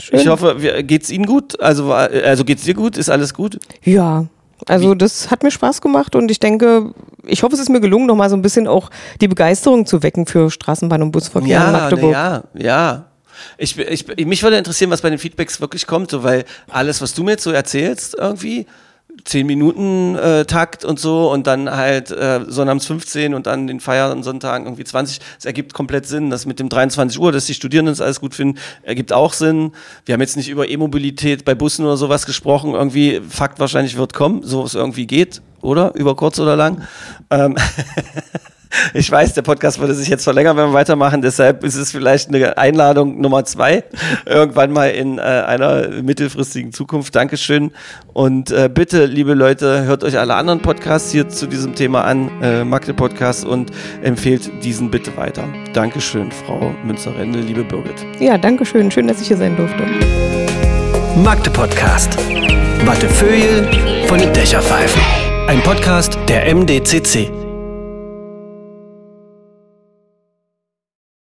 Schön. 0.00 0.20
Ich 0.20 0.28
hoffe, 0.28 0.62
wir- 0.62 0.82
geht's 0.82 1.10
Ihnen 1.10 1.26
gut? 1.26 1.60
Also, 1.60 1.92
also 1.92 2.44
geht's 2.44 2.62
dir 2.64 2.74
gut? 2.74 2.96
Ist 2.96 3.10
alles 3.10 3.34
gut? 3.34 3.58
Ja, 3.82 4.26
also 4.66 4.94
das 4.94 5.30
hat 5.30 5.42
mir 5.42 5.50
Spaß 5.50 5.80
gemacht 5.80 6.14
und 6.14 6.30
ich 6.30 6.40
denke, 6.40 6.92
ich 7.26 7.42
hoffe, 7.42 7.54
es 7.54 7.60
ist 7.60 7.68
mir 7.68 7.80
gelungen, 7.80 8.06
nochmal 8.06 8.30
so 8.30 8.36
ein 8.36 8.42
bisschen 8.42 8.66
auch 8.66 8.90
die 9.20 9.28
Begeisterung 9.28 9.86
zu 9.86 10.02
wecken 10.02 10.26
für 10.26 10.48
Straßenbahn- 10.50 11.02
und 11.02 11.12
Busverkehr 11.12 11.64
in 11.66 11.72
Magdeburg. 11.72 12.12
Ja, 12.12 12.42
ja. 12.54 13.04
Ich, 13.56 13.78
ich, 13.78 14.26
mich 14.26 14.42
würde 14.42 14.56
interessieren, 14.58 14.90
was 14.90 15.00
bei 15.00 15.10
den 15.10 15.18
Feedbacks 15.20 15.60
wirklich 15.60 15.86
kommt, 15.86 16.10
so, 16.10 16.24
weil 16.24 16.44
alles, 16.70 17.00
was 17.00 17.14
du 17.14 17.22
mir 17.22 17.32
jetzt 17.32 17.44
so 17.44 17.52
erzählst, 17.52 18.16
irgendwie, 18.18 18.66
10 19.24 19.46
Minuten 19.46 20.16
äh, 20.16 20.44
Takt 20.44 20.84
und 20.84 20.98
so 20.98 21.30
und 21.30 21.46
dann 21.46 21.70
halt 21.70 22.10
äh, 22.10 22.40
sonnabends 22.46 22.86
15 22.86 23.34
und 23.34 23.46
dann 23.46 23.66
den 23.66 23.80
Feiernden 23.80 24.22
Sonntagen 24.22 24.66
irgendwie 24.66 24.84
20, 24.84 25.20
das 25.36 25.44
ergibt 25.44 25.74
komplett 25.74 26.06
Sinn. 26.06 26.30
Das 26.30 26.46
mit 26.46 26.60
dem 26.60 26.68
23 26.68 27.18
Uhr, 27.18 27.32
dass 27.32 27.46
die 27.46 27.54
Studierenden 27.54 27.92
das 27.92 28.00
alles 28.00 28.20
gut 28.20 28.34
finden, 28.34 28.58
ergibt 28.82 29.12
auch 29.12 29.32
Sinn. 29.32 29.72
Wir 30.04 30.14
haben 30.14 30.20
jetzt 30.20 30.36
nicht 30.36 30.48
über 30.48 30.68
E-Mobilität 30.68 31.44
bei 31.44 31.54
Bussen 31.54 31.84
oder 31.84 31.96
sowas 31.96 32.26
gesprochen, 32.26 32.74
irgendwie 32.74 33.20
Fakt 33.28 33.60
wahrscheinlich 33.60 33.96
wird 33.96 34.12
kommen, 34.12 34.42
so 34.42 34.64
es 34.64 34.74
irgendwie 34.74 35.06
geht, 35.06 35.42
oder? 35.60 35.94
Über 35.94 36.16
kurz 36.16 36.38
oder 36.38 36.56
lang. 36.56 36.82
Ähm, 37.30 37.56
Ich 38.94 39.10
weiß, 39.10 39.34
der 39.34 39.42
Podcast 39.42 39.78
würde 39.78 39.94
sich 39.94 40.08
jetzt 40.08 40.24
verlängern, 40.24 40.56
wenn 40.56 40.66
wir 40.66 40.72
weitermachen. 40.72 41.22
Deshalb 41.22 41.64
ist 41.64 41.76
es 41.76 41.92
vielleicht 41.92 42.28
eine 42.28 42.56
Einladung 42.58 43.20
Nummer 43.20 43.44
zwei. 43.44 43.84
Irgendwann 44.26 44.72
mal 44.72 44.90
in 44.90 45.18
äh, 45.18 45.22
einer 45.22 45.88
mittelfristigen 46.02 46.72
Zukunft. 46.72 47.14
Dankeschön. 47.14 47.72
Und 48.12 48.50
äh, 48.50 48.68
bitte, 48.72 49.06
liebe 49.06 49.34
Leute, 49.34 49.84
hört 49.84 50.04
euch 50.04 50.18
alle 50.18 50.34
anderen 50.34 50.60
Podcasts 50.60 51.10
hier 51.10 51.28
zu 51.28 51.46
diesem 51.46 51.74
Thema 51.74 52.04
an, 52.04 52.30
äh, 52.42 52.64
Magde 52.64 52.94
Podcast, 52.94 53.44
und 53.44 53.70
empfehlt 54.02 54.50
diesen 54.64 54.90
bitte 54.90 55.16
weiter. 55.16 55.44
Dankeschön, 55.72 56.30
Frau 56.32 56.74
Münzer-Rendel, 56.84 57.42
liebe 57.42 57.64
Birgit. 57.64 58.04
Ja, 58.20 58.38
danke 58.38 58.64
schön. 58.64 58.90
Schön, 58.90 59.06
dass 59.06 59.20
ich 59.20 59.28
hier 59.28 59.36
sein 59.36 59.56
durfte. 59.56 59.84
Magde 61.16 61.50
Podcast. 61.50 62.16
Wattefeuille 62.84 63.68
von 64.06 64.18
den 64.18 64.32
Dächerpfeifen. 64.32 65.02
Ein 65.46 65.60
Podcast 65.62 66.18
der 66.28 66.54
MDCC. 66.54 67.47